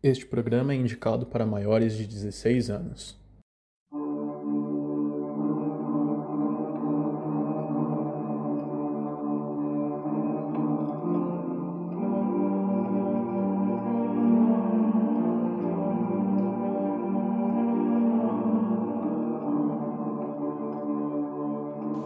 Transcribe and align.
Este 0.00 0.24
programa 0.24 0.72
é 0.72 0.76
indicado 0.76 1.26
para 1.26 1.44
maiores 1.44 1.96
de 1.96 2.06
16 2.06 2.70
anos. 2.70 3.18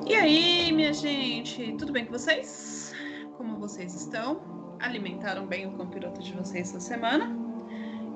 E 0.09 0.15
aí, 0.15 0.73
minha 0.73 0.95
gente, 0.95 1.77
tudo 1.77 1.93
bem 1.93 2.07
com 2.07 2.13
vocês? 2.13 2.95
Como 3.37 3.59
vocês 3.59 3.95
estão? 3.95 4.41
Alimentaram 4.81 5.47
bem 5.47 5.67
o 5.67 5.77
campiroto 5.77 6.23
de 6.23 6.33
vocês 6.33 6.71
essa 6.71 6.81
semana? 6.81 7.42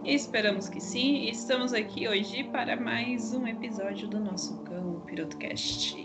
Esperamos 0.06 0.68
que 0.68 0.80
sim. 0.80 1.28
Estamos 1.28 1.72
aqui 1.72 2.06
hoje 2.06 2.44
para 2.44 2.76
mais 2.76 3.34
um 3.34 3.44
episódio 3.44 4.06
do 4.06 4.20
nosso 4.20 4.62
Cão 4.62 5.00
Pirotocast. 5.00 5.96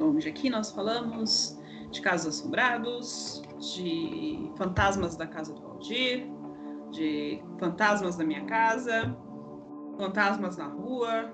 Onde 0.00 0.28
aqui 0.28 0.50
nós 0.50 0.72
falamos 0.72 1.56
de 1.92 2.00
casos 2.00 2.40
assombrados, 2.40 3.40
de 3.76 4.50
fantasmas 4.58 5.16
da 5.16 5.24
casa 5.24 5.54
do 5.54 5.62
Valdir, 5.62 6.26
de 6.90 7.40
fantasmas 7.60 8.16
da 8.16 8.24
minha 8.24 8.44
casa, 8.44 9.16
fantasmas 9.96 10.56
na 10.56 10.66
rua, 10.66 11.32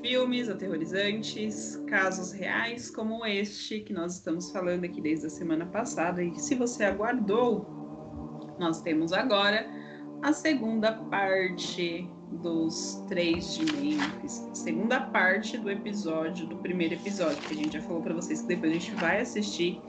filmes 0.00 0.48
aterrorizantes, 0.48 1.82
casos 1.88 2.30
reais 2.30 2.92
como 2.92 3.26
este 3.26 3.80
que 3.80 3.92
nós 3.92 4.14
estamos 4.14 4.52
falando 4.52 4.84
aqui 4.84 5.00
desde 5.00 5.26
a 5.26 5.30
semana 5.30 5.66
passada. 5.66 6.22
E 6.22 6.32
se 6.38 6.54
você 6.54 6.84
aguardou, 6.84 8.56
nós 8.56 8.80
temos 8.82 9.12
agora 9.12 9.77
a 10.22 10.32
segunda 10.32 10.92
parte 10.92 12.08
dos 12.42 13.02
três 13.08 13.54
de 13.56 13.64
Memphis, 13.72 14.48
segunda 14.52 15.00
parte 15.00 15.56
do 15.56 15.70
episódio, 15.70 16.46
do 16.46 16.56
primeiro 16.56 16.94
episódio, 16.94 17.38
que 17.38 17.54
a 17.54 17.56
gente 17.56 17.72
já 17.72 17.82
falou 17.82 18.02
para 18.02 18.14
vocês 18.14 18.42
que 18.42 18.48
depois 18.48 18.72
a 18.72 18.74
gente 18.74 18.90
vai 18.92 19.20
assistir 19.20 19.80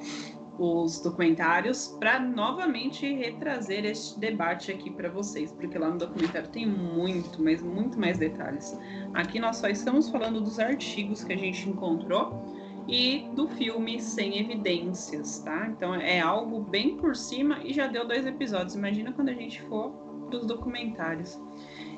os 0.58 1.00
documentários 1.00 1.96
para 2.00 2.20
novamente 2.20 3.12
retrazer 3.14 3.86
este 3.86 4.20
debate 4.20 4.72
aqui 4.72 4.90
para 4.90 5.10
vocês, 5.10 5.52
porque 5.54 5.78
lá 5.78 5.90
no 5.90 5.98
documentário 5.98 6.50
tem 6.50 6.66
muito, 6.66 7.42
mas 7.42 7.62
muito 7.62 7.98
mais 8.00 8.18
detalhes. 8.18 8.78
Aqui 9.14 9.40
nós 9.40 9.58
só 9.58 9.70
estamos 9.70 10.10
falando 10.10 10.42
dos 10.42 10.60
artigos 10.60 11.24
que 11.24 11.34
a 11.34 11.38
gente 11.38 11.70
encontrou 11.70 12.44
e 12.88 13.30
do 13.36 13.48
filme 13.48 14.02
sem 14.02 14.40
evidências, 14.40 15.40
tá? 15.40 15.68
Então 15.68 15.96
é 15.96 16.20
algo 16.20 16.60
bem 16.60 16.98
por 16.98 17.16
cima 17.16 17.60
e 17.64 17.72
já 17.72 17.88
deu 17.88 18.06
dois 18.06 18.26
episódios. 18.26 18.76
Imagina 18.76 19.14
quando 19.14 19.30
a 19.30 19.34
gente 19.34 19.62
for 19.64 20.09
dos 20.30 20.46
documentários. 20.46 21.40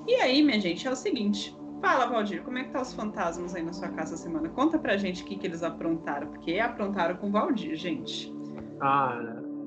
E 0.07 0.15
aí, 0.15 0.41
minha 0.41 0.59
gente, 0.59 0.87
é 0.87 0.91
o 0.91 0.95
seguinte. 0.95 1.55
Fala, 1.81 2.05
Valdir, 2.05 2.43
como 2.43 2.59
é 2.59 2.63
que 2.63 2.71
tá 2.71 2.81
os 2.81 2.93
fantasmas 2.93 3.55
aí 3.55 3.63
na 3.63 3.73
sua 3.73 3.89
casa 3.89 4.13
essa 4.13 4.23
semana? 4.23 4.49
Conta 4.49 4.77
pra 4.77 4.97
gente 4.97 5.23
o 5.23 5.25
que, 5.25 5.35
que 5.35 5.47
eles 5.47 5.63
aprontaram, 5.63 6.27
porque 6.27 6.59
aprontaram 6.59 7.15
com 7.17 7.29
o 7.29 7.31
Valdir, 7.31 7.75
gente. 7.75 8.31
Ah, 8.79 9.19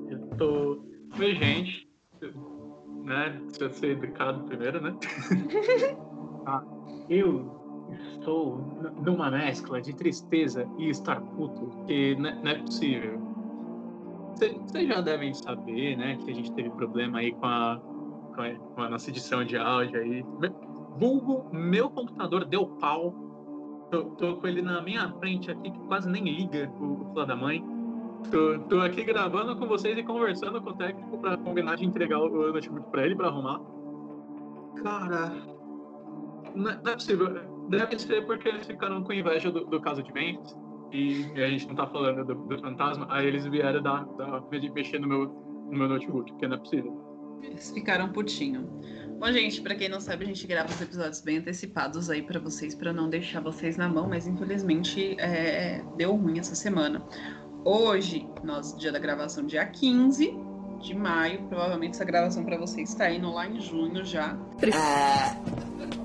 eu 0.09 0.19
tô. 0.37 0.81
Oi, 1.19 1.35
gente. 1.35 1.89
Né? 3.03 3.41
Precisa 3.47 3.69
ser 3.69 3.91
educado 3.91 4.45
primeiro, 4.45 4.81
né? 4.81 4.95
ah, 6.47 6.63
eu 7.09 7.55
estou 8.13 8.57
numa 9.03 9.29
mescla 9.29 9.81
de 9.81 9.93
tristeza 9.93 10.67
e 10.77 10.89
estar 10.89 11.19
puto, 11.21 11.83
que 11.85 12.15
não 12.15 12.49
é 12.49 12.55
possível. 12.55 13.19
Vocês 14.37 14.87
já 14.87 15.01
devem 15.01 15.33
saber, 15.33 15.97
né, 15.97 16.17
que 16.17 16.31
a 16.31 16.33
gente 16.33 16.51
teve 16.53 16.69
problema 16.71 17.19
aí 17.19 17.31
com 17.31 17.45
a 17.45 17.79
com 18.35 18.81
a 18.81 18.89
nossa 18.89 19.09
edição 19.09 19.43
de 19.43 19.57
áudio 19.57 19.99
aí. 19.99 20.25
Vulgo, 20.97 21.49
meu 21.51 21.89
computador 21.89 22.45
deu 22.45 22.67
pau. 22.67 23.13
Tô, 23.91 24.03
tô, 24.11 24.37
com 24.37 24.47
ele 24.47 24.61
na 24.61 24.81
minha 24.81 25.09
frente 25.19 25.51
aqui, 25.51 25.71
que 25.71 25.79
quase 25.87 26.09
nem 26.09 26.23
liga 26.23 26.71
o, 26.79 27.11
o 27.11 27.25
da 27.25 27.35
mãe. 27.35 27.63
Tô, 28.31 28.59
tô, 28.67 28.81
aqui 28.81 29.03
gravando 29.03 29.55
com 29.55 29.67
vocês 29.67 29.97
e 29.97 30.03
conversando 30.03 30.61
com 30.61 30.71
o 30.71 30.75
técnico 30.75 31.17
para 31.19 31.37
combinar 31.37 31.75
de 31.75 31.85
entregar 31.85 32.19
o 32.19 32.51
notebook 32.51 32.89
para 32.89 33.05
ele 33.05 33.15
para 33.15 33.27
arrumar. 33.27 33.61
Cara, 34.81 35.31
não 36.55 36.71
é, 36.71 36.81
não 36.83 36.91
é, 36.91 36.93
possível. 36.95 37.27
Deve 37.69 37.99
ser 37.99 38.25
porque 38.25 38.49
eles 38.49 38.65
ficaram 38.65 39.03
com 39.03 39.13
inveja 39.13 39.51
do, 39.51 39.65
do 39.65 39.79
caso 39.79 40.01
de 40.01 40.11
Memphis 40.11 40.57
e, 40.91 41.31
a 41.35 41.47
gente 41.47 41.67
não 41.67 41.75
tá 41.75 41.87
falando 41.87 42.25
do, 42.25 42.35
do 42.35 42.59
fantasma. 42.59 43.05
Aí 43.09 43.27
eles 43.27 43.45
vieram 43.45 43.81
dar, 43.81 44.05
dar, 44.17 44.41
mexer 44.73 44.99
no 44.99 45.07
meu, 45.07 45.25
no 45.25 45.77
meu 45.77 45.89
notebook, 45.89 46.31
porque 46.31 46.47
não 46.47 46.55
é 46.55 46.59
possível. 46.59 47.04
Eles 47.41 47.71
ficaram 47.71 48.11
putinho. 48.11 48.69
Bom, 49.19 49.31
gente, 49.31 49.61
para 49.61 49.75
quem 49.75 49.87
não 49.87 50.01
sabe, 50.01 50.25
a 50.25 50.27
gente 50.27 50.45
grava 50.45 50.69
os 50.69 50.81
episódios 50.81 51.21
bem 51.21 51.37
antecipados 51.37 52.09
aí 52.09 52.21
para 52.21 52.39
vocês, 52.39 52.75
para 52.75 52.91
não 52.91 53.09
deixar 53.09 53.39
vocês 53.39 53.77
na 53.77 53.87
mão, 53.87 54.09
mas 54.09 54.27
infelizmente 54.27 55.15
é, 55.19 55.81
deu 55.95 56.15
ruim 56.15 56.37
essa 56.37 56.53
semana. 56.53 57.01
Hoje, 57.63 58.27
nós, 58.43 58.77
dia 58.77 58.91
da 58.91 58.99
gravação, 58.99 59.45
dia 59.45 59.65
15 59.65 60.37
de 60.81 60.93
maio, 60.93 61.43
provavelmente 61.47 61.95
essa 61.95 62.03
gravação 62.03 62.43
para 62.43 62.57
vocês 62.57 62.89
está 62.89 63.09
indo 63.09 63.31
lá 63.31 63.47
em 63.47 63.59
junho 63.59 64.03
já. 64.05 64.37
Ah, 64.73 65.35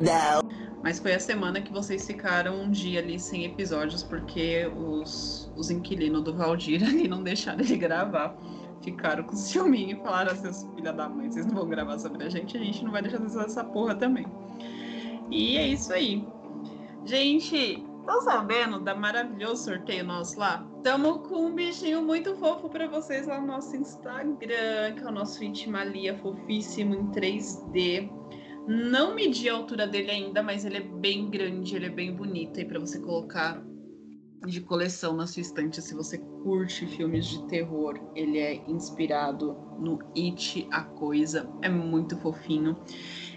não. 0.01 0.71
Mas 0.83 0.99
foi 0.99 1.13
a 1.13 1.21
semana 1.21 1.61
que 1.61 1.73
vocês 1.73 2.07
ficaram 2.07 2.63
um 2.63 2.71
dia 2.71 3.01
ali 3.01 3.19
sem 3.19 3.45
episódios, 3.45 4.03
porque 4.03 4.71
os, 4.75 5.53
os 5.57 5.71
inquilinos 5.71 6.23
do 6.23 6.35
Valdir 6.35 6.83
ali 6.87 7.07
não 7.09 7.23
deixaram 7.23 7.61
ele 7.61 7.77
gravar 7.77 8.39
ficaram 8.83 9.25
com 9.25 9.35
ciúminho 9.37 9.99
e 9.99 10.03
falaram 10.03 10.33
assim, 10.33 10.75
filha 10.75 10.93
da 10.93 11.09
mãe, 11.09 11.31
vocês 11.31 11.47
não 11.47 11.55
vão 11.55 11.69
gravar 11.69 11.99
sobre 11.99 12.25
a 12.25 12.29
gente, 12.29 12.57
a 12.57 12.61
gente 12.61 12.85
não 12.85 12.93
vai 12.93 13.03
deixar 13.03 13.19
de 13.19 13.39
essa 13.39 13.65
porra 13.65 13.95
também. 13.95 14.27
E 15.31 15.57
é 15.57 15.69
isso 15.69 15.93
aí. 15.93 16.27
Gente, 17.05 17.85
estão 18.01 18.21
sabendo 18.23 18.81
da 18.81 18.95
maravilhoso 18.95 19.65
sorteio 19.65 20.05
nosso 20.05 20.39
lá? 20.39 20.67
Estamos 20.77 21.29
com 21.29 21.47
um 21.47 21.55
bichinho 21.55 22.03
muito 22.03 22.35
fofo 22.37 22.69
para 22.69 22.89
vocês 22.89 23.27
lá 23.27 23.41
no 23.41 23.47
nosso 23.47 23.77
Instagram, 23.77 24.95
que 24.97 25.03
é 25.03 25.07
o 25.07 25.13
nosso 25.13 25.43
Itimalia 25.43 26.17
fofíssimo 26.19 26.95
em 26.95 27.07
3D. 27.11 28.11
Não 28.67 29.15
medi 29.15 29.49
a 29.49 29.55
altura 29.55 29.87
dele 29.87 30.11
ainda, 30.11 30.43
mas 30.43 30.65
ele 30.65 30.79
é 30.79 30.81
bem 30.81 31.31
grande, 31.31 31.77
ele 31.77 31.87
é 31.87 31.91
bem 31.91 32.15
bonito 32.15 32.59
aí 32.59 32.65
para 32.65 32.79
você 32.79 33.01
colocar 33.01 33.63
de 34.47 34.61
coleção 34.61 35.15
na 35.15 35.27
sua 35.27 35.43
estante 35.43 35.83
se 35.83 35.95
você 35.95 36.19
curte 36.43 36.87
filmes 36.87 37.27
de 37.27 37.47
terror. 37.47 38.01
Ele 38.15 38.39
é 38.39 38.55
inspirado 38.67 39.57
no 39.79 39.99
It, 40.17 40.67
a 40.71 40.83
Coisa. 40.83 41.49
É 41.61 41.69
muito 41.69 42.17
fofinho. 42.19 42.77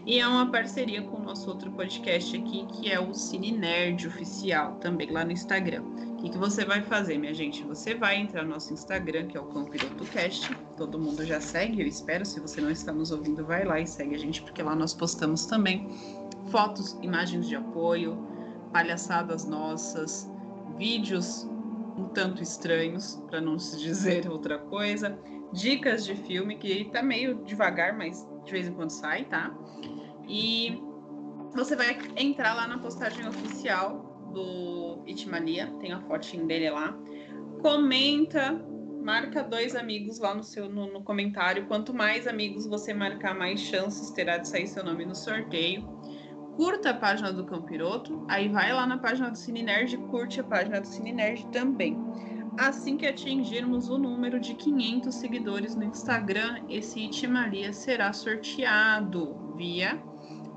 E 0.06 0.20
é 0.20 0.28
uma 0.28 0.52
parceria 0.52 1.02
com 1.02 1.18
o 1.18 1.24
nosso 1.24 1.50
outro 1.50 1.72
podcast 1.72 2.36
aqui, 2.36 2.66
que 2.66 2.92
é 2.92 3.00
o 3.00 3.14
Cine 3.14 3.54
Nerd 3.54 4.06
Oficial, 4.06 4.76
também 4.76 5.10
lá 5.10 5.24
no 5.24 5.32
Instagram. 5.32 5.84
O 5.84 6.16
que, 6.18 6.38
você 6.38 6.66
vai 6.66 6.82
fazer, 6.82 7.18
minha 7.18 7.34
gente? 7.34 7.64
Você 7.64 7.96
vai 7.96 8.18
entrar 8.18 8.44
no 8.44 8.50
nosso 8.50 8.74
Instagram, 8.74 9.28
que 9.28 9.38
é 9.38 9.40
o 9.40 9.46
CampirotoCast. 9.46 10.58
Todo 10.78 11.00
mundo 11.00 11.26
já 11.26 11.40
segue, 11.40 11.82
eu 11.82 11.88
espero. 11.88 12.26
Se 12.26 12.40
você 12.40 12.60
não 12.60 12.70
está 12.70 12.92
nos 12.92 13.12
ouvindo, 13.12 13.46
vai 13.46 13.64
lá 13.66 13.80
e 13.80 13.88
segue 13.88 14.16
a 14.16 14.18
gente, 14.18 14.42
porque 14.42 14.62
lá 14.62 14.76
nós 14.76 14.94
postamos 14.94 15.46
também 15.46 15.90
fotos, 16.50 16.98
imagens 17.02 17.48
de 17.48 17.56
apoio, 17.56 18.18
palhaçadas 18.74 19.46
nossas, 19.46 20.30
vídeos 20.78 21.48
um 21.98 22.06
tanto 22.10 22.42
estranhos, 22.42 23.22
para 23.28 23.40
não 23.40 23.60
se 23.60 23.80
dizer 23.80 24.30
outra 24.30 24.58
coisa, 24.58 25.18
dicas 25.52 26.06
de 26.06 26.16
filme, 26.16 26.56
que 26.56 26.86
tá 26.86 27.02
meio 27.02 27.36
devagar, 27.46 27.96
mas 27.96 28.28
de 28.44 28.52
vez 28.52 28.68
em 28.68 28.74
quando 28.74 28.90
sai, 28.90 29.26
tá? 29.26 29.56
E 30.28 30.82
você 31.54 31.76
vai 31.76 31.98
entrar 32.18 32.54
lá 32.56 32.68
na 32.68 32.80
postagem 32.80 33.28
oficial 33.28 34.32
do 34.34 35.04
Itmania, 35.06 35.68
tem 35.80 35.94
a 35.94 36.02
fotinho 36.02 36.48
dele 36.48 36.70
lá. 36.72 36.98
Comenta, 37.62 38.54
marca 39.04 39.44
dois 39.44 39.76
amigos 39.76 40.20
lá 40.20 40.34
no 40.34 40.44
seu 40.44 40.68
no, 40.68 40.92
no 40.92 41.04
comentário. 41.04 41.68
Quanto 41.68 41.94
mais 41.94 42.28
amigos 42.28 42.66
você 42.66 42.94
marcar, 42.94 43.36
mais 43.36 43.60
chances 43.60 44.10
terá 44.10 44.38
de 44.38 44.48
sair 44.48 44.68
seu 44.68 44.84
nome 44.84 45.06
no 45.06 45.16
sorteio 45.16 45.88
curta 46.56 46.92
a 46.92 46.94
página 46.94 47.32
do 47.32 47.44
Campiroto, 47.44 48.26
aí 48.28 48.48
vai 48.48 48.72
lá 48.74 48.86
na 48.86 48.98
página 48.98 49.30
do 49.30 49.38
Cine 49.38 49.64
Nerd 49.64 49.96
e 49.96 49.98
curte 49.98 50.40
a 50.40 50.44
página 50.44 50.80
do 50.80 50.88
Cine 50.88 51.12
Nerd 51.12 51.46
também. 51.48 51.98
Assim 52.58 52.98
que 52.98 53.08
atingirmos 53.08 53.90
o 53.90 53.98
número 53.98 54.40
de 54.40 54.54
500 54.54 55.16
seguidores 55.16 55.76
no 55.76 55.84
Instagram, 55.84 56.64
esse 56.70 57.00
Itimaria 57.00 57.74
será 57.74 58.14
sorteado 58.14 59.56
via 59.56 60.02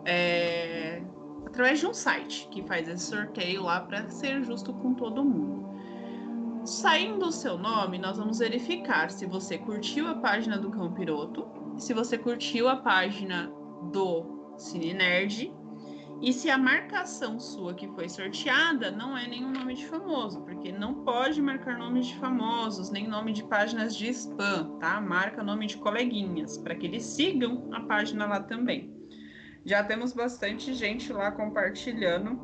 é, 0.04 1.02
através 1.46 1.80
de 1.80 1.86
um 1.86 1.94
site 1.94 2.48
que 2.50 2.62
faz 2.62 2.86
esse 2.86 3.06
sorteio 3.06 3.62
lá 3.62 3.80
para 3.80 4.10
ser 4.10 4.42
justo 4.44 4.74
com 4.74 4.92
todo 4.92 5.24
mundo. 5.24 5.66
Saindo 6.66 7.26
o 7.26 7.32
seu 7.32 7.56
nome, 7.56 7.96
nós 7.96 8.18
vamos 8.18 8.40
verificar 8.40 9.10
se 9.10 9.24
você 9.24 9.56
curtiu 9.56 10.06
a 10.08 10.16
página 10.16 10.58
do 10.58 10.70
Campiroto, 10.70 11.46
se 11.78 11.94
você 11.94 12.18
curtiu 12.18 12.68
a 12.68 12.76
página 12.76 13.50
do 13.90 14.54
Cine 14.58 14.92
Nerd 14.92 15.52
e 16.22 16.32
se 16.32 16.48
a 16.50 16.56
marcação 16.56 17.38
sua 17.38 17.74
que 17.74 17.86
foi 17.88 18.08
sorteada 18.08 18.90
não 18.90 19.16
é 19.16 19.26
nenhum 19.26 19.50
nome 19.50 19.74
de 19.74 19.86
famoso, 19.86 20.40
porque 20.42 20.72
não 20.72 21.04
pode 21.04 21.42
marcar 21.42 21.78
nomes 21.78 22.06
de 22.06 22.16
famosos, 22.16 22.90
nem 22.90 23.06
nome 23.06 23.32
de 23.32 23.44
páginas 23.44 23.94
de 23.94 24.08
spam, 24.08 24.78
tá? 24.78 25.00
Marca 25.00 25.42
nome 25.42 25.66
de 25.66 25.76
coleguinhas, 25.76 26.56
para 26.56 26.74
que 26.74 26.86
eles 26.86 27.04
sigam 27.04 27.68
a 27.72 27.80
página 27.80 28.26
lá 28.26 28.40
também. 28.40 28.96
Já 29.64 29.84
temos 29.84 30.12
bastante 30.14 30.72
gente 30.72 31.12
lá 31.12 31.30
compartilhando, 31.30 32.36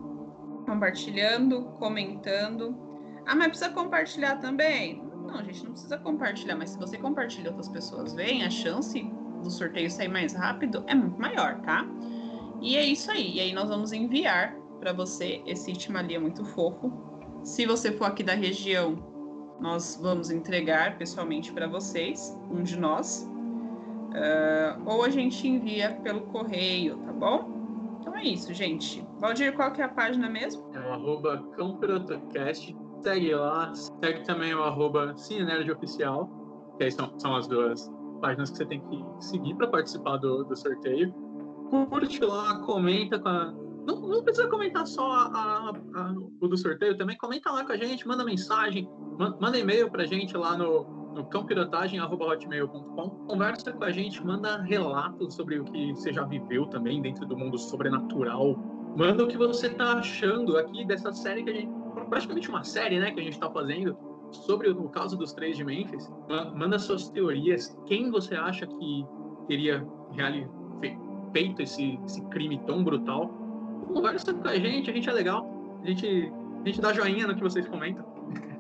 compartilhando, 0.66 1.64
comentando. 1.78 2.76
Ah, 3.24 3.34
mas 3.34 3.48
precisa 3.48 3.70
compartilhar 3.70 4.36
também? 4.36 5.02
Não, 5.26 5.42
gente, 5.42 5.64
não 5.64 5.72
precisa 5.72 5.96
compartilhar, 5.96 6.56
mas 6.56 6.70
se 6.70 6.78
você 6.78 6.98
compartilha 6.98 7.48
outras 7.48 7.68
pessoas 7.68 8.12
veem, 8.12 8.44
a 8.44 8.50
chance 8.50 9.02
do 9.42 9.50
sorteio 9.50 9.90
sair 9.90 10.08
mais 10.08 10.34
rápido 10.34 10.84
é 10.86 10.94
muito 10.94 11.18
maior, 11.18 11.60
tá? 11.62 11.86
E 12.62 12.76
é 12.76 12.86
isso 12.86 13.10
aí. 13.10 13.36
E 13.36 13.40
aí 13.40 13.52
nós 13.52 13.68
vamos 13.68 13.92
enviar 13.92 14.56
para 14.78 14.92
você 14.92 15.42
esse 15.44 15.72
Itimalia 15.72 16.20
muito 16.20 16.44
fofo. 16.44 16.92
Se 17.42 17.66
você 17.66 17.90
for 17.90 18.04
aqui 18.04 18.22
da 18.22 18.34
região, 18.34 18.96
nós 19.60 19.98
vamos 20.00 20.30
entregar 20.30 20.96
pessoalmente 20.96 21.52
para 21.52 21.66
vocês, 21.66 22.38
um 22.50 22.62
de 22.62 22.78
nós. 22.78 23.28
Uh, 24.10 24.82
ou 24.86 25.04
a 25.04 25.08
gente 25.08 25.46
envia 25.48 25.92
pelo 26.02 26.22
correio, 26.22 26.98
tá 26.98 27.12
bom? 27.12 27.98
Então 28.00 28.14
é 28.14 28.24
isso, 28.24 28.52
gente. 28.54 29.04
Valdir, 29.18 29.54
qual 29.54 29.72
que 29.72 29.80
é 29.80 29.84
a 29.84 29.88
página 29.88 30.28
mesmo? 30.28 30.70
É 30.74 30.80
o 30.80 30.92
arroba. 30.92 31.42
Segue 33.02 33.34
lá. 33.34 33.72
Segue 33.74 34.24
também 34.24 34.54
o 34.54 34.62
arroba 34.62 35.14
Oficial. 35.72 36.30
Que 36.76 36.84
aí 36.84 36.92
são, 36.92 37.12
são 37.18 37.34
as 37.34 37.48
duas 37.48 37.90
páginas 38.20 38.50
que 38.50 38.58
você 38.58 38.66
tem 38.66 38.80
que 38.80 39.04
seguir 39.18 39.54
para 39.54 39.66
participar 39.68 40.18
do, 40.18 40.44
do 40.44 40.56
sorteio. 40.56 41.12
Curte 41.72 42.22
lá, 42.22 42.58
comenta 42.58 43.18
com 43.18 43.28
a, 43.30 43.54
não, 43.86 43.98
não, 44.00 44.22
precisa 44.22 44.46
comentar 44.46 44.86
só 44.86 45.10
a, 45.10 45.72
a, 45.94 46.14
o 46.40 46.46
do 46.46 46.56
sorteio 46.56 46.98
também, 46.98 47.16
comenta 47.16 47.50
lá 47.50 47.64
com 47.64 47.72
a 47.72 47.76
gente, 47.78 48.06
manda 48.06 48.22
mensagem, 48.22 48.86
manda, 49.40 49.58
e-mail 49.58 49.90
pra 49.90 50.04
gente 50.04 50.36
lá 50.36 50.54
no, 50.54 50.84
no 51.14 51.24
cãopirotagem.hotmail.com. 51.30 53.10
Conversa 53.26 53.72
com 53.72 53.84
a 53.84 53.90
gente, 53.90 54.22
manda 54.22 54.60
relatos 54.64 55.34
sobre 55.34 55.60
o 55.60 55.64
que 55.64 55.92
você 55.94 56.12
já 56.12 56.24
viveu 56.24 56.66
também 56.66 57.00
dentro 57.00 57.24
do 57.26 57.34
mundo 57.36 57.56
sobrenatural. 57.56 58.54
Manda 58.94 59.24
o 59.24 59.26
que 59.26 59.38
você 59.38 59.70
tá 59.70 59.94
achando 59.94 60.58
aqui 60.58 60.84
dessa 60.84 61.10
série 61.12 61.42
que 61.42 61.50
a 61.50 61.54
gente. 61.54 61.72
Praticamente 62.10 62.50
uma 62.50 62.64
série, 62.64 63.00
né, 63.00 63.12
que 63.12 63.20
a 63.20 63.22
gente 63.22 63.40
tá 63.40 63.50
fazendo 63.50 63.96
sobre 64.30 64.68
o 64.68 64.88
caso 64.90 65.16
dos 65.16 65.32
três 65.32 65.56
de 65.56 65.64
Memphis. 65.64 66.10
Manda 66.54 66.78
suas 66.78 67.08
teorias. 67.08 67.74
Quem 67.86 68.10
você 68.10 68.34
acha 68.34 68.66
que 68.66 69.06
teria 69.48 69.86
feito 71.32 71.62
esse, 71.62 71.98
esse 72.06 72.20
crime 72.26 72.60
tão 72.66 72.84
brutal? 72.84 73.42
conversa 73.92 74.32
com 74.32 74.48
a 74.48 74.58
gente, 74.58 74.90
a 74.90 74.94
gente 74.94 75.08
é 75.08 75.12
legal. 75.12 75.46
A 75.82 75.86
gente, 75.86 76.32
a 76.64 76.66
gente 76.66 76.80
dá 76.80 76.92
joinha 76.92 77.26
no 77.26 77.34
que 77.34 77.42
vocês 77.42 77.66
comentam. 77.68 78.04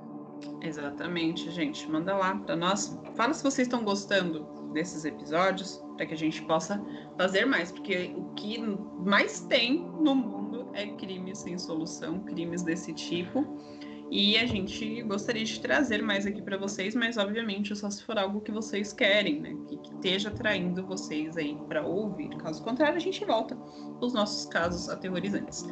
Exatamente, 0.60 1.50
gente. 1.50 1.88
Manda 1.90 2.14
lá 2.14 2.36
para 2.36 2.54
nós. 2.54 2.98
Fala 3.14 3.32
se 3.32 3.42
vocês 3.42 3.66
estão 3.66 3.82
gostando 3.82 4.46
desses 4.72 5.04
episódios, 5.04 5.82
para 5.96 6.06
que 6.06 6.14
a 6.14 6.16
gente 6.16 6.42
possa 6.42 6.82
fazer 7.18 7.44
mais, 7.44 7.70
porque 7.70 8.14
o 8.16 8.24
que 8.34 8.58
mais 9.04 9.40
tem 9.40 9.86
no 10.00 10.14
mundo 10.14 10.68
é 10.72 10.86
crimes 10.86 11.38
sem 11.38 11.58
solução, 11.58 12.20
crimes 12.20 12.62
desse 12.62 12.92
tipo. 12.92 13.44
E 14.14 14.36
a 14.36 14.44
gente 14.44 15.00
gostaria 15.04 15.42
de 15.42 15.58
trazer 15.58 16.02
mais 16.02 16.26
aqui 16.26 16.42
para 16.42 16.58
vocês, 16.58 16.94
mas 16.94 17.16
obviamente 17.16 17.74
só 17.74 17.88
se 17.88 18.04
for 18.04 18.18
algo 18.18 18.42
que 18.42 18.52
vocês 18.52 18.92
querem, 18.92 19.40
né? 19.40 19.56
Que, 19.66 19.78
que 19.78 19.94
esteja 19.94 20.28
atraindo 20.28 20.84
vocês 20.84 21.34
aí 21.38 21.58
para 21.66 21.82
ouvir. 21.82 22.28
Caso 22.36 22.62
contrário, 22.62 22.96
a 22.96 23.00
gente 23.00 23.24
volta 23.24 23.56
os 24.02 24.12
nossos 24.12 24.44
casos 24.44 24.90
aterrorizantes. 24.90 25.66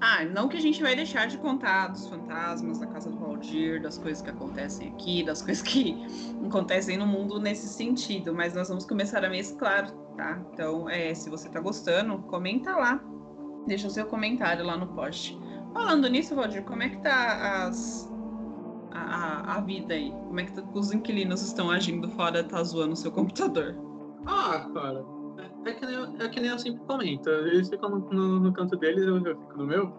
Ah, 0.00 0.24
não 0.24 0.48
que 0.48 0.56
a 0.56 0.60
gente 0.60 0.80
vai 0.80 0.94
deixar 0.94 1.26
de 1.26 1.36
contar 1.38 1.88
dos 1.88 2.06
fantasmas 2.06 2.78
da 2.78 2.86
casa 2.86 3.10
do 3.10 3.18
Valdir, 3.18 3.82
das 3.82 3.98
coisas 3.98 4.22
que 4.22 4.30
acontecem 4.30 4.90
aqui, 4.90 5.24
das 5.24 5.42
coisas 5.42 5.60
que 5.60 6.00
acontecem 6.46 6.96
no 6.96 7.08
mundo 7.08 7.40
nesse 7.40 7.66
sentido, 7.66 8.32
mas 8.32 8.54
nós 8.54 8.68
vamos 8.68 8.86
começar 8.86 9.24
a 9.24 9.28
mesclar, 9.28 9.90
tá? 10.16 10.40
Então, 10.52 10.88
é, 10.88 11.12
se 11.12 11.28
você 11.28 11.48
tá 11.48 11.58
gostando, 11.58 12.18
comenta 12.18 12.70
lá. 12.70 13.02
Deixa 13.66 13.88
o 13.88 13.90
seu 13.90 14.06
comentário 14.06 14.64
lá 14.64 14.76
no 14.76 14.86
post. 14.94 15.36
Falando 15.72 16.08
nisso, 16.08 16.34
Roger, 16.34 16.64
como 16.64 16.82
é 16.82 16.88
que 16.88 16.98
tá 16.98 17.66
as, 17.66 18.10
a, 18.92 19.56
a 19.56 19.60
vida 19.60 19.94
aí? 19.94 20.10
Como 20.10 20.40
é 20.40 20.44
que 20.44 20.52
tá, 20.52 20.62
os 20.74 20.92
inquilinos 20.92 21.42
estão 21.42 21.70
agindo 21.70 22.08
fora 22.10 22.42
tá 22.42 22.62
zoando 22.62 22.92
o 22.92 22.96
seu 22.96 23.10
computador? 23.10 23.76
Ah, 24.26 24.68
cara, 24.74 25.04
é, 25.38 25.70
é 25.70 25.72
que, 25.72 25.86
nem, 25.86 25.96
é 26.18 26.28
que 26.28 26.40
nem 26.40 26.50
eu 26.50 26.58
sempre 26.58 26.82
comento. 26.86 27.30
Eles 27.30 27.68
ficam 27.68 27.90
no, 27.90 28.10
no, 28.10 28.40
no 28.40 28.52
canto 28.52 28.76
deles, 28.76 29.04
eu, 29.04 29.16
eu 29.24 29.36
fico 29.38 29.58
no 29.58 29.66
meu. 29.66 29.92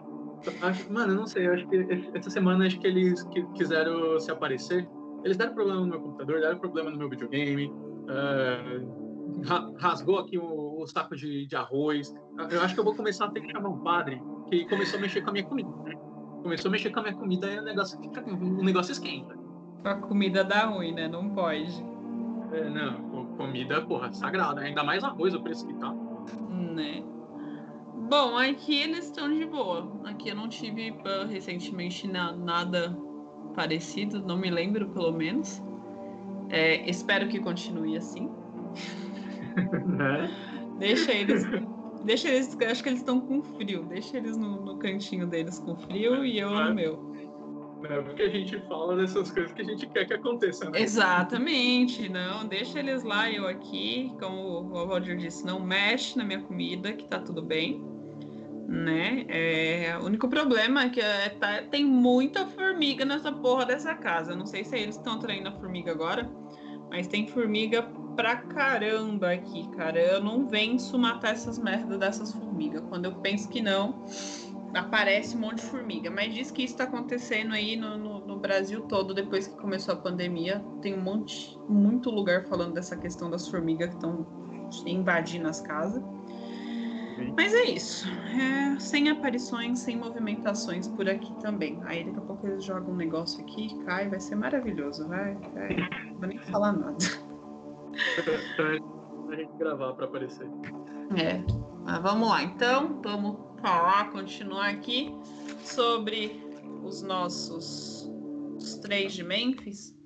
Acho, 0.60 0.92
mano, 0.92 1.12
eu 1.12 1.16
não 1.16 1.26
sei, 1.26 1.46
eu 1.46 1.54
acho 1.54 1.66
que 1.68 2.10
essa 2.14 2.28
semana 2.28 2.66
acho 2.66 2.78
que 2.80 2.86
eles 2.86 3.22
que, 3.24 3.42
quiseram 3.54 4.18
se 4.18 4.30
aparecer. 4.30 4.88
Eles 5.24 5.36
deram 5.36 5.54
problema 5.54 5.80
no 5.80 5.86
meu 5.86 6.00
computador, 6.00 6.40
deram 6.40 6.58
problema 6.58 6.90
no 6.90 6.98
meu 6.98 7.08
videogame, 7.08 7.66
uh, 7.68 9.01
rasgou 9.78 10.18
aqui 10.18 10.38
o, 10.38 10.80
o 10.80 10.86
saco 10.86 11.16
de, 11.16 11.46
de 11.46 11.56
arroz. 11.56 12.14
Eu 12.50 12.60
acho 12.62 12.74
que 12.74 12.80
eu 12.80 12.84
vou 12.84 12.94
começar 12.94 13.26
a 13.26 13.30
ter 13.30 13.40
que 13.40 13.50
chamar 13.50 13.68
um 13.68 13.78
padre 13.78 14.22
que 14.48 14.64
começou 14.68 14.98
a 14.98 15.02
mexer 15.02 15.22
com 15.22 15.30
a 15.30 15.32
minha 15.32 15.44
comida. 15.44 15.70
Né? 15.84 15.94
Começou 16.42 16.68
a 16.68 16.72
mexer 16.72 16.90
com 16.90 17.00
a 17.00 17.02
minha 17.02 17.14
comida 17.14 17.50
e 17.50 17.58
o 17.58 17.62
negócio, 17.62 17.98
fica, 18.00 18.22
o 18.24 18.64
negócio 18.64 18.92
esquenta. 18.92 19.38
A 19.84 19.94
comida 19.94 20.44
dá 20.44 20.66
ruim, 20.66 20.92
né? 20.92 21.08
Não 21.08 21.30
pode. 21.30 21.84
É, 22.52 22.68
não, 22.68 23.12
comida, 23.36 23.82
porra, 23.82 24.12
sagrada. 24.12 24.60
Ainda 24.60 24.84
mais 24.84 25.02
arroz, 25.02 25.34
o 25.34 25.40
preço 25.40 25.66
que 25.66 25.74
tá. 25.74 25.92
Né? 26.50 27.02
Bom, 28.08 28.36
aqui 28.36 28.80
eles 28.80 29.06
estão 29.06 29.28
de 29.32 29.44
boa. 29.46 30.00
Aqui 30.04 30.28
eu 30.28 30.36
não 30.36 30.48
tive 30.48 30.90
uh, 30.90 31.26
recentemente 31.28 32.06
na, 32.06 32.32
nada 32.32 32.96
parecido, 33.54 34.20
não 34.20 34.36
me 34.36 34.50
lembro 34.50 34.88
pelo 34.90 35.12
menos. 35.12 35.62
É, 36.50 36.88
espero 36.88 37.28
que 37.28 37.40
continue 37.40 37.96
assim. 37.96 38.30
né? 39.86 40.30
Deixa 40.78 41.12
eles 41.12 41.46
Deixa 42.04 42.28
eles, 42.28 42.56
acho 42.68 42.82
que 42.82 42.88
eles 42.88 43.00
estão 43.00 43.20
com 43.20 43.42
frio. 43.42 43.84
Deixa 43.84 44.16
eles 44.16 44.36
no, 44.36 44.60
no, 44.60 44.76
cantinho 44.78 45.26
deles 45.26 45.58
com 45.58 45.76
frio 45.76 46.24
e 46.24 46.38
eu 46.38 46.50
no 46.50 46.60
é. 46.60 46.74
meu. 46.74 47.12
Não 47.80 47.90
é 47.90 48.02
porque 48.02 48.22
a 48.22 48.28
gente 48.28 48.58
fala 48.68 48.96
dessas 48.96 49.30
coisas 49.30 49.52
que 49.52 49.62
a 49.62 49.64
gente 49.64 49.86
quer 49.88 50.06
que 50.06 50.14
aconteça, 50.14 50.70
né? 50.70 50.80
Exatamente, 50.80 52.08
não. 52.08 52.46
Deixa 52.46 52.78
eles 52.78 53.02
lá, 53.02 53.30
eu 53.30 53.46
aqui. 53.46 54.12
Como 54.20 54.36
o 54.36 54.84
Roger 54.84 55.16
disse, 55.16 55.44
não 55.44 55.60
mexe 55.60 56.16
na 56.16 56.24
minha 56.24 56.40
comida, 56.40 56.92
que 56.92 57.04
tá 57.04 57.18
tudo 57.18 57.42
bem. 57.42 57.84
Né? 58.68 59.26
É, 59.28 59.98
o 60.00 60.04
único 60.04 60.28
problema 60.28 60.84
é 60.84 60.88
que 60.88 61.00
é, 61.00 61.28
tá, 61.28 61.62
tem 61.62 61.84
muita 61.84 62.46
formiga 62.46 63.04
nessa 63.04 63.30
porra 63.30 63.66
dessa 63.66 63.94
casa. 63.94 64.34
Não 64.34 64.46
sei 64.46 64.64
se 64.64 64.76
eles 64.76 64.96
estão 64.96 65.18
traindo 65.18 65.48
a 65.48 65.52
formiga 65.52 65.90
agora, 65.90 66.30
mas 66.92 67.06
tem 67.06 67.26
formiga 67.26 67.82
pra 68.14 68.36
caramba 68.36 69.32
aqui, 69.32 69.66
cara. 69.70 69.98
Eu 69.98 70.22
não 70.22 70.46
venço 70.46 70.98
matar 70.98 71.32
essas 71.32 71.58
merdas 71.58 71.98
dessas 71.98 72.34
formigas. 72.34 72.82
Quando 72.90 73.06
eu 73.06 73.14
penso 73.14 73.48
que 73.48 73.62
não, 73.62 74.04
aparece 74.74 75.34
um 75.34 75.40
monte 75.40 75.62
de 75.62 75.62
formiga. 75.62 76.10
Mas 76.10 76.34
diz 76.34 76.50
que 76.50 76.62
isso 76.62 76.76
tá 76.76 76.84
acontecendo 76.84 77.54
aí 77.54 77.76
no, 77.76 77.96
no, 77.96 78.26
no 78.26 78.38
Brasil 78.38 78.82
todo 78.82 79.14
depois 79.14 79.46
que 79.46 79.56
começou 79.56 79.94
a 79.94 79.96
pandemia. 79.96 80.62
Tem 80.82 80.92
um 80.92 81.00
monte, 81.00 81.58
muito 81.66 82.10
lugar 82.10 82.44
falando 82.44 82.74
dessa 82.74 82.94
questão 82.94 83.30
das 83.30 83.48
formigas 83.48 83.88
que 83.88 83.94
estão 83.94 84.26
invadindo 84.86 85.48
as 85.48 85.62
casas. 85.62 86.04
Mas 87.34 87.54
é 87.54 87.70
isso. 87.70 88.06
É, 88.06 88.78
sem 88.78 89.08
aparições, 89.08 89.78
sem 89.78 89.96
movimentações 89.96 90.88
por 90.88 91.08
aqui 91.08 91.32
também. 91.40 91.80
Aí 91.86 92.04
daqui 92.04 92.18
a 92.18 92.20
pouco 92.22 92.46
eles 92.46 92.62
jogam 92.62 92.92
um 92.92 92.96
negócio 92.96 93.42
aqui, 93.42 93.74
cai, 93.86 94.10
vai 94.10 94.20
ser 94.20 94.34
maravilhoso. 94.34 95.08
Vai, 95.08 95.34
vai. 95.54 96.11
Não 96.22 96.22
vou 96.22 96.28
nem 96.28 96.38
falar 96.38 96.72
nada. 96.72 96.96
a 99.28 99.34
gente 99.34 99.52
gravar 99.58 99.92
para 99.94 100.04
aparecer. 100.04 100.46
É, 101.16 101.42
mas 101.84 102.00
vamos 102.00 102.28
lá. 102.28 102.44
Então, 102.44 103.00
vamos 103.02 103.36
falar, 103.60 104.12
continuar 104.12 104.68
aqui 104.68 105.12
sobre 105.64 106.40
os 106.84 107.02
nossos 107.02 108.08
os 108.56 108.78
três 108.78 109.14
de 109.14 109.24
Memphis. 109.24 109.98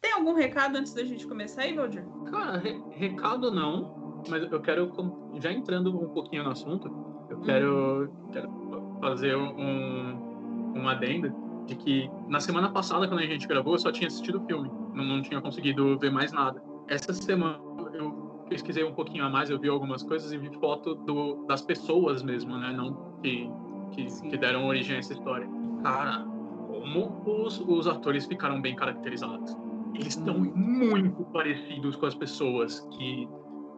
Tem 0.00 0.12
algum 0.12 0.34
recado 0.34 0.76
antes 0.76 0.92
da 0.92 1.02
gente 1.04 1.26
começar 1.26 1.62
aí, 1.62 1.74
Valdir? 1.74 2.04
Cara, 2.30 2.58
re 2.58 2.78
recado 2.90 3.50
não, 3.50 4.22
mas 4.28 4.52
eu 4.52 4.60
quero, 4.60 4.92
já 5.40 5.50
entrando 5.50 5.98
um 5.98 6.10
pouquinho 6.10 6.44
no 6.44 6.50
assunto, 6.50 6.86
eu 7.30 7.40
quero, 7.40 8.04
hum. 8.04 8.28
quero 8.30 8.98
fazer 9.00 9.34
um, 9.36 10.74
um 10.76 10.86
adendo 10.88 11.32
de 11.64 11.74
que 11.76 12.10
na 12.28 12.40
semana 12.40 12.70
passada, 12.70 13.08
quando 13.08 13.20
a 13.20 13.26
gente 13.26 13.48
gravou, 13.48 13.72
eu 13.74 13.78
só 13.78 13.90
tinha 13.90 14.06
assistido 14.06 14.42
o 14.42 14.46
filme, 14.46 14.70
não, 14.96 15.04
não 15.04 15.22
tinha 15.22 15.40
conseguido 15.40 15.98
ver 15.98 16.10
mais 16.10 16.32
nada 16.32 16.62
essa 16.88 17.12
semana 17.12 17.58
eu 17.94 18.44
pesquisei 18.48 18.84
um 18.84 18.92
pouquinho 18.92 19.24
a 19.24 19.30
mais, 19.30 19.50
eu 19.50 19.58
vi 19.58 19.68
algumas 19.68 20.02
coisas 20.02 20.32
e 20.32 20.38
vi 20.38 20.50
foto 20.58 20.94
do, 20.94 21.44
das 21.46 21.62
pessoas 21.62 22.22
mesmo, 22.22 22.56
né? 22.56 22.72
Não 22.72 22.94
que, 23.22 23.50
que, 23.92 24.06
que 24.28 24.36
deram 24.36 24.66
origem 24.66 24.96
a 24.96 24.98
essa 24.98 25.12
história. 25.12 25.48
Cara, 25.82 26.24
como 26.68 27.22
os, 27.26 27.60
os 27.60 27.86
atores 27.86 28.26
ficaram 28.26 28.60
bem 28.60 28.76
caracterizados. 28.76 29.56
Eles 29.94 30.16
estão 30.16 30.38
muito 30.38 31.24
parecidos 31.32 31.96
com 31.96 32.06
as 32.06 32.14
pessoas 32.14 32.80
que, 32.96 33.28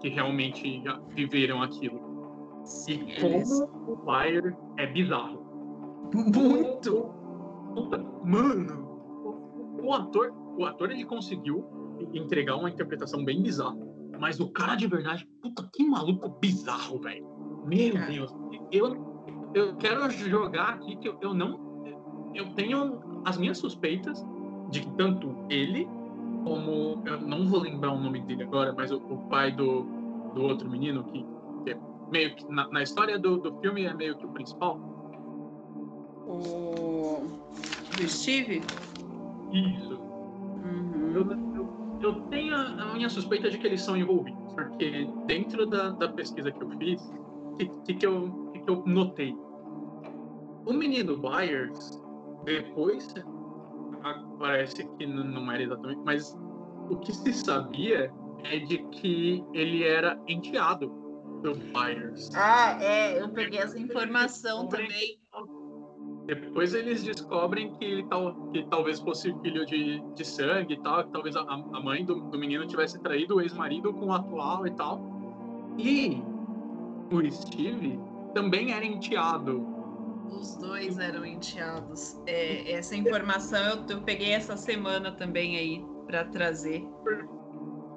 que 0.00 0.08
realmente 0.08 0.82
viveram 1.10 1.62
aquilo. 1.62 2.00
E 2.88 3.20
como 3.20 3.64
o 3.86 3.96
Fire 4.04 4.54
é 4.76 4.86
bizarro. 4.86 5.46
Muito! 6.12 7.10
Mano, 8.24 8.88
o, 9.24 9.86
o 9.86 9.94
ator, 9.94 10.32
o 10.58 10.66
ator 10.66 10.90
ele 10.90 11.04
conseguiu 11.04 11.64
entregar 12.12 12.56
uma 12.56 12.68
interpretação 12.68 13.24
bem 13.24 13.40
bizarra. 13.40 13.76
Mas 14.18 14.40
o 14.40 14.50
cara 14.50 14.74
de 14.74 14.86
verdade, 14.88 15.26
puta, 15.40 15.68
que 15.72 15.84
maluco 15.84 16.28
bizarro, 16.40 16.98
velho. 16.98 17.24
Meu 17.64 17.94
Deus, 17.94 18.34
eu, 18.72 19.50
eu 19.54 19.76
quero 19.76 20.10
jogar 20.10 20.70
aqui 20.70 20.96
que 20.96 21.08
eu, 21.08 21.16
eu 21.20 21.32
não. 21.32 21.68
Eu 22.34 22.52
tenho 22.54 23.22
as 23.24 23.38
minhas 23.38 23.58
suspeitas 23.58 24.26
de 24.70 24.80
que 24.80 24.90
tanto 24.96 25.36
ele 25.48 25.86
como. 26.44 27.02
Eu 27.06 27.20
não 27.20 27.46
vou 27.46 27.60
lembrar 27.60 27.92
o 27.92 28.00
nome 28.00 28.20
dele 28.22 28.42
agora, 28.42 28.72
mas 28.72 28.90
o, 28.90 28.96
o 28.96 29.28
pai 29.28 29.52
do, 29.52 29.82
do 30.34 30.42
outro 30.42 30.68
menino, 30.68 31.04
que, 31.04 31.24
que 31.64 31.70
é 31.70 31.80
meio 32.10 32.34
que. 32.34 32.44
Na, 32.50 32.68
na 32.68 32.82
história 32.82 33.18
do, 33.18 33.38
do 33.38 33.54
filme 33.60 33.84
é 33.84 33.94
meio 33.94 34.16
que 34.18 34.26
o 34.26 34.30
principal. 34.30 34.80
O. 36.26 37.22
Do 37.96 38.08
Steve? 38.08 38.62
Isso. 39.52 39.97
Eu, 41.18 41.26
eu, 41.56 41.98
eu 42.00 42.20
tenho 42.28 42.54
a, 42.54 42.62
a 42.62 42.94
minha 42.94 43.08
suspeita 43.08 43.50
de 43.50 43.58
que 43.58 43.66
eles 43.66 43.82
são 43.82 43.96
envolvidos, 43.96 44.52
porque 44.54 45.08
dentro 45.26 45.66
da, 45.66 45.90
da 45.90 46.08
pesquisa 46.08 46.52
que 46.52 46.62
eu 46.62 46.70
fiz, 46.78 47.02
o 47.44 47.56
que, 47.56 47.68
que, 47.84 47.94
que, 47.94 48.06
eu, 48.06 48.50
que, 48.52 48.60
que 48.60 48.70
eu 48.70 48.84
notei? 48.86 49.36
O 50.64 50.72
menino 50.72 51.16
Byers, 51.16 52.00
depois 52.44 53.12
parece 54.38 54.86
que 54.96 55.06
não 55.06 55.50
era 55.50 55.62
exatamente, 55.62 56.00
mas 56.04 56.38
o 56.88 56.96
que 56.98 57.12
se 57.12 57.32
sabia 57.32 58.12
é 58.44 58.58
de 58.60 58.78
que 58.90 59.44
ele 59.52 59.82
era 59.82 60.18
enteado 60.28 60.88
do 61.42 61.54
Byers. 61.54 62.30
Ah, 62.34 62.78
é, 62.80 63.20
eu 63.20 63.28
peguei 63.30 63.58
essa 63.58 63.78
informação 63.78 64.68
também. 64.68 65.17
Depois 66.28 66.74
eles 66.74 67.02
descobrem 67.02 67.72
que 67.72 67.84
ele 67.86 68.02
tal, 68.04 68.34
que 68.52 68.62
talvez 68.68 69.00
fosse 69.00 69.34
filho 69.40 69.64
de, 69.64 69.98
de 70.14 70.24
sangue 70.26 70.74
e 70.74 70.82
tal, 70.82 71.02
que 71.04 71.10
talvez 71.10 71.34
a, 71.34 71.40
a 71.40 71.80
mãe 71.80 72.04
do, 72.04 72.20
do 72.20 72.38
menino 72.38 72.66
tivesse 72.66 73.00
traído 73.00 73.36
o 73.36 73.40
ex-marido 73.40 73.94
com 73.94 74.06
o 74.06 74.12
atual 74.12 74.66
e 74.66 74.70
tal. 74.72 75.00
E 75.78 76.22
o 77.10 77.30
Steve 77.30 77.98
também 78.34 78.72
era 78.72 78.84
enteado 78.84 79.78
os 80.30 80.56
dois 80.56 80.98
eram 80.98 81.24
enteados. 81.24 82.20
É, 82.26 82.72
essa 82.72 82.94
informação 82.94 83.58
eu, 83.60 83.86
eu, 83.88 84.02
peguei 84.02 84.32
essa 84.32 84.56
semana 84.56 85.10
também 85.12 85.56
aí 85.56 85.84
para 86.06 86.24
trazer. 86.26 86.86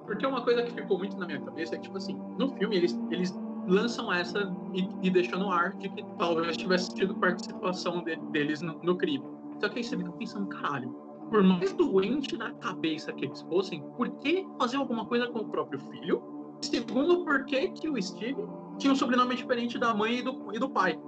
Porque 0.05 0.25
uma 0.25 0.41
coisa 0.41 0.63
que 0.63 0.71
ficou 0.73 0.97
muito 0.97 1.17
na 1.17 1.25
minha 1.25 1.41
cabeça 1.41 1.75
é 1.75 1.77
que, 1.77 1.83
tipo 1.83 1.97
assim, 1.97 2.17
no 2.37 2.55
filme 2.55 2.77
eles, 2.77 2.97
eles 3.11 3.37
lançam 3.67 4.11
essa 4.11 4.51
e, 4.73 4.87
e 5.07 5.09
deixam 5.09 5.39
no 5.39 5.51
ar 5.51 5.75
de 5.77 5.89
que 5.89 6.03
talvez 6.17 6.57
tivesse 6.57 6.93
tido 6.95 7.15
participação 7.15 8.03
de, 8.03 8.15
deles 8.31 8.61
no, 8.61 8.79
no, 8.81 8.95
crime. 8.95 9.23
Só 9.59 9.69
que 9.69 9.79
aí 9.79 9.83
você 9.83 9.97
fica 9.97 10.11
pensando, 10.13 10.47
caralho, 10.47 10.89
por 11.29 11.43
mais 11.43 11.71
doente 11.73 12.37
na 12.37 12.51
cabeça 12.53 13.13
que 13.13 13.25
eles 13.25 13.41
fossem, 13.43 13.81
por 13.95 14.09
que 14.17 14.45
fazer 14.59 14.77
alguma 14.77 15.05
coisa 15.05 15.27
com 15.27 15.39
o 15.39 15.49
próprio 15.49 15.79
filho? 15.79 16.21
Segundo, 16.61 17.23
por 17.23 17.45
que, 17.45 17.69
que 17.69 17.89
o 17.89 18.01
Steve 18.01 18.43
tinha 18.77 18.93
um 18.93 18.95
sobrenome 18.95 19.35
diferente 19.35 19.77
da 19.77 19.93
mãe 19.93 20.19
e 20.19 20.21
do, 20.21 20.53
e 20.53 20.59
do 20.59 20.69
pai? 20.69 20.99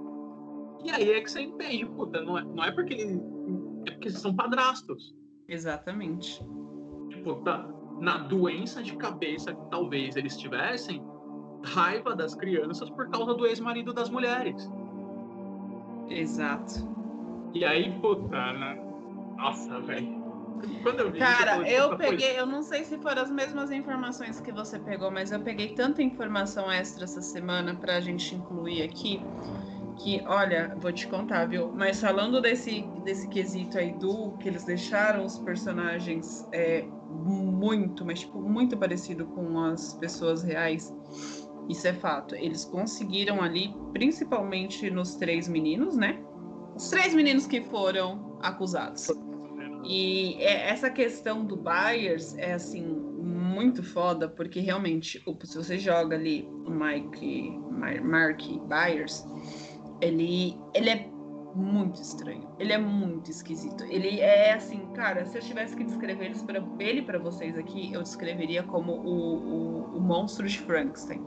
E 0.84 0.90
aí 0.90 1.12
é 1.12 1.20
que 1.20 1.30
você 1.30 1.42
entende, 1.42 1.86
puta, 1.86 2.20
não 2.20 2.38
é, 2.38 2.44
não 2.44 2.64
é 2.64 2.70
porque 2.70 2.94
ele, 2.94 3.20
é 3.86 3.90
porque 3.92 4.08
eles 4.08 4.18
são 4.18 4.34
padrastos. 4.34 5.14
Exatamente. 5.48 6.44
Tipo, 7.08 7.36
tá, 7.36 7.68
na 8.00 8.18
doença 8.18 8.82
de 8.82 8.96
cabeça 8.96 9.54
que 9.54 9.70
talvez 9.70 10.16
eles 10.16 10.36
tivessem, 10.36 11.02
raiva 11.64 12.14
das 12.14 12.34
crianças 12.34 12.90
por 12.90 13.08
causa 13.08 13.34
do 13.34 13.46
ex-marido 13.46 13.92
das 13.92 14.10
mulheres. 14.10 14.70
Exato. 16.08 16.86
E 17.54 17.64
aí, 17.64 17.92
puta, 18.00 18.52
né? 18.52 18.82
Nossa, 19.36 19.80
velho. 19.80 20.24
Quando 20.82 21.00
eu 21.00 21.10
vi 21.10 21.18
Cara, 21.18 21.56
isso, 21.62 21.70
eu, 21.70 21.90
eu 21.90 21.96
peguei, 21.96 22.38
eu 22.38 22.46
não 22.46 22.62
sei 22.62 22.84
se 22.84 22.96
foram 22.98 23.22
as 23.22 23.30
mesmas 23.30 23.70
informações 23.70 24.40
que 24.40 24.52
você 24.52 24.78
pegou, 24.78 25.10
mas 25.10 25.30
eu 25.30 25.40
peguei 25.40 25.74
tanta 25.74 26.02
informação 26.02 26.70
extra 26.70 27.04
essa 27.04 27.20
semana 27.20 27.74
pra 27.74 28.00
gente 28.00 28.34
incluir 28.34 28.82
aqui 28.82 29.20
que, 29.96 30.22
olha, 30.26 30.74
vou 30.80 30.92
te 30.92 31.06
contar, 31.06 31.46
viu? 31.46 31.72
Mas 31.72 32.00
falando 32.00 32.40
desse, 32.40 32.82
desse 33.04 33.28
quesito 33.28 33.78
aí 33.78 33.92
do 33.92 34.32
que 34.38 34.48
eles 34.48 34.64
deixaram 34.64 35.24
os 35.24 35.38
personagens 35.38 36.46
é, 36.52 36.84
muito, 37.08 38.04
mas 38.04 38.20
tipo, 38.20 38.40
muito 38.40 38.76
parecido 38.76 39.26
com 39.26 39.60
as 39.60 39.94
pessoas 39.94 40.42
reais, 40.42 40.94
isso 41.68 41.86
é 41.86 41.92
fato. 41.92 42.34
Eles 42.34 42.64
conseguiram 42.64 43.42
ali, 43.42 43.74
principalmente 43.92 44.90
nos 44.90 45.16
três 45.16 45.48
meninos, 45.48 45.96
né? 45.96 46.18
Os 46.74 46.90
três 46.90 47.14
meninos 47.14 47.46
que 47.46 47.60
foram 47.62 48.38
acusados. 48.42 49.08
E 49.84 50.36
é, 50.40 50.70
essa 50.70 50.90
questão 50.90 51.44
do 51.44 51.56
Byers 51.56 52.36
é 52.38 52.54
assim 52.54 52.82
muito 52.82 53.82
foda, 53.82 54.28
porque 54.28 54.60
realmente, 54.60 55.22
se 55.44 55.56
você 55.56 55.78
joga 55.78 56.16
ali 56.16 56.48
o 56.66 56.70
Mike, 56.70 57.58
Mark 58.02 58.42
Byers, 58.68 59.24
ele, 60.00 60.58
ele 60.74 60.90
é 60.90 61.08
muito 61.54 62.00
estranho. 62.00 62.48
Ele 62.58 62.72
é 62.72 62.78
muito 62.78 63.30
esquisito. 63.30 63.84
Ele 63.84 64.20
é 64.20 64.52
assim, 64.52 64.86
cara, 64.94 65.24
se 65.24 65.38
eu 65.38 65.42
tivesse 65.42 65.76
que 65.76 65.84
descrever 65.84 66.32
ele 66.80 67.02
para 67.02 67.18
vocês 67.18 67.56
aqui, 67.56 67.92
eu 67.92 68.02
descreveria 68.02 68.62
como 68.64 68.92
o, 68.92 69.36
o, 69.36 69.96
o, 69.96 70.00
monstro 70.00 70.46
de 70.46 70.58
Frankenstein. 70.58 71.22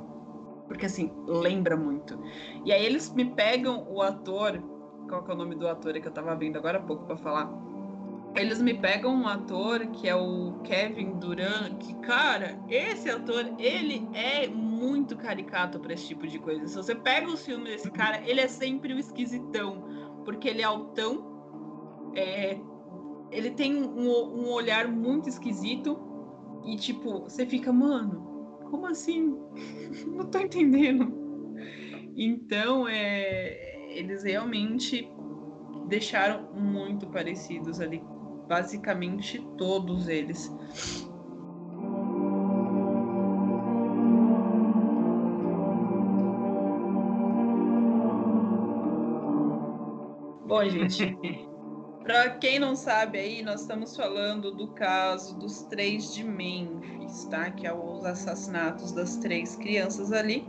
Porque 0.68 0.86
assim, 0.86 1.12
lembra 1.26 1.76
muito. 1.78 2.20
E 2.66 2.72
aí 2.72 2.86
eles 2.86 3.14
me 3.14 3.26
pegam 3.26 3.86
o 3.90 4.02
ator. 4.02 4.62
Qual 5.08 5.24
que 5.24 5.32
é 5.32 5.34
o 5.34 5.38
nome 5.38 5.56
do 5.56 5.68
ator 5.68 5.94
que 5.94 6.08
eu 6.08 6.12
tava 6.12 6.36
vendo 6.36 6.58
agora 6.58 6.78
há 6.78 6.82
pouco 6.82 7.06
para 7.06 7.18
falar? 7.18 7.68
eles 8.40 8.62
me 8.62 8.74
pegam 8.74 9.14
um 9.16 9.28
ator 9.28 9.88
que 9.88 10.08
é 10.08 10.16
o 10.16 10.54
Kevin 10.64 11.14
Durant, 11.14 11.78
que, 11.80 11.94
cara, 11.96 12.60
esse 12.70 13.10
ator, 13.10 13.54
ele 13.58 14.08
é 14.14 14.48
muito 14.48 15.16
caricato 15.16 15.80
para 15.80 15.94
esse 15.94 16.08
tipo 16.08 16.28
de 16.28 16.38
coisa. 16.40 16.68
Se 16.68 16.76
você 16.76 16.94
pega 16.94 17.28
os 17.28 17.46
filmes 17.46 17.70
desse 17.70 17.92
cara, 17.92 18.22
ele 18.26 18.42
é 18.42 18.48
sempre 18.48 18.94
o 18.94 19.00
esquisitão, 19.00 19.84
porque 20.24 20.48
ele 20.48 20.62
é 20.62 20.66
altão, 20.66 22.12
é, 22.16 22.60
ele 23.32 23.52
tem 23.52 23.76
um, 23.76 24.08
um 24.08 24.52
olhar 24.52 24.88
muito 24.88 25.28
esquisito, 25.28 26.00
e, 26.64 26.76
tipo, 26.76 27.22
você 27.22 27.46
fica, 27.46 27.72
mano, 27.72 28.27
como 28.70 28.88
assim? 28.88 29.36
Não 30.08 30.26
tô 30.26 30.40
entendendo. 30.40 31.14
Então, 32.16 32.88
é, 32.88 33.92
eles 33.98 34.24
realmente 34.24 35.10
deixaram 35.88 36.54
muito 36.54 37.08
parecidos 37.08 37.80
ali 37.80 38.02
basicamente 38.48 39.46
todos 39.58 40.08
eles. 40.08 40.52
Bom, 50.48 50.64
gente, 50.70 51.18
para 52.08 52.30
quem 52.30 52.58
não 52.58 52.74
sabe 52.74 53.20
aí, 53.20 53.44
nós 53.44 53.62
estamos 53.62 53.94
falando 53.94 54.50
do 54.50 54.70
caso 54.70 55.38
dos 55.38 55.64
três 55.64 56.14
de 56.14 56.24
Memphis, 56.24 57.26
tá? 57.26 57.52
Que 57.52 57.68
é 57.68 57.74
os 57.74 58.06
assassinatos 58.06 58.94
das 58.94 59.18
três 59.18 59.58
crianças 59.58 60.14
ali. 60.14 60.48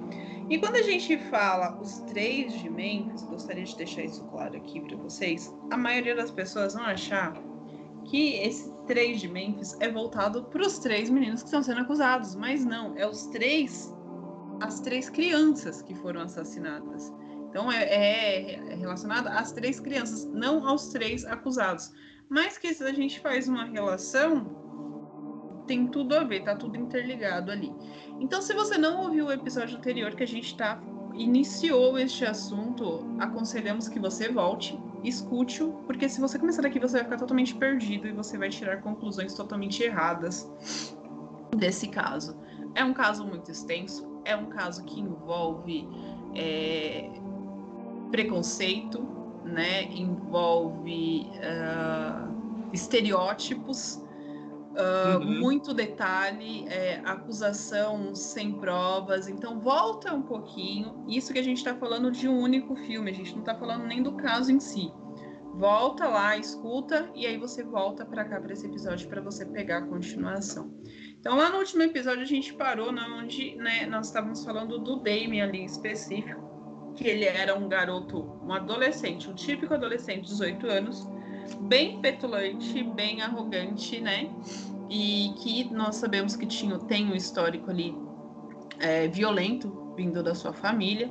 E 0.49 0.57
quando 0.57 0.77
a 0.77 0.83
gente 0.83 1.19
fala 1.19 1.77
os 1.83 1.99
três 2.03 2.53
de 2.53 2.71
Memphis, 2.71 3.25
gostaria 3.25 3.65
de 3.65 3.77
deixar 3.77 4.05
isso 4.05 4.23
claro 4.27 4.57
aqui 4.57 4.81
para 4.81 4.97
vocês, 4.99 5.53
a 5.69 5.77
maioria 5.77 6.15
das 6.15 6.31
pessoas 6.31 6.75
vão 6.75 6.85
achar 6.85 7.35
que 8.05 8.35
esse 8.35 8.73
três 8.87 9.21
de 9.21 9.27
Memphis 9.27 9.77
é 9.81 9.91
voltado 9.91 10.45
para 10.45 10.63
os 10.63 10.79
três 10.79 11.11
meninos 11.11 11.43
que 11.43 11.49
estão 11.49 11.63
sendo 11.65 11.81
acusados, 11.81 12.37
mas 12.37 12.65
não, 12.65 12.97
é 12.97 13.05
os 13.05 13.27
três, 13.27 13.93
as 14.61 14.79
três 14.79 15.11
crianças 15.11 15.83
que 15.83 15.95
foram 15.97 16.21
assassinadas. 16.21 17.13
Então 17.49 17.71
é, 17.71 17.85
é, 17.85 18.55
é 18.55 18.75
relacionado 18.75 19.29
às 19.29 19.53
três 19.53 19.81
crianças, 19.81 20.25
não 20.27 20.67
aos 20.67 20.89
três 20.89 21.25
acusados. 21.25 21.93
Mas 22.29 22.59
que 22.59 22.73
se 22.75 22.85
a 22.85 22.93
gente 22.93 23.21
faz 23.21 23.49
uma 23.49 23.65
relação, 23.65 25.65
tem 25.67 25.87
tudo 25.87 26.15
a 26.15 26.25
ver, 26.25 26.45
tá 26.45 26.55
tudo 26.55 26.77
interligado 26.77 27.51
ali. 27.51 27.73
Então, 28.21 28.43
se 28.43 28.53
você 28.53 28.77
não 28.77 29.03
ouviu 29.03 29.27
o 29.27 29.33
episódio 29.33 29.79
anterior 29.79 30.15
que 30.15 30.23
a 30.23 30.27
gente 30.27 30.57
tá 30.57 30.81
iniciou 31.15 31.99
este 31.99 32.25
assunto, 32.25 33.17
aconselhamos 33.19 33.89
que 33.89 33.99
você 33.99 34.31
volte 34.31 34.79
escute-o, 35.05 35.73
porque 35.87 36.09
se 36.09 36.21
você 36.21 36.39
começar 36.39 36.63
daqui, 36.63 36.79
você 36.79 36.95
vai 36.95 37.05
ficar 37.05 37.19
totalmente 37.19 37.55
perdido 37.55 38.09
e 38.09 38.13
você 38.13 38.37
vai 38.37 38.49
tirar 38.49 38.81
conclusões 38.81 39.35
totalmente 39.35 39.83
erradas 39.83 40.51
desse 41.57 41.89
caso. 41.89 42.37
É 42.75 42.85
um 42.85 42.93
caso 42.93 43.25
muito 43.25 43.51
extenso, 43.51 44.21
é 44.25 44.37
um 44.37 44.47
caso 44.47 44.85
que 44.85 45.01
envolve 45.01 45.89
é, 46.35 47.11
preconceito, 48.11 49.07
né? 49.45 49.85
envolve 49.85 51.31
uh, 51.35 52.71
estereótipos 52.73 54.03
Uh, 54.79 55.19
uhum. 55.19 55.41
Muito 55.41 55.75
detalhe, 55.75 56.65
é, 56.69 57.01
acusação 57.05 58.15
sem 58.15 58.53
provas. 58.53 59.27
Então, 59.27 59.59
volta 59.59 60.15
um 60.15 60.23
pouquinho. 60.23 61.05
Isso 61.09 61.33
que 61.33 61.39
a 61.41 61.43
gente 61.43 61.57
está 61.57 61.75
falando 61.75 62.13
de 62.13 62.29
um 62.29 62.39
único 62.39 62.77
filme, 62.77 63.11
a 63.11 63.15
gente 63.15 63.33
não 63.33 63.41
está 63.41 63.57
falando 63.57 63.85
nem 63.87 64.01
do 64.01 64.13
caso 64.13 64.53
em 64.53 64.61
si. 64.61 64.93
Volta 65.55 66.07
lá, 66.07 66.37
escuta, 66.37 67.11
e 67.17 67.27
aí 67.27 67.37
você 67.37 67.65
volta 67.65 68.07
para 68.07 68.25
cá, 68.25 68.41
para 68.41 68.53
esse 68.53 68.67
episódio, 68.67 69.09
para 69.09 69.21
você 69.21 69.45
pegar 69.45 69.79
a 69.79 69.83
continuação. 69.83 70.73
Então, 71.19 71.37
lá 71.37 71.51
no 71.51 71.59
último 71.59 71.83
episódio, 71.83 72.23
a 72.23 72.27
gente 72.27 72.55
parou 72.55 72.93
na 72.93 73.17
onde 73.17 73.57
né, 73.57 73.85
nós 73.87 74.07
estávamos 74.07 74.45
falando 74.45 74.79
do 74.79 75.01
Damien 75.01 75.43
ali 75.43 75.65
específico. 75.65 76.48
Que 76.99 77.07
ele 77.07 77.25
era 77.25 77.57
um 77.57 77.69
garoto, 77.69 78.29
um 78.43 78.53
adolescente, 78.53 79.31
um 79.31 79.35
típico 79.35 79.73
adolescente 79.73 80.23
de 80.23 80.31
18 80.31 80.67
anos, 80.67 81.09
bem 81.61 82.01
petulante, 82.01 82.83
bem 82.83 83.23
arrogante, 83.23 84.01
né? 84.01 84.29
E 84.91 85.33
que 85.39 85.73
nós 85.73 85.97
sabemos 85.97 86.35
que 86.35 86.45
tinha, 86.45 86.77
tem 86.81 87.09
um 87.09 87.15
histórico 87.15 87.71
ali 87.71 87.97
é, 88.81 89.07
violento 89.07 89.95
vindo 89.97 90.23
da 90.23 90.35
sua 90.35 90.53
família, 90.53 91.09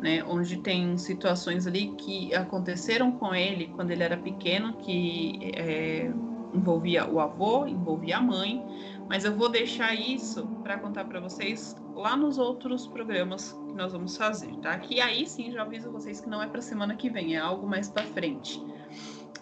né? 0.00 0.24
Onde 0.24 0.56
tem 0.58 0.98
situações 0.98 1.68
ali 1.68 1.94
que 1.96 2.34
aconteceram 2.34 3.12
com 3.12 3.32
ele 3.32 3.68
quando 3.68 3.92
ele 3.92 4.02
era 4.02 4.16
pequeno, 4.16 4.72
que 4.78 5.52
é, 5.54 6.10
envolvia 6.52 7.08
o 7.08 7.20
avô, 7.20 7.64
envolvia 7.64 8.16
a 8.16 8.20
mãe, 8.20 8.64
mas 9.08 9.24
eu 9.24 9.34
vou 9.34 9.48
deixar 9.48 9.94
isso 9.94 10.46
para 10.62 10.78
contar 10.78 11.04
para 11.06 11.18
vocês 11.20 11.74
lá 11.94 12.16
nos 12.16 12.38
outros 12.38 12.86
programas 12.86 13.52
que 13.52 13.74
nós 13.74 13.92
vamos 13.92 14.16
fazer, 14.16 14.54
tá? 14.58 14.78
Que 14.78 15.00
aí 15.00 15.26
sim 15.26 15.50
já 15.50 15.62
aviso 15.62 15.90
vocês 15.90 16.20
que 16.20 16.28
não 16.28 16.42
é 16.42 16.46
para 16.46 16.60
semana 16.60 16.94
que 16.94 17.08
vem, 17.08 17.34
é 17.34 17.38
algo 17.38 17.66
mais 17.66 17.88
para 17.88 18.04
frente. 18.04 18.62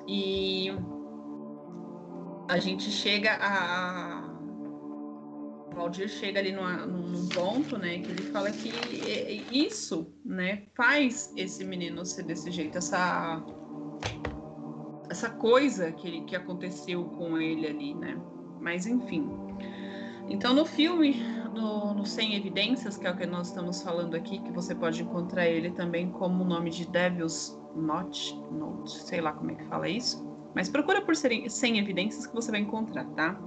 E 0.07 0.71
a 2.49 2.59
gente 2.59 2.91
chega 2.91 3.37
a 3.41 4.27
Valdir 5.75 6.09
chega 6.09 6.41
ali 6.41 6.53
numa, 6.53 6.87
num 6.87 7.29
ponto, 7.29 7.77
né, 7.77 7.99
que 7.99 8.11
ele 8.11 8.23
fala 8.31 8.51
que 8.51 8.73
isso, 9.53 10.11
né, 10.25 10.63
faz 10.75 11.31
esse 11.37 11.63
menino 11.65 12.07
ser 12.07 12.23
desse 12.23 12.51
jeito, 12.51 12.79
essa 12.79 13.45
essa 15.11 15.31
coisa 15.31 15.93
que, 15.93 16.23
que 16.23 16.35
aconteceu 16.35 17.05
com 17.05 17.39
ele 17.39 17.67
ali, 17.67 17.95
né? 17.95 18.21
Mas 18.61 18.87
enfim. 18.87 19.46
Então 20.29 20.53
no 20.53 20.65
filme, 20.65 21.23
no, 21.55 21.95
no 21.95 22.05
Sem 22.05 22.35
Evidências, 22.35 22.97
que 22.97 23.07
é 23.07 23.11
o 23.11 23.17
que 23.17 23.27
nós 23.27 23.49
estamos 23.49 23.83
falando 23.83 24.15
aqui, 24.15 24.39
que 24.39 24.53
você 24.53 24.75
pode 24.75 25.03
encontrar 25.03 25.47
ele 25.47 25.71
também 25.71 26.11
como 26.11 26.45
o 26.45 26.47
nome 26.47 26.71
de 26.71 26.87
Devil's 26.87 27.59
Note, 27.75 28.39
Note, 28.51 28.91
sei 28.91 29.21
lá 29.21 29.33
como 29.33 29.51
é 29.51 29.55
que 29.55 29.65
fala 29.65 29.89
isso. 29.89 30.27
Mas 30.55 30.69
procura 30.69 31.03
por 31.03 31.15
Sem 31.15 31.79
Evidências 31.79 32.27
que 32.27 32.35
você 32.35 32.51
vai 32.51 32.61
encontrar, 32.61 33.05
tá? 33.11 33.39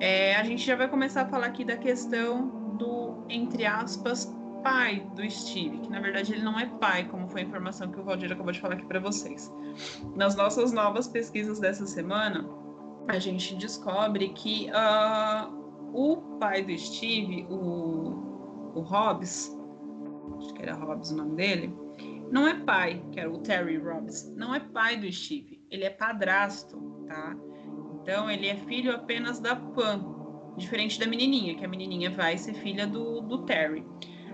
É, 0.00 0.36
a 0.36 0.44
gente 0.44 0.64
já 0.64 0.76
vai 0.76 0.88
começar 0.88 1.22
a 1.22 1.26
falar 1.26 1.46
aqui 1.46 1.64
da 1.64 1.76
questão 1.76 2.76
do, 2.76 3.24
entre 3.28 3.64
aspas, 3.64 4.32
pai 4.62 5.06
do 5.14 5.30
Steve, 5.30 5.78
que 5.78 5.90
na 5.90 6.00
verdade 6.00 6.32
ele 6.32 6.42
não 6.42 6.58
é 6.58 6.66
pai, 6.66 7.04
como 7.04 7.28
foi 7.28 7.42
a 7.42 7.44
informação 7.44 7.90
que 7.90 8.00
o 8.00 8.02
Valdir 8.02 8.32
acabou 8.32 8.50
de 8.50 8.60
falar 8.60 8.74
aqui 8.74 8.86
para 8.86 8.98
vocês. 8.98 9.52
Nas 10.16 10.34
nossas 10.34 10.72
novas 10.72 11.06
pesquisas 11.06 11.60
dessa 11.60 11.86
semana, 11.86 12.48
a 13.06 13.18
gente 13.18 13.54
descobre 13.56 14.30
que 14.30 14.70
uh, 14.70 15.63
o 15.94 16.16
pai 16.40 16.62
do 16.64 16.76
Steve, 16.76 17.46
o, 17.48 18.72
o 18.74 18.80
Hobbs, 18.80 19.56
acho 20.38 20.52
que 20.52 20.62
era 20.62 20.74
Hobbs 20.74 21.12
o 21.12 21.16
nome 21.16 21.36
dele, 21.36 21.74
não 22.32 22.48
é 22.48 22.54
pai, 22.54 23.00
que 23.12 23.20
era 23.20 23.30
o 23.30 23.38
Terry 23.38 23.78
Hobbs, 23.78 24.28
não 24.36 24.52
é 24.52 24.58
pai 24.58 24.96
do 24.96 25.10
Steve, 25.10 25.62
ele 25.70 25.84
é 25.84 25.90
padrasto, 25.90 26.76
tá? 27.06 27.36
Então 28.02 28.28
ele 28.28 28.48
é 28.48 28.56
filho 28.56 28.92
apenas 28.92 29.38
da 29.38 29.54
Pam, 29.54 30.52
diferente 30.56 30.98
da 30.98 31.06
menininha, 31.06 31.54
que 31.54 31.64
a 31.64 31.68
menininha 31.68 32.10
vai 32.10 32.36
ser 32.36 32.54
filha 32.54 32.88
do, 32.88 33.20
do 33.20 33.44
Terry. 33.44 33.86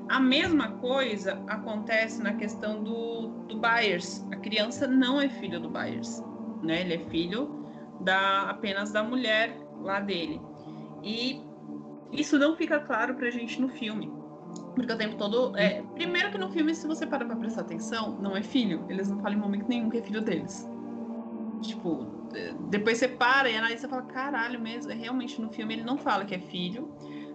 A 0.09 0.19
mesma 0.19 0.73
coisa 0.79 1.45
acontece 1.47 2.23
na 2.23 2.35
questão 2.35 2.83
do, 2.83 3.29
do 3.47 3.61
Byers. 3.61 4.27
A 4.33 4.37
criança 4.37 4.89
não 4.89 5.21
é 5.21 5.29
filho 5.29 5.61
do 5.61 5.69
Byers, 5.69 6.21
né? 6.63 6.81
Ele 6.81 6.95
é 6.95 6.99
filho 7.11 7.65
da 8.01 8.51
apenas 8.51 8.93
da 8.93 9.05
mulher 9.05 9.57
lá 9.83 10.01
dele. 10.01 10.41
E 11.05 11.41
isso 12.13 12.39
não 12.39 12.57
fica 12.57 12.81
claro 12.81 13.15
pra 13.15 13.31
gente 13.31 13.61
no 13.61 13.69
filme. 13.69 14.13
Porque 14.75 14.93
o 14.93 14.97
tempo 14.97 15.17
todo. 15.17 15.57
É, 15.57 15.83
primeiro 15.95 16.31
que 16.31 16.39
no 16.39 16.51
filme, 16.51 16.75
se 16.75 16.87
você 16.87 17.07
parar 17.07 17.25
pra 17.25 17.37
prestar 17.37 17.63
atenção, 17.63 18.19
não 18.21 18.37
é 18.37 18.43
filho. 18.43 18.85
Eles 18.89 19.09
não 19.09 19.19
falam 19.21 19.39
em 19.39 19.41
momento 19.41 19.69
nenhum 19.69 19.89
que 19.89 19.99
é 19.99 20.03
filho 20.03 20.21
deles. 20.21 20.69
Tipo, 21.63 22.07
depois 22.69 22.99
você 22.99 23.09
para 23.09 23.51
e 23.51 23.57
analisa 23.57 23.87
e 23.87 23.91
fala, 23.91 24.03
caralho 24.03 24.61
mesmo. 24.61 24.93
Realmente 24.93 25.41
no 25.41 25.51
filme 25.51 25.75
ele 25.75 25.83
não 25.83 25.99
fala 25.99 26.25
que 26.25 26.35
é 26.35 26.39
filho, 26.39 26.93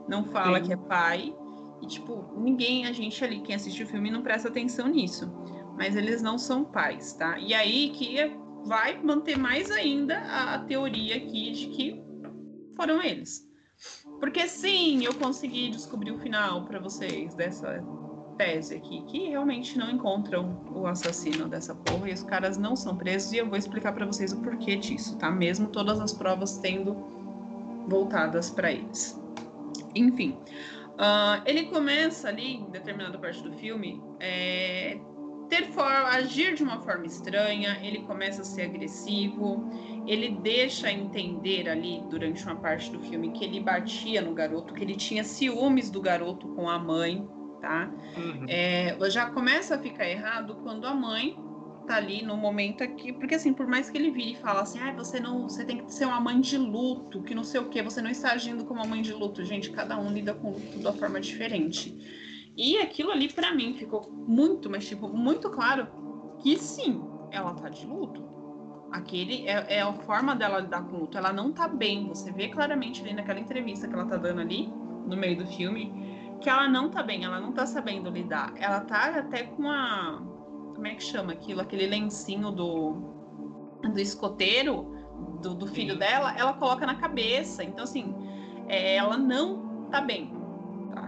não 0.08 0.26
fala 0.26 0.60
Sim. 0.60 0.66
que 0.66 0.74
é 0.74 0.78
pai. 0.78 1.36
E, 1.82 1.88
tipo, 1.88 2.26
ninguém, 2.38 2.86
a 2.86 2.92
gente 2.92 3.24
ali, 3.24 3.42
quem 3.42 3.56
assiste 3.56 3.84
o 3.84 3.88
filme, 3.88 4.10
não 4.10 4.22
presta 4.22 4.48
atenção 4.48 4.88
nisso. 4.88 5.32
Mas 5.78 5.96
eles 5.96 6.22
não 6.22 6.38
são 6.38 6.64
pais, 6.64 7.14
tá? 7.14 7.38
E 7.38 7.54
aí 7.54 7.90
que 7.90 8.16
vai 8.66 9.00
manter 9.02 9.38
mais 9.38 9.70
ainda 9.70 10.18
a, 10.20 10.56
a 10.56 10.60
teoria 10.60 11.18
aqui 11.18 11.52
de 11.52 11.68
que 11.68 12.02
foram 12.76 13.04
eles. 13.04 13.45
Porque 14.26 14.48
sim, 14.48 15.06
eu 15.06 15.14
consegui 15.14 15.70
descobrir 15.70 16.10
o 16.10 16.18
final 16.18 16.66
para 16.66 16.80
vocês 16.80 17.36
dessa 17.36 17.86
tese 18.40 18.74
aqui, 18.74 19.04
que 19.04 19.30
realmente 19.30 19.78
não 19.78 19.88
encontram 19.88 20.60
o 20.74 20.88
assassino 20.88 21.48
dessa 21.48 21.76
porra 21.76 22.10
e 22.10 22.14
os 22.14 22.24
caras 22.24 22.58
não 22.58 22.76
são 22.76 22.98
presos 22.98 23.32
e 23.34 23.38
eu 23.38 23.48
vou 23.48 23.56
explicar 23.56 23.94
para 23.94 24.04
vocês 24.04 24.34
o 24.34 24.42
porquê 24.42 24.78
disso, 24.78 25.16
tá? 25.20 25.30
Mesmo 25.30 25.68
todas 25.68 26.00
as 26.00 26.12
provas 26.12 26.58
tendo 26.58 26.96
voltadas 27.88 28.50
para 28.50 28.72
eles. 28.72 29.16
Enfim, 29.94 30.36
Uh, 30.96 31.44
ele 31.46 31.66
começa 31.66 32.30
ali, 32.30 32.54
em 32.54 32.70
determinada 32.70 33.18
parte 33.18 33.44
do 33.44 33.52
filme, 33.52 34.02
é, 34.18 34.98
ter 35.48 35.72
forma, 35.72 36.10
agir 36.10 36.56
de 36.56 36.64
uma 36.64 36.82
forma 36.82 37.06
estranha, 37.06 37.80
ele 37.82 38.00
começa 38.02 38.42
a 38.42 38.46
ser 38.46 38.64
agressivo, 38.64 39.70
ele 40.06 40.38
deixa 40.42 40.92
entender 40.92 41.70
ali, 41.70 42.04
durante 42.10 42.44
uma 42.44 42.56
parte 42.56 42.92
do 42.92 43.00
filme, 43.00 43.32
que 43.32 43.44
ele 43.44 43.60
batia 43.60 44.22
no 44.22 44.34
garoto, 44.34 44.74
que 44.74 44.84
ele 44.84 44.96
tinha 44.96 45.24
ciúmes 45.24 45.90
do 45.90 46.02
garoto 46.02 46.48
com 46.50 46.70
a 46.70 46.78
mãe, 46.78 47.28
tá? 47.62 47.92
Uhum. 48.18 48.46
É, 48.48 48.98
já 49.10 49.30
começa 49.30 49.76
a 49.76 49.80
ficar 49.80 50.08
errado 50.08 50.56
quando 50.64 50.86
a 50.86 50.94
mãe 50.94 51.38
tá 51.86 51.98
ali 51.98 52.24
no 52.24 52.36
momento 52.36 52.84
aqui, 52.84 53.14
porque 53.14 53.36
assim, 53.36 53.54
por 53.54 53.68
mais 53.68 53.90
que 53.90 53.98
ele 53.98 54.12
vire 54.12 54.34
e 54.34 54.36
fale 54.36 54.60
assim, 54.60 54.80
ah, 54.80 54.92
você 54.92 55.20
não, 55.20 55.44
você 55.44 55.64
tem 55.64 55.78
que 55.78 55.94
ser 55.94 56.06
uma 56.06 56.20
mãe 56.20 56.42
de 56.42 56.58
luto, 56.58 57.22
que 57.22 57.36
não 57.36 57.44
sei 57.44 57.62
o 57.62 57.70
que, 57.70 57.82
você 57.82 58.02
não 58.02 58.10
está 58.10 58.32
agindo 58.32 58.66
como 58.66 58.80
uma 58.82 58.88
mãe 58.88 59.02
de 59.02 59.14
luto, 59.14 59.44
gente, 59.46 59.70
cada 59.70 59.98
um 59.98 60.12
lida 60.12 60.34
com 60.34 60.52
luto 60.52 60.80
de 60.80 60.86
uma 60.86 60.94
forma 60.94 61.20
diferente. 61.22 61.96
E 62.58 62.78
aquilo 62.78 63.12
ali 63.12 63.32
para 63.32 63.54
mim 63.54 63.74
ficou 63.74 64.10
muito, 64.12 64.70
mas 64.70 64.88
tipo, 64.88 65.08
muito 65.08 65.50
claro 65.50 65.88
que 66.40 66.58
sim, 66.58 67.04
ela 67.32 67.54
tá 67.54 67.70
de 67.70 67.86
luto. 67.86 68.24
Aquele 68.92 69.48
é, 69.48 69.78
é 69.78 69.82
a 69.82 69.92
forma 69.92 70.36
dela 70.36 70.60
lidar 70.60 70.84
com 70.84 70.98
luto, 70.98 71.18
ela 71.18 71.34
não 71.34 71.52
tá 71.52 71.68
bem, 71.68 72.08
você 72.08 72.32
vê 72.32 72.48
claramente 72.48 73.02
ali 73.02 73.14
naquela 73.14 73.40
entrevista 73.40 73.88
que 73.88 73.94
ela 73.94 74.06
tá 74.06 74.16
dando 74.16 74.40
ali 74.42 74.72
no 75.06 75.18
meio 75.18 75.38
do 75.38 75.46
filme, 75.48 76.38
que 76.42 76.50
ela 76.50 76.68
não 76.70 76.90
tá 76.90 77.04
bem, 77.04 77.26
ela 77.26 77.40
não 77.40 77.52
tá 77.52 77.66
sabendo 77.66 78.10
lidar. 78.10 78.54
Ela 78.56 78.82
tá 78.82 79.20
até 79.20 79.44
com 79.44 79.70
a 79.70 80.22
como 80.76 80.88
é 80.88 80.96
que 80.96 81.04
chama 81.04 81.32
aquilo? 81.34 81.62
Aquele 81.62 81.88
lencinho 81.88 82.52
do, 82.52 82.92
do 83.94 84.00
escoteiro 84.00 84.94
do, 85.42 85.56
do 85.56 85.68
filho 85.68 85.98
dela, 85.98 86.38
ela 86.38 86.54
coloca 86.54 86.86
na 86.86 86.96
cabeça. 86.96 87.64
Então, 87.64 87.86
assim, 87.86 88.14
é, 88.68 88.98
ela 88.98 89.18
não 89.18 89.88
tá 89.90 90.02
bem. 90.02 90.35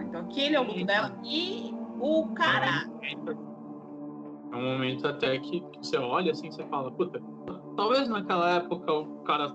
Então, 0.08 0.22
aquele 0.22 0.56
é 0.56 0.60
o 0.60 0.64
luto 0.64 0.84
dela. 0.84 1.18
E 1.24 1.74
o 2.00 2.28
cara. 2.28 2.88
É 4.50 4.56
um 4.56 4.62
momento 4.62 5.06
até 5.06 5.38
que, 5.38 5.60
que 5.60 5.78
você 5.78 5.98
olha 5.98 6.32
assim, 6.32 6.50
você 6.50 6.64
fala, 6.66 6.90
puta, 6.90 7.22
talvez 7.76 8.08
naquela 8.08 8.56
época 8.56 8.92
o 8.92 9.22
cara. 9.22 9.54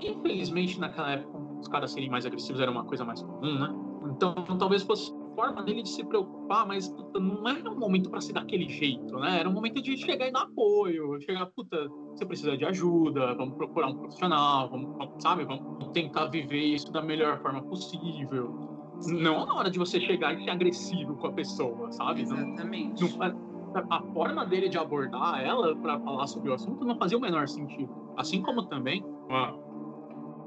Infelizmente, 0.00 0.78
naquela 0.78 1.12
época, 1.12 1.38
os 1.60 1.68
caras 1.68 1.92
serem 1.92 2.08
mais 2.08 2.24
agressivos 2.24 2.60
era 2.60 2.70
uma 2.70 2.84
coisa 2.84 3.04
mais 3.04 3.22
comum, 3.22 3.58
né? 3.58 3.74
Então, 4.10 4.34
talvez 4.58 4.82
fosse 4.82 5.12
forma 5.34 5.62
dele 5.62 5.82
de 5.82 5.90
se 5.90 6.02
preocupar, 6.04 6.66
mas 6.66 6.88
puta, 6.88 7.20
não 7.20 7.46
era 7.46 7.70
um 7.70 7.78
momento 7.78 8.10
para 8.10 8.20
ser 8.20 8.32
daquele 8.32 8.68
jeito, 8.68 9.16
né? 9.18 9.40
Era 9.40 9.48
um 9.48 9.52
momento 9.52 9.82
de 9.82 9.96
chegar 9.96 10.26
e 10.26 10.32
dar 10.32 10.42
apoio, 10.42 11.20
chegar, 11.20 11.46
puta, 11.46 11.88
você 12.10 12.24
precisa 12.24 12.56
de 12.56 12.64
ajuda, 12.64 13.34
vamos 13.34 13.54
procurar 13.56 13.88
um 13.88 13.94
profissional, 13.94 14.68
vamos, 14.70 15.22
sabe, 15.22 15.44
vamos 15.44 15.88
tentar 15.92 16.26
viver 16.26 16.64
isso 16.64 16.90
da 16.90 17.02
melhor 17.02 17.40
forma 17.40 17.62
possível. 17.62 18.77
Não 19.06 19.46
na 19.46 19.54
hora 19.54 19.70
de 19.70 19.78
você 19.78 20.00
chegar 20.00 20.34
e 20.34 20.44
ser 20.44 20.50
agressivo 20.50 21.14
com 21.16 21.28
a 21.28 21.32
pessoa, 21.32 21.92
sabe? 21.92 22.22
Exatamente. 22.22 23.02
Não, 23.02 23.28
não, 23.28 23.48
a 23.90 24.02
forma 24.12 24.44
dele 24.46 24.68
de 24.68 24.78
abordar 24.78 25.40
ela 25.40 25.76
para 25.76 26.00
falar 26.00 26.26
sobre 26.26 26.50
o 26.50 26.54
assunto 26.54 26.84
não 26.84 26.96
fazia 26.96 27.16
o 27.16 27.20
menor 27.20 27.46
sentido. 27.48 27.90
Assim 28.16 28.42
como 28.42 28.64
também, 28.64 29.04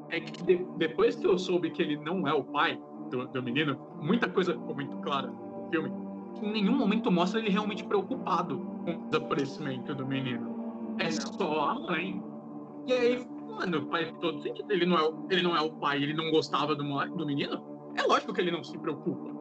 é 0.09 0.19
que 0.19 0.43
de, 0.43 0.65
depois 0.77 1.15
que 1.15 1.25
eu 1.25 1.37
soube 1.37 1.71
que 1.71 1.81
ele 1.81 1.97
não 1.97 2.27
é 2.27 2.33
o 2.33 2.43
pai, 2.43 2.79
do, 3.09 3.27
do 3.27 3.43
menino, 3.43 3.77
muita 4.01 4.29
coisa 4.29 4.53
ficou 4.53 4.73
muito 4.73 4.97
clara 4.97 5.27
no 5.27 5.69
filme. 5.69 5.91
Que 6.35 6.45
em 6.45 6.51
nenhum 6.51 6.75
momento 6.77 7.11
mostra 7.11 7.39
ele 7.39 7.49
realmente 7.49 7.83
preocupado 7.83 8.57
com 8.85 8.91
o 8.91 9.09
desaparecimento 9.09 9.93
do 9.93 10.05
menino. 10.05 10.95
É 10.97 11.11
só 11.11 11.69
a 11.69 11.79
mãe. 11.79 12.23
E 12.87 12.93
aí, 12.93 13.27
mano, 13.49 13.87
faz 13.89 14.11
todo 14.19 14.41
sentido. 14.41 14.71
Ele 14.71 14.85
não 14.85 14.97
é, 14.97 15.13
ele 15.29 15.43
não 15.43 15.55
é 15.55 15.61
o 15.61 15.71
pai, 15.73 16.01
ele 16.01 16.13
não 16.13 16.31
gostava 16.31 16.75
do, 16.75 16.83
do 16.83 17.25
menino. 17.25 17.61
É 17.95 18.03
lógico 18.03 18.33
que 18.33 18.41
ele 18.41 18.51
não 18.51 18.63
se 18.63 18.77
preocupa. 18.77 19.31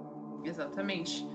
Exatamente. 0.45 1.27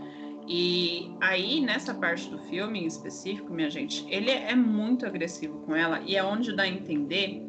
E 0.47 1.15
aí, 1.21 1.59
nessa 1.61 1.93
parte 1.93 2.29
do 2.29 2.37
filme 2.37 2.79
em 2.79 2.85
específico, 2.85 3.51
minha 3.51 3.69
gente, 3.69 4.05
ele 4.09 4.29
é 4.29 4.55
muito 4.55 5.05
agressivo 5.05 5.59
com 5.61 5.75
ela 5.75 5.99
e 6.01 6.15
é 6.15 6.23
onde 6.23 6.55
dá 6.55 6.63
a 6.63 6.67
entender 6.67 7.41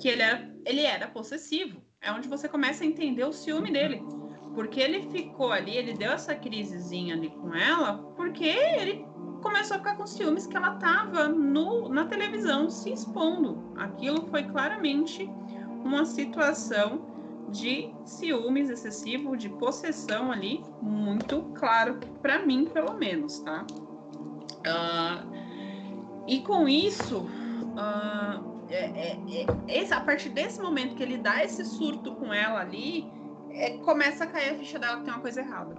que 0.00 0.08
ele 0.08 0.22
era, 0.22 0.54
ele 0.64 0.82
era 0.82 1.08
possessivo. 1.08 1.82
É 2.00 2.12
onde 2.12 2.28
você 2.28 2.48
começa 2.48 2.84
a 2.84 2.86
entender 2.86 3.24
o 3.24 3.32
ciúme 3.32 3.72
dele. 3.72 4.02
Porque 4.54 4.80
ele 4.80 5.02
ficou 5.10 5.52
ali, 5.52 5.76
ele 5.76 5.94
deu 5.94 6.12
essa 6.12 6.34
crisezinha 6.34 7.14
ali 7.14 7.30
com 7.30 7.54
ela, 7.54 7.98
porque 8.16 8.44
ele 8.44 9.04
come... 9.42 9.58
a 9.58 9.64
ficar 9.64 9.96
com 9.96 10.06
ciúmes 10.06 10.46
que 10.46 10.56
ela 10.56 10.76
tava 10.76 11.28
no, 11.28 11.88
na 11.88 12.06
televisão 12.06 12.70
se 12.70 12.92
expondo. 12.92 13.72
Aquilo 13.76 14.26
foi 14.28 14.44
claramente 14.44 15.28
uma 15.84 16.04
situação 16.04 17.07
de 17.50 17.92
ciúmes 18.04 18.70
excessivo, 18.70 19.36
de 19.36 19.48
possessão 19.48 20.30
ali, 20.30 20.62
muito 20.82 21.42
claro 21.54 21.98
para 22.20 22.44
mim, 22.44 22.66
pelo 22.66 22.94
menos, 22.94 23.40
tá? 23.40 23.66
Uh, 24.58 26.24
e 26.26 26.40
com 26.40 26.68
isso, 26.68 27.20
uh, 27.20 28.58
é, 28.70 29.16
é, 29.66 29.82
é, 29.82 29.94
a 29.94 30.00
partir 30.00 30.28
desse 30.28 30.60
momento 30.60 30.94
que 30.94 31.02
ele 31.02 31.16
dá 31.16 31.42
esse 31.42 31.64
surto 31.64 32.14
com 32.16 32.32
ela 32.32 32.60
ali, 32.60 33.10
é, 33.50 33.78
começa 33.78 34.24
a 34.24 34.26
cair 34.26 34.50
a 34.50 34.54
ficha 34.56 34.78
dela 34.78 34.98
que 34.98 35.04
tem 35.04 35.12
uma 35.12 35.22
coisa 35.22 35.40
errada. 35.40 35.74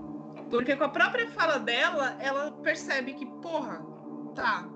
Porque 0.50 0.76
com 0.76 0.84
a 0.84 0.90
própria 0.90 1.30
fala 1.30 1.60
dela, 1.60 2.18
ela 2.20 2.52
percebe 2.64 3.14
que, 3.14 3.26
porra, 3.26 3.86
tá. 4.34 4.68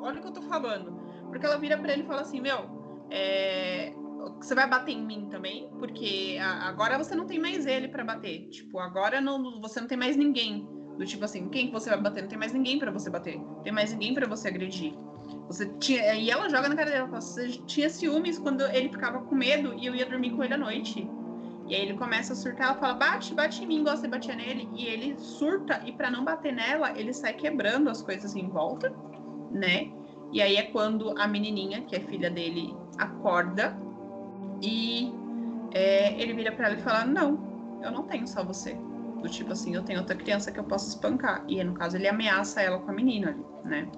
Olha 0.00 0.18
o 0.18 0.22
que 0.22 0.28
eu 0.28 0.32
tô 0.32 0.42
falando. 0.42 0.92
Porque 1.28 1.44
ela 1.44 1.58
vira 1.58 1.76
para 1.76 1.92
ele 1.92 2.02
e 2.02 2.06
fala 2.06 2.22
assim: 2.22 2.40
Meu, 2.40 2.64
é, 3.10 3.92
você 4.40 4.54
vai 4.54 4.68
bater 4.68 4.92
em 4.92 5.04
mim 5.04 5.28
também? 5.30 5.68
Porque 5.78 6.38
agora 6.40 6.98
você 6.98 7.14
não 7.14 7.26
tem 7.26 7.38
mais 7.38 7.66
ele 7.66 7.88
para 7.88 8.04
bater. 8.04 8.48
Tipo, 8.48 8.78
agora 8.78 9.20
não, 9.20 9.60
você 9.60 9.80
não 9.80 9.88
tem 9.88 9.98
mais 9.98 10.16
ninguém. 10.16 10.68
Do 10.96 11.04
tipo 11.04 11.24
assim, 11.24 11.48
quem 11.48 11.66
que 11.66 11.72
você 11.72 11.90
vai 11.90 12.00
bater? 12.00 12.22
Não 12.22 12.28
tem 12.28 12.38
mais 12.38 12.52
ninguém 12.52 12.78
para 12.78 12.90
você 12.90 13.10
bater. 13.10 13.38
Não 13.38 13.62
tem 13.62 13.72
mais 13.72 13.92
ninguém 13.92 14.14
para 14.14 14.26
você 14.26 14.48
agredir. 14.48 14.94
Você 15.48 15.66
tinha, 15.78 16.14
e 16.14 16.30
ela 16.30 16.48
joga 16.48 16.68
na 16.68 16.76
cara 16.76 16.90
dela, 16.90 17.06
você 17.08 17.48
tinha 17.66 17.88
ciúmes 17.88 18.38
quando 18.38 18.62
ele 18.62 18.88
ficava 18.88 19.20
com 19.20 19.34
medo 19.34 19.74
e 19.74 19.86
eu 19.86 19.94
ia 19.94 20.06
dormir 20.06 20.30
com 20.30 20.44
ele 20.44 20.54
à 20.54 20.58
noite. 20.58 21.08
E 21.66 21.74
aí 21.74 21.82
ele 21.82 21.94
começa 21.94 22.34
a 22.34 22.36
surtar, 22.36 22.68
ela 22.68 22.76
fala, 22.76 22.94
bate, 22.94 23.34
bate 23.34 23.62
em 23.62 23.66
mim, 23.66 23.82
gosta 23.82 24.02
de 24.02 24.08
bater 24.08 24.36
nele. 24.36 24.68
E 24.74 24.86
ele 24.86 25.18
surta, 25.18 25.82
e 25.84 25.92
para 25.92 26.10
não 26.10 26.24
bater 26.24 26.52
nela, 26.52 26.92
ele 26.98 27.12
sai 27.12 27.32
quebrando 27.32 27.88
as 27.88 28.02
coisas 28.02 28.36
em 28.36 28.48
volta, 28.48 28.94
né? 29.50 29.90
E 30.30 30.42
aí 30.42 30.56
é 30.56 30.64
quando 30.64 31.16
a 31.18 31.26
menininha, 31.26 31.82
que 31.82 31.96
é 31.96 32.00
filha 32.00 32.30
dele, 32.30 32.76
acorda 32.98 33.83
e 34.62 35.12
é, 35.72 36.20
ele 36.20 36.32
vira 36.32 36.52
para 36.52 36.68
ela 36.68 36.76
e 36.76 36.82
fala: 36.82 37.04
Não, 37.04 37.80
eu 37.82 37.90
não 37.90 38.04
tenho 38.04 38.26
só 38.26 38.44
você. 38.44 38.74
Do 39.20 39.28
tipo 39.28 39.52
assim, 39.52 39.74
eu 39.74 39.82
tenho 39.82 40.00
outra 40.00 40.14
criança 40.14 40.52
que 40.52 40.60
eu 40.60 40.64
posso 40.64 40.88
espancar. 40.88 41.44
E 41.48 41.62
no 41.64 41.74
caso, 41.74 41.96
ele 41.96 42.06
ameaça 42.06 42.60
ela 42.60 42.78
com 42.78 42.90
a 42.90 42.94
menina 42.94 43.30
ali, 43.30 43.44
né? 43.64 43.88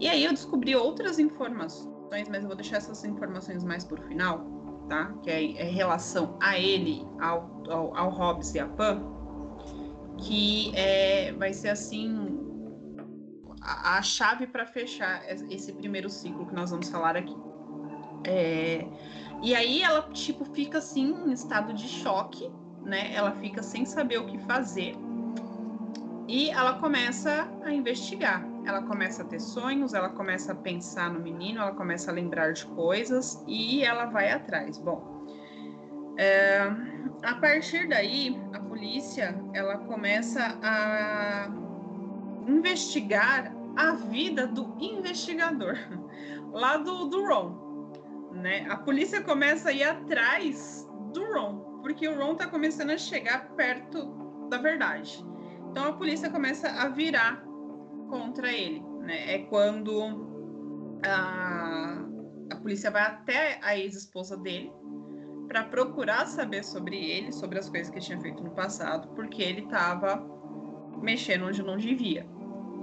E 0.00 0.08
aí 0.08 0.24
eu 0.24 0.30
descobri 0.30 0.74
outras 0.74 1.18
informações, 1.18 2.28
mas 2.28 2.42
eu 2.42 2.46
vou 2.46 2.56
deixar 2.56 2.76
essas 2.76 3.04
informações 3.04 3.64
mais 3.64 3.84
por 3.84 3.98
final, 4.00 4.44
tá? 4.88 5.12
Que 5.22 5.30
é, 5.30 5.62
é 5.62 5.64
relação 5.64 6.38
a 6.40 6.58
ele, 6.58 7.06
ao, 7.20 7.62
ao, 7.68 7.96
ao 7.96 8.10
Hobbes 8.10 8.54
e 8.54 8.58
a 8.58 8.66
Pan, 8.66 9.02
que 10.18 10.74
é, 10.74 11.32
vai 11.32 11.52
ser 11.52 11.70
assim 11.70 12.46
a, 13.60 13.98
a 13.98 14.02
chave 14.02 14.46
para 14.46 14.66
fechar 14.66 15.22
esse 15.50 15.72
primeiro 15.72 16.08
ciclo 16.08 16.46
que 16.46 16.54
nós 16.54 16.70
vamos 16.70 16.88
falar 16.88 17.16
aqui. 17.16 17.36
É, 18.24 18.86
e 19.42 19.54
aí 19.54 19.82
ela, 19.82 20.02
tipo, 20.12 20.44
fica 20.44 20.78
assim 20.78 21.14
em 21.26 21.32
estado 21.32 21.72
de 21.74 21.86
choque, 21.86 22.50
né? 22.82 23.12
Ela 23.12 23.32
fica 23.32 23.62
sem 23.62 23.84
saber 23.84 24.18
o 24.18 24.26
que 24.26 24.38
fazer. 24.38 24.94
E 26.28 26.50
ela 26.50 26.74
começa 26.74 27.48
a 27.62 27.72
investigar. 27.72 28.44
Ela 28.64 28.82
começa 28.82 29.22
a 29.22 29.26
ter 29.26 29.40
sonhos, 29.40 29.94
ela 29.94 30.08
começa 30.08 30.52
a 30.52 30.54
pensar 30.54 31.10
no 31.10 31.20
menino, 31.20 31.60
ela 31.60 31.72
começa 31.72 32.10
a 32.10 32.14
lembrar 32.14 32.52
de 32.52 32.66
coisas 32.66 33.44
e 33.46 33.84
ela 33.84 34.06
vai 34.06 34.32
atrás. 34.32 34.78
Bom, 34.78 35.24
é, 36.18 36.62
a 37.22 37.34
partir 37.36 37.88
daí, 37.88 38.36
a 38.52 38.58
polícia 38.58 39.38
ela 39.52 39.78
começa 39.78 40.58
a 40.62 41.48
investigar 42.48 43.54
a 43.76 43.92
vida 43.92 44.46
do 44.48 44.74
investigador 44.80 45.76
lá 46.50 46.76
do, 46.78 47.04
do 47.06 47.24
Ron 47.24 47.65
né? 48.36 48.66
A 48.68 48.76
polícia 48.76 49.22
começa 49.22 49.70
a 49.70 49.72
ir 49.72 49.82
atrás 49.82 50.86
do 51.12 51.24
Ron, 51.32 51.80
porque 51.82 52.06
o 52.06 52.18
Ron 52.18 52.34
tá 52.34 52.46
começando 52.46 52.90
a 52.90 52.98
chegar 52.98 53.48
perto 53.54 54.48
da 54.48 54.58
verdade. 54.58 55.24
Então 55.70 55.88
a 55.88 55.92
polícia 55.92 56.30
começa 56.30 56.68
a 56.68 56.88
virar 56.88 57.42
contra 58.08 58.52
ele, 58.52 58.82
né? 59.00 59.34
É 59.34 59.38
quando 59.38 60.98
a, 61.04 62.04
a 62.52 62.56
polícia 62.56 62.90
vai 62.90 63.02
até 63.02 63.58
a 63.62 63.76
ex-esposa 63.76 64.36
dele 64.36 64.72
para 65.48 65.64
procurar 65.64 66.26
saber 66.26 66.64
sobre 66.64 66.96
ele, 66.96 67.32
sobre 67.32 67.58
as 67.58 67.68
coisas 67.68 67.90
que 67.90 68.00
tinha 68.00 68.20
feito 68.20 68.42
no 68.42 68.50
passado, 68.50 69.08
porque 69.14 69.42
ele 69.42 69.62
estava 69.62 70.24
mexendo 71.00 71.46
onde 71.46 71.62
não 71.62 71.76
devia. 71.76 72.26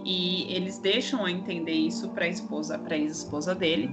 E 0.06 0.54
eles 0.54 0.80
deixam 0.80 1.26
a 1.26 1.32
entender 1.32 1.74
isso 1.74 2.10
para 2.12 2.26
a 2.26 2.28
esposa, 2.28 2.78
para 2.78 2.98
ex-esposa 2.98 3.56
dele, 3.56 3.90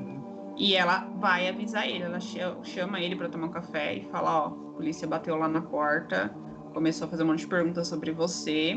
e 0.60 0.76
ela 0.76 1.08
vai 1.18 1.48
avisar 1.48 1.88
ele, 1.88 2.04
ela 2.04 2.20
chama 2.20 3.00
ele 3.00 3.16
para 3.16 3.30
tomar 3.30 3.46
um 3.46 3.50
café 3.50 3.94
e 3.94 4.04
fala, 4.10 4.44
ó, 4.44 4.46
a 4.48 4.50
polícia 4.74 5.08
bateu 5.08 5.34
lá 5.34 5.48
na 5.48 5.62
porta, 5.62 6.30
começou 6.74 7.06
a 7.06 7.10
fazer 7.10 7.22
um 7.22 7.28
monte 7.28 7.38
de 7.38 7.46
perguntas 7.46 7.88
sobre 7.88 8.12
você, 8.12 8.74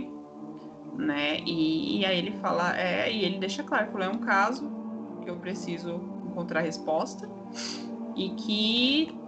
né? 0.96 1.42
E, 1.42 2.00
e 2.00 2.06
aí 2.06 2.18
ele 2.18 2.32
fala, 2.38 2.74
é, 2.80 3.12
e 3.12 3.26
ele 3.26 3.38
deixa 3.38 3.64
claro 3.64 3.92
que 3.92 4.02
é 4.02 4.08
um 4.08 4.20
caso 4.20 4.72
que 5.22 5.30
eu 5.30 5.36
preciso 5.36 5.96
encontrar 6.26 6.62
resposta 6.62 7.30
e 8.16 8.30
que 8.30 9.20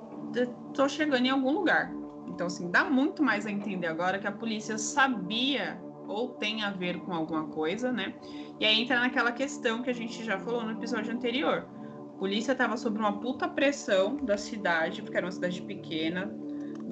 tô 0.73 0.87
chegando 0.87 1.25
em 1.25 1.29
algum 1.31 1.51
lugar. 1.51 1.91
Então, 2.25 2.47
assim, 2.47 2.71
dá 2.71 2.85
muito 2.85 3.21
mais 3.21 3.45
a 3.45 3.51
entender 3.51 3.87
agora 3.87 4.17
que 4.17 4.27
a 4.27 4.31
polícia 4.31 4.77
sabia 4.77 5.77
ou 6.07 6.29
tem 6.29 6.63
a 6.63 6.71
ver 6.71 6.99
com 6.99 7.13
alguma 7.13 7.47
coisa, 7.47 7.91
né? 7.91 8.13
E 8.61 8.65
aí 8.65 8.79
entra 8.79 8.97
naquela 8.97 9.33
questão 9.33 9.81
que 9.81 9.89
a 9.89 9.93
gente 9.93 10.23
já 10.23 10.39
falou 10.39 10.63
no 10.63 10.71
episódio 10.71 11.13
anterior. 11.13 11.67
A 12.15 12.17
polícia 12.17 12.53
estava 12.53 12.77
sob 12.77 12.97
uma 12.97 13.19
puta 13.19 13.45
pressão 13.45 14.15
da 14.15 14.37
cidade, 14.37 15.01
porque 15.01 15.17
era 15.17 15.25
uma 15.25 15.31
cidade 15.33 15.61
pequena, 15.61 16.33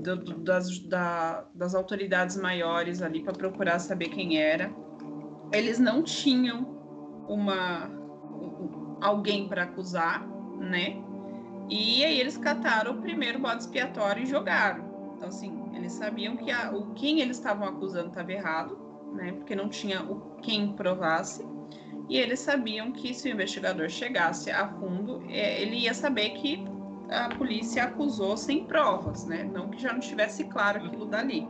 do, 0.03 0.17
do, 0.17 0.33
das, 0.39 0.79
da, 0.79 1.45
das 1.55 1.73
autoridades 1.73 2.35
maiores 2.35 3.01
ali 3.01 3.23
para 3.23 3.31
procurar 3.31 3.79
saber 3.79 4.09
quem 4.09 4.37
era. 4.37 4.69
Eles 5.53 5.79
não 5.79 6.03
tinham 6.03 6.77
uma 7.29 7.89
alguém 8.99 9.47
para 9.47 9.63
acusar, 9.63 10.27
né? 10.59 11.01
E 11.69 12.03
aí 12.03 12.19
eles 12.19 12.37
cataram 12.37 12.97
o 12.97 13.01
primeiro 13.01 13.39
bode 13.39 13.63
expiatório 13.63 14.23
e 14.23 14.25
jogaram. 14.25 15.13
Então 15.15 15.29
assim, 15.29 15.57
eles 15.73 15.93
sabiam 15.93 16.35
que 16.35 16.51
a, 16.51 16.69
o 16.71 16.93
quem 16.95 17.21
eles 17.21 17.37
estavam 17.37 17.65
acusando 17.65 18.09
estava 18.09 18.33
errado, 18.33 18.77
né? 19.13 19.31
Porque 19.31 19.55
não 19.55 19.69
tinha 19.69 20.03
o 20.03 20.35
quem 20.41 20.73
provasse 20.73 21.45
e 22.13 22.17
eles 22.19 22.41
sabiam 22.41 22.91
que 22.91 23.11
se 23.11 23.27
o 23.27 23.31
investigador 23.31 23.89
chegasse 23.89 24.51
a 24.51 24.67
fundo, 24.67 25.23
é, 25.29 25.59
ele 25.63 25.77
ia 25.77 25.95
saber 25.95 26.29
que 26.29 26.63
a 27.09 27.27
polícia 27.29 27.85
acusou 27.85 28.37
sem 28.37 28.65
provas, 28.65 29.25
né? 29.25 29.43
Não 29.43 29.67
que 29.67 29.81
já 29.81 29.91
não 29.91 29.97
estivesse 29.97 30.43
claro 30.43 30.85
aquilo 30.85 31.07
dali, 31.07 31.47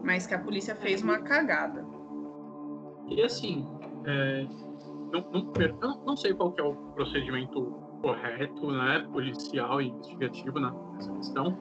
mas 0.00 0.28
que 0.28 0.34
a 0.34 0.38
polícia 0.38 0.76
fez 0.76 1.02
uma 1.02 1.18
cagada. 1.18 1.84
E 3.08 3.20
assim, 3.20 3.66
é, 4.06 4.46
não, 5.12 5.28
não, 5.32 5.52
eu 5.58 6.04
não 6.06 6.16
sei 6.16 6.32
qual 6.34 6.52
que 6.52 6.60
é 6.60 6.64
o 6.64 6.76
procedimento 6.94 7.60
correto, 8.00 8.70
né, 8.70 9.00
policial 9.10 9.82
e 9.82 9.88
investigativo 9.88 10.60
nessa 10.60 11.12
questão, 11.14 11.58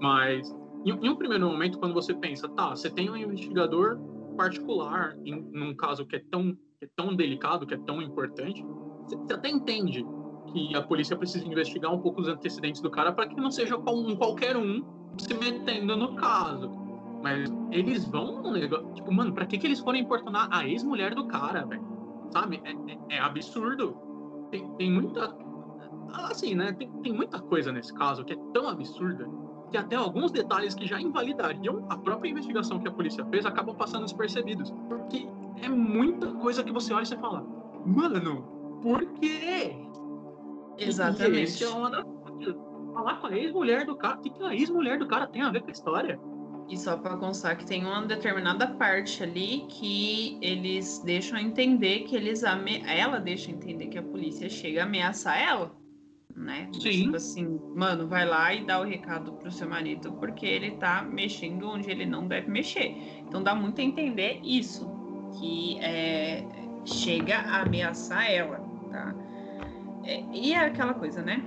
mas 0.00 0.52
em, 0.84 0.90
em 0.90 1.08
um 1.08 1.14
primeiro 1.14 1.46
momento, 1.46 1.78
quando 1.78 1.94
você 1.94 2.12
pensa, 2.12 2.48
tá, 2.48 2.70
você 2.70 2.90
tem 2.90 3.08
um 3.08 3.16
investigador 3.16 4.00
particular, 4.36 5.16
em, 5.24 5.40
num 5.52 5.76
caso 5.76 6.04
que 6.04 6.16
é 6.16 6.24
tão 6.28 6.58
que 6.82 6.86
é 6.86 6.88
tão 6.96 7.14
delicado, 7.14 7.64
que 7.64 7.74
é 7.74 7.78
tão 7.78 8.02
importante, 8.02 8.64
você 9.06 9.32
até 9.32 9.48
entende 9.48 10.04
que 10.46 10.74
a 10.74 10.82
polícia 10.82 11.16
precisa 11.16 11.46
investigar 11.46 11.92
um 11.92 12.00
pouco 12.00 12.20
os 12.20 12.26
antecedentes 12.26 12.80
do 12.80 12.90
cara 12.90 13.12
para 13.12 13.28
que 13.28 13.36
não 13.36 13.52
seja 13.52 13.76
um 13.76 14.16
qualquer 14.16 14.56
um 14.56 14.84
se 15.16 15.32
metendo 15.34 15.96
no 15.96 16.16
caso. 16.16 16.70
Mas 17.22 17.48
eles 17.70 18.04
vão 18.04 18.42
Tipo, 18.94 19.12
mano, 19.12 19.32
pra 19.32 19.46
que, 19.46 19.56
que 19.58 19.66
eles 19.66 19.78
foram 19.78 19.98
importunar 19.98 20.48
a 20.50 20.66
ex-mulher 20.66 21.14
do 21.14 21.26
cara, 21.28 21.64
velho? 21.64 21.84
Sabe? 22.32 22.60
É, 22.64 22.72
é, 22.72 23.16
é, 23.16 23.18
absurdo. 23.20 23.96
Tem, 24.50 24.68
tem 24.74 24.90
muita. 24.90 25.36
Assim, 26.14 26.56
né? 26.56 26.72
Tem, 26.72 26.90
tem 27.00 27.12
muita 27.12 27.40
coisa 27.40 27.70
nesse 27.70 27.94
caso 27.94 28.24
que 28.24 28.32
é 28.32 28.36
tão 28.52 28.68
absurda 28.68 29.28
que 29.70 29.76
até 29.76 29.94
alguns 29.94 30.32
detalhes 30.32 30.74
que 30.74 30.86
já 30.86 31.00
invalidariam 31.00 31.86
a 31.88 31.96
própria 31.96 32.28
investigação 32.28 32.80
que 32.80 32.88
a 32.88 32.92
polícia 32.92 33.24
fez 33.26 33.46
acabam 33.46 33.74
passando 33.74 34.02
despercebidos. 34.02 34.70
Porque 34.88 35.28
é 35.62 35.68
muita 35.68 36.26
coisa 36.34 36.62
que 36.62 36.72
você 36.72 36.92
olha 36.92 37.04
e 37.04 37.06
você 37.06 37.16
fala, 37.16 37.46
mano, 37.86 38.80
por 38.82 39.04
quê? 39.14 39.76
Exatamente. 40.76 41.62
E 41.62 42.54
falar 42.92 43.20
com 43.20 43.28
a 43.28 43.36
ex-mulher 43.36 43.86
do 43.86 43.96
cara, 43.96 44.18
o 44.18 44.20
que, 44.20 44.30
que 44.30 44.42
a 44.42 44.54
ex-mulher 44.54 44.98
do 44.98 45.06
cara 45.06 45.26
tem 45.26 45.40
a 45.40 45.50
ver 45.50 45.62
com 45.62 45.68
a 45.68 45.72
história? 45.72 46.20
E 46.68 46.76
só 46.76 46.96
para 46.96 47.16
constar 47.16 47.56
que 47.56 47.64
tem 47.64 47.84
uma 47.84 48.02
determinada 48.02 48.66
parte 48.66 49.22
ali 49.22 49.66
que 49.68 50.38
eles 50.40 51.00
deixam 51.04 51.38
entender 51.38 52.00
que 52.00 52.16
eles 52.16 52.42
ame... 52.44 52.82
ela 52.86 53.18
deixa 53.18 53.50
entender 53.50 53.86
que 53.86 53.98
a 53.98 54.02
polícia 54.02 54.48
chega 54.48 54.82
a 54.82 54.84
ameaçar 54.84 55.40
ela, 55.40 55.74
né? 56.34 56.68
Sim. 56.72 57.04
Tipo 57.04 57.16
assim, 57.16 57.60
mano, 57.74 58.08
vai 58.08 58.26
lá 58.26 58.54
e 58.54 58.64
dá 58.64 58.80
o 58.80 58.84
recado 58.84 59.32
pro 59.34 59.50
seu 59.50 59.68
marido 59.68 60.12
porque 60.14 60.46
ele 60.46 60.72
tá 60.72 61.02
mexendo 61.02 61.68
onde 61.68 61.90
ele 61.90 62.06
não 62.06 62.26
deve 62.26 62.50
mexer. 62.50 62.96
Então 63.18 63.42
dá 63.42 63.54
muito 63.54 63.80
a 63.80 63.84
entender 63.84 64.40
isso 64.42 65.01
que 65.38 65.78
é, 65.80 66.44
chega 66.84 67.36
a 67.38 67.62
ameaçar 67.62 68.30
ela, 68.30 68.58
tá? 68.90 69.14
É, 70.04 70.22
e 70.32 70.52
é 70.52 70.58
aquela 70.58 70.94
coisa, 70.94 71.22
né? 71.22 71.42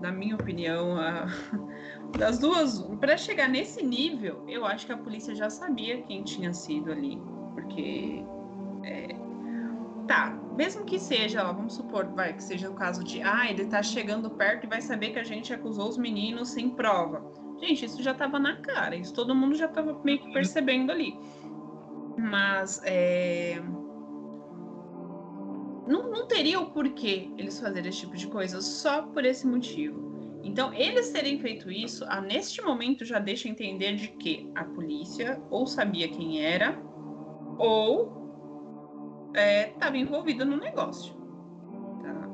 Na 0.00 0.12
minha 0.12 0.34
opinião, 0.34 0.96
a, 0.96 1.26
das 2.18 2.38
duas, 2.38 2.80
para 3.00 3.16
chegar 3.16 3.48
nesse 3.48 3.84
nível, 3.84 4.44
eu 4.48 4.64
acho 4.64 4.86
que 4.86 4.92
a 4.92 4.96
polícia 4.96 5.34
já 5.34 5.50
sabia 5.50 6.02
quem 6.02 6.22
tinha 6.22 6.52
sido 6.52 6.92
ali, 6.92 7.20
porque 7.54 8.24
é, 8.84 9.08
tá, 10.06 10.38
mesmo 10.56 10.84
que 10.84 10.98
seja, 10.98 11.44
vamos 11.44 11.74
supor, 11.74 12.06
vai 12.06 12.32
que 12.32 12.42
seja 12.42 12.70
o 12.70 12.74
caso 12.74 13.04
de, 13.04 13.22
ah, 13.22 13.48
ele 13.48 13.66
tá 13.66 13.82
chegando 13.82 14.30
perto 14.30 14.64
e 14.64 14.68
vai 14.68 14.80
saber 14.80 15.10
que 15.10 15.18
a 15.18 15.24
gente 15.24 15.52
acusou 15.52 15.88
os 15.88 15.96
meninos 15.96 16.48
sem 16.50 16.70
prova. 16.70 17.24
Gente, 17.60 17.84
isso 17.84 18.02
já 18.02 18.14
tava 18.14 18.38
na 18.38 18.56
cara, 18.56 18.96
isso 18.96 19.12
todo 19.12 19.34
mundo 19.34 19.54
já 19.56 19.68
tava 19.68 20.00
meio 20.04 20.18
que 20.20 20.32
percebendo 20.32 20.92
ali. 20.92 21.18
Mas 22.18 22.82
é, 22.84 23.62
não, 25.88 26.10
não 26.10 26.26
teria 26.26 26.60
o 26.60 26.70
porquê 26.70 27.30
eles 27.38 27.58
fazerem 27.58 27.88
esse 27.88 28.00
tipo 28.00 28.14
de 28.16 28.26
coisa 28.26 28.60
só 28.60 29.02
por 29.02 29.24
esse 29.24 29.46
motivo. 29.46 30.08
Então, 30.44 30.72
eles 30.72 31.10
terem 31.10 31.38
feito 31.40 31.70
isso, 31.70 32.04
a, 32.08 32.20
neste 32.20 32.62
momento 32.62 33.04
já 33.04 33.18
deixa 33.18 33.48
entender 33.48 33.96
de 33.96 34.08
que 34.08 34.50
a 34.54 34.64
polícia 34.64 35.42
ou 35.50 35.66
sabia 35.66 36.08
quem 36.08 36.44
era, 36.44 36.80
ou 37.58 38.18
estava 39.34 39.96
é, 39.96 40.00
envolvida 40.00 40.44
no 40.44 40.56
negócio. 40.56 41.14
Tá? 42.02 42.28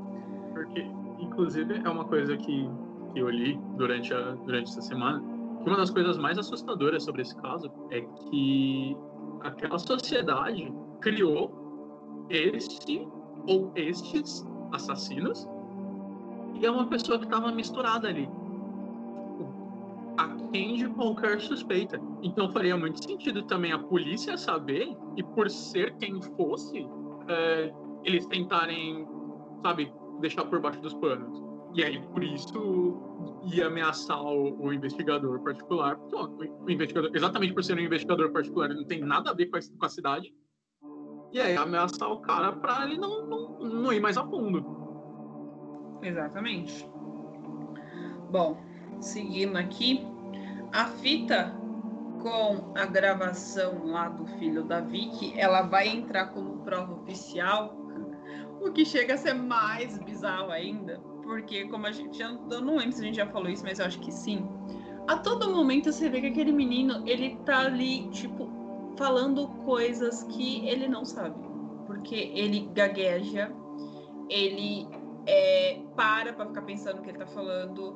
Porque, 0.53 0.81
inclusive, 1.19 1.81
é 1.85 1.89
uma 1.89 2.05
coisa 2.05 2.37
que, 2.37 2.69
que 3.13 3.19
eu 3.19 3.31
li 3.31 3.59
durante, 3.77 4.13
a, 4.13 4.33
durante 4.33 4.71
essa 4.71 4.83
semana, 4.83 5.23
uma 5.67 5.77
das 5.77 5.91
coisas 5.91 6.19
mais 6.19 6.39
assustadoras 6.39 7.05
sobre 7.05 7.23
esse 7.23 7.35
caso 7.37 7.73
é 7.91 8.01
que 8.01 8.97
aquela 9.45 9.79
sociedade 9.79 10.73
criou 11.01 12.27
este 12.29 13.07
ou 13.47 13.71
estes 13.77 14.45
assassinos 14.73 15.47
e 16.55 16.67
é 16.67 16.71
uma 16.71 16.87
pessoa 16.87 17.19
que 17.19 17.25
estava 17.25 17.53
misturada 17.53 18.09
ali 18.09 18.29
a 20.17 20.29
de 20.53 20.89
qualquer 20.91 21.41
suspeita. 21.41 22.01
Então 22.23 22.51
faria 22.53 22.77
muito 22.77 23.03
sentido 23.05 23.43
também 23.43 23.73
a 23.73 23.79
polícia 23.79 24.37
saber 24.37 24.97
e 25.17 25.23
por 25.23 25.51
ser 25.51 25.97
quem 25.97 26.21
fosse, 26.23 26.87
é, 27.29 27.73
eles 28.05 28.25
tentarem, 28.27 29.07
sabe, 29.63 29.93
deixar 30.21 30.45
por 30.45 30.61
baixo 30.61 30.81
dos 30.81 30.95
panos. 30.95 31.43
E 31.75 31.83
aí 31.83 32.01
por 32.01 32.23
isso 32.23 33.43
ia 33.53 33.67
ameaçar 33.67 34.23
o, 34.23 34.65
o 34.65 34.73
investigador 34.73 35.41
particular. 35.41 35.99
O 35.99 36.71
investigador, 36.71 37.11
exatamente 37.13 37.53
por 37.53 37.65
ser 37.65 37.77
um 37.77 37.81
investigador 37.81 38.31
particular, 38.31 38.71
ele 38.71 38.81
não 38.81 38.87
tem 38.87 39.01
nada 39.01 39.31
a 39.31 39.35
ver 39.35 39.47
com 39.47 39.57
a, 39.57 39.61
com 39.61 39.85
a 39.85 39.89
cidade. 39.89 40.33
E 41.33 41.41
aí 41.41 41.57
ameaçar 41.57 42.09
o 42.11 42.21
cara 42.21 42.53
para 42.53 42.85
ele 42.85 42.97
não, 42.97 43.27
não, 43.27 43.59
não 43.59 43.93
ir 43.93 44.01
mais 44.01 44.17
a 44.17 44.25
fundo. 44.25 44.65
Exatamente. 46.01 46.89
Bom, 48.31 48.57
seguindo 49.01 49.57
aqui, 49.57 50.07
a 50.73 50.87
fita 50.87 51.53
com 52.23 52.73
a 52.77 52.87
gravação 52.87 53.85
lá 53.87 54.09
do 54.09 54.27
filho 54.39 54.63
da 54.63 54.81
Vicky, 54.81 55.35
ela 55.37 55.63
vai 55.63 55.89
entrar 55.89 56.29
como 56.29 56.63
prova 56.63 56.95
oficial, 56.95 57.77
o 58.61 58.71
que 58.71 58.85
chega 58.85 59.15
a 59.15 59.19
ser 59.19 59.35
mais 59.35 59.99
bizarro 59.99 60.51
ainda, 60.51 61.03
porque 61.25 61.67
como 61.69 61.87
a 61.87 61.93
gente 61.93 62.19
já, 62.19 62.31
eu 62.51 62.61
não 62.61 62.77
lembro 62.77 62.93
se 62.93 63.03
a 63.03 63.05
gente 63.05 63.17
já 63.17 63.27
falou 63.27 63.49
isso, 63.49 63.65
mas 63.65 63.79
eu 63.79 63.87
acho 63.87 63.99
que 64.01 64.13
sim. 64.13 64.47
A 65.09 65.19
todo 65.19 65.51
momento 65.51 65.93
você 65.93 66.09
vê 66.09 66.21
que 66.21 66.29
aquele 66.29 66.53
menino, 66.53 67.03
ele 67.07 67.37
tá 67.45 67.61
ali, 67.61 68.09
tipo, 68.11 68.49
falando 68.97 69.49
coisas 69.65 70.23
que 70.25 70.67
ele 70.67 70.89
não 70.89 71.05
sabe, 71.05 71.37
porque 71.87 72.31
ele 72.35 72.71
gagueja, 72.73 73.53
ele 74.31 74.87
é, 75.27 75.81
para 75.97 76.33
para 76.33 76.47
ficar 76.47 76.63
pensando 76.63 76.99
o 76.99 77.03
que 77.03 77.11
ele 77.11 77.19
está 77.19 77.27
falando, 77.27 77.95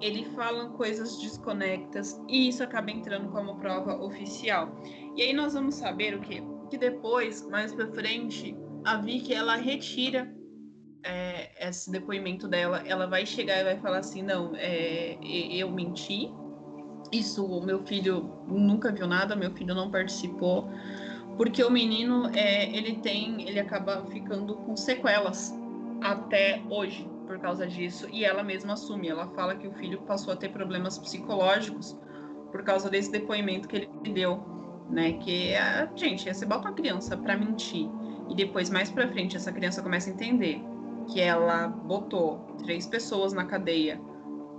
ele 0.00 0.24
fala 0.30 0.68
coisas 0.70 1.16
desconectas 1.18 2.20
e 2.28 2.48
isso 2.48 2.62
acaba 2.62 2.90
entrando 2.90 3.30
como 3.30 3.56
prova 3.56 3.96
oficial. 4.02 4.74
E 5.14 5.22
aí 5.22 5.32
nós 5.32 5.54
vamos 5.54 5.74
saber 5.74 6.14
o 6.14 6.20
que? 6.20 6.42
Que 6.70 6.78
depois, 6.78 7.46
mais 7.48 7.72
para 7.74 7.86
frente, 7.88 8.56
a 8.84 8.96
Vicky 8.96 9.32
ela 9.32 9.56
retira 9.56 10.32
é, 11.06 11.68
esse 11.68 11.90
depoimento 11.90 12.48
dela, 12.48 12.82
ela 12.86 13.06
vai 13.06 13.24
chegar 13.24 13.60
e 13.60 13.64
vai 13.64 13.76
falar 13.78 13.98
assim, 13.98 14.22
não, 14.22 14.52
é, 14.56 15.16
eu 15.22 15.70
menti, 15.70 16.30
isso 17.12 17.46
o 17.46 17.64
meu 17.64 17.84
filho 17.86 18.30
nunca 18.48 18.90
viu 18.90 19.06
nada, 19.06 19.36
meu 19.36 19.52
filho 19.52 19.74
não 19.74 19.90
participou, 19.90 20.68
porque 21.36 21.62
o 21.62 21.70
menino 21.70 22.30
é, 22.34 22.68
ele 22.76 22.96
tem, 22.96 23.48
ele 23.48 23.60
acaba 23.60 24.04
ficando 24.06 24.56
com 24.56 24.76
sequelas 24.76 25.54
até 26.00 26.60
hoje 26.68 27.08
por 27.26 27.38
causa 27.38 27.66
disso. 27.66 28.08
E 28.10 28.24
ela 28.24 28.42
mesma 28.42 28.72
assume. 28.72 29.08
Ela 29.08 29.28
fala 29.28 29.54
que 29.54 29.66
o 29.66 29.72
filho 29.72 30.00
passou 30.02 30.32
a 30.32 30.36
ter 30.36 30.48
problemas 30.50 30.96
psicológicos 30.98 31.98
por 32.50 32.62
causa 32.62 32.88
desse 32.88 33.10
depoimento 33.10 33.68
que 33.68 33.76
ele 33.76 33.90
deu, 34.14 34.42
né? 34.88 35.12
Que 35.14 35.54
a 35.54 35.90
gente, 35.94 36.32
você 36.32 36.46
bota 36.46 36.68
uma 36.68 36.74
criança 36.74 37.16
para 37.16 37.36
mentir 37.36 37.88
e 38.30 38.34
depois 38.34 38.70
mais 38.70 38.90
para 38.90 39.06
frente 39.08 39.36
essa 39.36 39.52
criança 39.52 39.82
começa 39.82 40.08
a 40.08 40.12
entender 40.12 40.62
que 41.08 41.20
ela 41.20 41.68
botou 41.68 42.56
três 42.64 42.86
pessoas 42.86 43.32
na 43.32 43.44
cadeia 43.44 44.00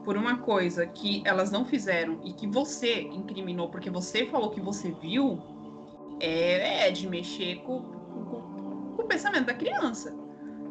por 0.03 0.15
uma 0.15 0.37
coisa 0.37 0.85
que 0.85 1.21
elas 1.25 1.51
não 1.51 1.65
fizeram 1.65 2.19
e 2.23 2.31
que 2.31 2.47
você 2.47 3.01
incriminou 3.01 3.69
porque 3.69 3.89
você 3.89 4.25
falou 4.27 4.49
que 4.51 4.61
você 4.61 4.91
viu, 4.91 5.37
é, 6.21 6.87
é 6.87 6.91
de 6.91 7.07
mexer 7.07 7.57
com, 7.63 7.81
com, 7.81 8.93
com 8.95 9.01
o 9.01 9.05
pensamento 9.05 9.47
da 9.47 9.53
criança. 9.53 10.15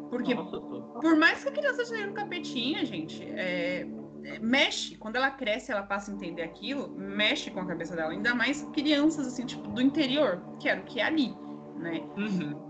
Porque 0.09 0.33
Nossa, 0.33 0.59
por 1.01 1.15
mais 1.15 1.43
que 1.43 1.49
a 1.49 1.51
criança 1.51 1.85
seja 1.85 2.09
um 2.09 2.13
capetinha, 2.13 2.83
gente, 2.85 3.23
é, 3.23 3.85
é, 4.23 4.39
mexe. 4.39 4.95
Quando 4.95 5.17
ela 5.17 5.29
cresce, 5.29 5.71
ela 5.71 5.83
passa 5.83 6.11
a 6.11 6.15
entender 6.15 6.41
aquilo, 6.41 6.89
mexe 6.97 7.51
com 7.51 7.59
a 7.59 7.65
cabeça 7.65 7.95
dela. 7.95 8.11
Ainda 8.11 8.33
mais 8.33 8.63
crianças, 8.73 9.27
assim, 9.27 9.45
tipo, 9.45 9.67
do 9.69 9.81
interior, 9.81 10.41
que 10.59 10.69
era 10.69 10.81
o 10.81 10.83
que 10.83 10.99
é 10.99 11.05
ali, 11.05 11.35
né? 11.77 12.01
Uhum. 12.17 12.66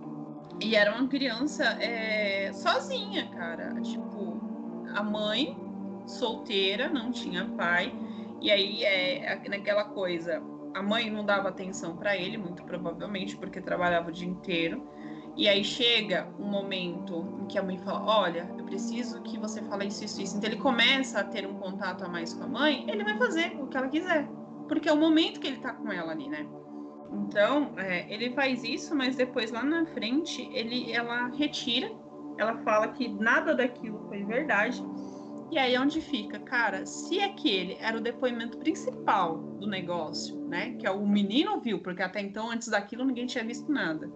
E 0.59 0.75
era 0.75 0.95
uma 0.95 1.07
criança 1.07 1.63
é, 1.81 2.51
sozinha, 2.53 3.29
cara. 3.29 3.79
Tipo, 3.81 4.41
a 4.93 5.03
mãe 5.03 5.57
solteira, 6.05 6.89
não 6.89 7.11
tinha 7.11 7.45
pai. 7.45 7.93
E 8.41 8.51
aí, 8.51 8.83
é, 8.83 9.41
naquela 9.47 9.85
coisa, 9.85 10.41
a 10.73 10.81
mãe 10.81 11.09
não 11.09 11.25
dava 11.25 11.49
atenção 11.49 11.95
para 11.95 12.15
ele, 12.15 12.37
muito 12.37 12.63
provavelmente, 12.63 13.35
porque 13.37 13.61
trabalhava 13.61 14.09
o 14.09 14.11
dia 14.11 14.27
inteiro. 14.27 14.87
E 15.35 15.47
aí 15.47 15.63
chega 15.63 16.27
um 16.39 16.45
momento 16.45 17.39
em 17.41 17.45
que 17.45 17.59
a 17.59 17.63
mãe 17.63 17.77
fala: 17.77 18.03
Olha, 18.03 18.49
eu 18.57 18.65
preciso 18.65 19.21
que 19.21 19.37
você 19.37 19.61
fale 19.63 19.85
isso, 19.85 20.03
isso, 20.03 20.21
isso. 20.21 20.37
Então 20.37 20.49
ele 20.49 20.59
começa 20.59 21.19
a 21.19 21.23
ter 21.23 21.45
um 21.45 21.53
contato 21.55 22.03
a 22.03 22.09
mais 22.09 22.33
com 22.33 22.43
a 22.43 22.47
mãe, 22.47 22.89
ele 22.89 23.03
vai 23.03 23.15
fazer 23.17 23.55
o 23.61 23.67
que 23.67 23.77
ela 23.77 23.87
quiser. 23.87 24.27
Porque 24.67 24.89
é 24.89 24.93
o 24.93 24.97
momento 24.97 25.39
que 25.39 25.47
ele 25.47 25.57
tá 25.57 25.73
com 25.73 25.91
ela 25.91 26.11
ali, 26.11 26.27
né? 26.27 26.47
Então, 27.11 27.73
é, 27.77 28.11
ele 28.13 28.31
faz 28.31 28.63
isso, 28.63 28.95
mas 28.95 29.15
depois 29.15 29.51
lá 29.51 29.63
na 29.63 29.85
frente 29.87 30.49
ele, 30.53 30.91
ela 30.91 31.27
retira, 31.27 31.91
ela 32.37 32.57
fala 32.59 32.89
que 32.89 33.07
nada 33.07 33.55
daquilo 33.55 34.05
foi 34.07 34.23
verdade. 34.23 34.83
E 35.49 35.57
aí 35.57 35.75
é 35.75 35.79
onde 35.79 36.01
fica, 36.01 36.39
cara, 36.39 36.85
se 36.85 37.21
aquele 37.21 37.77
era 37.79 37.97
o 37.97 38.01
depoimento 38.01 38.57
principal 38.57 39.37
do 39.37 39.67
negócio, 39.67 40.37
né? 40.47 40.73
Que 40.73 40.85
é 40.85 40.91
o 40.91 41.07
menino 41.07 41.61
viu, 41.61 41.79
porque 41.79 42.03
até 42.03 42.21
então, 42.21 42.51
antes 42.51 42.67
daquilo, 42.67 43.05
ninguém 43.05 43.25
tinha 43.25 43.45
visto 43.45 43.71
nada. 43.71 44.11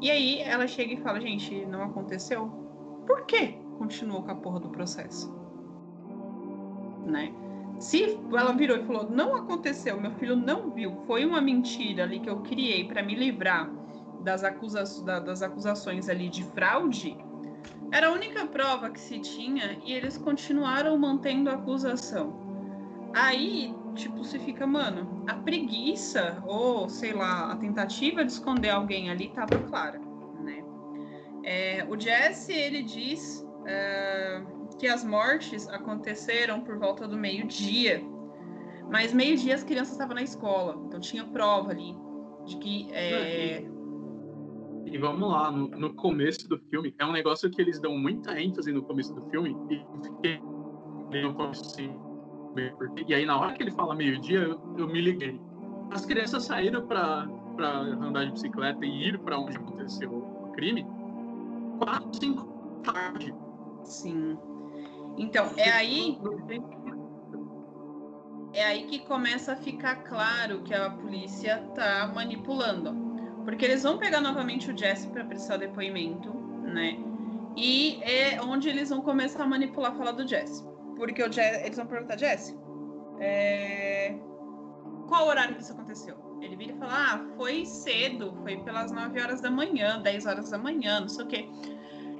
E 0.00 0.10
aí 0.10 0.40
ela 0.40 0.66
chega 0.68 0.94
e 0.94 1.00
fala, 1.00 1.20
gente, 1.20 1.66
não 1.66 1.82
aconteceu. 1.82 2.48
Por 3.06 3.26
que 3.26 3.58
continuou 3.78 4.22
com 4.22 4.30
a 4.30 4.34
porra 4.36 4.60
do 4.60 4.68
processo? 4.68 5.34
Né? 7.04 7.34
Se 7.78 8.18
ela 8.32 8.52
virou 8.52 8.76
e 8.78 8.84
falou, 8.84 9.10
não 9.10 9.34
aconteceu, 9.36 10.00
meu 10.00 10.12
filho 10.12 10.36
não 10.36 10.70
viu, 10.70 10.96
foi 11.06 11.24
uma 11.24 11.40
mentira 11.40 12.04
ali 12.04 12.20
que 12.20 12.30
eu 12.30 12.40
criei 12.40 12.84
para 12.84 13.02
me 13.02 13.14
livrar 13.14 13.70
das, 14.20 14.44
acusa 14.44 14.84
das 15.20 15.42
acusações 15.42 16.08
ali 16.08 16.28
de 16.28 16.44
fraude, 16.44 17.16
era 17.92 18.08
a 18.08 18.12
única 18.12 18.46
prova 18.46 18.90
que 18.90 19.00
se 19.00 19.18
tinha 19.18 19.78
e 19.84 19.92
eles 19.92 20.16
continuaram 20.16 20.96
mantendo 20.98 21.50
a 21.50 21.54
acusação. 21.54 22.42
Aí 23.14 23.74
tipo, 23.94 24.18
você 24.24 24.38
fica, 24.38 24.66
mano, 24.66 25.24
a 25.26 25.34
preguiça 25.34 26.42
ou, 26.46 26.88
sei 26.88 27.12
lá, 27.12 27.52
a 27.52 27.56
tentativa 27.56 28.24
de 28.24 28.32
esconder 28.32 28.70
alguém 28.70 29.10
ali 29.10 29.28
tava 29.28 29.58
clara, 29.60 30.00
né? 30.40 30.62
É, 31.42 31.86
o 31.88 31.98
Jesse, 31.98 32.52
ele 32.52 32.82
diz 32.82 33.46
é, 33.64 34.42
que 34.78 34.86
as 34.86 35.04
mortes 35.04 35.68
aconteceram 35.68 36.60
por 36.60 36.78
volta 36.78 37.06
do 37.06 37.16
meio-dia, 37.16 38.02
mas 38.90 39.12
meio-dia 39.12 39.54
as 39.54 39.64
crianças 39.64 39.92
estavam 39.92 40.14
na 40.14 40.22
escola, 40.22 40.80
então 40.86 41.00
tinha 41.00 41.24
prova 41.24 41.70
ali 41.70 41.96
de 42.44 42.56
que... 42.58 42.88
É... 42.92 43.64
E 44.86 44.98
vamos 44.98 45.28
lá, 45.28 45.50
no, 45.50 45.68
no, 45.68 45.94
começo 45.94 46.46
do 46.48 46.58
filme, 46.70 46.94
é 46.98 47.04
um 47.04 47.12
negócio 47.12 47.50
que 47.50 47.60
eles 47.60 47.80
dão 47.80 47.96
muita 47.96 48.38
ênfase 48.38 48.70
no 48.70 48.82
começo 48.82 49.12
do 49.14 49.28
filme, 49.30 49.56
e 49.70 49.82
fiquei 50.06 50.40
no 51.22 51.34
começo 51.34 51.64
assim, 51.64 51.90
porque, 52.76 53.04
e 53.08 53.14
aí, 53.14 53.26
na 53.26 53.38
hora 53.38 53.52
que 53.52 53.62
ele 53.62 53.72
fala 53.72 53.94
meio-dia, 53.94 54.38
eu, 54.38 54.60
eu, 54.78 54.86
me 54.86 55.00
liguei. 55.00 55.40
As 55.90 56.06
crianças 56.06 56.44
saíram 56.44 56.86
para 56.86 57.26
andar 58.00 58.26
de 58.26 58.32
bicicleta 58.32 58.84
e 58.84 59.08
ir 59.08 59.18
para 59.18 59.38
onde 59.38 59.56
aconteceu 59.56 60.10
crime, 60.54 60.86
quatro, 61.78 62.14
cinco 62.14 62.54
tarde. 62.84 63.34
Sim. 63.82 64.38
Então, 65.16 65.50
é 65.56 65.70
aí. 65.70 66.18
É 68.52 68.64
aí 68.64 68.84
que 68.86 69.00
começa 69.00 69.52
a 69.52 69.56
ficar 69.56 69.96
claro 70.04 70.62
que 70.62 70.72
a 70.72 70.90
polícia 70.90 71.58
tá 71.74 72.10
manipulando. 72.14 72.94
Porque 73.44 73.64
eles 73.64 73.82
vão 73.82 73.98
pegar 73.98 74.20
novamente 74.20 74.70
o 74.70 74.76
Jesse 74.76 75.08
para 75.08 75.24
prestar 75.24 75.56
depoimento, 75.56 76.32
né? 76.62 76.96
E 77.56 78.00
é 78.02 78.40
onde 78.40 78.68
eles 78.68 78.90
vão 78.90 79.00
começar 79.00 79.42
a 79.42 79.46
manipular 79.46 79.92
a 79.92 79.94
fala 79.94 80.12
do 80.12 80.26
Jesse. 80.26 80.64
Porque 80.96 81.22
o 81.22 81.30
Jesse, 81.30 81.64
eles 81.64 81.76
vão 81.76 81.86
perguntar, 81.86 82.16
Jesse, 82.16 82.56
é... 83.20 84.16
qual 85.08 85.26
horário 85.26 85.56
que 85.56 85.62
isso 85.62 85.72
aconteceu? 85.72 86.16
Ele 86.40 86.56
vira 86.56 86.72
e 86.72 86.78
fala, 86.78 86.92
ah, 86.92 87.26
foi 87.36 87.64
cedo, 87.64 88.34
foi 88.42 88.56
pelas 88.58 88.92
9 88.92 89.20
horas 89.20 89.40
da 89.40 89.50
manhã, 89.50 90.00
10 90.00 90.26
horas 90.26 90.50
da 90.50 90.58
manhã, 90.58 91.00
não 91.00 91.08
sei 91.08 91.24
o 91.24 91.28
quê. 91.28 91.48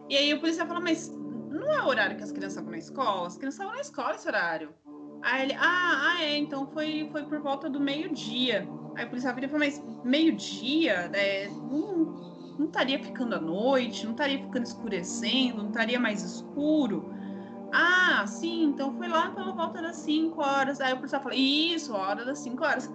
E 0.09 0.16
aí 0.16 0.35
o 0.35 0.40
policial 0.40 0.66
fala, 0.66 0.80
mas 0.80 1.12
não 1.64 1.72
é 1.72 1.83
o 1.83 1.87
horário 1.87 2.16
que 2.16 2.22
as 2.22 2.31
crianças 2.31 2.53
estavam 2.53 2.70
na 2.70 2.79
escola? 2.79 3.27
As 3.27 3.37
crianças 3.37 3.55
estavam 3.55 3.74
na 3.74 3.81
escola 3.81 4.14
esse 4.14 4.29
horário. 4.29 4.74
Aí 5.22 5.42
ele, 5.42 5.55
ah, 5.55 6.12
ah 6.12 6.22
é, 6.22 6.37
então 6.37 6.66
foi, 6.66 7.09
foi 7.11 7.24
por 7.24 7.40
volta 7.40 7.68
do 7.68 7.81
meio-dia. 7.81 8.68
Aí 8.94 9.05
o 9.05 9.09
policial 9.09 9.35
vira 9.35 9.46
e 9.46 9.50
fala, 9.50 9.64
mas 9.64 9.83
meio-dia? 10.05 11.11
É, 11.12 11.48
não, 11.48 12.57
não 12.59 12.66
estaria 12.66 13.03
ficando 13.03 13.35
à 13.35 13.40
noite, 13.40 14.05
não 14.05 14.12
estaria 14.12 14.38
ficando 14.38 14.64
escurecendo, 14.64 15.62
não 15.62 15.68
estaria 15.68 15.98
mais 15.98 16.22
escuro? 16.22 17.12
Ah, 17.72 18.24
sim, 18.27 18.64
então 18.64 18.96
foi 18.96 19.09
lá 19.09 19.31
pela 19.31 19.53
volta 19.53 19.83
das 19.83 19.96
5 19.96 20.40
horas. 20.40 20.81
Aí 20.81 20.92
o 20.92 20.96
policial 20.96 21.22
fala, 21.22 21.35
isso, 21.35 21.94
hora 21.94 22.24
das 22.24 22.38
5 22.38 22.62
horas. 22.62 22.90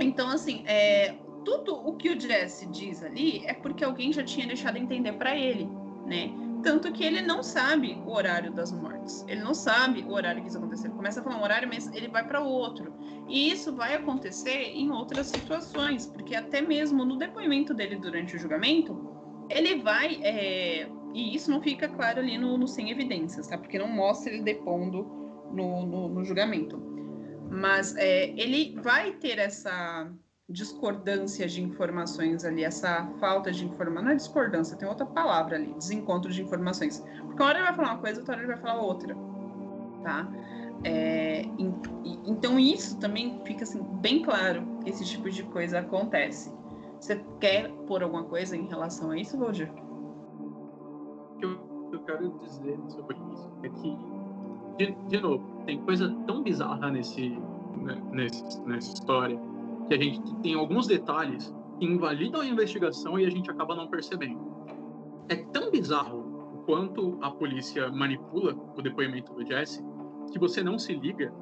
Então, 0.00 0.28
assim, 0.28 0.64
é, 0.66 1.14
tudo 1.44 1.76
o 1.76 1.94
que 1.96 2.10
o 2.10 2.20
Jesse 2.20 2.66
diz 2.66 3.02
ali 3.04 3.44
é 3.46 3.54
porque 3.54 3.84
alguém 3.84 4.12
já 4.12 4.24
tinha 4.24 4.46
deixado 4.46 4.76
entender 4.76 5.12
para 5.12 5.36
ele 5.36 5.68
né? 6.06 6.30
Tanto 6.64 6.90
que 6.92 7.04
ele 7.04 7.20
não 7.20 7.42
sabe 7.42 8.02
o 8.06 8.10
horário 8.10 8.50
das 8.50 8.72
mortes. 8.72 9.22
Ele 9.28 9.42
não 9.42 9.52
sabe 9.52 10.02
o 10.02 10.12
horário 10.12 10.40
que 10.40 10.48
isso 10.48 10.56
aconteceu. 10.56 10.86
Ele 10.86 10.96
começa 10.96 11.20
a 11.20 11.22
falar 11.22 11.36
um 11.36 11.42
horário, 11.42 11.68
mas 11.68 11.92
ele 11.92 12.08
vai 12.08 12.26
para 12.26 12.40
outro. 12.40 12.94
E 13.28 13.50
isso 13.50 13.76
vai 13.76 13.94
acontecer 13.94 14.72
em 14.74 14.90
outras 14.90 15.26
situações, 15.26 16.06
porque 16.06 16.34
até 16.34 16.62
mesmo 16.62 17.04
no 17.04 17.18
depoimento 17.18 17.74
dele 17.74 17.96
durante 17.96 18.34
o 18.34 18.38
julgamento, 18.38 19.14
ele 19.50 19.82
vai. 19.82 20.18
É... 20.22 20.88
E 21.12 21.36
isso 21.36 21.50
não 21.50 21.60
fica 21.60 21.86
claro 21.86 22.18
ali 22.18 22.38
no, 22.38 22.56
no, 22.56 22.66
Sem 22.66 22.90
Evidências, 22.90 23.46
tá? 23.46 23.58
Porque 23.58 23.78
não 23.78 23.86
mostra 23.86 24.32
ele 24.32 24.42
depondo 24.42 25.04
no, 25.52 25.86
no, 25.86 26.08
no 26.08 26.24
julgamento. 26.24 26.82
Mas 27.50 27.94
é, 27.96 28.30
ele 28.30 28.74
vai 28.82 29.12
ter 29.12 29.38
essa 29.38 30.10
discordância 30.48 31.48
de 31.48 31.62
informações 31.62 32.44
ali, 32.44 32.64
essa 32.64 33.06
falta 33.18 33.50
de 33.50 33.64
informação, 33.64 34.04
não 34.04 34.12
é 34.12 34.16
discordância, 34.16 34.76
tem 34.76 34.86
outra 34.86 35.06
palavra 35.06 35.56
ali, 35.56 35.72
desencontro 35.74 36.30
de 36.30 36.42
informações. 36.42 37.00
Porque 37.00 37.42
uma 37.42 37.48
hora 37.48 37.58
ele 37.58 37.66
vai 37.66 37.74
falar 37.74 37.92
uma 37.92 38.00
coisa, 38.00 38.20
outra 38.20 38.34
hora 38.34 38.44
ele 38.44 38.52
vai 38.52 38.60
falar 38.60 38.82
outra, 38.82 39.16
tá? 40.02 40.28
É, 40.84 41.46
então 42.26 42.58
isso 42.58 42.98
também 42.98 43.40
fica 43.44 43.62
assim, 43.64 43.82
bem 44.02 44.22
claro 44.22 44.62
que 44.82 44.90
esse 44.90 45.04
tipo 45.04 45.30
de 45.30 45.42
coisa 45.44 45.78
acontece. 45.78 46.52
Você 47.00 47.24
quer 47.40 47.70
pôr 47.86 48.02
alguma 48.02 48.24
coisa 48.24 48.54
em 48.54 48.66
relação 48.66 49.10
a 49.10 49.18
isso, 49.18 49.38
Roger? 49.38 49.70
O 49.72 51.38
que 51.38 51.96
eu 51.96 52.00
quero 52.04 52.38
dizer 52.40 52.78
sobre 52.88 53.16
isso 53.32 53.50
é 53.62 53.68
que, 53.70 53.96
de, 54.76 54.92
de 55.08 55.20
novo, 55.20 55.62
tem 55.64 55.80
coisa 55.84 56.14
tão 56.26 56.42
bizarra 56.42 56.90
nesse, 56.90 57.30
né, 57.78 58.02
nesse, 58.12 58.60
nessa 58.62 58.92
história 58.92 59.53
que 59.86 59.94
a 59.94 59.98
gente 59.98 60.34
tem 60.36 60.54
alguns 60.54 60.86
detalhes 60.86 61.54
que 61.78 61.84
invalidam 61.84 62.40
a 62.40 62.46
investigação 62.46 63.18
e 63.18 63.26
a 63.26 63.30
gente 63.30 63.50
acaba 63.50 63.74
não 63.74 63.88
percebendo. 63.88 64.40
É 65.28 65.36
tão 65.36 65.70
bizarro 65.70 66.20
o 66.54 66.58
quanto 66.64 67.18
a 67.20 67.30
polícia 67.30 67.90
manipula 67.90 68.54
o 68.76 68.82
depoimento 68.82 69.32
do 69.34 69.44
Jesse 69.44 69.84
que 70.32 70.38
você 70.38 70.62
não 70.62 70.78
se 70.78 70.94
liga 70.94 71.32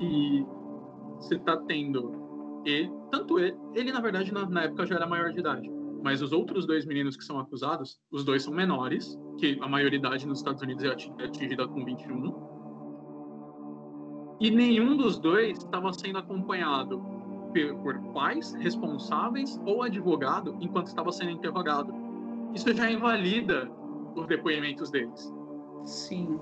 e 0.00 0.44
você 1.16 1.36
está 1.36 1.56
tendo 1.56 2.22
ele, 2.64 2.90
tanto 3.10 3.38
ele, 3.38 3.56
ele 3.74 3.92
na 3.92 4.00
verdade 4.00 4.32
na, 4.32 4.48
na, 4.48 4.62
época 4.64 4.86
já 4.86 4.96
era 4.96 5.06
maior 5.06 5.32
de 5.32 5.40
idade, 5.40 5.70
mas 6.02 6.22
os 6.22 6.32
outros 6.32 6.66
dois 6.66 6.84
meninos 6.84 7.16
que 7.16 7.24
são 7.24 7.38
acusados, 7.38 8.00
os 8.10 8.24
dois 8.24 8.42
são 8.42 8.52
menores, 8.52 9.18
que 9.38 9.58
a 9.60 9.68
maioridade 9.68 10.26
nos 10.26 10.38
Estados 10.38 10.62
Unidos 10.62 10.84
é 10.84 11.24
atingida 11.24 11.66
com 11.66 11.84
21. 11.84 12.52
E 14.40 14.50
nenhum 14.50 14.96
dos 14.96 15.18
dois 15.18 15.58
estava 15.58 15.92
sendo 15.92 16.18
acompanhado 16.18 17.00
por 17.82 17.98
pais 18.12 18.54
responsáveis 18.54 19.60
ou 19.64 19.82
advogado 19.82 20.56
enquanto 20.60 20.86
estava 20.86 21.12
sendo 21.12 21.30
interrogado. 21.30 21.94
Isso 22.54 22.72
já 22.74 22.90
invalida 22.90 23.70
os 24.14 24.26
depoimentos 24.26 24.90
deles. 24.90 25.32
Sim, 25.84 26.38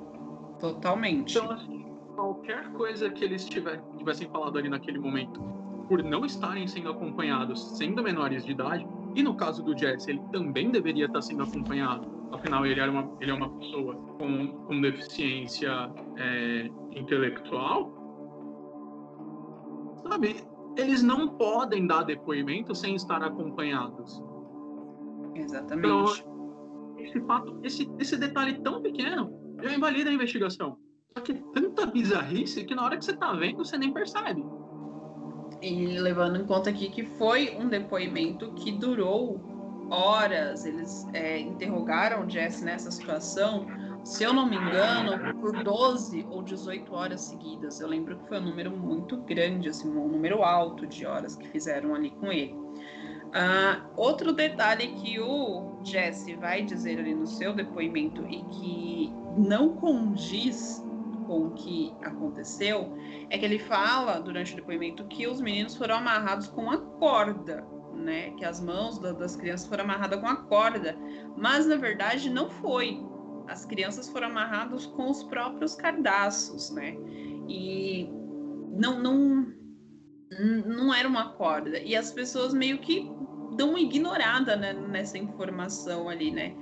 totalmente. 0.59 1.37
Então, 1.37 1.51
assim, 1.51 1.87
qualquer 2.14 2.70
coisa 2.73 3.11
que 3.11 3.25
eles 3.25 3.44
tivessem 3.44 4.29
falado 4.29 4.59
ali 4.59 4.68
naquele 4.68 4.99
momento, 4.99 5.40
por 5.88 6.03
não 6.03 6.25
estarem 6.25 6.66
sendo 6.66 6.90
acompanhados, 6.90 7.77
sendo 7.77 8.03
menores 8.03 8.44
de 8.44 8.53
idade, 8.53 8.87
e 9.14 9.23
no 9.23 9.35
caso 9.35 9.62
do 9.62 9.77
Jesse, 9.77 10.11
ele 10.11 10.23
também 10.31 10.70
deveria 10.70 11.07
estar 11.07 11.20
sendo 11.23 11.42
acompanhado. 11.42 12.07
Afinal, 12.33 12.64
ele, 12.64 12.81
era 12.81 12.90
uma, 12.90 13.11
ele 13.20 13.31
é 13.31 13.35
uma 13.35 13.49
pessoa 13.51 13.96
com, 14.18 14.49
com 14.66 14.81
deficiência 14.81 15.90
é, 16.16 16.70
intelectual. 16.92 17.92
Sabe, 20.03 20.37
eles 20.77 21.03
não 21.03 21.29
podem 21.29 21.87
dar 21.87 22.03
depoimento 22.03 22.75
sem 22.75 22.95
estar 22.95 23.23
acompanhados. 23.23 24.23
Exatamente. 25.35 26.23
Então, 26.23 26.97
esse 26.99 27.21
fato, 27.21 27.59
esse, 27.63 27.91
esse 27.99 28.17
detalhe 28.17 28.61
tão 28.63 28.83
pequeno 28.83 29.33
já 29.63 29.75
invalida 29.75 30.11
a 30.11 30.13
investigação. 30.13 30.77
Só 31.17 31.23
que 31.23 31.35
tanta 31.53 31.87
bizarrice 31.87 32.65
que 32.65 32.75
na 32.75 32.85
hora 32.85 32.97
que 32.97 33.05
você 33.05 33.17
tá 33.17 33.33
vendo, 33.33 33.59
você 33.59 33.77
nem 33.77 33.93
percebe. 33.93 34.45
E 35.61 35.99
levando 35.99 36.37
em 36.37 36.47
conta 36.47 36.71
aqui 36.71 36.89
que 36.89 37.05
foi 37.05 37.57
um 37.59 37.69
depoimento 37.69 38.53
que 38.53 38.73
durou 38.73 39.41
horas, 39.91 40.65
eles 40.65 41.07
é, 41.13 41.39
interrogaram 41.39 42.25
o 42.25 42.31
Jesse 42.31 42.65
nessa 42.65 42.91
situação 42.91 43.67
se 44.05 44.25
eu 44.25 44.33
não 44.33 44.47
me 44.47 44.57
engano, 44.57 45.35
por 45.41 45.63
12 45.63 46.27
ou 46.31 46.43
18 46.43 46.95
horas 46.95 47.21
seguidas. 47.23 47.81
Eu 47.81 47.89
lembro 47.89 48.17
que 48.19 48.29
foi 48.29 48.39
um 48.39 48.45
número 48.45 48.71
muito 48.71 49.17
grande, 49.19 49.69
assim, 49.69 49.89
um 49.89 50.09
número 50.09 50.43
alto 50.43 50.87
de 50.87 51.07
horas 51.07 51.37
que 51.37 51.47
fizeram 51.49 51.95
ali 51.95 52.11
com 52.11 52.33
ele. 52.33 52.55
Uh, 53.31 53.87
outro 53.97 54.33
detalhe 54.33 54.89
que 54.89 55.21
o 55.21 55.79
Jesse 55.85 56.35
vai 56.35 56.63
dizer 56.63 56.99
ali 56.99 57.15
no 57.15 57.27
seu 57.27 57.53
depoimento 57.53 58.27
e 58.29 58.43
que 58.45 59.13
não 59.37 59.77
condiz 59.77 60.85
com 61.27 61.47
o 61.47 61.51
que 61.53 61.95
aconteceu 62.03 62.93
é 63.29 63.39
que 63.39 63.45
ele 63.45 63.61
fala 63.61 64.19
durante 64.19 64.53
o 64.53 64.57
depoimento 64.57 65.05
que 65.05 65.29
os 65.29 65.41
meninos 65.41 65.77
foram 65.77 65.99
amarrados 65.99 66.49
com 66.49 66.69
a 66.73 66.79
corda, 66.79 67.65
né? 67.95 68.31
Que 68.31 68.45
as 68.45 68.61
mãos 68.61 68.99
das 68.99 69.37
crianças 69.37 69.69
foram 69.69 69.85
amarradas 69.85 70.19
com 70.19 70.27
a 70.27 70.35
corda, 70.35 70.99
mas 71.37 71.67
na 71.67 71.77
verdade 71.77 72.29
não 72.29 72.51
foi 72.51 73.01
as 73.51 73.67
crianças 73.67 74.09
foram 74.09 74.29
amarradas 74.29 74.87
com 74.87 75.11
os 75.11 75.25
próprios 75.25 75.75
cardaços, 75.75 76.71
né? 76.71 76.97
E 77.49 78.09
não, 78.71 79.03
não, 79.03 79.53
não 80.65 80.95
era 80.95 81.09
uma 81.09 81.33
corda. 81.33 81.79
E 81.81 81.97
as 81.97 82.13
pessoas 82.13 82.55
meio 82.55 82.79
que 82.79 83.11
dão 83.57 83.71
uma 83.71 83.81
ignorada 83.81 84.55
né, 84.55 84.73
nessa 84.73 85.19
informação 85.19 86.09
ali, 86.09 86.31
né? 86.31 86.55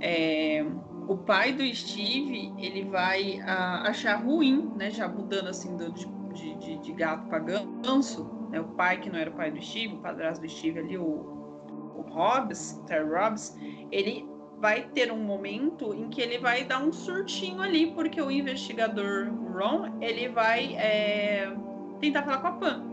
É, 0.00 0.64
o 1.08 1.16
pai 1.16 1.52
do 1.52 1.66
Steve, 1.74 2.54
ele 2.56 2.84
vai 2.84 3.40
a, 3.40 3.88
achar 3.88 4.14
ruim, 4.22 4.72
né? 4.76 4.90
Já 4.90 5.08
mudando 5.08 5.48
assim 5.48 5.76
do, 5.76 5.90
de, 5.90 6.54
de, 6.54 6.78
de 6.78 6.92
gato 6.92 7.28
para 7.28 7.40
ganso, 7.40 8.48
né? 8.50 8.60
O 8.60 8.68
pai 8.68 9.00
que 9.00 9.10
não 9.10 9.18
era 9.18 9.28
o 9.28 9.34
pai 9.34 9.50
do 9.50 9.60
Steve, 9.60 9.96
o 9.96 9.98
padrasto 9.98 10.40
do 10.40 10.48
Steve 10.48 10.78
ali, 10.78 10.96
o, 10.96 11.02
o 11.04 12.06
Hobbs, 12.12 12.80
Terry 12.86 13.10
Hobbs, 13.10 13.58
ele 13.90 14.37
vai 14.60 14.82
ter 14.82 15.12
um 15.12 15.18
momento 15.18 15.94
em 15.94 16.08
que 16.08 16.20
ele 16.20 16.38
vai 16.38 16.64
dar 16.64 16.82
um 16.82 16.92
surtinho 16.92 17.62
ali, 17.62 17.92
porque 17.92 18.20
o 18.20 18.30
investigador 18.30 19.28
Ron, 19.52 19.98
ele 20.00 20.28
vai 20.28 20.74
é, 20.74 21.52
tentar 22.00 22.22
falar 22.22 22.38
com 22.38 22.46
a 22.48 22.52
Pan. 22.52 22.84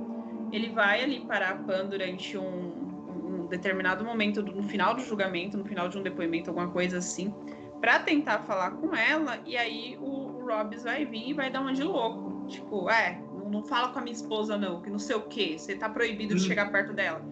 Ele 0.52 0.70
vai 0.70 1.04
ali 1.04 1.22
parar 1.22 1.52
a 1.52 1.56
Pan 1.56 1.88
durante 1.88 2.38
um, 2.38 3.44
um 3.44 3.48
determinado 3.48 4.06
momento, 4.06 4.44
no 4.44 4.64
final 4.64 4.94
do 4.94 5.02
julgamento, 5.02 5.58
no 5.58 5.66
final 5.66 5.90
de 5.90 5.98
um 5.98 6.04
depoimento, 6.04 6.50
alguma 6.50 6.70
coisa 6.70 7.00
assim, 7.00 7.34
para 7.82 8.00
tentar 8.00 8.40
falar 8.44 8.72
com 8.72 8.96
ela, 8.96 9.40
e 9.46 9.58
aí 9.58 9.98
o, 10.00 10.40
o 10.40 10.46
vai 10.84 11.06
vir 11.06 11.30
e 11.30 11.34
vai 11.34 11.50
dar 11.50 11.62
uma 11.62 11.74
de 11.74 11.84
louco. 11.84 12.48
Tipo, 12.48 12.90
é, 12.90 13.20
não, 13.34 13.50
não 13.50 13.64
fala 13.64 13.90
com 13.90 14.00
a 14.00 14.02
minha 14.02 14.16
esposa 14.16 14.56
não, 14.56 14.82
que 14.82 14.90
não 14.90 15.00
sei 15.00 15.16
o 15.16 15.24
que, 15.24 15.58
você 15.58 15.76
tá 15.76 15.90
proibido 15.90 16.36
de 16.36 16.44
hum. 16.44 16.48
chegar 16.48 16.72
perto 16.72 16.94
dela. 16.94 17.26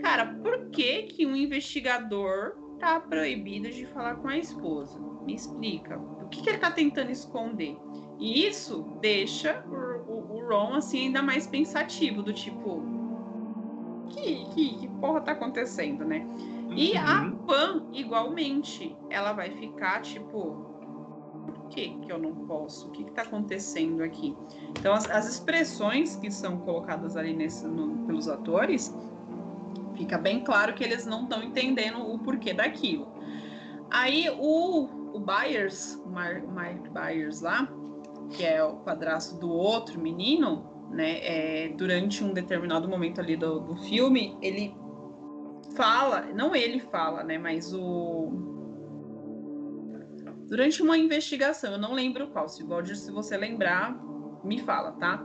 Cara, 0.00 0.26
por 0.26 0.70
que 0.70 1.04
que 1.04 1.26
um 1.26 1.36
investigador 1.36 2.69
tá 2.80 2.98
proibido 2.98 3.70
de 3.70 3.86
falar 3.86 4.16
com 4.16 4.28
a 4.28 4.36
esposa. 4.36 4.98
Me 5.24 5.34
explica. 5.34 5.98
O 5.98 6.28
que, 6.28 6.42
que 6.42 6.48
ele 6.48 6.58
tá 6.58 6.70
tentando 6.70 7.10
esconder? 7.10 7.78
E 8.18 8.46
isso 8.46 8.82
deixa 9.00 9.64
o, 9.68 10.12
o, 10.12 10.36
o 10.36 10.48
Ron 10.48 10.74
assim 10.74 11.06
ainda 11.06 11.22
mais 11.22 11.46
pensativo, 11.46 12.22
do 12.22 12.32
tipo. 12.32 12.82
Que, 14.08 14.44
que, 14.46 14.78
que 14.78 14.88
porra 15.00 15.20
tá 15.20 15.32
acontecendo, 15.32 16.04
né? 16.04 16.26
E 16.70 16.96
a 16.96 17.22
uhum. 17.22 17.36
Pan, 17.46 17.86
igualmente, 17.92 18.96
ela 19.08 19.32
vai 19.32 19.50
ficar 19.50 20.00
tipo. 20.00 20.68
Por 21.46 21.68
que, 21.68 21.90
que 22.00 22.10
eu 22.10 22.18
não 22.18 22.34
posso? 22.46 22.88
O 22.88 22.90
que 22.90 23.02
está 23.02 23.22
acontecendo 23.22 24.02
aqui? 24.02 24.36
Então, 24.70 24.92
as, 24.92 25.08
as, 25.08 25.28
expressões 25.28 26.16
que 26.16 26.30
são 26.30 26.58
colocadas 26.58 27.16
ali 27.16 27.32
nesse, 27.32 27.66
no, 27.66 28.06
pelos 28.06 28.28
atores, 28.28 28.94
fica 30.00 30.16
bem 30.16 30.42
claro 30.42 30.72
que 30.74 30.82
eles 30.82 31.04
não 31.04 31.24
estão 31.24 31.42
entendendo 31.42 32.00
o 32.00 32.18
porquê 32.18 32.54
daquilo. 32.54 33.12
Aí 33.90 34.30
o, 34.30 34.88
o 35.12 35.20
Byers, 35.20 36.00
o 36.06 36.08
Mark 36.08 36.88
Byers 36.88 37.42
lá, 37.42 37.70
que 38.30 38.42
é 38.42 38.64
o 38.64 38.76
padrasto 38.76 39.38
do 39.38 39.50
outro 39.50 40.00
menino, 40.00 40.88
né? 40.90 41.18
É, 41.20 41.68
durante 41.76 42.24
um 42.24 42.32
determinado 42.32 42.88
momento 42.88 43.20
ali 43.20 43.36
do, 43.36 43.60
do 43.60 43.76
filme, 43.76 44.38
ele 44.40 44.74
fala, 45.76 46.22
não 46.34 46.56
ele 46.56 46.80
fala, 46.80 47.22
né? 47.22 47.36
Mas 47.36 47.74
o 47.74 48.48
durante 50.48 50.82
uma 50.82 50.96
investigação, 50.96 51.72
eu 51.72 51.78
não 51.78 51.92
lembro 51.92 52.28
qual, 52.28 52.48
se 52.48 52.64
Roger, 52.64 52.96
se 52.96 53.12
você 53.12 53.36
lembrar, 53.36 53.96
me 54.42 54.58
fala, 54.60 54.92
tá? 54.92 55.24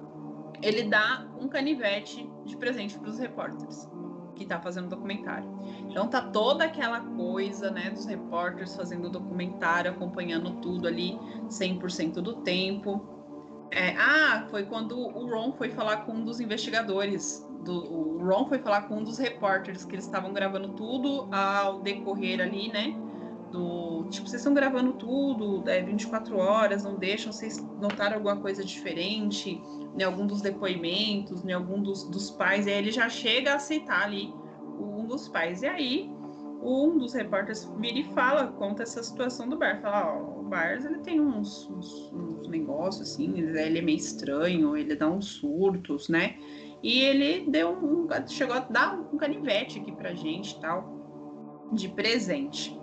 Ele 0.61 0.83
dá 0.83 1.27
um 1.39 1.47
canivete 1.47 2.29
de 2.45 2.55
presente 2.57 2.99
para 2.99 3.09
os 3.09 3.17
repórteres 3.17 3.89
que 4.35 4.45
tá 4.45 4.59
fazendo 4.59 4.89
documentário. 4.89 5.47
Então 5.89 6.07
tá 6.07 6.21
toda 6.21 6.65
aquela 6.65 6.99
coisa, 6.99 7.71
né, 7.71 7.89
dos 7.89 8.05
repórteres 8.05 8.75
fazendo 8.75 9.09
documentário, 9.09 9.91
acompanhando 9.91 10.51
tudo 10.61 10.87
ali 10.87 11.17
100% 11.47 12.15
do 12.15 12.33
tempo. 12.37 13.01
É, 13.71 13.95
ah, 13.97 14.45
foi 14.49 14.63
quando 14.63 14.97
o 14.97 15.29
Ron 15.29 15.53
foi 15.53 15.69
falar 15.69 16.05
com 16.05 16.13
um 16.13 16.23
dos 16.23 16.39
investigadores. 16.39 17.45
Do, 17.63 17.91
o 17.91 18.23
Ron 18.23 18.47
foi 18.47 18.59
falar 18.59 18.83
com 18.83 18.97
um 18.97 19.03
dos 19.03 19.17
repórteres 19.17 19.83
que 19.83 19.95
eles 19.95 20.05
estavam 20.05 20.31
gravando 20.33 20.69
tudo 20.69 21.27
ao 21.33 21.79
decorrer 21.79 22.39
ali, 22.39 22.71
né? 22.71 22.95
Do 23.55 24.05
tipo, 24.09 24.27
vocês 24.27 24.41
estão 24.41 24.53
gravando 24.53 24.93
tudo, 24.93 25.63
é 25.69 25.81
24 25.81 26.37
horas, 26.37 26.83
não 26.83 26.97
deixam 26.97 27.31
vocês 27.31 27.57
notaram 27.79 28.15
alguma 28.15 28.35
coisa 28.35 28.63
diferente 28.63 29.61
em 29.97 30.03
algum 30.03 30.27
dos 30.27 30.41
depoimentos, 30.41 31.45
em 31.45 31.53
algum 31.53 31.81
dos, 31.81 32.03
dos 32.03 32.29
pais, 32.31 32.67
e 32.67 32.71
aí 32.71 32.77
ele 32.77 32.91
já 32.91 33.07
chega 33.07 33.53
a 33.53 33.55
aceitar 33.55 34.03
ali 34.03 34.33
um 34.77 35.05
dos 35.05 35.29
pais. 35.29 35.61
E 35.61 35.67
aí 35.67 36.15
um 36.61 36.97
dos 36.97 37.13
repórteres 37.13 37.63
vira 37.77 37.99
e 37.99 38.03
fala, 38.13 38.47
conta 38.47 38.83
essa 38.83 39.01
situação 39.03 39.47
do 39.47 39.57
bar. 39.57 39.79
Fala, 39.81 40.17
ó, 40.17 40.39
o 40.39 40.43
Bars 40.43 40.83
ele 40.83 40.99
tem 40.99 41.21
uns, 41.21 41.69
uns, 41.69 42.11
uns 42.11 42.47
negócios 42.47 43.09
assim, 43.09 43.37
ele 43.37 43.79
é 43.79 43.81
meio 43.81 43.97
estranho, 43.97 44.75
ele 44.75 44.95
dá 44.95 45.07
uns 45.07 45.25
surtos, 45.25 46.09
né? 46.09 46.37
E 46.81 47.01
ele 47.01 47.49
deu 47.49 47.71
um, 47.71 48.07
chegou 48.27 48.55
a 48.55 48.59
dar 48.59 48.99
um 48.99 49.17
canivete 49.17 49.79
aqui 49.79 49.91
pra 49.91 50.13
gente 50.13 50.59
tal, 50.59 51.69
de 51.71 51.87
presente. 51.87 52.77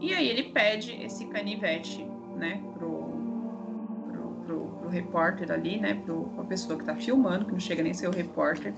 E 0.00 0.14
aí 0.14 0.28
ele 0.28 0.44
pede 0.44 0.92
esse 1.02 1.26
canivete, 1.26 2.04
né, 2.36 2.62
pro, 2.74 3.20
pro, 4.08 4.30
pro, 4.44 4.68
pro 4.80 4.88
repórter 4.88 5.50
ali, 5.50 5.78
né, 5.78 5.94
pro, 5.94 6.24
pra 6.30 6.44
pessoa 6.44 6.78
que 6.78 6.84
tá 6.84 6.94
filmando, 6.94 7.46
que 7.46 7.52
não 7.52 7.60
chega 7.60 7.82
nem 7.82 7.92
a 7.92 7.94
ser 7.94 8.08
o 8.08 8.12
repórter. 8.12 8.74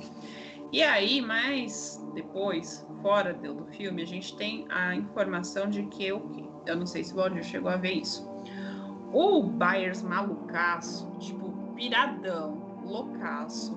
E 0.72 0.82
aí, 0.82 1.20
mais 1.20 2.00
depois, 2.14 2.86
fora 3.02 3.34
do 3.34 3.64
filme, 3.72 4.02
a 4.02 4.06
gente 4.06 4.36
tem 4.36 4.66
a 4.70 4.94
informação 4.94 5.68
de 5.68 5.82
que 5.84 6.10
que? 6.18 6.50
Eu 6.66 6.76
não 6.76 6.86
sei 6.86 7.02
se 7.02 7.12
o 7.12 7.16
Valdir 7.16 7.42
chegou 7.42 7.70
a 7.70 7.76
ver 7.76 7.92
isso. 7.92 8.30
O 9.12 9.42
Byers 9.42 10.02
malucaço, 10.02 11.10
tipo, 11.18 11.50
piradão, 11.74 12.80
loucaço, 12.84 13.76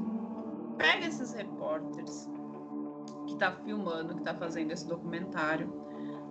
pega 0.78 1.08
esses 1.08 1.34
repórteres 1.34 2.30
que 3.26 3.36
tá 3.38 3.52
filmando, 3.52 4.16
que 4.16 4.22
tá 4.22 4.36
fazendo 4.36 4.72
esse 4.72 4.88
documentário, 4.88 5.74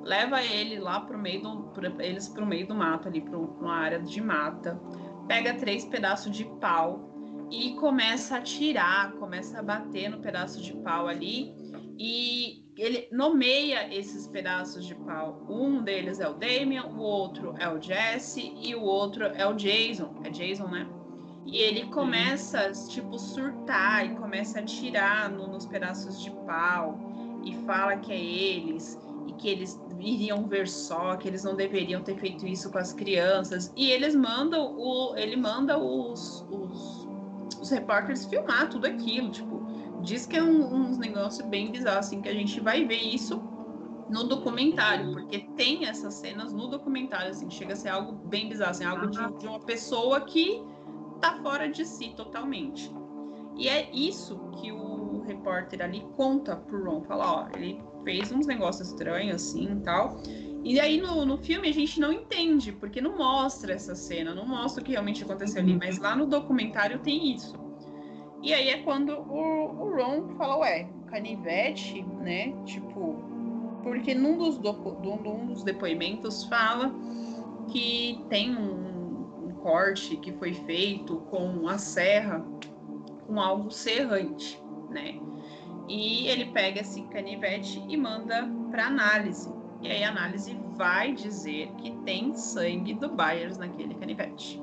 leva 0.02 0.42
ele 0.42 0.78
lá 0.78 1.00
pro 1.00 1.18
meio 1.18 1.42
do, 1.42 1.62
pro, 1.68 2.02
eles 2.02 2.28
pro 2.28 2.46
meio 2.46 2.66
do 2.66 2.74
mato 2.74 3.08
ali, 3.08 3.20
para 3.20 3.38
uma 3.38 3.74
área 3.74 4.00
de 4.00 4.20
mata, 4.20 4.80
pega 5.26 5.54
três 5.54 5.84
pedaços 5.84 6.34
de 6.34 6.44
pau 6.60 7.12
e 7.50 7.74
começa 7.74 8.36
a 8.36 8.40
tirar, 8.40 9.12
começa 9.12 9.58
a 9.58 9.62
bater 9.62 10.10
no 10.10 10.20
pedaço 10.20 10.60
de 10.60 10.74
pau 10.78 11.06
ali 11.06 11.54
e 11.98 12.62
ele 12.76 13.08
nomeia 13.12 13.94
esses 13.94 14.26
pedaços 14.26 14.86
de 14.86 14.94
pau. 14.94 15.44
Um 15.48 15.82
deles 15.82 16.20
é 16.20 16.28
o 16.28 16.32
Damien, 16.32 16.80
o 16.80 16.98
outro 16.98 17.54
é 17.58 17.68
o 17.68 17.80
Jesse 17.80 18.54
e 18.56 18.74
o 18.74 18.82
outro 18.82 19.24
é 19.24 19.46
o 19.46 19.52
Jason. 19.52 20.14
É 20.24 20.30
Jason, 20.30 20.68
né? 20.68 20.88
E 21.44 21.58
ele 21.58 21.86
começa, 21.86 22.70
tipo, 22.88 23.18
surtar 23.18 24.06
e 24.06 24.14
começa 24.14 24.60
a 24.60 24.62
tirar 24.62 25.28
no, 25.28 25.48
nos 25.48 25.66
pedaços 25.66 26.22
de 26.22 26.30
pau 26.46 26.98
e 27.44 27.54
fala 27.66 27.96
que 27.96 28.12
é 28.12 28.20
eles 28.20 28.98
e 29.26 29.32
que 29.34 29.48
eles 29.48 29.78
iriam 30.02 30.46
ver 30.46 30.68
só, 30.68 31.16
que 31.16 31.28
eles 31.28 31.44
não 31.44 31.54
deveriam 31.54 32.02
ter 32.02 32.16
feito 32.18 32.46
isso 32.46 32.70
com 32.70 32.78
as 32.78 32.92
crianças. 32.92 33.72
E 33.76 33.90
eles 33.90 34.14
mandam 34.14 34.74
o, 34.76 35.14
ele 35.16 35.36
manda 35.36 35.78
os, 35.78 36.46
os 36.50 37.02
os 37.62 37.70
repórteres 37.70 38.26
filmar 38.26 38.68
tudo 38.68 38.86
aquilo, 38.86 39.30
tipo, 39.30 39.62
diz 40.02 40.26
que 40.26 40.36
é 40.36 40.42
um, 40.42 40.74
uns 40.74 40.98
negócios 40.98 41.46
bem 41.48 41.70
bizarros, 41.70 42.06
assim, 42.06 42.20
que 42.20 42.28
a 42.28 42.34
gente 42.34 42.60
vai 42.60 42.84
ver 42.84 42.98
isso 42.98 43.40
no 44.10 44.24
documentário, 44.24 45.12
porque 45.12 45.38
tem 45.56 45.86
essas 45.86 46.14
cenas 46.14 46.52
no 46.52 46.66
documentário, 46.66 47.30
assim, 47.30 47.48
chega 47.48 47.72
a 47.72 47.76
ser 47.76 47.88
algo 47.88 48.12
bem 48.26 48.48
bizarro, 48.48 48.72
assim, 48.72 48.84
algo 48.84 49.06
de, 49.06 49.38
de 49.38 49.46
uma 49.46 49.60
pessoa 49.60 50.20
que 50.22 50.62
tá 51.20 51.38
fora 51.40 51.68
de 51.68 51.84
si 51.84 52.12
totalmente. 52.16 52.92
E 53.56 53.68
é 53.68 53.88
isso 53.92 54.38
que 54.56 54.72
o 54.72 55.22
repórter 55.26 55.82
ali 55.82 56.04
conta 56.16 56.56
pro 56.56 56.84
Ron, 56.84 57.02
fala, 57.04 57.44
ó, 57.44 57.48
ele 57.56 57.80
fez 58.04 58.32
uns 58.32 58.46
negócios 58.46 58.88
estranhos, 58.88 59.36
assim, 59.36 59.78
e 59.78 59.80
tal, 59.80 60.20
e 60.64 60.78
aí 60.78 61.00
no, 61.00 61.26
no 61.26 61.36
filme 61.38 61.68
a 61.68 61.72
gente 61.72 61.98
não 61.98 62.12
entende, 62.12 62.70
porque 62.72 63.00
não 63.00 63.16
mostra 63.16 63.72
essa 63.72 63.94
cena, 63.94 64.34
não 64.34 64.46
mostra 64.46 64.80
o 64.80 64.84
que 64.84 64.92
realmente 64.92 65.24
aconteceu 65.24 65.60
ali, 65.60 65.76
mas 65.76 65.98
lá 65.98 66.14
no 66.14 66.26
documentário 66.26 67.00
tem 67.00 67.34
isso. 67.34 67.60
E 68.42 68.54
aí 68.54 68.68
é 68.68 68.78
quando 68.82 69.10
o, 69.10 69.88
o 69.88 69.96
Ron 69.96 70.36
fala, 70.36 70.58
ué, 70.58 70.88
canivete, 71.06 72.02
né? 72.20 72.54
Tipo, 72.64 73.16
porque 73.82 74.14
num 74.14 74.38
dos, 74.38 74.58
do, 74.58 74.72
num 74.72 75.46
dos 75.46 75.64
depoimentos 75.64 76.44
fala 76.44 76.94
que 77.68 78.24
tem 78.28 78.56
um, 78.56 79.48
um 79.48 79.52
corte 79.62 80.16
que 80.16 80.32
foi 80.32 80.54
feito 80.54 81.16
com 81.30 81.68
a 81.68 81.76
serra, 81.76 82.44
com 83.26 83.40
algo 83.40 83.70
serrante, 83.70 84.60
né? 84.90 85.20
E 85.92 86.26
ele 86.26 86.46
pega 86.46 86.80
esse 86.80 87.02
canivete 87.02 87.84
e 87.86 87.98
manda 87.98 88.48
para 88.70 88.86
análise. 88.86 89.52
E 89.82 89.88
aí 89.88 90.02
a 90.02 90.08
análise 90.08 90.58
vai 90.74 91.12
dizer 91.12 91.70
que 91.72 91.90
tem 91.98 92.34
sangue 92.34 92.94
do 92.94 93.10
Byers 93.10 93.58
naquele 93.58 93.94
canivete. 93.96 94.58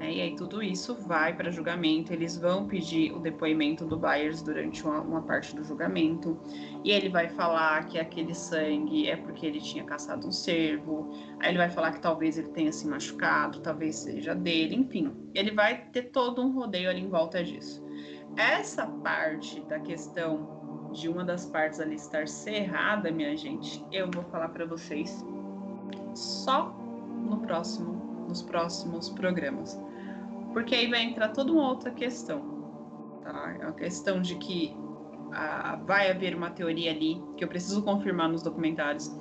É, 0.00 0.12
e 0.12 0.20
aí 0.20 0.34
tudo 0.34 0.60
isso 0.60 0.96
vai 1.06 1.36
para 1.36 1.52
julgamento, 1.52 2.12
eles 2.12 2.36
vão 2.36 2.66
pedir 2.66 3.12
o 3.12 3.20
depoimento 3.20 3.84
do 3.84 3.96
Byers 3.96 4.42
durante 4.42 4.84
uma, 4.84 5.00
uma, 5.00 5.22
parte 5.22 5.54
do 5.54 5.62
julgamento, 5.62 6.40
e 6.84 6.90
ele 6.92 7.08
vai 7.08 7.28
falar 7.28 7.86
que 7.86 7.98
aquele 7.98 8.32
sangue 8.32 9.08
é 9.08 9.16
porque 9.16 9.44
ele 9.44 9.60
tinha 9.60 9.82
caçado 9.82 10.26
um 10.28 10.32
cervo, 10.32 11.12
aí 11.40 11.50
ele 11.50 11.58
vai 11.58 11.68
falar 11.68 11.92
que 11.92 12.00
talvez 12.00 12.38
ele 12.38 12.48
tenha 12.50 12.70
se 12.70 12.86
machucado, 12.86 13.60
talvez 13.60 13.96
seja 13.96 14.36
dele, 14.36 14.76
enfim, 14.76 15.12
ele 15.34 15.50
vai 15.50 15.86
ter 15.90 16.10
todo 16.10 16.42
um 16.42 16.52
rodeio 16.52 16.88
ali 16.88 17.00
em 17.00 17.08
volta 17.08 17.42
disso. 17.42 17.87
Essa 18.36 18.86
parte 18.86 19.60
da 19.62 19.80
questão 19.80 20.90
de 20.92 21.08
uma 21.08 21.24
das 21.24 21.46
partes 21.46 21.80
ali 21.80 21.96
estar 21.96 22.26
cerrada, 22.28 23.10
minha 23.10 23.36
gente, 23.36 23.84
eu 23.92 24.10
vou 24.10 24.24
falar 24.24 24.48
para 24.48 24.64
vocês 24.64 25.24
só 26.14 26.74
no 27.28 27.38
próximo, 27.38 28.26
nos 28.28 28.42
próximos 28.42 29.10
programas. 29.10 29.80
Porque 30.52 30.74
aí 30.74 30.88
vai 30.88 31.02
entrar 31.02 31.28
toda 31.28 31.52
uma 31.52 31.68
outra 31.68 31.90
questão, 31.90 32.40
tá? 33.22 33.56
É 33.60 33.64
uma 33.64 33.74
questão 33.74 34.20
de 34.20 34.36
que 34.36 34.74
ah, 35.32 35.78
vai 35.84 36.10
haver 36.10 36.34
uma 36.34 36.50
teoria 36.50 36.90
ali 36.90 37.22
que 37.36 37.44
eu 37.44 37.48
preciso 37.48 37.82
confirmar 37.82 38.28
nos 38.28 38.42
documentários 38.42 39.14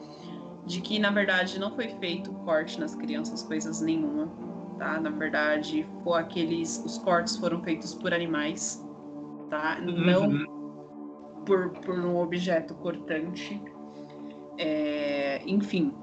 de 0.65 0.81
que 0.81 0.99
na 0.99 1.09
verdade 1.11 1.59
não 1.59 1.73
foi 1.75 1.89
feito 1.99 2.31
corte 2.45 2.79
nas 2.79 2.93
crianças 2.93 3.41
coisas 3.41 3.81
nenhuma, 3.81 4.29
tá? 4.77 4.99
Na 4.99 5.09
verdade, 5.09 5.87
foi 6.03 6.19
aqueles 6.19 6.83
os 6.85 6.97
cortes 6.97 7.37
foram 7.37 7.61
feitos 7.63 7.93
por 7.93 8.13
animais, 8.13 8.85
tá? 9.49 9.79
Não 9.81 10.27
uhum 10.27 10.57
por, 11.47 11.69
por 11.79 11.97
um 11.97 12.17
objeto 12.17 12.75
cortante. 12.75 13.59
É, 14.59 15.41
enfim, 15.47 15.93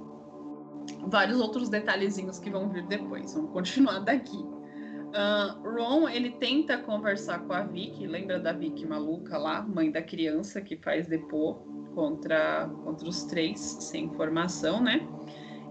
vários 1.07 1.39
outros 1.39 1.69
detalhezinhos 1.69 2.39
que 2.39 2.51
vão 2.51 2.71
vir 2.71 2.87
depois. 2.87 3.35
Vamos 3.35 3.53
continuar 3.53 4.01
daqui. 4.01 4.39
Uh, 4.39 5.63
Ron, 5.63 6.09
ele 6.09 6.31
tenta 6.31 6.77
conversar 6.79 7.41
com 7.41 7.53
a 7.53 7.63
Vicky, 7.63 8.05
lembra 8.05 8.41
da 8.41 8.53
Vicky 8.53 8.85
maluca 8.85 9.39
lá, 9.39 9.63
mãe 9.63 9.93
da 9.93 10.03
criança 10.03 10.61
que 10.61 10.77
faz 10.77 11.07
depô 11.07 11.55
contra, 11.95 12.69
contra 12.83 13.09
os 13.09 13.23
três, 13.25 13.61
sem 13.61 14.07
informação, 14.07 14.83
né? 14.83 15.07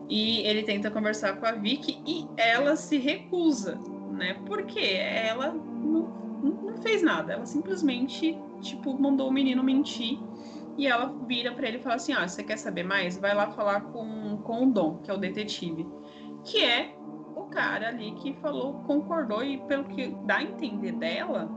E 0.08 0.40
ele 0.42 0.64
tenta 0.64 0.90
conversar 0.90 1.38
com 1.38 1.46
a 1.46 1.52
Vicky 1.52 2.02
e 2.08 2.26
ela 2.38 2.78
se 2.78 2.98
recusa, 2.98 3.78
né? 4.12 4.36
Porque 4.46 4.80
ela 4.80 5.54
fez 6.84 7.02
nada, 7.02 7.34
ela 7.34 7.46
simplesmente 7.46 8.38
tipo, 8.62 9.00
mandou 9.00 9.30
o 9.30 9.32
menino 9.32 9.64
mentir 9.64 10.20
e 10.78 10.88
ela 10.88 11.14
vira 11.28 11.52
para 11.52 11.68
ele 11.68 11.78
e 11.78 11.82
fala 11.82 11.96
assim: 11.96 12.14
Ah, 12.14 12.28
você 12.28 12.44
quer 12.44 12.58
saber 12.58 12.84
mais? 12.84 13.18
Vai 13.18 13.34
lá 13.34 13.52
falar 13.52 13.82
com, 13.82 14.38
com 14.44 14.68
o 14.68 14.72
Dom, 14.72 14.98
que 14.98 15.12
é 15.12 15.14
o 15.14 15.18
detetive, 15.18 15.86
que 16.44 16.64
é 16.64 16.96
o 17.36 17.44
cara 17.44 17.90
ali 17.90 18.12
que 18.14 18.34
falou, 18.36 18.74
concordou, 18.86 19.44
e 19.44 19.58
pelo 19.68 19.84
que 19.86 20.16
dá 20.26 20.38
a 20.38 20.44
entender 20.44 20.94
dela, 20.94 21.50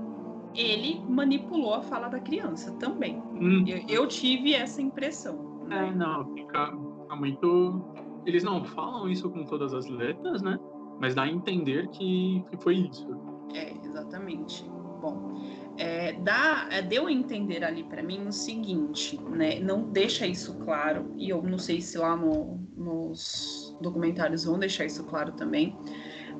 ele 0.54 1.02
manipulou 1.08 1.74
a 1.74 1.82
fala 1.82 2.08
da 2.08 2.20
criança 2.20 2.72
também. 2.72 3.22
Hum. 3.34 3.64
Eu, 3.66 3.82
eu, 3.88 4.06
tive 4.06 4.54
essa 4.54 4.80
impressão. 4.80 5.66
É, 5.70 5.90
não, 5.92 6.32
fica, 6.34 6.72
fica 7.02 7.16
muito. 7.16 7.82
Eles 8.24 8.42
não 8.42 8.64
falam 8.64 9.08
isso 9.08 9.30
com 9.30 9.44
todas 9.44 9.72
as 9.72 9.86
letras, 9.88 10.42
né? 10.42 10.58
Mas 10.98 11.14
dá 11.14 11.22
a 11.22 11.28
entender 11.28 11.88
que, 11.88 12.44
que 12.50 12.56
foi 12.56 12.76
isso. 12.76 13.06
É, 13.54 13.74
exatamente. 13.84 14.68
Bom, 15.06 15.40
é, 15.78 16.14
dá, 16.14 16.66
é, 16.70 16.82
deu 16.82 17.06
a 17.06 17.12
entender 17.12 17.62
ali 17.62 17.84
para 17.84 18.02
mim 18.02 18.26
o 18.26 18.32
seguinte, 18.32 19.20
né? 19.30 19.60
Não 19.60 19.84
deixa 19.84 20.26
isso 20.26 20.54
claro, 20.58 21.12
e 21.16 21.30
eu 21.30 21.40
não 21.42 21.58
sei 21.58 21.80
se 21.80 21.96
lá 21.96 22.16
no, 22.16 22.58
nos 22.76 23.76
documentários 23.80 24.44
vão 24.44 24.58
deixar 24.58 24.84
isso 24.84 25.04
claro 25.04 25.32
também. 25.32 25.76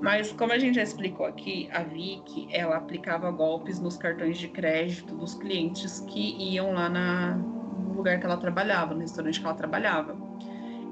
Mas 0.01 0.33
como 0.33 0.53
a 0.53 0.59
gente 0.59 0.75
já 0.75 0.83
explicou 0.83 1.27
aqui, 1.27 1.69
a 1.73 1.83
Vicky, 1.85 2.49
ela 2.51 2.77
aplicava 2.77 3.31
golpes 3.31 3.79
nos 3.79 3.97
cartões 3.97 4.37
de 4.37 4.49
crédito 4.49 5.14
dos 5.14 5.35
clientes 5.35 6.01
que 6.01 6.37
iam 6.53 6.73
lá 6.73 6.89
na, 6.89 7.37
no 7.37 7.95
lugar 7.95 8.19
que 8.19 8.27
ela 8.27 8.37
trabalhava, 8.37 8.95
no 8.95 9.01
restaurante 9.01 9.39
que 9.39 9.47
ela 9.47 9.55
trabalhava. 9.55 10.17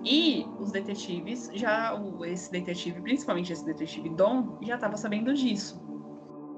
E 0.04 0.46
os 0.60 0.70
detetives, 0.70 1.50
já 1.54 1.98
esse 2.26 2.52
detetive, 2.52 3.00
principalmente 3.00 3.52
esse 3.52 3.64
detetive 3.64 4.10
Dom, 4.10 4.58
já 4.62 4.76
estava 4.76 4.96
sabendo 4.96 5.34
disso. 5.34 5.93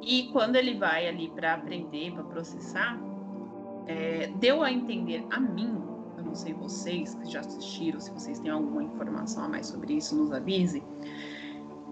E 0.02 0.28
quando 0.32 0.56
ele 0.56 0.74
vai 0.74 1.08
ali 1.08 1.28
para 1.28 1.54
aprender, 1.54 2.12
para 2.12 2.24
processar, 2.24 3.00
é, 3.86 4.30
deu 4.38 4.62
a 4.62 4.70
entender 4.70 5.24
a 5.30 5.40
mim, 5.40 5.82
eu 6.16 6.24
não 6.24 6.34
sei 6.34 6.52
vocês 6.52 7.14
que 7.14 7.30
já 7.30 7.40
assistiram, 7.40 8.00
se 8.00 8.10
vocês 8.12 8.38
têm 8.38 8.50
alguma 8.50 8.82
informação 8.82 9.44
a 9.44 9.48
mais 9.48 9.66
sobre 9.66 9.94
isso, 9.94 10.16
nos 10.16 10.32
avise, 10.32 10.82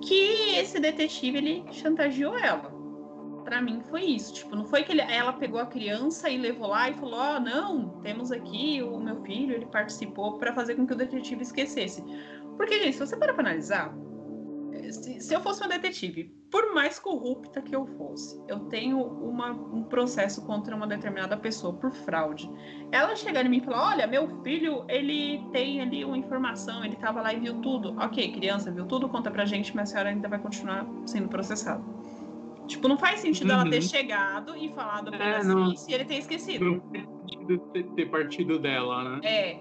que 0.01 0.57
esse 0.57 0.79
detetive 0.81 1.39
ele 1.39 1.65
chantageou 1.73 2.37
ela. 2.37 2.75
Para 3.45 3.61
mim 3.61 3.81
foi 3.91 4.05
isso, 4.05 4.33
tipo, 4.35 4.57
não 4.57 4.65
foi 4.65 4.83
que 4.83 4.93
ele, 4.93 5.03
ela 5.03 5.33
pegou 5.33 5.61
a 5.61 5.67
criança 5.67 6.31
e 6.31 6.39
levou 6.39 6.69
lá 6.69 6.89
e 6.89 6.95
falou: 6.95 7.21
"Ó, 7.21 7.37
oh, 7.37 7.41
não, 7.41 7.89
temos 8.01 8.33
aqui 8.33 8.83
o 8.83 8.99
meu 8.99 9.21
filho, 9.23 9.55
ele 9.55 9.67
participou 9.67 10.39
para 10.39 10.55
fazer 10.55 10.75
com 10.77 10.87
que 10.87 10.95
o 10.95 10.97
detetive 10.97 11.43
esquecesse". 11.43 12.03
Porque 12.57 12.79
gente, 12.79 12.95
se 12.95 13.01
você 13.01 13.17
para 13.17 13.33
analisar, 13.33 13.95
se, 14.93 15.21
se, 15.21 15.35
eu 15.35 15.41
fosse 15.41 15.61
uma 15.61 15.69
detetive, 15.69 16.25
por 16.51 16.75
mais 16.75 16.99
corrupta 16.99 17.61
que 17.61 17.75
eu 17.75 17.87
fosse, 17.87 18.41
eu 18.49 18.61
tenho 18.61 19.01
uma, 19.01 19.51
um 19.51 19.83
processo 19.85 20.45
contra 20.45 20.75
uma 20.75 20.87
determinada 20.87 21.37
pessoa 21.37 21.73
por 21.73 21.93
fraude. 21.93 22.51
Ela 22.93 23.17
chegar 23.17 23.45
em 23.45 23.49
mim 23.49 23.59
e 23.59 23.61
falar: 23.61 23.91
Olha, 23.93 24.07
meu 24.07 24.43
filho, 24.43 24.85
ele 24.89 25.45
tem 25.53 25.81
ali 25.81 26.05
uma 26.05 26.17
informação, 26.17 26.85
ele 26.85 26.95
estava 26.95 27.21
lá 27.21 27.33
e 27.33 27.41
viu 27.41 27.61
tudo. 27.61 27.97
Ok, 27.99 28.33
criança, 28.33 28.71
viu 28.71 28.87
tudo, 28.87 29.09
conta 29.09 29.31
pra 29.31 29.45
gente, 29.45 29.75
mas 29.75 29.89
a 29.89 29.93
senhora 29.93 30.11
ainda 30.11 30.29
vai 30.29 30.39
continuar 30.39 30.87
sendo 31.07 31.29
processada. 31.29 31.83
Tipo, 32.67 32.89
não 32.89 32.97
faz 32.97 33.21
sentido 33.21 33.51
uhum. 33.51 33.61
ela 33.61 33.71
ter 33.71 33.77
uhum. 33.77 33.83
chegado 33.83 34.57
e 34.57 34.69
falado 34.71 35.09
apenas 35.09 35.49
é, 35.49 35.75
isso 35.75 35.91
e 35.91 35.95
ele 35.95 36.05
ter 36.05 36.17
esquecido. 36.17 36.65
Não 36.65 36.81
faz 36.81 37.05
sentido 37.05 37.59
ter, 37.73 37.83
ter 37.85 38.07
partido 38.07 38.59
dela, 38.59 39.05
né? 39.05 39.21
É. 39.23 39.61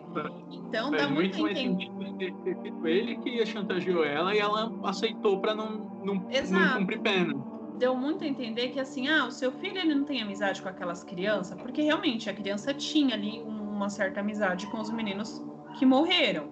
Então 0.51 0.89
faz 0.89 1.01
dá 1.01 1.09
muito, 1.09 1.37
muito 1.39 1.59
sido 1.59 2.87
ele 2.87 3.17
que 3.17 3.45
chantageou 3.45 4.05
ela 4.05 4.33
e 4.33 4.39
ela 4.39 4.71
aceitou 4.83 5.39
pra 5.39 5.53
não, 5.53 6.01
não, 6.03 6.15
não 6.15 6.77
cumprir 6.77 7.01
pena 7.01 7.53
deu 7.77 7.95
muito 7.95 8.23
a 8.23 8.27
entender 8.27 8.69
que 8.69 8.79
assim, 8.79 9.09
ah, 9.09 9.25
o 9.25 9.31
seu 9.31 9.51
filho 9.51 9.77
ele 9.77 9.93
não 9.93 10.05
tem 10.05 10.21
amizade 10.21 10.61
com 10.61 10.69
aquelas 10.69 11.03
crianças, 11.03 11.59
porque 11.61 11.81
realmente 11.81 12.29
a 12.29 12.33
criança 12.33 12.73
tinha 12.73 13.15
ali 13.15 13.41
uma 13.41 13.89
certa 13.89 14.19
amizade 14.19 14.67
com 14.67 14.79
os 14.79 14.89
meninos 14.89 15.43
que 15.77 15.85
morreram. 15.85 16.51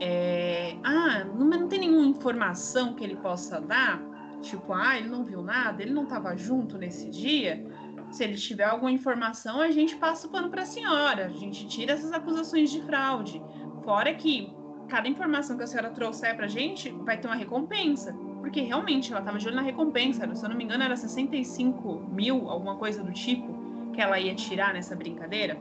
É, 0.00 0.76
ah, 0.82 1.24
não, 1.24 1.46
não 1.46 1.68
tem 1.68 1.80
nenhuma 1.80 2.06
informação 2.06 2.94
que 2.94 3.04
ele 3.04 3.16
possa 3.16 3.60
dar 3.60 4.02
Tipo, 4.40 4.72
ah, 4.72 4.96
ele 4.96 5.08
não 5.08 5.24
viu 5.24 5.42
nada, 5.42 5.82
ele 5.82 5.92
não 5.92 6.04
estava 6.04 6.36
junto 6.36 6.78
nesse 6.78 7.10
dia. 7.10 7.64
Se 8.10 8.24
ele 8.24 8.36
tiver 8.36 8.64
alguma 8.64 8.90
informação, 8.90 9.60
a 9.60 9.70
gente 9.70 9.96
passa 9.96 10.26
o 10.26 10.30
pano 10.30 10.50
para 10.50 10.62
a 10.62 10.66
senhora, 10.66 11.26
a 11.26 11.38
gente 11.38 11.66
tira 11.68 11.92
essas 11.92 12.12
acusações 12.12 12.70
de 12.70 12.82
fraude. 12.82 13.40
Fora 13.84 14.12
que 14.14 14.52
cada 14.88 15.08
informação 15.08 15.56
que 15.56 15.62
a 15.62 15.66
senhora 15.66 15.90
trouxer 15.90 16.34
para 16.34 16.46
a 16.46 16.48
gente 16.48 16.90
vai 16.90 17.18
ter 17.18 17.28
uma 17.28 17.36
recompensa. 17.36 18.12
Porque 18.40 18.60
realmente 18.62 19.12
ela 19.12 19.20
estava 19.20 19.38
de 19.38 19.46
olho 19.46 19.56
na 19.56 19.62
recompensa, 19.62 20.34
se 20.34 20.44
eu 20.44 20.48
não 20.48 20.56
me 20.56 20.64
engano, 20.64 20.82
era 20.82 20.96
65 20.96 22.08
mil, 22.10 22.48
alguma 22.50 22.76
coisa 22.76 23.02
do 23.02 23.12
tipo, 23.12 23.92
que 23.92 24.00
ela 24.00 24.18
ia 24.18 24.34
tirar 24.34 24.74
nessa 24.74 24.96
brincadeira. 24.96 25.60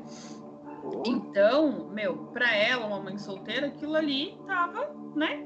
Então, 1.06 1.90
meu, 1.90 2.18
para 2.34 2.56
ela, 2.56 2.88
uma 2.88 3.00
mãe 3.00 3.18
solteira, 3.18 3.68
aquilo 3.68 3.96
ali 3.96 4.38
tava, 4.48 4.96
né, 5.16 5.46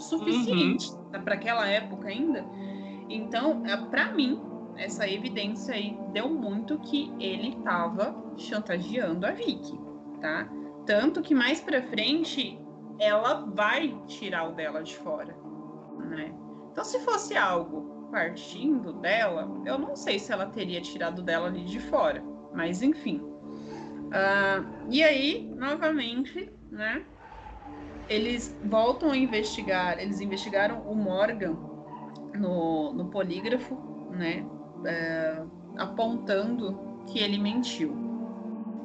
suficiente 0.00 0.90
uhum. 0.92 1.22
para 1.22 1.34
aquela 1.34 1.66
época 1.66 2.08
ainda. 2.08 2.44
Então, 3.08 3.62
é, 3.66 3.76
para 3.76 4.12
mim, 4.12 4.40
essa 4.76 5.08
evidência 5.08 5.74
aí 5.74 5.96
deu 6.12 6.28
muito 6.28 6.78
que 6.78 7.12
ele 7.18 7.50
estava 7.50 8.14
chantageando 8.36 9.26
a 9.26 9.30
Vicky, 9.30 9.78
tá? 10.20 10.48
Tanto 10.86 11.22
que 11.22 11.34
mais 11.34 11.60
para 11.60 11.82
frente 11.82 12.58
ela 12.98 13.46
vai 13.54 13.96
tirar 14.06 14.48
o 14.48 14.52
dela 14.52 14.82
de 14.82 14.96
fora, 14.96 15.36
né? 15.98 16.34
Então, 16.70 16.84
se 16.84 16.98
fosse 17.00 17.36
algo 17.36 18.08
partindo 18.10 18.92
dela, 18.94 19.48
eu 19.64 19.78
não 19.78 19.96
sei 19.96 20.18
se 20.18 20.32
ela 20.32 20.46
teria 20.46 20.80
tirado 20.80 21.22
dela 21.22 21.46
ali 21.46 21.64
de 21.64 21.80
fora, 21.80 22.22
mas 22.52 22.82
enfim. 22.82 23.18
Uh, 23.18 24.86
e 24.90 25.02
aí, 25.02 25.52
novamente, 25.56 26.52
né? 26.70 27.04
Eles 28.08 28.56
voltam 28.64 29.10
a 29.10 29.16
investigar, 29.16 29.98
eles 29.98 30.20
investigaram 30.20 30.82
o 30.82 30.94
Morgan 30.94 31.56
no, 32.34 32.92
no 32.92 33.06
polígrafo, 33.06 33.76
né? 34.10 34.44
É, 34.84 35.42
apontando 35.78 36.78
que 37.06 37.18
ele 37.18 37.38
mentiu. 37.38 38.02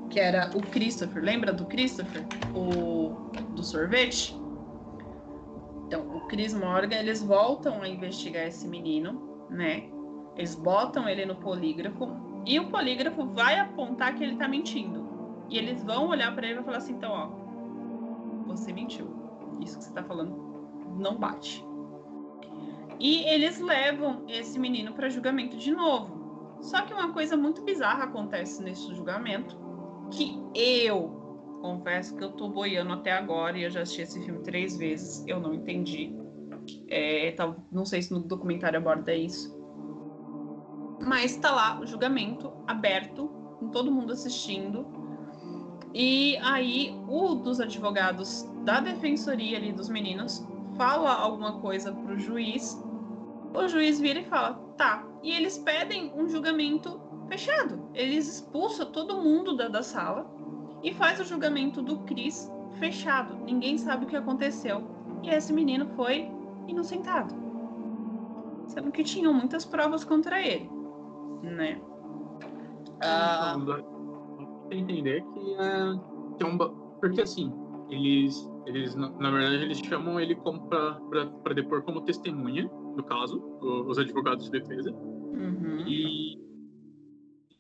Que 0.10 0.20
era 0.20 0.50
o 0.56 0.62
Christopher. 0.62 1.24
Lembra 1.24 1.54
do 1.54 1.66
Christopher? 1.66 2.26
O 2.56 3.30
do 3.56 3.64
sorvete? 3.64 4.36
Então, 5.86 6.02
o 6.16 6.22
Chris 6.28 6.54
Morgan, 6.54 6.98
eles 6.98 7.24
voltam 7.24 7.82
a 7.82 7.88
investigar 7.88 8.48
esse 8.48 8.68
menino, 8.68 9.48
né? 9.50 9.90
Eles 10.36 10.56
botam 10.56 11.08
ele 11.08 11.26
no 11.26 11.36
polígrafo 11.36 12.10
e 12.46 12.60
o 12.60 12.70
polígrafo 12.70 13.26
vai 13.28 13.60
apontar 13.60 14.16
que 14.16 14.24
ele 14.24 14.38
tá 14.38 14.48
mentindo. 14.48 15.08
E 15.50 15.58
eles 15.58 15.84
vão 15.84 16.10
olhar 16.10 16.34
para 16.34 16.48
ele 16.48 16.60
e 16.60 16.64
falar 16.64 16.78
assim: 16.78 16.94
então, 16.94 17.12
ó, 17.12 17.49
você 18.60 18.74
mentiu. 18.74 19.08
Isso 19.62 19.78
que 19.78 19.84
você 19.84 19.90
está 19.90 20.04
falando 20.04 20.50
não 20.98 21.18
bate. 21.18 21.66
E 23.00 23.24
eles 23.24 23.60
levam 23.60 24.24
esse 24.28 24.60
menino 24.60 24.94
para 24.94 25.10
julgamento 25.10 25.58
de 25.58 25.72
novo. 25.72 26.58
Só 26.62 26.82
que 26.82 26.94
uma 26.94 27.14
coisa 27.14 27.38
muito 27.38 27.64
bizarra 27.64 28.04
acontece 28.04 28.62
nesse 28.62 28.94
julgamento, 28.94 29.58
que 30.12 30.38
eu 30.54 31.20
confesso 31.62 32.16
que 32.16 32.24
eu 32.24 32.32
tô 32.32 32.50
boiando 32.50 32.94
até 32.94 33.14
agora 33.14 33.58
e 33.58 33.64
eu 33.64 33.70
já 33.70 33.82
assisti 33.82 34.02
esse 34.02 34.22
filme 34.24 34.42
três 34.42 34.78
vezes, 34.78 35.26
eu 35.28 35.40
não 35.40 35.54
entendi. 35.54 36.14
É, 36.88 37.32
tá, 37.32 37.56
não 37.72 37.86
sei 37.86 38.02
se 38.02 38.12
no 38.12 38.20
documentário 38.20 38.78
aborda 38.78 39.14
isso. 39.14 39.58
Mas 41.02 41.38
tá 41.38 41.52
lá 41.52 41.80
o 41.80 41.86
julgamento 41.86 42.52
aberto, 42.68 43.28
com 43.60 43.70
todo 43.70 43.92
mundo 43.92 44.12
assistindo. 44.12 44.86
E 45.94 46.38
aí 46.38 46.96
o 47.08 47.36
dos 47.36 47.60
advogados 47.60 48.48
da 48.64 48.80
defensoria 48.80 49.58
ali 49.58 49.72
dos 49.72 49.90
meninos 49.90 50.46
fala 50.78 51.14
alguma 51.14 51.60
coisa 51.60 51.92
pro 51.92 52.18
juiz, 52.20 52.82
o 53.54 53.68
juiz 53.68 54.00
vira 54.00 54.20
e 54.20 54.26
fala, 54.26 54.54
tá. 54.78 55.06
E 55.24 55.32
eles 55.32 55.58
pedem 55.58 56.14
um 56.16 56.30
julgamento 56.30 57.02
fechado. 57.28 57.90
Eles 57.94 58.28
expulsam 58.28 58.92
todo 58.92 59.22
mundo 59.22 59.56
da, 59.56 59.68
da 59.68 59.84
sala 59.84 60.30
e 60.84 60.94
faz 60.94 61.20
o 61.20 61.26
julgamento 61.26 61.82
do 61.82 62.00
Cris 62.00 62.50
fechado. 62.80 63.36
Ninguém 63.38 63.78
sabe 63.78 64.06
o 64.06 64.08
que 64.08 64.16
aconteceu. 64.16 64.84
E 65.24 65.30
esse 65.30 65.52
menino 65.52 65.88
foi 65.96 66.32
inocentado. 66.68 67.36
Sendo 68.68 68.92
que 68.92 69.04
tinham 69.04 69.34
muitas 69.34 69.66
provas 69.66 70.04
contra 70.04 70.40
ele, 70.42 70.70
né? 71.42 71.82
Ah... 73.02 73.58
Entender 74.72 75.24
que 75.24 75.54
é, 75.56 76.38
que 76.38 76.44
é 76.44 76.48
um, 76.48 76.58
porque 77.00 77.22
assim 77.22 77.52
eles 77.90 78.50
eles, 78.70 78.96
na, 78.96 79.32
verdade, 79.32 79.64
eles 79.64 79.80
chamam 79.80 80.20
ele 80.20 80.36
como 80.36 80.68
para 80.68 81.54
depor 81.56 81.82
como 81.82 82.02
testemunha, 82.02 82.70
no 82.96 83.04
caso, 83.04 83.42
os 83.62 83.98
advogados 83.98 84.46
de 84.46 84.52
defesa. 84.52 84.92
Uhum. 84.92 85.88
E, 85.88 86.38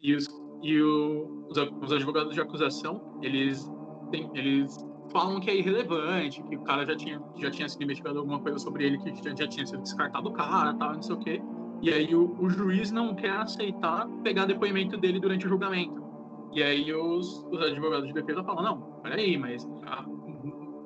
e, 0.01 0.16
os, 0.16 0.28
e 0.62 0.80
o, 0.80 1.47
os, 1.49 1.57
os, 1.57 1.91
advogados 1.91 2.36
de 2.36 2.41
acusação, 2.41 3.18
eles, 3.24 3.68
tem, 4.12 4.30
eles 4.36 4.86
falam 5.12 5.39
que 5.39 5.49
é 5.49 5.57
irrelevante, 5.57 6.43
que 6.43 6.55
o 6.55 6.62
cara 6.62 6.86
já 6.86 6.95
tinha, 6.95 7.20
já 7.38 7.49
tinha 7.49 7.68
sido 7.68 7.84
investigado 7.84 8.20
alguma 8.20 8.39
coisa 8.39 8.60
sobre 8.60 8.86
ele, 8.86 8.99
que 8.99 9.16
já, 9.24 9.36
já 9.36 9.47
tinha 9.47 9.66
sido 9.66 9.82
descartado 9.82 10.30
o 10.30 10.34
cara, 10.34 10.76
tal, 10.76 10.93
não 10.93 11.01
sei 11.01 11.16
o 11.16 11.20
quê. 11.20 11.41
E 11.82 11.91
aí 11.91 12.14
o, 12.14 12.36
o 12.39 12.49
juiz 12.49 12.91
não 12.91 13.16
quer 13.16 13.32
aceitar 13.32 14.07
pegar 14.22 14.45
depoimento 14.45 14.95
dele 14.95 15.20
durante 15.20 15.47
o 15.47 15.49
julgamento. 15.49 16.09
E 16.51 16.63
aí 16.63 16.93
os, 16.93 17.45
os 17.51 17.61
advogados 17.61 18.07
de 18.07 18.13
defesa 18.13 18.43
falam, 18.43 18.63
não, 18.63 18.81
peraí, 19.01 19.37
mas 19.37 19.67
a 19.85 20.03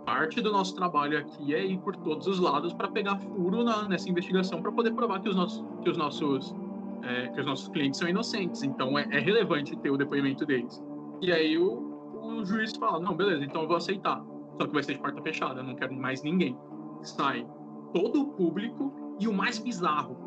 parte 0.06 0.42
do 0.42 0.52
nosso 0.52 0.76
trabalho 0.76 1.18
aqui 1.18 1.56
é 1.56 1.66
ir 1.66 1.80
por 1.80 1.96
todos 1.96 2.28
os 2.28 2.40
lados 2.40 2.74
para 2.74 2.90
pegar 2.90 3.18
furo 3.18 3.64
na, 3.64 3.88
nessa 3.88 4.10
investigação 4.10 4.62
para 4.62 4.72
poder 4.72 4.92
provar 4.92 5.22
que 5.22 5.30
os 5.30 5.36
nossos, 5.36 5.66
que 5.82 5.90
os 5.90 5.98
nossos, 5.98 6.54
é, 7.04 7.30
que 7.30 7.40
os 7.40 7.46
nossos 7.46 7.70
clientes 7.70 8.00
são 8.00 8.10
inocentes. 8.10 8.64
Então 8.64 8.98
é, 8.98 9.08
é, 9.12 9.20
relevante 9.20 9.76
ter 9.78 9.90
o 9.90 9.98
depoimento 9.98 10.46
deles. 10.46 10.84
E 11.22 11.32
aí 11.32 11.58
o, 11.58 12.20
o 12.22 12.46
juiz 12.46 12.76
fala, 12.76 13.00
não, 13.00 13.16
beleza, 13.16 13.46
então 13.46 13.62
eu 13.62 13.68
vou 13.68 13.78
aceitar. 13.78 14.24
Só 14.60 14.68
que 14.68 14.74
vai 14.74 14.84
ser 14.84 14.94
de 14.94 15.00
porta 15.00 15.22
fechada, 15.22 15.64
não 15.64 15.76
quero 15.76 15.94
mais 15.96 16.22
ninguém. 16.22 16.58
Sai 17.02 17.48
todo 17.94 18.22
o 18.22 18.28
público 18.34 18.92
e 19.20 19.28
o 19.28 19.34
mais 19.34 19.60
bizarro, 19.60 20.18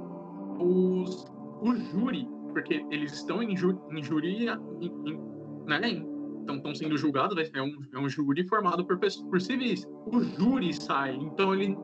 os, 0.59 1.27
o 1.61 1.75
júri, 1.75 2.29
porque 2.57 2.87
eles 2.91 3.13
estão 3.13 3.43
em, 3.43 3.55
ju, 3.55 3.79
em 3.91 4.03
júri, 4.03 4.47
em, 4.81 4.87
em, 4.87 5.21
né, 5.67 5.91
então 6.43 6.57
estão 6.57 6.75
sendo 6.75 6.97
julgados, 6.97 7.37
é 7.53 7.61
um, 7.61 7.77
é 7.93 7.99
um 7.99 8.09
júri 8.09 8.49
formado 8.49 8.83
por, 8.83 8.99
por 8.99 9.41
civis. 9.43 9.87
O 10.07 10.23
júri 10.23 10.73
sai, 10.73 11.17
então 11.17 11.53
ele 11.53 11.77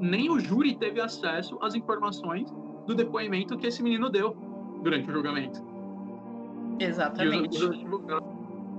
nem 0.00 0.30
o 0.30 0.40
júri 0.40 0.78
teve 0.78 0.98
acesso 0.98 1.58
às 1.60 1.74
informações 1.74 2.50
do 2.86 2.94
depoimento 2.94 3.54
que 3.58 3.66
esse 3.66 3.82
menino 3.82 4.08
deu 4.08 4.34
durante 4.82 5.10
o 5.10 5.12
julgamento. 5.12 5.62
Exatamente. 6.80 7.58
Os, 7.58 7.64
os, 7.64 7.84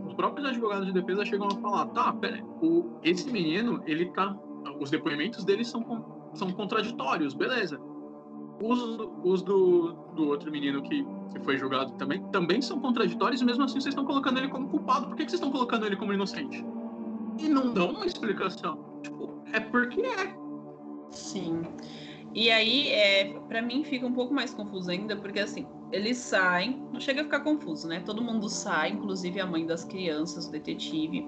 os, 0.08 0.14
próprios 0.16 0.48
advogados 0.48 0.88
de 0.88 0.94
defesa 0.94 1.24
chegam 1.26 1.46
a 1.46 1.56
falar, 1.58 1.86
tá, 1.90 2.12
pera, 2.14 2.44
o, 2.60 2.98
esse 3.04 3.32
menino, 3.32 3.84
ele 3.86 4.08
tá, 4.14 4.36
os 4.80 4.90
depoimentos 4.90 5.46
dele 5.46 5.64
são, 5.64 6.32
são 6.34 6.52
contraditórios, 6.52 7.36
beleza. 7.36 7.80
Os, 8.62 8.80
os 9.24 9.42
do, 9.42 9.94
do 10.16 10.28
outro 10.28 10.50
menino 10.50 10.82
que, 10.82 11.06
que 11.32 11.40
foi 11.44 11.58
julgado 11.58 11.92
também, 11.94 12.22
também 12.32 12.62
são 12.62 12.80
contraditórios 12.80 13.42
e 13.42 13.46
mesmo 13.46 13.64
assim 13.64 13.80
vocês 13.80 13.88
estão 13.88 14.06
colocando 14.06 14.38
ele 14.38 14.48
como 14.48 14.70
culpado. 14.70 15.08
Por 15.08 15.18
que, 15.18 15.26
que 15.26 15.32
vocês 15.32 15.42
estão 15.42 15.52
colocando 15.52 15.86
ele 15.86 15.96
como 15.96 16.14
inocente? 16.14 16.64
E 17.40 17.50
não 17.50 17.74
dão 17.74 17.92
uma 17.92 18.06
explicação. 18.06 19.00
Tipo, 19.04 19.42
é 19.52 19.60
porque 19.60 20.02
é. 20.02 20.36
Sim. 21.10 21.64
E 22.34 22.52
aí, 22.52 22.90
é, 22.90 23.40
para 23.48 23.62
mim, 23.62 23.84
fica 23.84 24.06
um 24.06 24.14
pouco 24.14 24.34
mais 24.34 24.54
confuso 24.54 24.92
ainda, 24.92 25.16
porque 25.16 25.40
assim, 25.40 25.66
eles 25.92 26.18
saem, 26.18 26.86
não 26.92 27.00
chega 27.00 27.22
a 27.22 27.24
ficar 27.24 27.40
confuso, 27.40 27.88
né? 27.88 28.02
Todo 28.02 28.22
mundo 28.22 28.50
sai, 28.50 28.92
inclusive 28.92 29.40
a 29.40 29.46
mãe 29.46 29.66
das 29.66 29.86
crianças, 29.86 30.48
o 30.48 30.52
detetive. 30.52 31.26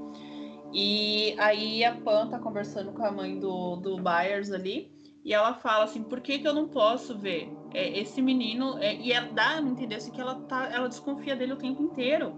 E 0.73 1.33
aí 1.39 1.83
a 1.85 1.95
Pan 1.95 2.27
tá 2.27 2.39
conversando 2.39 2.91
com 2.91 3.05
a 3.05 3.11
mãe 3.11 3.39
do, 3.39 3.77
do 3.77 3.97
Byers 3.97 4.51
ali. 4.51 4.91
E 5.27 5.33
ela 5.33 5.53
fala 5.55 5.83
assim, 5.83 6.01
por 6.03 6.21
que, 6.21 6.39
que 6.39 6.47
eu 6.47 6.53
não 6.53 6.69
posso 6.69 7.17
ver 7.17 7.53
é, 7.73 7.99
esse 7.99 8.21
menino? 8.21 8.77
É, 8.77 8.95
e 8.95 9.11
ela 9.11 9.27
dá 9.29 9.57
a 9.57 9.61
entender 9.61 9.95
assim, 9.95 10.09
que 10.09 10.21
ela, 10.21 10.35
tá, 10.35 10.69
ela 10.71 10.87
desconfia 10.87 11.35
dele 11.35 11.51
o 11.51 11.57
tempo 11.57 11.83
inteiro. 11.83 12.31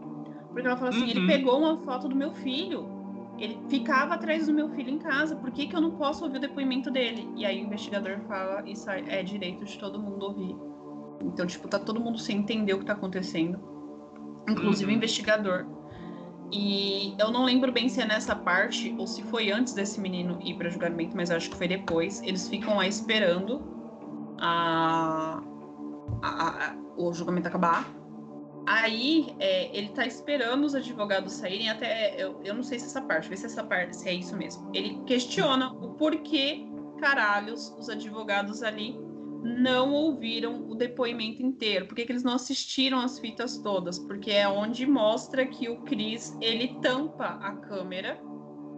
Porque 0.47 0.65
ela 0.65 0.75
fala 0.75 0.89
assim, 0.89 1.03
uhum. 1.03 1.07
ele 1.07 1.27
pegou 1.27 1.59
uma 1.59 1.77
foto 1.83 2.09
do 2.09 2.15
meu 2.15 2.33
filho. 2.33 2.89
Ele 3.37 3.59
ficava 3.69 4.15
atrás 4.15 4.47
do 4.47 4.53
meu 4.55 4.69
filho 4.69 4.89
em 4.89 4.97
casa. 4.97 5.35
Por 5.35 5.51
que, 5.51 5.67
que 5.67 5.75
eu 5.75 5.81
não 5.81 5.91
posso 5.91 6.23
ouvir 6.25 6.37
o 6.37 6.41
depoimento 6.41 6.89
dele? 6.89 7.29
E 7.35 7.45
aí 7.45 7.61
o 7.61 7.67
investigador 7.67 8.21
fala, 8.21 8.67
isso 8.67 8.89
é 8.89 9.21
direito 9.21 9.63
de 9.65 9.77
todo 9.77 9.99
mundo 9.99 10.25
ouvir. 10.25 10.55
Então, 11.21 11.45
tipo, 11.45 11.67
tá 11.67 11.77
todo 11.77 11.99
mundo 11.99 12.17
sem 12.17 12.39
entender 12.39 12.73
o 12.73 12.79
que 12.79 12.85
tá 12.85 12.93
acontecendo. 12.93 13.59
Inclusive 14.49 14.85
uhum. 14.85 14.95
o 14.95 14.97
investigador. 14.97 15.67
E 16.51 17.15
eu 17.19 17.31
não 17.31 17.45
lembro 17.45 17.71
bem 17.71 17.87
se 17.89 18.01
é 18.01 18.05
nessa 18.05 18.35
parte 18.35 18.95
ou 18.97 19.05
se 19.05 19.21
foi 19.23 19.51
antes 19.51 19.73
desse 19.73 19.99
menino 19.99 20.39
ir 20.41 20.55
para 20.55 20.69
julgamento, 20.69 21.15
mas 21.15 21.29
acho 21.29 21.49
que 21.49 21.55
foi 21.55 21.67
depois. 21.67 22.21
Eles 22.23 22.47
ficam 22.47 22.77
lá 22.77 22.87
esperando 22.87 23.61
a, 24.39 25.41
a, 26.21 26.67
a 26.67 26.75
o 26.97 27.13
julgamento 27.13 27.47
acabar. 27.47 27.87
Aí 28.65 29.33
é, 29.39 29.75
ele 29.75 29.89
tá 29.89 30.05
esperando 30.05 30.65
os 30.65 30.75
advogados 30.75 31.33
saírem 31.33 31.69
até. 31.69 32.15
Eu, 32.21 32.39
eu 32.43 32.53
não 32.53 32.63
sei 32.63 32.79
se 32.79 32.85
essa 32.85 33.01
parte, 33.01 33.29
vê 33.29 33.37
se 33.37 33.45
essa 33.45 33.63
parte 33.63 33.95
se 33.95 34.09
é 34.09 34.13
isso 34.13 34.35
mesmo. 34.35 34.69
Ele 34.73 35.01
questiona 35.05 35.71
o 35.71 35.93
porquê 35.93 36.67
caralhos 36.99 37.73
os 37.79 37.89
advogados 37.89 38.61
ali 38.61 38.99
não 39.43 39.93
ouviram 39.93 40.69
o 40.69 40.75
depoimento 40.75 41.41
inteiro? 41.41 41.85
Por 41.85 41.95
que, 41.95 42.05
que, 42.05 42.11
eles 42.11 42.23
não 42.23 42.33
assistiram 42.33 42.99
as 42.99 43.19
fitas 43.19 43.57
todas? 43.57 43.97
Porque 43.97 44.31
é 44.31 44.47
onde 44.47 44.85
mostra 44.85 45.45
que 45.45 45.69
o 45.69 45.81
Chris, 45.81 46.37
ele 46.41 46.79
tampa 46.81 47.25
a 47.41 47.53
câmera, 47.55 48.19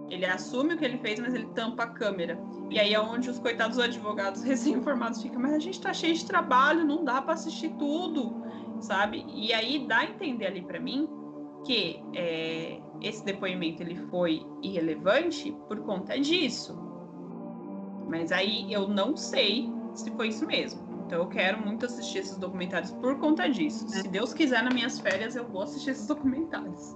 ele 0.10 0.26
assume 0.26 0.74
o 0.74 0.78
que 0.78 0.86
ele 0.86 0.98
fez, 0.98 1.20
mas 1.20 1.34
ele 1.34 1.48
tampa 1.56 1.84
a 1.84 1.88
câmera. 1.88 2.38
E 2.70 2.80
aí 2.80 2.94
é 2.94 3.00
onde 3.00 3.30
os 3.30 3.40
coitados 3.40 3.80
advogados 3.80 4.44
recém-informados 4.44 5.22
ficam, 5.22 5.42
mas 5.42 5.54
a 5.54 5.60
gente 5.60 5.82
tá 5.82 5.94
cheio 5.94 6.14
de 6.14 6.26
trabalho, 6.26 6.86
não 6.86 7.04
dá 7.04 7.22
para 7.22 7.34
assistir 7.34 7.70
tudo, 7.80 8.44
sabe? 8.82 9.26
E 9.34 9.54
aí 9.54 9.86
dá 9.88 10.00
a 10.00 10.06
entender 10.06 10.48
ali 10.48 10.62
para 10.62 10.80
mim 10.80 11.08
que 11.66 12.02
é, 12.16 12.80
esse 13.02 13.24
depoimento 13.24 13.84
ele 13.84 13.96
foi 14.10 14.46
irrelevante 14.62 15.56
por 15.68 15.80
conta 15.82 16.20
disso. 16.20 16.78
Mas 18.08 18.32
aí 18.32 18.72
eu 18.72 18.88
não 18.88 19.16
sei 19.16 19.72
se 19.94 20.12
foi 20.12 20.30
isso 20.30 20.46
mesmo. 20.46 20.82
Então 21.06 21.20
eu 21.20 21.28
quero 21.28 21.60
muito 21.60 21.86
assistir 21.86 22.20
esses 22.20 22.38
documentários 22.38 22.92
por 22.92 23.18
conta 23.20 23.50
disso. 23.50 23.86
É. 23.86 24.02
Se 24.02 24.08
Deus 24.08 24.34
quiser, 24.34 24.64
nas 24.64 24.74
minhas 24.74 25.00
férias, 25.00 25.36
eu 25.36 25.46
vou 25.48 25.64
assistir 25.64 25.92
esses 25.92 26.08
documentários. 26.08 26.96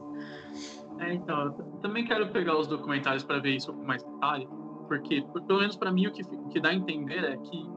É, 0.99 1.13
então, 1.13 1.45
eu 1.45 1.51
também 1.81 2.05
quero 2.05 2.31
pegar 2.31 2.57
os 2.57 2.67
documentários 2.67 3.23
para 3.23 3.39
ver 3.39 3.55
isso 3.55 3.73
com 3.73 3.83
mais 3.83 4.01
detalhe, 4.01 4.47
porque, 4.87 5.21
pelo 5.45 5.59
menos 5.59 5.75
para 5.75 5.91
mim, 5.91 6.07
o 6.07 6.11
que, 6.13 6.21
o 6.21 6.47
que 6.47 6.61
dá 6.61 6.69
a 6.69 6.73
entender 6.73 7.23
é 7.23 7.37
que 7.37 7.75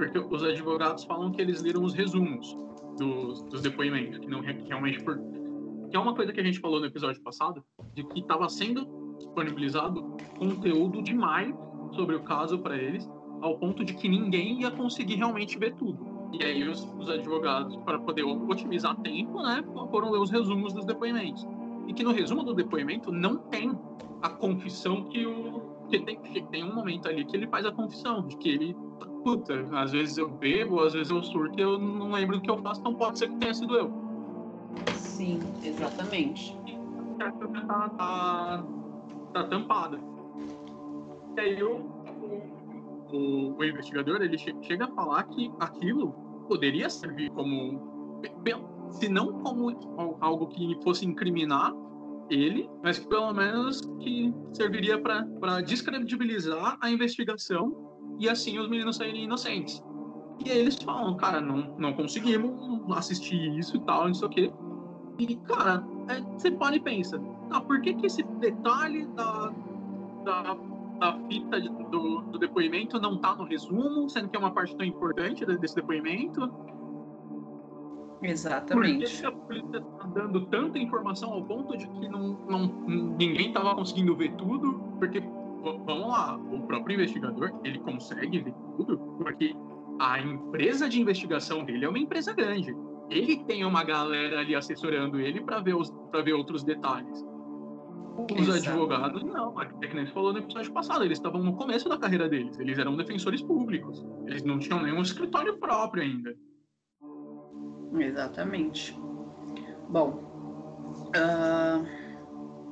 porque 0.00 0.18
os 0.18 0.42
advogados 0.42 1.04
falam 1.04 1.30
que 1.30 1.42
eles 1.42 1.62
leram 1.62 1.84
os 1.84 1.92
resumos 1.92 2.56
dos, 2.96 3.42
dos 3.42 3.60
depoimentos, 3.60 4.18
que 4.18 4.26
não 4.26 4.40
realmente 4.40 5.04
por, 5.04 5.18
que 5.90 5.96
é 5.96 5.98
uma 5.98 6.14
coisa 6.14 6.32
que 6.32 6.40
a 6.40 6.42
gente 6.42 6.58
falou 6.58 6.80
no 6.80 6.86
episódio 6.86 7.20
passado, 7.22 7.62
de 7.94 8.02
que 8.04 8.20
estava 8.20 8.48
sendo 8.48 8.86
disponibilizado 9.18 10.16
conteúdo 10.38 11.02
demais 11.02 11.54
sobre 11.92 12.16
o 12.16 12.22
caso 12.22 12.58
para 12.60 12.78
eles 12.78 13.06
ao 13.40 13.56
ponto 13.56 13.84
de 13.84 13.94
que 13.94 14.08
ninguém 14.08 14.60
ia 14.60 14.70
conseguir 14.70 15.16
realmente 15.16 15.58
ver 15.58 15.74
tudo. 15.74 15.98
E 16.32 16.44
aí 16.44 16.68
os, 16.68 16.84
os 16.98 17.08
advogados, 17.08 17.76
para 17.78 17.98
poder 17.98 18.22
otimizar 18.22 18.96
tempo, 18.96 19.42
né, 19.42 19.64
foram 19.90 20.10
ler 20.10 20.20
os 20.20 20.30
resumos 20.30 20.72
dos 20.72 20.84
depoimentos. 20.84 21.46
E 21.86 21.92
que 21.92 22.04
no 22.04 22.12
resumo 22.12 22.44
do 22.44 22.54
depoimento 22.54 23.10
não 23.10 23.36
tem 23.36 23.76
a 24.22 24.28
confissão 24.28 25.04
que 25.04 25.26
o 25.26 25.70
que 25.88 25.98
tem, 25.98 26.16
que 26.20 26.40
tem 26.42 26.62
um 26.62 26.72
momento 26.72 27.08
ali 27.08 27.24
que 27.24 27.36
ele 27.36 27.48
faz 27.48 27.66
a 27.66 27.72
confissão 27.72 28.24
de 28.26 28.36
que 28.36 28.48
ele 28.48 28.76
puta, 29.24 29.66
às 29.72 29.92
vezes 29.92 30.16
eu 30.16 30.28
bebo, 30.28 30.80
às 30.80 30.92
vezes 30.94 31.10
eu 31.10 31.22
surto 31.22 31.58
e 31.58 31.62
eu 31.62 31.78
não 31.78 32.12
lembro 32.12 32.36
do 32.36 32.42
que 32.42 32.50
eu 32.50 32.58
faço, 32.58 32.80
então 32.80 32.94
pode 32.94 33.18
ser 33.18 33.28
que 33.28 33.36
tenha 33.36 33.52
sido 33.52 33.76
eu. 33.76 33.92
Sim, 34.94 35.38
exatamente. 35.62 36.56
Tá, 37.18 37.30
tá, 37.32 38.64
tá 39.32 39.44
tampada. 39.44 40.00
E 41.36 41.40
aí 41.40 41.60
eu 41.60 41.86
o, 43.12 43.56
o 43.56 43.64
investigador 43.64 44.22
ele 44.22 44.38
chega 44.38 44.84
a 44.84 44.88
falar 44.88 45.24
que 45.24 45.50
aquilo 45.60 46.12
poderia 46.48 46.88
servir 46.90 47.30
como, 47.30 48.20
se 48.90 49.08
não 49.08 49.42
como 49.42 49.76
algo 50.20 50.48
que 50.48 50.76
fosse 50.82 51.06
incriminar 51.06 51.72
ele, 52.28 52.68
mas 52.82 52.98
que 52.98 53.08
pelo 53.08 53.32
menos 53.32 53.80
que 54.00 54.32
serviria 54.52 55.00
para 55.00 55.60
descredibilizar 55.62 56.78
a 56.80 56.90
investigação 56.90 57.90
e 58.18 58.28
assim 58.28 58.58
os 58.58 58.68
meninos 58.68 58.96
saírem 58.96 59.24
inocentes. 59.24 59.82
E 60.44 60.50
aí 60.50 60.58
eles 60.58 60.76
falam, 60.76 61.16
cara, 61.16 61.40
não, 61.40 61.74
não 61.76 61.92
conseguimos 61.92 62.90
assistir 62.96 63.58
isso 63.58 63.76
e 63.76 63.80
tal, 63.80 64.06
não 64.06 64.14
sei 64.14 64.26
o 64.26 64.30
quê. 64.30 64.52
E, 65.18 65.36
cara, 65.36 65.84
é, 66.08 66.20
você 66.20 66.50
pode 66.50 66.76
e 66.76 66.80
pensa, 66.80 67.20
ah, 67.50 67.60
por 67.60 67.80
que, 67.82 67.92
que 67.94 68.06
esse 68.06 68.22
detalhe 68.22 69.06
da, 69.08 69.52
da 70.24 70.56
a 71.00 71.18
fita 71.28 71.60
do, 71.60 72.22
do 72.22 72.38
depoimento 72.38 73.00
não 73.00 73.14
está 73.14 73.34
no 73.34 73.44
resumo, 73.44 74.08
sendo 74.08 74.28
que 74.28 74.36
é 74.36 74.38
uma 74.38 74.50
parte 74.50 74.76
tão 74.76 74.86
importante 74.86 75.44
desse 75.46 75.74
depoimento. 75.74 76.50
Exatamente. 78.22 79.20
Por 79.20 79.20
que 79.20 79.26
a 79.26 79.32
polícia 79.32 79.78
está 79.78 80.06
dando 80.08 80.46
tanta 80.46 80.78
informação 80.78 81.32
ao 81.32 81.42
ponto 81.42 81.76
de 81.76 81.88
que 81.88 82.08
não, 82.08 82.38
não, 82.48 82.66
ninguém 83.16 83.48
estava 83.48 83.74
conseguindo 83.74 84.14
ver 84.14 84.32
tudo? 84.32 84.74
Porque, 84.98 85.20
vamos 85.60 86.08
lá, 86.08 86.36
o 86.36 86.60
próprio 86.66 86.94
investigador, 86.94 87.52
ele 87.64 87.78
consegue 87.78 88.40
ver 88.40 88.54
tudo, 88.76 88.98
porque 89.16 89.56
a 89.98 90.20
empresa 90.20 90.88
de 90.88 91.00
investigação 91.00 91.64
dele 91.64 91.86
é 91.86 91.88
uma 91.88 91.98
empresa 91.98 92.34
grande. 92.34 92.76
Ele 93.08 93.38
tem 93.44 93.64
uma 93.64 93.82
galera 93.82 94.40
ali 94.40 94.54
assessorando 94.54 95.18
ele 95.18 95.40
para 95.40 95.60
ver, 95.60 95.74
ver 96.22 96.32
outros 96.34 96.62
detalhes. 96.62 97.24
Os 98.24 98.48
Exato. 98.48 98.70
advogados, 98.70 99.22
não. 99.22 99.60
É 99.60 99.66
que 99.66 99.94
nem 99.94 100.06
você 100.06 100.12
falou 100.12 100.32
no 100.32 100.38
episódio 100.38 100.72
passado, 100.72 101.04
eles 101.04 101.18
estavam 101.18 101.42
no 101.42 101.54
começo 101.54 101.88
da 101.88 101.98
carreira 101.98 102.28
deles. 102.28 102.58
Eles 102.58 102.78
eram 102.78 102.96
defensores 102.96 103.42
públicos. 103.42 104.04
Eles 104.26 104.42
não 104.42 104.58
tinham 104.58 104.82
nenhum 104.82 105.02
escritório 105.02 105.58
próprio 105.58 106.02
ainda. 106.02 106.34
Exatamente. 107.98 108.98
Bom. 109.88 110.28
Uh, 111.16 111.86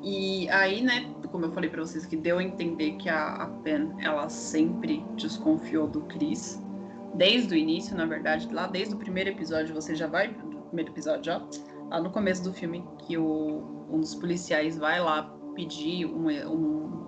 e 0.03 0.49
aí, 0.51 0.83
né, 0.83 1.13
como 1.31 1.45
eu 1.47 1.53
falei 1.53 1.69
para 1.71 1.83
vocês, 1.83 2.07
que 2.07 2.17
deu 2.17 2.39
a 2.39 2.43
entender 2.43 2.93
que 2.93 3.09
a, 3.09 3.35
a 3.35 3.47
Pen, 3.63 3.95
ela 4.01 4.29
sempre 4.29 5.05
desconfiou 5.17 5.89
do 5.89 6.03
Chris. 6.03 6.63
Desde 7.15 7.55
o 7.55 7.57
início, 7.57 7.97
na 7.97 8.07
verdade, 8.07 8.53
lá 8.53 8.67
desde 8.67 8.95
o 8.95 8.99
primeiro 8.99 9.31
episódio, 9.31 9.75
você 9.75 9.95
já 9.95 10.07
vai. 10.07 10.33
Primeiro 10.69 10.93
episódio, 10.93 11.33
ó 11.33 11.69
lá 11.89 12.01
no 12.01 12.11
começo 12.11 12.45
do 12.45 12.53
filme, 12.53 12.85
que 12.99 13.17
o, 13.17 13.87
um 13.91 14.01
dos 14.01 14.15
policiais 14.15 14.79
vai 14.79 15.01
lá 15.01 15.35
pedir 15.59 16.07
um, 16.07 16.29
um. 16.49 17.07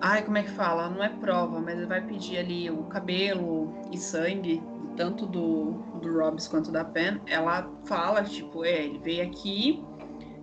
Ai, 0.00 0.24
como 0.24 0.38
é 0.38 0.44
que 0.44 0.50
fala? 0.50 0.88
Não 0.88 1.02
é 1.02 1.08
prova, 1.08 1.60
mas 1.60 1.76
ele 1.76 1.86
vai 1.86 2.00
pedir 2.00 2.38
ali 2.38 2.70
o 2.70 2.84
cabelo 2.84 3.74
e 3.90 3.98
sangue, 3.98 4.62
tanto 4.96 5.26
do, 5.26 5.72
do 6.00 6.16
Robbs 6.16 6.46
quanto 6.46 6.70
da 6.70 6.84
Pen. 6.84 7.20
Ela 7.26 7.68
fala, 7.84 8.22
tipo, 8.22 8.64
é, 8.64 8.84
ele 8.84 9.00
veio 9.00 9.26
aqui 9.26 9.84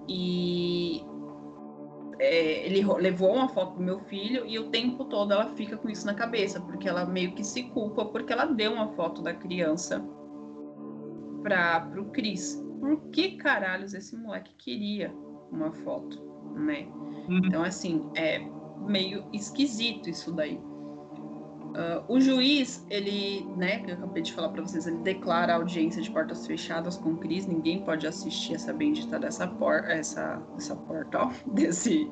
e 0.09 1.01
é, 2.19 2.65
ele 2.65 2.86
levou 2.99 3.34
uma 3.34 3.47
foto 3.47 3.78
do 3.78 3.82
meu 3.82 4.01
filho 4.01 4.45
e 4.45 4.59
o 4.59 4.69
tempo 4.69 5.05
todo 5.05 5.32
ela 5.32 5.55
fica 5.55 5.78
com 5.78 5.89
isso 5.89 6.05
na 6.05 6.13
cabeça, 6.13 6.59
porque 6.59 6.89
ela 6.89 7.05
meio 7.05 7.34
que 7.34 7.43
se 7.43 7.63
culpa 7.63 8.03
porque 8.03 8.34
ela 8.34 8.45
deu 8.45 8.73
uma 8.73 8.89
foto 8.89 9.21
da 9.21 9.34
criança 9.34 10.05
para 11.41 11.80
pro 11.80 12.05
Chris. 12.11 12.61
Por 12.82 13.09
que 13.11 13.38
caralhos 13.38 13.93
esse 13.93 14.17
moleque 14.17 14.53
queria 14.57 15.13
uma 15.49 15.71
foto, 15.71 16.34
né? 16.55 16.87
Uhum. 17.27 17.41
Então 17.45 17.63
assim, 17.63 18.09
é 18.15 18.45
meio 18.87 19.25
esquisito 19.33 20.09
isso 20.09 20.31
daí. 20.31 20.59
Uh, 21.75 22.01
o 22.07 22.21
juiz, 22.21 22.85
ele, 22.89 23.45
né, 23.57 23.79
que 23.79 23.91
eu 23.91 23.95
acabei 23.95 24.23
de 24.23 24.31
falar 24.31 24.47
para 24.47 24.61
vocês, 24.61 24.87
ele 24.87 24.99
declara 24.99 25.51
a 25.51 25.55
audiência 25.57 26.01
de 26.01 26.09
portas 26.09 26.47
fechadas 26.47 26.95
com 26.95 27.11
o 27.11 27.17
Cris, 27.17 27.45
ninguém 27.45 27.83
pode 27.83 28.07
assistir 28.07 28.55
essa 28.55 28.71
bendita 28.71 29.19
dessa 29.19 29.45
porta, 29.45 29.91
essa, 29.91 30.41
essa 30.55 30.73
porta, 30.73 31.19
ó, 31.19 31.31
desse, 31.51 32.09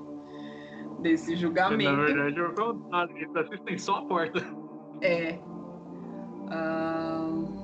desse 1.00 1.38
julgamento. 1.38 1.94
Na 1.94 2.04
verdade, 2.04 2.42
o 2.42 2.54
contrário, 2.54 3.18
eles 3.18 3.36
assistem 3.38 3.78
só 3.78 3.96
a 3.96 4.06
porta. 4.06 4.46
É. 5.00 5.40
Uh, 6.52 7.64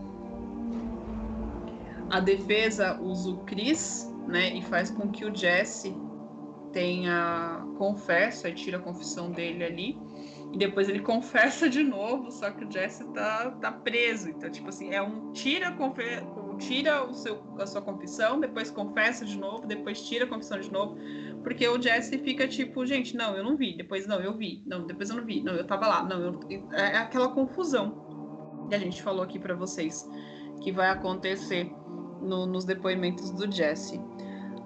a 2.09 2.21
defesa 2.21 2.97
usa 3.01 3.32
o 3.32 3.38
Cris, 3.39 4.09
né, 4.25 4.55
e 4.55 4.61
faz 4.61 4.89
com 4.89 5.09
que 5.09 5.25
o 5.25 5.36
Jesse 5.36 5.93
tenha 6.72 7.65
confessa 7.78 8.51
tira 8.51 8.78
a 8.78 8.82
confissão 8.82 9.32
dele 9.32 9.63
ali. 9.63 9.97
E 10.51 10.57
depois 10.57 10.89
ele 10.89 10.99
confessa 11.01 11.70
de 11.70 11.84
novo, 11.84 12.32
só 12.32 12.51
que 12.51 12.65
o 12.65 12.72
Jesse 12.72 13.03
tá, 13.13 13.51
tá 13.61 13.72
preso. 13.72 14.30
Então, 14.30 14.49
tipo 14.49 14.70
assim, 14.70 14.91
é 14.91 15.01
um 15.01 15.32
tira, 15.32 15.76
tira 16.59 17.05
o 17.05 17.13
seu, 17.13 17.41
a 17.59 17.65
sua 17.65 17.82
confissão, 17.82 18.39
depois 18.39 18.70
confessa 18.70 19.26
de 19.26 19.38
novo, 19.38 19.65
depois 19.65 20.01
tira 20.07 20.26
a 20.26 20.28
confissão 20.28 20.59
de 20.59 20.72
novo, 20.72 20.97
porque 21.43 21.67
o 21.67 21.82
Jesse 21.82 22.17
fica 22.20 22.47
tipo, 22.47 22.86
gente, 22.86 23.15
não, 23.15 23.36
eu 23.36 23.43
não 23.43 23.55
vi, 23.55 23.76
depois 23.76 24.05
não, 24.05 24.20
eu 24.20 24.36
vi, 24.36 24.61
não, 24.65 24.86
depois 24.86 25.09
eu 25.09 25.15
não 25.15 25.26
vi, 25.26 25.41
não, 25.41 25.53
eu 25.53 25.65
tava 25.65 25.88
lá, 25.88 26.03
não, 26.03 26.22
eu, 26.22 26.39
é, 26.74 26.95
é 26.95 26.97
aquela 26.97 27.30
confusão 27.30 28.67
que 28.67 28.76
a 28.76 28.80
gente 28.80 29.01
falou 29.01 29.24
aqui 29.24 29.39
para 29.39 29.55
vocês 29.55 30.07
que 30.61 30.72
vai 30.72 30.89
acontecer 30.89 31.72
no, 32.22 32.45
nos 32.45 32.65
depoimentos 32.65 33.32
do 33.32 33.49
Jesse. 33.51 33.99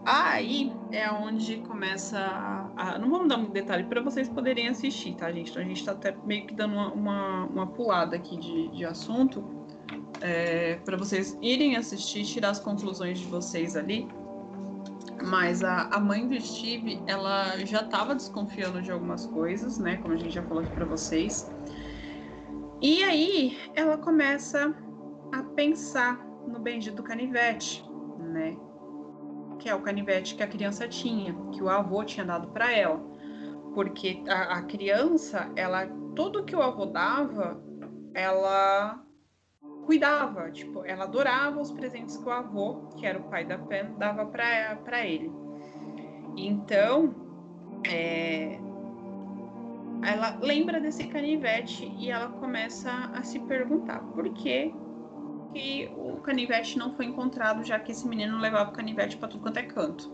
Aí 0.06 0.72
é 0.91 1.10
onde 1.10 1.58
começa 1.60 2.20
a, 2.20 2.95
a, 2.95 2.99
Não 2.99 3.10
vamos 3.10 3.30
dar 3.30 3.38
muito 3.38 3.54
detalhe 3.54 3.86
para 3.86 4.01
vocês 4.01 4.28
poderem 4.28 4.68
assistir, 4.68 5.16
tá, 5.16 5.32
gente? 5.32 5.51
Então 5.51 5.62
a 5.62 5.66
gente 5.66 5.80
está 5.80 5.93
até 5.93 6.16
meio 6.26 6.45
que 6.45 6.54
dando 6.54 6.74
uma, 6.74 6.91
uma, 6.91 7.45
uma 7.45 7.68
pulada 7.68 8.16
aqui 8.16 8.38
de, 8.38 8.68
de 8.70 8.86
assunto 8.86 9.43
é, 10.22 10.76
para 10.84 10.97
vocês 10.97 11.38
irem 11.41 11.78
assistir, 11.78 12.26
tirar 12.26 12.49
as 12.49 12.60
conclusões 12.60 13.20
de 13.20 13.26
vocês 13.26 13.78
ali. 13.78 14.08
Mas 15.26 15.64
a, 15.64 15.84
a 15.84 15.99
mãe 15.99 16.28
do 16.28 16.39
Steve, 16.41 17.01
ela 17.08 17.58
já 17.66 17.82
estava 17.82 18.14
desconfiando 18.14 18.82
de 18.82 18.91
algumas 18.91 19.26
coisas, 19.26 19.78
né? 19.78 19.97
Como 19.97 20.14
a 20.14 20.18
gente 20.18 20.34
já 20.34 20.43
falou 20.43 20.64
aqui 20.64 20.72
para 20.74 20.86
vocês. 20.86 21.49
E 22.82 23.01
aí 23.04 23.58
ela 23.74 23.97
começa 23.97 24.76
a 25.32 25.43
pensar 25.43 26.18
no 26.45 26.60
bendito 26.60 27.01
canivete, 27.01 27.86
né? 28.20 28.58
Que 29.64 29.70
é 29.70 29.74
o 29.74 29.80
canivete 29.80 30.36
que 30.36 30.43
a 30.43 30.47
criança 30.47 30.89
tinha, 30.89 31.34
que 31.53 31.64
o 31.64 31.70
avô 31.70 32.03
tinha 32.03 32.26
dado 32.26 32.49
para 32.49 32.70
ela. 32.74 32.99
Porque 33.74 34.22
a, 34.28 34.57
a, 34.57 34.61
criança, 34.64 35.49
ela 35.55 35.88
tudo 36.14 36.43
que 36.43 36.53
o 36.53 36.61
avô 36.61 36.86
dava, 36.86 37.64
ela 38.14 39.01
cuidava, 39.86 40.51
tipo, 40.51 40.84
ela 40.86 41.05
adorava 41.05 41.61
os 41.61 41.72
presentes 41.72 42.18
que 42.18 42.28
o 42.28 42.32
avô, 42.32 42.89
que 42.97 43.05
era 43.05 43.18
o 43.18 43.24
pai 43.30 43.45
da 43.45 43.57
Pen, 43.57 43.95
dava 43.97 44.26
para 44.26 45.07
ele. 45.07 45.32
Então, 46.36 47.16
é, 47.88 48.59
ela 50.05 50.38
lembra 50.41 50.82
desse 50.82 51.07
canivete 51.07 51.89
e 51.97 52.11
ela 52.11 52.28
começa 52.28 52.91
a 53.14 53.24
se 53.24 53.39
perguntar 53.39 54.01
por 54.14 54.28
que 54.34 54.76
que 55.54 55.91
o 55.95 56.18
canivete 56.18 56.78
não 56.78 56.93
foi 56.95 57.06
encontrado, 57.06 57.64
já 57.64 57.80
que 57.80 57.91
esse 57.91 58.08
menino 58.08 58.39
levava 58.39 58.72
o 58.72 58.74
canivete 58.74 59.16
para 59.18 59.30
tudo 59.30 59.41
quanto 59.43 59.58
é 59.58 59.64
canto. 59.64 60.12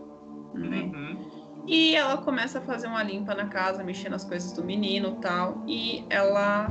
Né? 0.54 0.82
Uhum. 0.82 1.40
E 1.66 1.94
ela 1.94 2.18
começa 2.18 2.58
a 2.58 2.62
fazer 2.62 2.86
uma 2.86 3.02
limpa 3.02 3.34
na 3.34 3.46
casa, 3.46 3.82
mexendo 3.82 4.12
nas 4.12 4.24
coisas 4.24 4.52
do 4.52 4.62
menino 4.62 5.16
tal. 5.20 5.62
E 5.66 6.04
ela, 6.10 6.70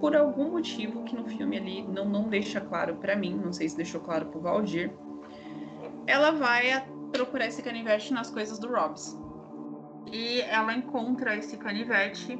por 0.00 0.14
algum 0.16 0.50
motivo 0.50 1.02
que 1.04 1.16
no 1.16 1.26
filme 1.26 1.56
ali 1.56 1.82
não, 1.82 2.04
não 2.04 2.28
deixa 2.28 2.60
claro 2.60 2.96
para 2.96 3.16
mim, 3.16 3.34
não 3.34 3.52
sei 3.52 3.68
se 3.68 3.76
deixou 3.76 4.00
claro 4.00 4.26
pro 4.26 4.40
Valdir, 4.40 4.92
ela 6.06 6.32
vai 6.32 6.84
procurar 7.12 7.46
esse 7.46 7.62
canivete 7.62 8.12
nas 8.12 8.30
coisas 8.30 8.58
do 8.58 8.68
Robs. 8.68 9.18
E 10.12 10.40
ela 10.42 10.74
encontra 10.74 11.36
esse 11.36 11.56
canivete 11.56 12.38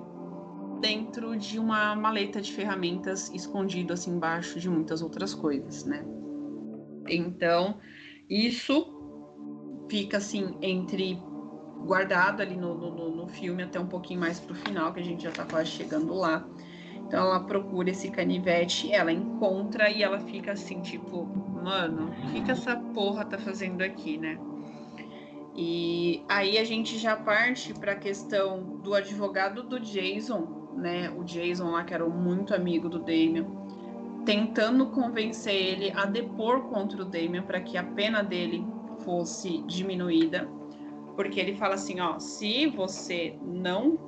dentro 0.84 1.34
de 1.34 1.58
uma 1.58 1.96
maleta 1.96 2.42
de 2.42 2.52
ferramentas 2.52 3.30
escondido 3.30 3.94
assim 3.94 4.10
embaixo 4.10 4.60
de 4.60 4.68
muitas 4.68 5.00
outras 5.00 5.32
coisas, 5.32 5.82
né? 5.86 6.04
Então, 7.08 7.78
isso 8.28 9.86
fica 9.88 10.18
assim 10.18 10.58
entre 10.60 11.18
guardado 11.86 12.42
ali 12.42 12.54
no, 12.54 12.74
no, 12.74 13.16
no 13.16 13.26
filme 13.26 13.62
até 13.62 13.80
um 13.80 13.86
pouquinho 13.86 14.20
mais 14.20 14.38
pro 14.38 14.54
final, 14.54 14.92
que 14.92 15.00
a 15.00 15.02
gente 15.02 15.22
já 15.22 15.30
tá 15.30 15.46
quase 15.46 15.70
chegando 15.70 16.12
lá. 16.12 16.46
Então 16.96 17.18
ela 17.18 17.40
procura 17.40 17.88
esse 17.88 18.10
canivete, 18.10 18.92
ela 18.92 19.10
encontra 19.10 19.88
e 19.88 20.02
ela 20.02 20.20
fica 20.20 20.52
assim, 20.52 20.82
tipo, 20.82 21.24
mano, 21.62 22.10
o 22.10 22.32
que, 22.32 22.42
que 22.42 22.50
essa 22.50 22.76
porra 22.76 23.24
tá 23.24 23.38
fazendo 23.38 23.80
aqui, 23.80 24.18
né? 24.18 24.38
E 25.56 26.22
aí 26.28 26.58
a 26.58 26.64
gente 26.64 26.98
já 26.98 27.16
parte 27.16 27.72
para 27.72 27.92
a 27.92 27.96
questão 27.96 28.80
do 28.82 28.92
advogado 28.92 29.62
do 29.62 29.80
Jason, 29.80 30.63
né, 30.76 31.10
o 31.10 31.24
Jason 31.24 31.70
lá, 31.70 31.84
que 31.84 31.94
era 31.94 32.06
muito 32.08 32.54
amigo 32.54 32.88
do 32.88 32.98
Damien, 32.98 33.46
tentando 34.24 34.86
convencer 34.86 35.54
ele 35.54 35.92
a 35.94 36.06
depor 36.06 36.62
contra 36.64 37.02
o 37.02 37.04
Damien 37.04 37.42
para 37.42 37.60
que 37.60 37.76
a 37.76 37.84
pena 37.84 38.22
dele 38.22 38.66
fosse 39.04 39.58
diminuída, 39.62 40.48
porque 41.14 41.38
ele 41.38 41.54
fala 41.56 41.74
assim, 41.74 42.00
ó, 42.00 42.18
se 42.18 42.66
você 42.66 43.36
não 43.42 43.98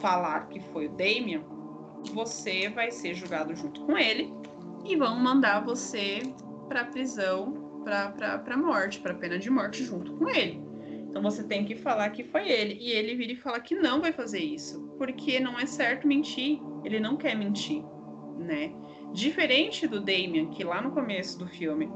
falar 0.00 0.48
que 0.48 0.60
foi 0.60 0.86
o 0.86 0.90
Damien, 0.90 1.42
você 2.12 2.68
vai 2.68 2.90
ser 2.90 3.14
julgado 3.14 3.54
junto 3.54 3.80
com 3.82 3.96
ele 3.96 4.32
e 4.84 4.94
vão 4.94 5.16
mandar 5.16 5.64
você 5.64 6.22
para 6.68 6.84
prisão, 6.84 7.80
para 7.84 8.56
morte, 8.56 9.00
para 9.00 9.14
pena 9.14 9.38
de 9.38 9.50
morte 9.50 9.84
junto 9.84 10.12
com 10.14 10.28
ele. 10.28 10.65
Então 11.16 11.30
você 11.30 11.42
tem 11.42 11.64
que 11.64 11.74
falar 11.74 12.10
que 12.10 12.22
foi 12.22 12.46
ele. 12.46 12.76
E 12.78 12.90
ele 12.90 13.14
vira 13.14 13.32
e 13.32 13.36
fala 13.36 13.58
que 13.58 13.74
não 13.74 14.02
vai 14.02 14.12
fazer 14.12 14.38
isso, 14.38 14.86
porque 14.98 15.40
não 15.40 15.58
é 15.58 15.64
certo 15.64 16.06
mentir. 16.06 16.60
Ele 16.84 17.00
não 17.00 17.16
quer 17.16 17.34
mentir, 17.34 17.82
né? 18.36 18.70
Diferente 19.14 19.88
do 19.88 19.98
Damien, 19.98 20.50
que 20.50 20.62
lá 20.62 20.82
no 20.82 20.90
começo 20.90 21.38
do 21.38 21.48
filme 21.48 21.88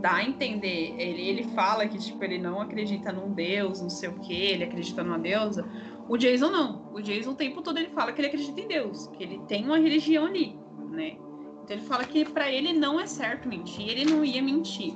dá 0.00 0.14
a 0.14 0.24
entender, 0.24 0.96
ele, 0.98 1.22
ele 1.22 1.44
fala 1.54 1.86
que 1.86 1.96
tipo 1.98 2.24
ele 2.24 2.36
não 2.36 2.60
acredita 2.60 3.12
num 3.12 3.32
deus, 3.32 3.80
não 3.80 3.90
sei 3.90 4.08
o 4.08 4.18
que, 4.18 4.34
ele 4.34 4.64
acredita 4.64 5.04
numa 5.04 5.20
deusa. 5.20 5.64
O 6.08 6.16
Jason 6.16 6.50
não. 6.50 6.92
O 6.92 7.00
Jason 7.00 7.30
o 7.30 7.36
tempo 7.36 7.62
todo 7.62 7.78
ele 7.78 7.90
fala 7.90 8.10
que 8.12 8.20
ele 8.20 8.26
acredita 8.26 8.60
em 8.60 8.66
Deus, 8.66 9.06
que 9.06 9.22
ele 9.22 9.38
tem 9.46 9.64
uma 9.64 9.78
religião 9.78 10.26
ali, 10.26 10.58
né? 10.90 11.16
Então 11.62 11.76
ele 11.76 11.86
fala 11.86 12.02
que 12.02 12.24
para 12.24 12.50
ele 12.50 12.72
não 12.72 12.98
é 12.98 13.06
certo 13.06 13.48
mentir, 13.48 13.88
ele 13.88 14.04
não 14.04 14.24
ia 14.24 14.42
mentir. 14.42 14.94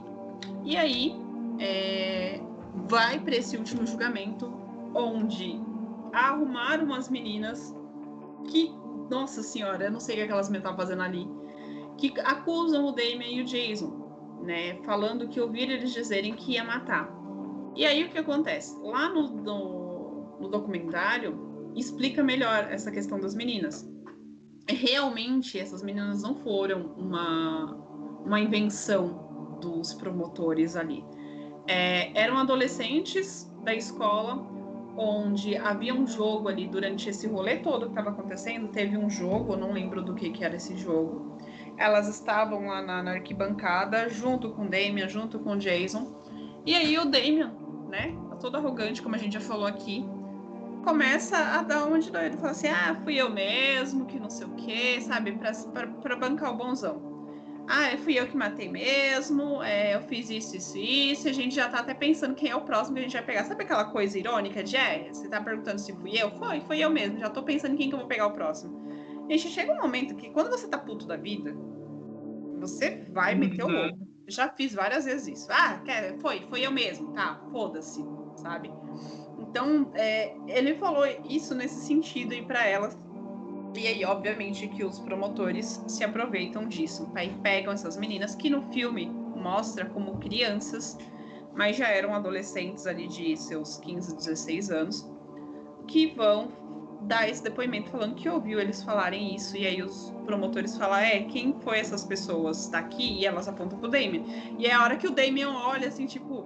E 0.65 0.77
aí, 0.77 1.15
é, 1.61 2.41
vai 2.89 3.19
para 3.19 3.37
esse 3.37 3.57
último 3.57 3.87
julgamento, 3.87 4.53
onde 4.95 5.61
arrumaram 6.13 6.85
umas 6.85 7.09
meninas 7.09 7.75
que, 8.49 8.73
nossa 9.11 9.43
senhora, 9.43 9.85
eu 9.85 9.91
não 9.91 10.01
sei 10.01 10.23
o 10.23 10.27
que 10.27 10.33
elas 10.33 10.51
estavam 10.51 10.77
fazendo 10.77 11.03
ali, 11.03 11.27
que 11.97 12.13
acusam 12.21 12.87
o 12.87 12.93
Damien 12.93 13.39
e 13.39 13.43
o 13.43 13.45
Jason, 13.45 14.41
né? 14.43 14.75
Falando 14.85 15.29
que 15.29 15.41
ouviram 15.41 15.73
eles 15.73 15.93
dizerem 15.93 16.35
que 16.35 16.53
ia 16.53 16.65
matar. 16.65 17.11
E 17.75 17.85
aí 17.85 18.05
o 18.05 18.11
que 18.11 18.19
acontece? 18.19 18.79
Lá 18.83 19.09
no, 19.09 19.29
no, 19.29 20.39
no 20.41 20.49
documentário 20.49 21.73
explica 21.75 22.23
melhor 22.23 22.69
essa 22.71 22.91
questão 22.91 23.19
das 23.19 23.35
meninas. 23.35 23.89
Realmente 24.69 25.59
essas 25.59 25.83
meninas 25.83 26.23
não 26.23 26.35
foram 26.37 26.95
uma, 26.97 27.75
uma 28.25 28.41
invenção 28.41 29.59
dos 29.61 29.95
promotores 29.95 30.77
ali 30.77 31.05
é, 31.67 32.11
eram 32.19 32.39
adolescentes 32.39 33.51
da 33.63 33.75
escola, 33.75 34.47
onde 34.97 35.57
havia 35.57 35.95
um 35.95 36.07
jogo 36.07 36.49
ali 36.49 36.67
durante 36.67 37.09
esse 37.11 37.27
rolê 37.27 37.57
todo 37.57 37.87
que 37.87 37.93
estava 37.93 38.11
acontecendo. 38.11 38.69
Teve 38.69 38.97
um 38.97 39.11
jogo, 39.11 39.57
não 39.57 39.73
lembro 39.73 40.03
do 40.03 40.15
que, 40.15 40.31
que 40.31 40.45
era 40.45 40.57
esse 40.57 40.77
jogo. 40.77 41.37
Elas 41.77 42.09
estavam 42.09 42.67
lá 42.67 42.81
na, 42.81 43.03
na 43.03 43.11
arquibancada, 43.13 44.09
junto 44.09 44.51
com 44.51 44.63
o 44.63 44.69
Damian, 44.69 45.09
junto 45.09 45.39
com 45.39 45.53
o 45.53 45.59
Jason. 45.59 46.15
E 46.65 46.75
aí 46.75 46.99
o 46.99 47.05
Damian, 47.05 47.53
né, 47.89 48.17
todo 48.41 48.57
arrogante, 48.57 49.03
como 49.03 49.15
a 49.15 49.19
gente 49.19 49.35
já 49.35 49.41
falou 49.41 49.67
aqui, 49.67 50.05
começa 50.85 51.37
a 51.37 51.63
dar 51.63 51.85
uma 51.85 51.99
de 51.99 52.11
doido. 52.11 52.39
Fala 52.39 52.53
assim, 52.53 52.69
ah, 52.69 52.99
fui 53.05 53.17
eu 53.17 53.29
mesmo, 53.29 54.07
que 54.07 54.19
não 54.19 54.31
sei 54.31 54.47
o 54.47 54.51
quê, 54.51 55.01
sabe? 55.01 55.33
Pra, 55.33 55.53
pra 55.87 56.17
bancar 56.17 56.53
o 56.53 56.57
bonzão. 56.57 57.06
Ah, 57.69 57.97
fui 57.99 58.19
eu 58.19 58.29
que 58.29 58.37
matei 58.37 58.69
mesmo, 58.69 59.61
é, 59.63 59.97
eu 59.97 60.01
fiz 60.03 60.31
isso, 60.31 60.57
isso, 60.57 60.79
isso. 60.79 61.29
A 61.29 61.33
gente 61.33 61.55
já 61.55 61.69
tá 61.69 61.81
até 61.81 61.95
pensando 61.95 62.35
quem 62.35 62.51
é 62.51 62.57
o 62.57 62.61
próximo 62.61 62.95
que 62.95 63.01
a 63.01 63.03
gente 63.03 63.13
vai 63.13 63.25
pegar. 63.25 63.45
Sabe 63.45 63.65
aquela 63.65 63.87
coisa 63.87 64.17
irônica 64.19 64.63
de, 64.63 64.77
é, 64.77 65.09
você 65.13 65.29
tá 65.29 65.41
perguntando 65.41 65.81
se 65.81 65.93
fui 65.95 66.13
eu? 66.17 66.31
Foi, 66.39 66.61
foi 66.61 66.79
eu 66.79 66.91
mesmo. 66.91 67.19
Já 67.19 67.29
tô 67.29 67.43
pensando 67.43 67.75
em 67.75 67.77
quem 67.77 67.89
que 67.89 67.95
eu 67.95 67.99
vou 67.99 68.09
pegar 68.09 68.29
o 68.29 68.33
próximo. 68.33 68.87
Gente, 69.29 69.49
chega 69.49 69.73
um 69.73 69.83
momento 69.83 70.15
que 70.15 70.31
quando 70.31 70.49
você 70.49 70.69
tá 70.69 70.79
puto 70.79 71.07
da 71.07 71.17
vida, 71.17 71.53
você 72.61 73.05
vai 73.11 73.35
meter 73.35 73.65
o 73.65 73.69
louco. 73.69 73.99
Já 74.29 74.49
fiz 74.49 74.73
várias 74.73 75.05
vezes 75.05 75.39
isso. 75.39 75.49
Ah, 75.51 75.81
foi, 76.21 76.47
foi 76.49 76.65
eu 76.65 76.71
mesmo. 76.71 77.13
Tá, 77.13 77.41
foda-se, 77.51 78.05
sabe? 78.37 78.73
Então, 79.39 79.91
é, 79.95 80.37
ele 80.47 80.75
falou 80.77 81.05
isso 81.29 81.55
nesse 81.55 81.87
sentido 81.87 82.33
e 82.33 82.43
para 82.43 82.65
elas. 82.67 82.97
E 83.75 83.87
aí, 83.87 84.05
obviamente, 84.05 84.69
que 84.69 84.85
os 84.85 84.99
promotores 84.99 85.83
se 85.87 86.03
aproveitam 86.03 86.67
disso. 86.67 87.11
Aí 87.15 87.35
pegam 87.43 87.73
essas 87.73 87.97
meninas 87.97 88.35
que 88.35 88.49
no 88.49 88.63
filme 88.73 89.07
mostra 89.07 89.85
como 89.87 90.19
crianças, 90.19 90.99
mas 91.55 91.77
já 91.77 91.89
eram 91.89 92.15
adolescentes 92.15 92.87
ali 92.87 93.07
de 93.07 93.37
seus 93.37 93.79
15, 93.79 94.17
16 94.17 94.71
anos, 94.71 95.11
que 95.87 96.07
vão 96.07 96.49
dar 97.03 97.29
esse 97.29 97.43
depoimento 97.43 97.91
falando 97.91 98.15
que 98.15 98.29
ouviu 98.29 98.59
eles 98.59 98.83
falarem 98.83 99.35
isso. 99.35 99.57
E 99.57 99.67
aí 99.67 99.83
os 99.83 100.13
promotores 100.25 100.77
falam: 100.77 100.99
é, 100.99 101.21
quem 101.21 101.55
foi 101.61 101.79
essas 101.79 102.05
pessoas? 102.05 102.69
Tá 102.69 102.79
aqui? 102.79 103.21
E 103.21 103.27
elas 103.27 103.49
apontam 103.49 103.79
pro 103.79 103.89
Damien. 103.89 104.57
E 104.59 104.67
é 104.67 104.73
a 104.73 104.83
hora 104.83 104.97
que 104.97 105.07
o 105.07 105.11
Damien 105.11 105.47
olha 105.47 105.89
assim, 105.89 106.07
tipo, 106.07 106.45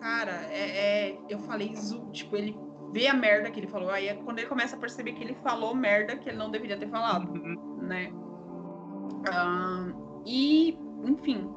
cara, 0.00 0.46
é, 0.50 1.10
é, 1.10 1.18
eu 1.28 1.38
falei, 1.40 1.72
tipo, 2.12 2.36
ele 2.36 2.56
vê 2.92 3.06
a 3.06 3.14
merda 3.14 3.50
que 3.50 3.60
ele 3.60 3.66
falou. 3.66 3.90
Aí 3.90 4.08
é 4.08 4.14
quando 4.14 4.38
ele 4.38 4.48
começa 4.48 4.76
a 4.76 4.78
perceber 4.78 5.12
que 5.12 5.22
ele 5.22 5.34
falou 5.42 5.74
merda 5.74 6.16
que 6.16 6.28
ele 6.28 6.38
não 6.38 6.50
deveria 6.50 6.76
ter 6.76 6.88
falado, 6.88 7.30
uhum. 7.32 7.78
né? 7.82 8.12
e, 10.24 10.78
enfim, 11.04 11.50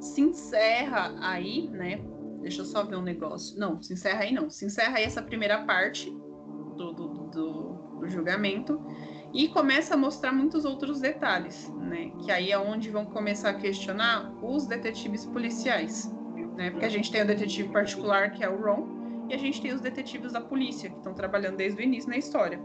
se 0.00 0.20
encerra 0.20 1.16
aí, 1.20 1.68
né? 1.68 2.00
Deixa 2.40 2.62
eu 2.62 2.64
só 2.64 2.84
ver 2.84 2.96
um 2.96 3.02
negócio. 3.02 3.58
Não, 3.58 3.82
se 3.82 3.92
encerra 3.92 4.20
aí 4.22 4.32
não. 4.32 4.48
Se 4.48 4.64
encerra 4.64 4.98
aí 4.98 5.04
essa 5.04 5.20
primeira 5.20 5.64
parte 5.64 6.10
do, 6.76 6.92
do, 6.92 7.08
do, 7.08 7.72
do 8.00 8.08
julgamento 8.08 8.80
e 9.34 9.48
começa 9.48 9.94
a 9.94 9.96
mostrar 9.96 10.32
muitos 10.32 10.64
outros 10.64 11.00
detalhes, 11.00 11.68
né? 11.80 12.12
Que 12.24 12.30
aí 12.30 12.52
é 12.52 12.58
onde 12.58 12.90
vão 12.90 13.04
começar 13.04 13.50
a 13.50 13.54
questionar 13.54 14.32
os 14.42 14.66
detetives 14.66 15.26
policiais 15.26 16.10
né? 16.60 16.70
Porque 16.70 16.84
a 16.84 16.90
gente 16.90 17.10
tem 17.10 17.22
o 17.22 17.26
detetive 17.26 17.70
particular, 17.70 18.32
que 18.32 18.44
é 18.44 18.48
o 18.48 18.60
Ron, 18.60 18.99
e 19.30 19.34
a 19.34 19.38
gente 19.38 19.62
tem 19.62 19.72
os 19.72 19.80
detetives 19.80 20.32
da 20.32 20.40
polícia, 20.40 20.90
que 20.90 20.96
estão 20.96 21.14
trabalhando 21.14 21.56
desde 21.56 21.80
o 21.80 21.84
início 21.84 22.10
na 22.10 22.18
história. 22.18 22.60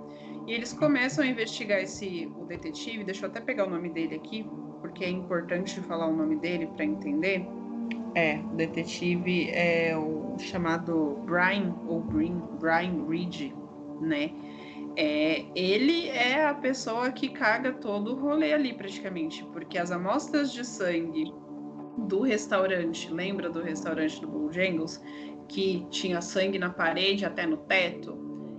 E 0.47 0.51
eles 0.51 0.73
começam 0.73 1.23
a 1.23 1.27
investigar 1.27 1.79
esse 1.79 2.31
o 2.39 2.45
detetive, 2.45 3.03
deixa 3.03 3.25
eu 3.25 3.29
até 3.29 3.39
pegar 3.39 3.67
o 3.67 3.69
nome 3.69 3.89
dele 3.89 4.15
aqui, 4.15 4.49
porque 4.81 5.05
é 5.05 5.09
importante 5.09 5.79
falar 5.81 6.07
o 6.07 6.15
nome 6.15 6.37
dele 6.37 6.67
para 6.75 6.83
entender. 6.83 7.45
É, 8.15 8.39
o 8.39 8.55
detetive 8.55 9.49
é 9.51 9.95
o 9.95 10.37
chamado 10.39 11.19
Brian, 11.25 11.75
ou 11.87 12.01
Brian, 12.01 12.39
Brian 12.59 13.05
Reed, 13.07 13.53
né? 14.01 14.31
É, 14.97 15.45
ele 15.53 16.07
é 16.07 16.47
a 16.47 16.53
pessoa 16.53 17.11
que 17.11 17.29
caga 17.29 17.73
todo 17.73 18.13
o 18.13 18.19
rolê 18.19 18.53
ali, 18.53 18.73
praticamente, 18.73 19.43
porque 19.51 19.77
as 19.77 19.91
amostras 19.91 20.51
de 20.51 20.65
sangue 20.65 21.31
do 21.97 22.21
restaurante, 22.21 23.11
lembra 23.11 23.49
do 23.49 23.61
restaurante 23.61 24.19
do 24.21 24.27
Bojangles, 24.27 25.01
que 25.47 25.85
tinha 25.89 26.21
sangue 26.21 26.59
na 26.59 26.69
parede 26.69 27.25
até 27.25 27.45
no 27.45 27.57
teto? 27.57 28.17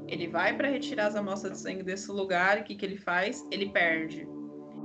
Ele 0.09 0.29
vai 0.29 0.57
para 0.57 0.69
retirar 0.69 1.07
as 1.07 1.17
amostras 1.17 1.53
de 1.55 1.59
sangue 1.59 1.83
desse 1.83 2.11
lugar 2.11 2.59
o 2.59 2.65
que, 2.65 2.75
que 2.75 2.85
ele 2.85 2.97
faz? 2.97 3.45
Ele 3.51 3.71
perde. 3.71 4.29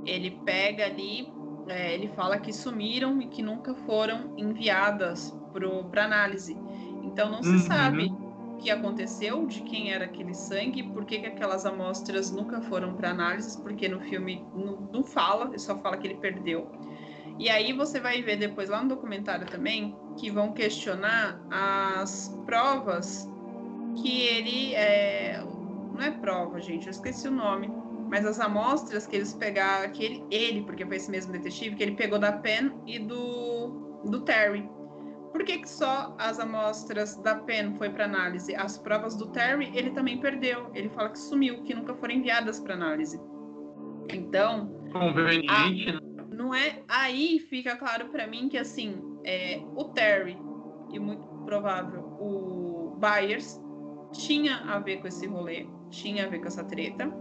Ele 0.05 0.31
pega 0.43 0.85
ali, 0.85 1.31
é, 1.67 1.93
ele 1.93 2.07
fala 2.09 2.39
que 2.39 2.51
sumiram 2.51 3.21
e 3.21 3.27
que 3.27 3.43
nunca 3.43 3.75
foram 3.75 4.33
enviadas 4.37 5.35
para 5.53 6.03
análise. 6.03 6.57
Então 7.03 7.29
não 7.29 7.43
se 7.43 7.49
uhum. 7.49 7.59
sabe 7.59 8.05
o 8.05 8.57
que 8.57 8.69
aconteceu, 8.69 9.45
de 9.45 9.61
quem 9.61 9.91
era 9.91 10.05
aquele 10.05 10.33
sangue, 10.33 10.83
por 10.83 11.05
que, 11.05 11.19
que 11.19 11.27
aquelas 11.27 11.65
amostras 11.65 12.31
nunca 12.31 12.61
foram 12.61 12.93
para 12.95 13.11
análise, 13.11 13.61
porque 13.61 13.87
no 13.87 13.99
filme 14.01 14.45
não, 14.55 14.89
não 14.91 15.03
fala, 15.03 15.45
ele 15.45 15.59
só 15.59 15.77
fala 15.79 15.97
que 15.97 16.07
ele 16.07 16.17
perdeu. 16.17 16.71
E 17.37 17.49
aí 17.49 17.73
você 17.73 17.99
vai 17.99 18.21
ver 18.21 18.37
depois 18.37 18.69
lá 18.69 18.81
no 18.83 18.89
documentário 18.89 19.47
também 19.47 19.95
que 20.17 20.29
vão 20.29 20.51
questionar 20.51 21.39
as 21.49 22.37
provas 22.45 23.29
que 24.01 24.21
ele 24.21 24.73
é, 24.75 25.43
não 25.93 26.01
é 26.01 26.11
prova, 26.11 26.61
gente, 26.61 26.87
eu 26.87 26.91
esqueci 26.91 27.27
o 27.27 27.31
nome, 27.31 27.69
mas 28.09 28.25
as 28.25 28.39
amostras 28.39 29.05
que 29.05 29.15
eles 29.15 29.33
pegaram, 29.33 29.91
que 29.91 30.03
ele, 30.03 30.25
ele, 30.29 30.61
porque 30.63 30.85
foi 30.85 30.97
esse 30.97 31.09
mesmo 31.09 31.31
detetive, 31.31 31.75
que 31.75 31.83
ele 31.83 31.95
pegou 31.95 32.19
da 32.19 32.33
Pen 32.33 32.71
e 32.85 32.99
do, 32.99 34.01
do 34.05 34.21
Terry. 34.21 34.69
Por 35.31 35.45
que, 35.45 35.59
que 35.59 35.69
só 35.69 36.13
as 36.19 36.39
amostras 36.39 37.15
da 37.17 37.35
Pen 37.35 37.73
foi 37.75 37.89
para 37.89 38.03
análise? 38.03 38.53
As 38.53 38.77
provas 38.77 39.15
do 39.15 39.27
Terry 39.27 39.71
ele 39.73 39.91
também 39.91 40.19
perdeu. 40.19 40.69
Ele 40.73 40.89
fala 40.89 41.09
que 41.09 41.19
sumiu, 41.19 41.63
que 41.63 41.73
nunca 41.73 41.95
foram 41.95 42.15
enviadas 42.15 42.59
para 42.59 42.73
análise. 42.73 43.17
Então. 44.09 44.67
Conveniente, 44.91 45.89
a, 45.89 45.93
né? 45.93 45.99
não 46.31 46.53
é. 46.53 46.83
Aí 46.89 47.39
fica 47.39 47.77
claro 47.77 48.09
para 48.09 48.27
mim 48.27 48.49
que 48.49 48.57
assim, 48.57 48.99
é, 49.23 49.61
o 49.75 49.85
Terry 49.85 50.37
e 50.91 50.99
muito 50.99 51.25
provável 51.45 52.01
o 52.19 52.95
Byers 52.97 53.59
tinha 54.11 54.57
a 54.57 54.79
ver 54.79 54.97
com 54.97 55.07
esse 55.07 55.25
rolê, 55.25 55.67
tinha 55.89 56.25
a 56.25 56.29
ver 56.29 56.39
com 56.39 56.47
essa 56.47 56.63
treta 56.63 57.11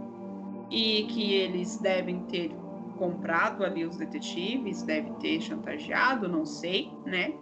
e 0.69 1.03
que 1.03 1.33
eles 1.33 1.77
devem 1.77 2.19
ter 2.25 2.51
comprado 2.97 3.63
ali 3.63 3.83
os 3.85 3.97
detetives, 3.97 4.83
deve 4.83 5.11
ter 5.13 5.41
chantageado, 5.41 6.27
não 6.27 6.45
sei, 6.45 6.91
né? 7.05 7.33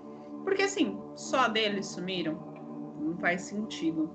Porque 0.43 0.63
assim, 0.63 0.97
só 1.15 1.47
deles 1.47 1.87
sumiram, 1.87 2.39
não 2.99 3.17
faz 3.17 3.41
sentido. 3.41 4.09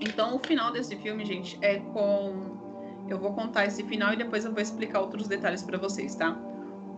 Então, 0.00 0.36
o 0.36 0.38
final 0.38 0.72
desse 0.72 0.96
filme, 0.96 1.24
gente, 1.24 1.58
é 1.60 1.78
com 1.78 2.58
eu 3.08 3.18
vou 3.18 3.32
contar 3.34 3.66
esse 3.66 3.82
final 3.82 4.12
e 4.12 4.16
depois 4.16 4.44
eu 4.44 4.52
vou 4.52 4.62
explicar 4.62 5.00
outros 5.00 5.26
detalhes 5.26 5.62
para 5.62 5.76
vocês, 5.76 6.14
tá? 6.14 6.40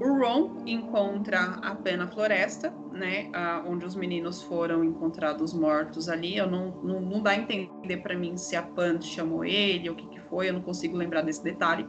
O 0.04 0.18
Ron 0.18 0.64
encontra 0.66 1.60
a 1.62 1.76
Pen 1.76 1.98
na 1.98 2.08
floresta, 2.08 2.74
né, 2.92 3.30
onde 3.64 3.86
os 3.86 3.94
meninos 3.94 4.42
foram 4.42 4.82
encontrados 4.82 5.54
mortos 5.54 6.08
ali. 6.08 6.36
Eu 6.36 6.50
não, 6.50 6.72
não, 6.82 7.00
não 7.00 7.22
dá 7.22 7.30
a 7.30 7.36
entender 7.36 7.98
para 7.98 8.16
mim 8.16 8.36
se 8.36 8.56
a 8.56 8.64
Pan 8.64 9.00
chamou 9.00 9.44
ele 9.44 9.88
ou 9.88 9.94
o 9.94 9.96
que, 9.96 10.08
que 10.08 10.20
foi, 10.22 10.48
eu 10.48 10.54
não 10.54 10.60
consigo 10.60 10.96
lembrar 10.96 11.22
desse 11.22 11.44
detalhe. 11.44 11.86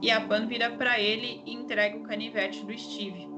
E 0.00 0.10
a 0.10 0.20
Pan 0.20 0.48
vira 0.48 0.70
para 0.70 0.98
ele 0.98 1.44
e 1.46 1.54
entrega 1.54 1.96
o 1.96 2.02
canivete 2.02 2.66
do 2.66 2.76
Steve, 2.76 3.28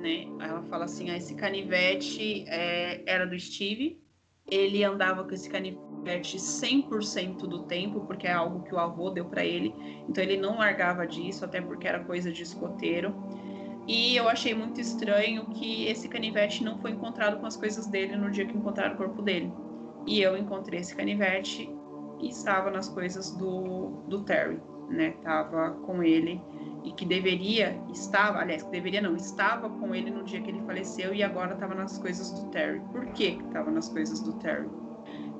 né? 0.00 0.26
Ela 0.40 0.62
fala 0.62 0.86
assim: 0.86 1.10
ah, 1.10 1.16
esse 1.18 1.34
canivete 1.34 2.46
é, 2.48 3.02
era 3.04 3.26
do 3.26 3.38
Steve, 3.38 4.00
ele 4.48 4.84
andava 4.84 5.24
com 5.24 5.34
esse 5.34 5.48
canivete 5.48 6.36
100% 6.36 7.38
do 7.38 7.64
tempo, 7.64 8.00
porque 8.00 8.26
é 8.26 8.32
algo 8.32 8.62
que 8.62 8.74
o 8.74 8.78
avô 8.78 9.10
deu 9.10 9.24
para 9.24 9.44
ele. 9.44 9.74
Então 10.08 10.22
ele 10.22 10.36
não 10.36 10.58
largava 10.58 11.06
disso, 11.06 11.44
até 11.44 11.60
porque 11.60 11.88
era 11.88 12.04
coisa 12.04 12.30
de 12.30 12.42
escoteiro. 12.42 13.14
E 13.86 14.16
eu 14.16 14.28
achei 14.28 14.54
muito 14.54 14.80
estranho 14.80 15.46
que 15.46 15.86
esse 15.86 16.08
canivete 16.08 16.64
não 16.64 16.78
foi 16.78 16.90
encontrado 16.90 17.38
com 17.38 17.46
as 17.46 17.56
coisas 17.56 17.86
dele 17.86 18.16
no 18.16 18.30
dia 18.30 18.44
que 18.44 18.56
encontraram 18.56 18.94
o 18.94 18.96
corpo 18.96 19.22
dele. 19.22 19.52
E 20.06 20.20
eu 20.20 20.36
encontrei 20.36 20.80
esse 20.80 20.94
canivete 20.94 21.68
e 22.20 22.28
estava 22.28 22.70
nas 22.70 22.88
coisas 22.88 23.30
do, 23.32 24.02
do 24.08 24.22
Terry, 24.22 24.60
né? 24.88 25.10
Tava 25.22 25.72
com 25.84 26.02
ele 26.02 26.40
e 26.84 26.92
que 26.92 27.04
deveria, 27.04 27.80
estava, 27.92 28.38
aliás, 28.38 28.62
que 28.62 28.70
deveria 28.70 29.00
não, 29.00 29.16
estava 29.16 29.68
com 29.68 29.94
ele 29.94 30.10
no 30.10 30.22
dia 30.22 30.40
que 30.40 30.50
ele 30.50 30.62
faleceu 30.62 31.12
e 31.12 31.22
agora 31.22 31.54
estava 31.54 31.74
nas 31.74 31.98
coisas 31.98 32.30
do 32.32 32.48
Terry. 32.50 32.80
Por 32.92 33.06
que 33.06 33.40
estava 33.44 33.70
nas 33.70 33.88
coisas 33.88 34.20
do 34.20 34.34
Terry? 34.34 34.68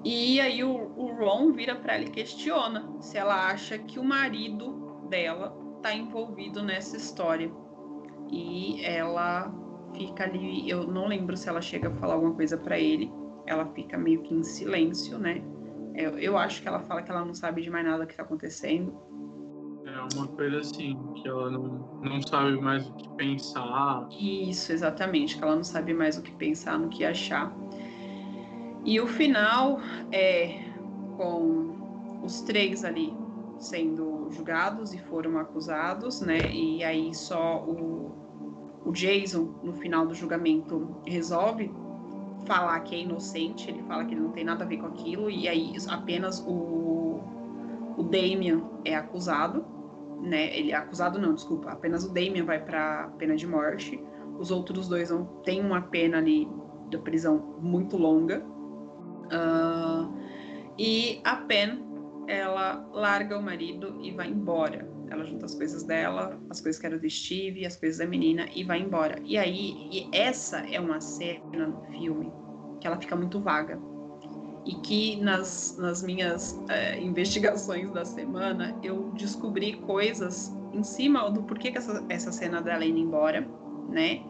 E 0.05 0.41
aí 0.41 0.63
o, 0.65 0.93
o 0.97 1.15
Ron 1.15 1.53
vira 1.53 1.77
para 1.77 1.95
ela 1.95 2.05
e 2.05 2.11
questiona 2.11 2.89
se 3.01 3.17
ela 3.17 3.49
acha 3.49 3.79
que 3.79 3.99
o 3.99 4.05
marido 4.05 5.07
dela 5.09 5.57
está 5.77 5.95
envolvido 5.95 6.63
nessa 6.63 6.97
história. 6.97 7.51
E 8.29 8.85
ela 8.85 9.55
fica 9.95 10.25
ali, 10.25 10.69
eu 10.69 10.85
não 10.85 11.07
lembro 11.07 11.37
se 11.37 11.49
ela 11.49 11.61
chega 11.61 11.89
a 11.89 11.93
falar 11.93 12.15
alguma 12.15 12.35
coisa 12.35 12.57
para 12.57 12.79
ele. 12.79 13.13
Ela 13.47 13.67
fica 13.67 13.97
meio 13.97 14.23
que 14.23 14.35
em 14.35 14.43
silêncio, 14.43 15.17
né? 15.17 15.41
Eu, 15.95 16.19
eu 16.19 16.37
acho 16.37 16.61
que 16.61 16.67
ela 16.67 16.81
fala 16.81 17.03
que 17.03 17.11
ela 17.11 17.25
não 17.25 17.35
sabe 17.35 17.63
de 17.63 17.71
mais 17.71 17.87
nada 17.87 18.05
que 18.05 18.13
está 18.13 18.25
acontecendo 18.25 19.16
uma 20.15 20.27
coisa 20.29 20.59
assim, 20.61 20.99
que 21.15 21.29
ela 21.29 21.51
não, 21.51 22.01
não 22.03 22.23
sabe 22.23 22.61
mais 22.61 22.87
o 22.87 22.93
que 22.95 23.09
pensar. 23.11 24.09
Isso, 24.11 24.73
exatamente, 24.73 25.37
que 25.37 25.43
ela 25.43 25.57
não 25.57 25.65
sabe 25.65 25.95
mais 25.95 26.17
o 26.17 26.23
que 26.23 26.33
pensar, 26.33 26.79
no 26.79 26.89
que 26.89 27.05
achar. 27.05 27.55
E 28.85 29.01
o 29.01 29.07
final 29.07 29.81
é 30.13 30.61
com 31.17 31.77
os 32.23 32.43
três 32.43 32.85
ali 32.85 33.13
sendo 33.59 34.29
julgados 34.31 34.93
e 34.93 34.99
foram 34.99 35.39
acusados, 35.39 36.21
né? 36.21 36.39
E 36.53 36.85
aí 36.85 37.15
só 37.15 37.65
o, 37.65 38.13
o 38.85 38.93
Jason, 38.93 39.55
no 39.63 39.73
final 39.73 40.07
do 40.07 40.15
julgamento, 40.15 40.97
resolve 41.07 41.73
falar 42.47 42.79
que 42.81 42.95
é 42.95 43.01
inocente, 43.01 43.69
ele 43.69 43.83
fala 43.83 44.05
que 44.05 44.15
ele 44.15 44.21
não 44.21 44.31
tem 44.31 44.45
nada 44.45 44.65
a 44.65 44.67
ver 44.67 44.77
com 44.77 44.87
aquilo, 44.87 45.29
e 45.29 45.49
aí 45.49 45.75
apenas 45.89 46.41
o, 46.47 47.21
o 47.97 48.03
Damian 48.05 48.63
é 48.85 48.95
acusado, 48.95 49.65
né? 50.21 50.57
Ele 50.57 50.73
é 50.73 50.77
acusado, 50.77 51.19
não, 51.19 51.35
desculpa, 51.35 51.71
apenas 51.71 52.05
o 52.05 52.13
Damian 52.13 52.45
vai 52.45 52.65
para 52.65 53.09
pena 53.19 53.37
de 53.37 53.47
morte. 53.47 54.03
Os 54.39 54.51
outros 54.51 54.89
dois 54.89 55.11
não 55.11 55.25
têm 55.43 55.61
uma 55.61 55.83
pena 55.83 56.19
ali 56.19 56.49
da 56.91 56.99
prisão 56.99 57.57
muito 57.61 57.97
longa. 57.97 58.45
Uh, 59.27 60.15
e 60.79 61.21
a 61.25 61.37
Pen, 61.37 61.85
ela 62.29 62.87
larga 62.93 63.39
o 63.39 63.43
marido 63.43 63.99
e 64.03 64.11
vai 64.13 64.29
embora. 64.29 64.89
Ela 65.09 65.25
junta 65.25 65.47
as 65.47 65.55
coisas 65.55 65.85
dela, 65.85 66.39
as 66.51 66.61
coisas 66.61 66.81
que 66.81 66.87
eram 66.87 66.99
do 66.99 67.09
Steve, 67.09 67.65
as 67.65 67.77
coisas 67.77 67.99
da 67.99 68.07
menina 68.07 68.47
e 68.55 68.65
vai 68.65 68.81
embora. 68.81 69.21
E 69.25 69.39
aí, 69.39 69.89
e 69.91 70.09
essa 70.13 70.59
é 70.69 70.81
uma 70.81 71.01
cena 71.01 71.67
no 71.67 71.81
filme 71.93 72.33
que 72.81 72.87
ela 72.87 73.01
fica 73.01 73.17
muito 73.17 73.41
vaga. 73.41 73.81
E 74.67 74.75
que 74.75 75.17
nas, 75.23 75.77
nas 75.79 76.03
minhas 76.03 76.61
é, 76.69 77.01
investigações 77.01 77.91
da 77.93 78.05
semana 78.05 78.77
eu 78.83 79.13
descobri 79.15 79.75
coisas 79.75 80.53
em 80.73 80.83
cima 80.83 81.31
do 81.31 81.45
porquê 81.45 81.71
que 81.71 81.79
essa, 81.79 82.05
essa 82.09 82.33
cena 82.33 82.61
dela 82.61 82.85
indo 82.85 82.99
embora, 82.99 83.49
né? 83.89 84.23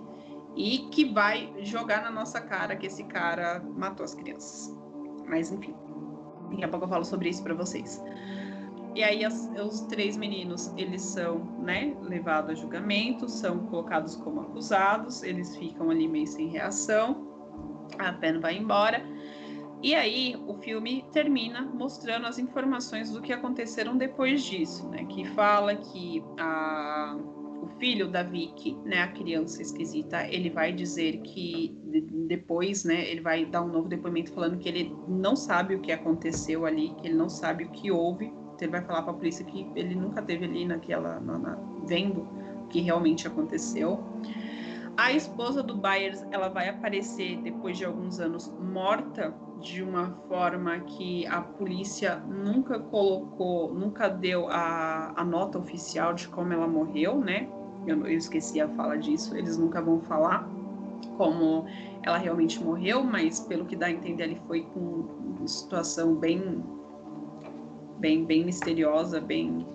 E 0.54 0.78
que 0.90 1.06
vai 1.06 1.52
jogar 1.60 2.02
na 2.02 2.10
nossa 2.10 2.38
cara 2.38 2.76
que 2.76 2.86
esse 2.86 3.04
cara 3.04 3.64
matou 3.76 4.04
as 4.04 4.14
crianças. 4.14 4.76
Mas 5.26 5.50
enfim, 5.50 5.74
daqui 6.50 6.64
a 6.64 6.68
pouco 6.68 6.84
eu 6.84 6.88
falo 6.90 7.04
sobre 7.04 7.30
isso 7.30 7.42
para 7.42 7.54
vocês. 7.54 8.02
E 8.94 9.02
aí 9.02 9.24
as, 9.24 9.50
os 9.62 9.82
três 9.82 10.16
meninos, 10.16 10.72
eles 10.76 11.02
são, 11.02 11.38
né, 11.58 11.94
levados 12.00 12.52
a 12.52 12.54
julgamento, 12.54 13.28
são 13.28 13.58
colocados 13.66 14.16
como 14.16 14.40
acusados, 14.40 15.22
eles 15.22 15.54
ficam 15.56 15.90
ali 15.90 16.08
meio 16.08 16.26
sem 16.26 16.48
reação, 16.48 17.26
a 17.98 18.12
Pen 18.14 18.40
vai 18.40 18.56
embora. 18.56 19.04
E 19.86 19.94
aí 19.94 20.34
o 20.48 20.54
filme 20.54 21.04
termina 21.12 21.62
mostrando 21.62 22.26
as 22.26 22.40
informações 22.40 23.12
do 23.12 23.22
que 23.22 23.32
aconteceram 23.32 23.96
depois 23.96 24.42
disso, 24.42 24.88
né, 24.88 25.04
que 25.04 25.24
fala 25.26 25.76
que 25.76 26.20
a 26.40 27.16
o 27.62 27.68
filho 27.78 28.08
da 28.08 28.22
Vicky, 28.22 28.76
né, 28.84 29.02
a 29.02 29.08
criança 29.08 29.62
esquisita, 29.62 30.26
ele 30.26 30.50
vai 30.50 30.72
dizer 30.72 31.18
que 31.18 31.72
depois, 32.26 32.84
né, 32.84 33.08
ele 33.08 33.20
vai 33.20 33.44
dar 33.44 33.62
um 33.62 33.68
novo 33.68 33.88
depoimento 33.88 34.32
falando 34.32 34.58
que 34.58 34.68
ele 34.68 34.92
não 35.08 35.36
sabe 35.36 35.76
o 35.76 35.80
que 35.80 35.92
aconteceu 35.92 36.66
ali, 36.66 36.90
que 37.00 37.06
ele 37.06 37.14
não 37.14 37.28
sabe 37.28 37.64
o 37.64 37.70
que 37.70 37.90
houve, 37.90 38.32
ele 38.60 38.70
vai 38.70 38.82
falar 38.82 39.02
para 39.02 39.12
a 39.12 39.16
polícia 39.16 39.44
que 39.44 39.66
ele 39.76 39.94
nunca 39.94 40.20
teve 40.20 40.44
ali 40.44 40.64
naquela 40.64 41.20
na, 41.20 41.38
na, 41.38 41.58
vendo 41.86 42.22
o 42.64 42.66
que 42.68 42.80
realmente 42.80 43.26
aconteceu. 43.26 44.02
A 44.96 45.12
esposa 45.12 45.62
do 45.62 45.76
Byers, 45.76 46.24
ela 46.30 46.48
vai 46.48 46.68
aparecer 46.68 47.36
depois 47.42 47.76
de 47.76 47.84
alguns 47.84 48.18
anos 48.18 48.52
morta 48.58 49.34
de 49.60 49.82
uma 49.82 50.10
forma 50.28 50.80
que 50.80 51.26
a 51.26 51.42
polícia 51.42 52.16
nunca 52.16 52.78
colocou, 52.78 53.74
nunca 53.74 54.08
deu 54.08 54.48
a, 54.48 55.12
a 55.14 55.24
nota 55.24 55.58
oficial 55.58 56.14
de 56.14 56.28
como 56.28 56.52
ela 56.52 56.66
morreu, 56.66 57.18
né? 57.18 57.48
Eu, 57.86 58.06
eu 58.06 58.16
esqueci 58.16 58.60
a 58.60 58.68
fala 58.70 58.96
disso, 58.96 59.36
eles 59.36 59.58
nunca 59.58 59.82
vão 59.82 60.00
falar 60.00 60.48
como 61.16 61.66
ela 62.02 62.16
realmente 62.16 62.62
morreu, 62.62 63.04
mas 63.04 63.40
pelo 63.40 63.66
que 63.66 63.76
dá 63.76 63.86
a 63.86 63.90
entender, 63.90 64.24
ele 64.24 64.40
foi 64.46 64.62
com 64.62 64.80
uma 65.38 65.46
situação 65.46 66.14
bem 66.14 66.64
bem, 67.98 68.24
bem 68.24 68.44
misteriosa, 68.44 69.20
bem, 69.20 69.66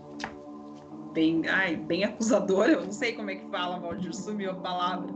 bem, 1.13 1.47
ai, 1.47 1.75
bem 1.75 2.03
acusadora. 2.03 2.73
Eu 2.73 2.83
não 2.83 2.91
sei 2.91 3.13
como 3.13 3.29
é 3.29 3.35
que 3.35 3.49
fala, 3.49 3.79
Valdir, 3.79 4.13
sumiu 4.13 4.51
a 4.51 4.55
palavra. 4.55 5.13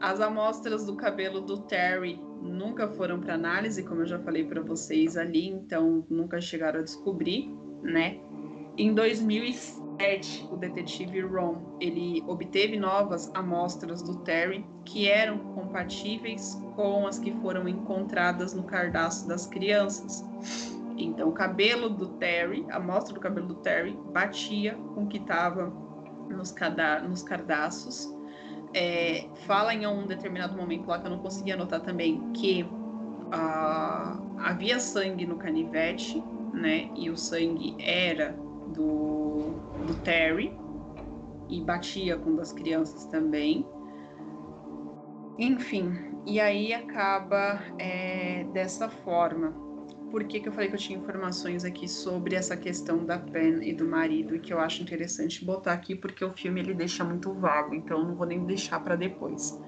As 0.00 0.20
amostras 0.20 0.84
do 0.84 0.96
cabelo 0.96 1.40
do 1.40 1.62
Terry 1.62 2.20
nunca 2.42 2.88
foram 2.88 3.20
para 3.20 3.34
análise, 3.34 3.82
como 3.82 4.02
eu 4.02 4.06
já 4.06 4.18
falei 4.18 4.44
para 4.44 4.60
vocês 4.60 5.16
ali, 5.16 5.48
então 5.48 6.04
nunca 6.08 6.40
chegaram 6.40 6.80
a 6.80 6.82
descobrir, 6.82 7.50
né? 7.82 8.20
Em 8.76 8.92
2007, 8.94 10.48
o 10.52 10.56
detetive 10.56 11.20
Ron, 11.22 11.78
ele 11.80 12.22
obteve 12.26 12.76
novas 12.76 13.30
amostras 13.34 14.02
do 14.02 14.18
Terry 14.18 14.66
que 14.84 15.08
eram 15.08 15.38
compatíveis 15.54 16.60
com 16.74 17.06
as 17.06 17.18
que 17.18 17.32
foram 17.40 17.66
encontradas 17.66 18.52
no 18.52 18.64
cardaço 18.64 19.26
das 19.26 19.46
crianças. 19.46 20.22
Então, 20.96 21.28
o 21.28 21.32
cabelo 21.32 21.90
do 21.90 22.08
Terry, 22.18 22.66
a 22.70 22.76
amostra 22.76 23.14
do 23.14 23.20
cabelo 23.20 23.48
do 23.48 23.54
Terry, 23.56 23.98
batia 24.12 24.74
com 24.94 25.04
o 25.04 25.06
que 25.06 25.18
estava 25.18 25.72
nos, 26.28 26.54
nos 27.08 27.22
cardaços. 27.22 28.14
É, 28.74 29.28
fala 29.46 29.74
em 29.74 29.86
um 29.86 30.06
determinado 30.06 30.56
momento 30.56 30.86
lá 30.88 30.98
que 30.98 31.06
eu 31.06 31.10
não 31.10 31.18
consegui 31.18 31.52
anotar 31.52 31.80
também 31.80 32.32
que 32.32 32.62
uh, 32.62 34.38
havia 34.38 34.78
sangue 34.78 35.26
no 35.26 35.36
canivete, 35.36 36.22
né? 36.52 36.90
E 36.94 37.10
o 37.10 37.16
sangue 37.16 37.76
era 37.78 38.36
do, 38.74 39.54
do 39.86 39.94
Terry 40.02 40.56
e 41.48 41.60
batia 41.60 42.16
com 42.16 42.34
das 42.34 42.52
crianças 42.52 43.04
também. 43.06 43.66
Enfim, 45.38 45.92
e 46.24 46.40
aí 46.40 46.72
acaba 46.72 47.60
é, 47.78 48.44
dessa 48.52 48.88
forma 48.88 49.65
por 50.10 50.24
que, 50.24 50.40
que 50.40 50.48
eu 50.48 50.52
falei 50.52 50.68
que 50.68 50.74
eu 50.74 50.78
tinha 50.78 50.98
informações 50.98 51.64
aqui 51.64 51.88
sobre 51.88 52.34
essa 52.34 52.56
questão 52.56 53.04
da 53.04 53.18
Pen 53.18 53.60
e 53.62 53.72
do 53.72 53.84
marido, 53.84 54.34
e 54.34 54.38
que 54.38 54.52
eu 54.52 54.60
acho 54.60 54.82
interessante 54.82 55.44
botar 55.44 55.72
aqui, 55.72 55.94
porque 55.94 56.24
o 56.24 56.32
filme 56.32 56.60
ele 56.60 56.74
deixa 56.74 57.04
muito 57.04 57.32
vago, 57.34 57.74
então 57.74 57.98
eu 57.98 58.06
não 58.06 58.14
vou 58.14 58.26
nem 58.26 58.44
deixar 58.44 58.80
para 58.80 58.96
depois. 58.96 59.60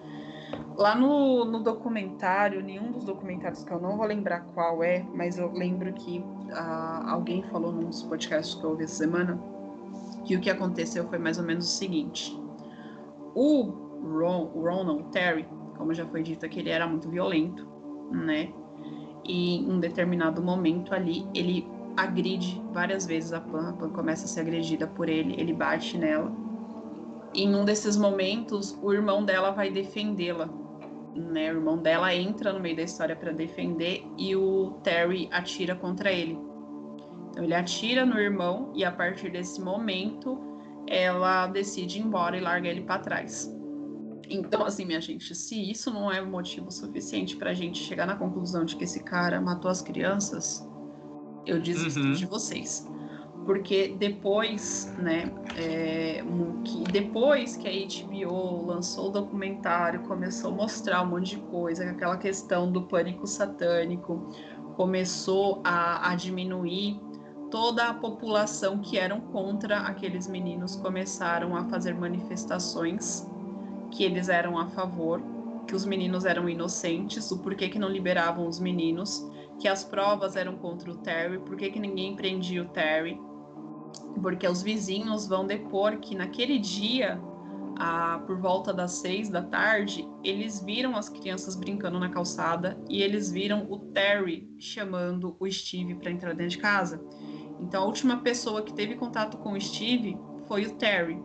Lá 0.76 0.94
no, 0.94 1.44
no, 1.44 1.62
documentário, 1.62 2.62
nenhum 2.62 2.92
dos 2.92 3.04
documentários 3.04 3.64
que 3.64 3.72
eu 3.72 3.80
não 3.80 3.96
vou 3.96 4.06
lembrar 4.06 4.40
qual 4.54 4.82
é, 4.82 5.04
mas 5.14 5.36
eu 5.36 5.50
lembro 5.52 5.92
que 5.92 6.18
uh, 6.18 7.08
alguém 7.08 7.42
falou 7.44 7.72
num 7.72 7.88
dos 7.88 8.02
podcasts 8.04 8.54
que 8.54 8.64
eu 8.64 8.70
ouvi 8.70 8.84
essa 8.84 8.94
semana 8.94 9.38
que 10.24 10.36
o 10.36 10.40
que 10.40 10.50
aconteceu 10.50 11.06
foi 11.08 11.18
mais 11.18 11.38
ou 11.38 11.44
menos 11.44 11.66
o 11.66 11.76
seguinte: 11.76 12.38
o 13.34 13.62
Ron, 13.62 14.52
o 14.54 14.62
Ron 14.62 14.84
não, 14.84 15.00
o 15.00 15.04
Terry, 15.04 15.46
como 15.76 15.92
já 15.92 16.06
foi 16.06 16.22
dito 16.22 16.46
aqui, 16.46 16.60
ele 16.60 16.70
era 16.70 16.86
muito 16.86 17.08
violento, 17.08 17.66
né? 18.12 18.52
E 19.28 19.56
em 19.56 19.70
um 19.70 19.78
determinado 19.78 20.42
momento 20.42 20.94
ali 20.94 21.24
ele 21.34 21.68
agride 21.96 22.62
várias 22.72 23.06
vezes 23.06 23.32
a 23.32 23.40
Pan, 23.40 23.68
a 23.68 23.72
Pan 23.72 23.90
começa 23.90 24.24
a 24.24 24.28
ser 24.28 24.40
agredida 24.40 24.86
por 24.86 25.08
ele, 25.08 25.38
ele 25.38 25.52
bate 25.52 25.98
nela. 25.98 26.32
E 27.34 27.42
em 27.42 27.54
um 27.54 27.64
desses 27.64 27.96
momentos, 27.96 28.78
o 28.82 28.92
irmão 28.92 29.24
dela 29.24 29.50
vai 29.50 29.70
defendê-la. 29.70 30.48
Né? 31.14 31.52
O 31.52 31.56
irmão 31.56 31.76
dela 31.76 32.14
entra 32.14 32.52
no 32.52 32.60
meio 32.60 32.76
da 32.76 32.82
história 32.82 33.14
para 33.14 33.32
defender 33.32 34.04
e 34.16 34.34
o 34.34 34.78
Terry 34.82 35.28
atira 35.32 35.74
contra 35.74 36.10
ele. 36.10 36.38
Então 37.30 37.44
ele 37.44 37.54
atira 37.54 38.06
no 38.06 38.18
irmão 38.18 38.72
e 38.74 38.84
a 38.84 38.92
partir 38.92 39.30
desse 39.30 39.60
momento 39.60 40.38
ela 40.86 41.48
decide 41.48 41.98
ir 41.98 42.02
embora 42.02 42.36
e 42.36 42.40
larga 42.40 42.68
ele 42.68 42.80
para 42.80 43.00
trás. 43.00 43.57
Então, 44.28 44.64
assim, 44.64 44.84
minha 44.84 45.00
gente, 45.00 45.34
se 45.34 45.70
isso 45.70 45.92
não 45.92 46.12
é 46.12 46.20
motivo 46.20 46.70
suficiente 46.70 47.36
pra 47.36 47.54
gente 47.54 47.78
chegar 47.78 48.06
na 48.06 48.14
conclusão 48.14 48.64
de 48.64 48.76
que 48.76 48.84
esse 48.84 49.02
cara 49.02 49.40
matou 49.40 49.70
as 49.70 49.80
crianças, 49.80 50.68
eu 51.46 51.60
desisto 51.60 52.00
uhum. 52.00 52.12
de 52.12 52.26
vocês. 52.26 52.86
Porque 53.46 53.96
depois, 53.98 54.92
né, 54.98 55.32
é, 55.56 56.22
que 56.64 56.92
depois 56.92 57.56
que 57.56 57.66
a 57.66 58.04
HBO 58.04 58.66
lançou 58.66 59.08
o 59.08 59.10
documentário, 59.10 60.00
começou 60.00 60.50
a 60.52 60.54
mostrar 60.54 61.02
um 61.02 61.06
monte 61.06 61.36
de 61.36 61.42
coisa, 61.44 61.90
aquela 61.90 62.18
questão 62.18 62.70
do 62.70 62.82
pânico 62.82 63.26
satânico 63.26 64.28
começou 64.76 65.62
a, 65.64 66.10
a 66.10 66.14
diminuir, 66.14 67.00
toda 67.50 67.88
a 67.88 67.94
população 67.94 68.78
que 68.78 68.98
eram 68.98 69.20
contra 69.20 69.78
aqueles 69.78 70.28
meninos 70.28 70.76
começaram 70.76 71.56
a 71.56 71.64
fazer 71.64 71.94
manifestações 71.94 73.26
que 73.90 74.04
eles 74.04 74.28
eram 74.28 74.58
a 74.58 74.66
favor, 74.68 75.22
que 75.66 75.74
os 75.74 75.84
meninos 75.84 76.24
eram 76.24 76.48
inocentes, 76.48 77.30
o 77.30 77.38
porquê 77.38 77.68
que 77.68 77.78
não 77.78 77.88
liberavam 77.88 78.46
os 78.46 78.58
meninos, 78.58 79.26
que 79.58 79.68
as 79.68 79.84
provas 79.84 80.36
eram 80.36 80.56
contra 80.56 80.90
o 80.90 80.96
Terry, 80.98 81.38
por 81.38 81.56
que 81.56 81.78
ninguém 81.78 82.16
prendia 82.16 82.62
o 82.62 82.68
Terry, 82.68 83.20
porque 84.22 84.46
os 84.46 84.62
vizinhos 84.62 85.26
vão 85.26 85.46
depor 85.46 85.98
que 85.98 86.14
naquele 86.14 86.58
dia, 86.58 87.20
ah, 87.78 88.22
por 88.26 88.38
volta 88.38 88.72
das 88.72 88.92
seis 88.92 89.28
da 89.28 89.42
tarde, 89.42 90.08
eles 90.24 90.60
viram 90.60 90.96
as 90.96 91.08
crianças 91.08 91.54
brincando 91.56 91.98
na 91.98 92.08
calçada 92.08 92.78
e 92.88 93.02
eles 93.02 93.30
viram 93.30 93.66
o 93.70 93.78
Terry 93.78 94.48
chamando 94.58 95.36
o 95.38 95.50
Steve 95.50 95.94
para 95.94 96.10
entrar 96.10 96.34
dentro 96.34 96.50
de 96.50 96.58
casa. 96.58 97.00
Então 97.60 97.82
a 97.82 97.86
última 97.86 98.18
pessoa 98.18 98.62
que 98.62 98.72
teve 98.72 98.94
contato 98.94 99.36
com 99.38 99.52
o 99.52 99.60
Steve 99.60 100.16
foi 100.46 100.66
o 100.66 100.74
Terry. 100.76 101.20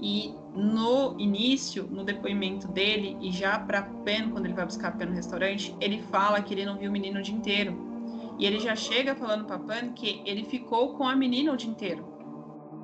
E 0.00 0.34
no 0.54 1.18
início, 1.18 1.88
no 1.90 2.04
depoimento 2.04 2.68
dele, 2.68 3.16
e 3.20 3.32
já 3.32 3.58
para 3.58 3.82
Pen, 3.82 4.30
quando 4.30 4.44
ele 4.44 4.54
vai 4.54 4.64
buscar 4.64 4.88
a 4.88 4.92
Pen 4.92 5.08
no 5.08 5.14
restaurante, 5.14 5.74
ele 5.80 6.00
fala 6.02 6.40
que 6.40 6.54
ele 6.54 6.64
não 6.64 6.78
viu 6.78 6.90
o 6.90 6.92
menino 6.92 7.18
o 7.18 7.22
dia 7.22 7.34
inteiro. 7.34 7.94
E 8.38 8.46
ele 8.46 8.58
já 8.58 8.74
chega 8.74 9.14
falando 9.14 9.44
pra 9.44 9.58
Pan 9.58 9.92
que 9.92 10.22
ele 10.24 10.44
ficou 10.44 10.94
com 10.94 11.06
a 11.06 11.14
menina 11.14 11.52
o 11.52 11.56
dia 11.56 11.70
inteiro. 11.70 12.04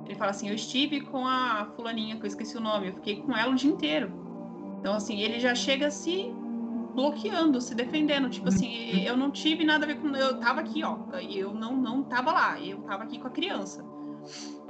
Ele 0.05 0.15
fala 0.15 0.31
assim: 0.31 0.49
Eu 0.49 0.55
estive 0.55 1.01
com 1.01 1.25
a 1.25 1.71
fulaninha, 1.75 2.15
que 2.15 2.23
eu 2.23 2.27
esqueci 2.27 2.57
o 2.57 2.61
nome, 2.61 2.87
eu 2.87 2.93
fiquei 2.93 3.17
com 3.17 3.35
ela 3.35 3.51
o 3.51 3.55
dia 3.55 3.71
inteiro. 3.71 4.11
Então, 4.79 4.93
assim, 4.93 5.19
ele 5.19 5.39
já 5.39 5.53
chega 5.53 5.91
se 5.91 6.33
bloqueando, 6.93 7.61
se 7.61 7.75
defendendo. 7.75 8.29
Tipo 8.29 8.47
assim, 8.47 9.03
eu 9.05 9.15
não 9.15 9.31
tive 9.31 9.63
nada 9.63 9.85
a 9.85 9.87
ver 9.87 9.99
com. 9.99 10.07
Eu 10.15 10.39
tava 10.39 10.61
aqui, 10.61 10.83
ó. 10.83 10.97
Eu 11.19 11.53
não, 11.53 11.75
não 11.75 12.03
tava 12.03 12.31
lá, 12.31 12.59
eu 12.59 12.81
tava 12.81 13.03
aqui 13.03 13.19
com 13.19 13.27
a 13.27 13.31
criança. 13.31 13.85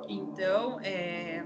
Então, 0.08 0.80
é. 0.82 1.46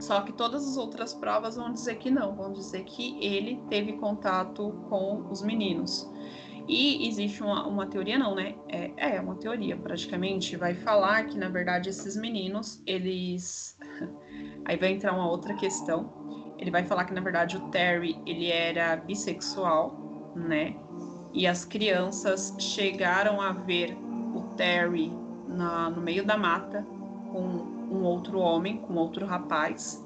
Só 0.00 0.20
que 0.20 0.32
todas 0.32 0.66
as 0.66 0.76
outras 0.76 1.12
provas 1.12 1.56
vão 1.56 1.72
dizer 1.72 1.96
que 1.96 2.10
não, 2.10 2.34
vão 2.34 2.52
dizer 2.52 2.84
que 2.84 3.18
ele 3.24 3.60
teve 3.68 3.94
contato 3.94 4.72
com 4.88 5.26
os 5.30 5.42
meninos. 5.42 6.08
E 6.68 7.08
existe 7.08 7.42
uma, 7.42 7.66
uma 7.66 7.86
teoria, 7.86 8.18
não, 8.18 8.34
né? 8.34 8.54
É, 8.68 9.16
é 9.16 9.20
uma 9.20 9.34
teoria, 9.36 9.74
praticamente. 9.74 10.54
Vai 10.54 10.74
falar 10.74 11.24
que, 11.24 11.36
na 11.38 11.48
verdade, 11.48 11.88
esses 11.88 12.14
meninos, 12.14 12.82
eles. 12.86 13.78
Aí 14.66 14.76
vai 14.76 14.92
entrar 14.92 15.14
uma 15.14 15.28
outra 15.28 15.54
questão. 15.54 16.54
Ele 16.58 16.70
vai 16.70 16.84
falar 16.84 17.06
que, 17.06 17.14
na 17.14 17.22
verdade, 17.22 17.56
o 17.56 17.70
Terry, 17.70 18.20
ele 18.26 18.50
era 18.50 18.96
bissexual, 18.96 20.32
né? 20.36 20.76
E 21.32 21.46
as 21.46 21.64
crianças 21.64 22.54
chegaram 22.58 23.40
a 23.40 23.52
ver 23.52 23.96
o 24.34 24.42
Terry 24.56 25.10
na, 25.46 25.88
no 25.88 26.02
meio 26.02 26.24
da 26.24 26.36
mata 26.36 26.86
com 27.32 27.77
um 27.90 28.02
outro 28.02 28.38
homem, 28.38 28.78
com 28.78 28.94
outro 28.94 29.26
rapaz. 29.26 30.04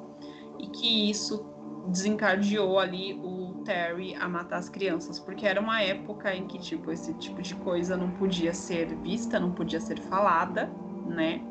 E 0.58 0.66
que 0.68 1.10
isso 1.10 1.44
desencadeou 1.88 2.78
ali 2.78 3.14
o 3.14 3.62
Terry 3.64 4.14
a 4.14 4.28
matar 4.28 4.58
as 4.58 4.68
crianças, 4.68 5.18
porque 5.18 5.46
era 5.46 5.60
uma 5.60 5.82
época 5.82 6.34
em 6.34 6.46
que 6.46 6.58
tipo 6.58 6.90
esse 6.90 7.12
tipo 7.14 7.42
de 7.42 7.54
coisa 7.56 7.96
não 7.96 8.10
podia 8.12 8.52
ser 8.52 8.94
vista, 8.96 9.40
não 9.40 9.52
podia 9.52 9.80
ser 9.80 10.00
falada, 10.02 10.70
né? 11.06 11.42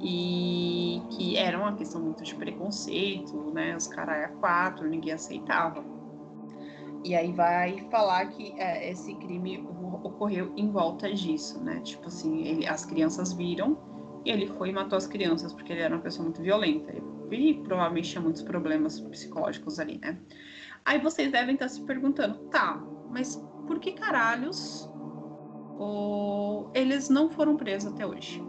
E 0.00 1.02
que 1.10 1.36
era 1.36 1.58
uma 1.58 1.74
questão 1.74 2.00
muito 2.00 2.22
de 2.22 2.34
preconceito, 2.34 3.50
né? 3.52 3.74
Os 3.76 3.86
caras 3.86 4.16
é 4.16 4.28
quatro, 4.40 4.88
ninguém 4.88 5.12
aceitava. 5.12 5.84
E 7.04 7.14
aí 7.14 7.32
vai 7.32 7.86
falar 7.90 8.26
que 8.26 8.54
é, 8.58 8.90
esse 8.90 9.14
crime 9.14 9.66
ocorreu 10.02 10.52
em 10.56 10.70
volta 10.70 11.12
disso, 11.12 11.62
né? 11.62 11.80
Tipo 11.80 12.08
assim, 12.08 12.46
ele, 12.46 12.66
as 12.66 12.84
crianças 12.84 13.32
viram 13.32 13.76
e 14.24 14.30
ele 14.30 14.46
foi 14.46 14.70
e 14.70 14.72
matou 14.72 14.96
as 14.96 15.06
crianças 15.06 15.52
porque 15.52 15.72
ele 15.72 15.82
era 15.82 15.94
uma 15.94 16.02
pessoa 16.02 16.24
muito 16.24 16.40
violenta. 16.40 16.92
E 17.30 17.54
provavelmente 17.54 18.10
tinha 18.10 18.22
muitos 18.22 18.42
problemas 18.42 19.00
psicológicos 19.00 19.78
ali, 19.78 19.98
né? 19.98 20.18
Aí 20.84 20.98
vocês 20.98 21.32
devem 21.32 21.54
estar 21.54 21.68
se 21.68 21.82
perguntando, 21.82 22.38
tá, 22.50 22.82
mas 23.10 23.42
por 23.66 23.78
que 23.78 23.92
caralhos 23.92 24.88
oh, 25.78 26.66
eles 26.74 27.08
não 27.08 27.30
foram 27.30 27.56
presos 27.56 27.92
até 27.92 28.06
hoje? 28.06 28.42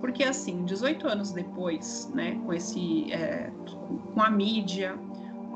Porque 0.00 0.24
assim, 0.24 0.64
18 0.64 1.08
anos 1.08 1.32
depois, 1.32 2.10
né, 2.14 2.38
com 2.44 2.52
esse, 2.52 3.10
é, 3.12 3.50
com 4.12 4.20
a 4.20 4.28
mídia, 4.28 4.98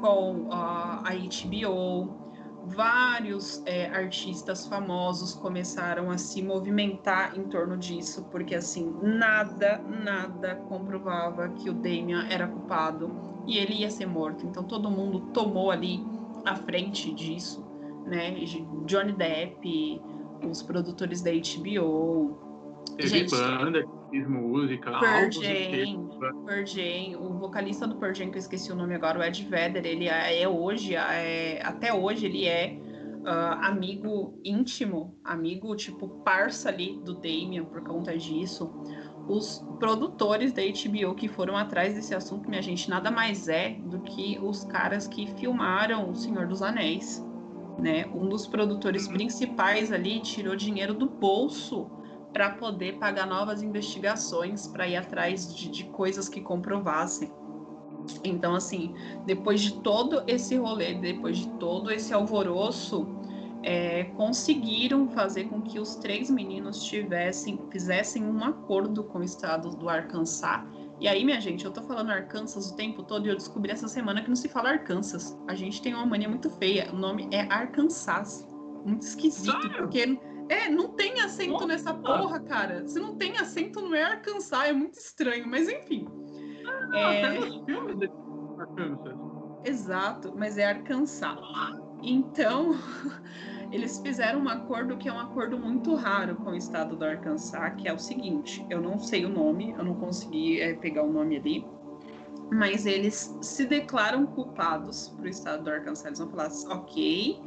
com 0.00 0.46
uh, 0.46 0.52
a 0.52 1.10
HBO, 1.12 2.27
vários 2.68 3.62
é, 3.66 3.86
artistas 3.86 4.66
famosos 4.66 5.34
começaram 5.34 6.10
a 6.10 6.18
se 6.18 6.42
movimentar 6.42 7.38
em 7.38 7.44
torno 7.44 7.76
disso, 7.76 8.26
porque 8.30 8.54
assim, 8.54 8.94
nada, 9.02 9.78
nada 9.78 10.56
comprovava 10.68 11.48
que 11.50 11.70
o 11.70 11.74
Damian 11.74 12.26
era 12.28 12.46
culpado 12.46 13.10
e 13.46 13.58
ele 13.58 13.74
ia 13.74 13.90
ser 13.90 14.06
morto. 14.06 14.46
Então 14.46 14.62
todo 14.64 14.90
mundo 14.90 15.20
tomou 15.32 15.70
ali 15.70 16.04
a 16.44 16.54
frente 16.56 17.12
disso, 17.12 17.64
né? 18.06 18.32
Johnny 18.86 19.12
Depp, 19.12 20.00
os 20.48 20.62
produtores 20.62 21.22
da 21.22 21.30
HBO. 21.30 22.38
Teve 22.96 23.08
gente, 23.08 23.30
banda, 23.30 23.84
fiz 24.10 24.28
música, 24.28 24.98
Pearl 24.98 25.30
Jam, 25.30 26.07
Pearl 26.18 27.20
o 27.20 27.38
vocalista 27.38 27.86
do 27.86 27.96
Pearl 27.96 28.14
Jam, 28.14 28.30
que 28.30 28.36
eu 28.36 28.40
esqueci 28.40 28.72
o 28.72 28.74
nome 28.74 28.94
agora, 28.94 29.18
o 29.18 29.22
Ed 29.22 29.44
Vedder, 29.44 29.86
ele 29.86 30.08
é, 30.08 30.42
é 30.42 30.48
hoje, 30.48 30.94
é, 30.94 31.60
até 31.62 31.92
hoje 31.92 32.26
ele 32.26 32.46
é 32.46 32.78
uh, 33.20 33.64
amigo 33.64 34.38
íntimo, 34.44 35.18
amigo 35.24 35.74
tipo 35.76 36.08
parça 36.24 36.68
ali 36.68 37.00
do 37.04 37.14
Damien 37.14 37.64
por 37.64 37.82
conta 37.82 38.16
disso 38.16 38.72
os 39.28 39.62
produtores 39.78 40.52
da 40.52 40.62
HBO 40.62 41.14
que 41.14 41.28
foram 41.28 41.56
atrás 41.56 41.94
desse 41.94 42.14
assunto, 42.14 42.48
minha 42.48 42.62
gente, 42.62 42.88
nada 42.88 43.10
mais 43.10 43.46
é 43.46 43.74
do 43.84 44.00
que 44.00 44.38
os 44.42 44.64
caras 44.64 45.06
que 45.06 45.26
filmaram 45.34 46.10
O 46.10 46.14
Senhor 46.14 46.46
dos 46.46 46.62
Anéis. 46.62 47.24
Né? 47.78 48.06
Um 48.06 48.28
dos 48.28 48.46
produtores 48.46 49.06
uhum. 49.06 49.12
principais 49.12 49.92
ali 49.92 50.18
tirou 50.20 50.56
dinheiro 50.56 50.94
do 50.94 51.08
bolso 51.08 51.88
para 52.32 52.50
poder 52.50 52.98
pagar 52.98 53.26
novas 53.26 53.62
investigações, 53.62 54.66
para 54.66 54.86
ir 54.86 54.96
atrás 54.96 55.54
de, 55.54 55.68
de 55.70 55.84
coisas 55.84 56.28
que 56.28 56.40
comprovassem. 56.40 57.30
Então, 58.24 58.54
assim, 58.54 58.94
depois 59.26 59.60
de 59.60 59.80
todo 59.80 60.22
esse 60.26 60.56
rolê, 60.56 60.94
depois 60.94 61.38
de 61.38 61.48
todo 61.58 61.90
esse 61.90 62.12
alvoroço, 62.12 63.06
é, 63.62 64.04
conseguiram 64.16 65.08
fazer 65.08 65.44
com 65.44 65.60
que 65.60 65.78
os 65.78 65.96
três 65.96 66.30
meninos 66.30 66.84
tivessem, 66.84 67.58
fizessem 67.70 68.24
um 68.24 68.42
acordo 68.44 69.04
com 69.04 69.18
o 69.18 69.22
estado 69.22 69.70
do 69.70 69.88
Arkansas. 69.88 70.62
E 71.00 71.06
aí, 71.06 71.24
minha 71.24 71.40
gente, 71.40 71.64
eu 71.64 71.70
tô 71.70 71.82
falando 71.82 72.10
Arkansas 72.10 72.70
o 72.70 72.76
tempo 72.76 73.02
todo 73.04 73.26
e 73.26 73.30
eu 73.30 73.36
descobri 73.36 73.70
essa 73.70 73.86
semana 73.86 74.20
que 74.20 74.28
não 74.28 74.36
se 74.36 74.48
fala 74.48 74.70
Arkansas. 74.70 75.38
A 75.46 75.54
gente 75.54 75.80
tem 75.80 75.94
uma 75.94 76.04
mania 76.04 76.28
muito 76.28 76.50
feia. 76.50 76.90
O 76.92 76.96
nome 76.96 77.28
é 77.30 77.42
Arkansas. 77.52 78.46
Muito 78.84 79.02
esquisito, 79.02 79.60
Sério? 79.60 79.76
porque 79.76 80.18
é, 80.48 80.68
não 80.68 80.88
tem 80.88 81.20
acento 81.20 81.52
Nossa. 81.52 81.66
nessa 81.66 81.94
porra, 81.94 82.40
cara. 82.40 82.86
Se 82.86 82.98
não 82.98 83.16
tem 83.16 83.36
acento, 83.36 83.80
não 83.80 83.94
é 83.94 84.02
Arkansas, 84.02 84.68
é 84.68 84.72
muito 84.72 84.98
estranho, 84.98 85.46
mas 85.46 85.68
enfim. 85.68 86.08
Ah, 86.92 87.12
é... 87.12 87.40
filmes 87.64 87.98
de 87.98 88.10
Arkansas. 88.58 89.18
Exato, 89.64 90.34
mas 90.36 90.56
é 90.56 90.66
Arkansas. 90.66 91.38
Então, 92.02 92.74
eles 93.70 94.00
fizeram 94.00 94.40
um 94.40 94.48
acordo 94.48 94.96
que 94.96 95.08
é 95.08 95.12
um 95.12 95.18
acordo 95.18 95.58
muito 95.58 95.94
raro 95.94 96.36
com 96.36 96.50
o 96.50 96.56
estado 96.56 96.96
do 96.96 97.04
Arkansas, 97.04 97.74
que 97.76 97.88
é 97.88 97.92
o 97.92 97.98
seguinte: 97.98 98.64
eu 98.70 98.80
não 98.80 98.98
sei 98.98 99.26
o 99.26 99.28
nome, 99.28 99.74
eu 99.76 99.84
não 99.84 99.94
consegui 99.94 100.60
é, 100.60 100.74
pegar 100.74 101.02
o 101.02 101.12
nome 101.12 101.36
ali, 101.36 101.66
mas 102.50 102.86
eles 102.86 103.36
se 103.42 103.66
declaram 103.66 104.26
culpados 104.26 105.08
para 105.10 105.26
o 105.26 105.28
estado 105.28 105.64
do 105.64 105.70
Arkansas. 105.70 106.06
Eles 106.06 106.18
vão 106.18 106.30
falar, 106.30 106.50
ok, 106.70 107.42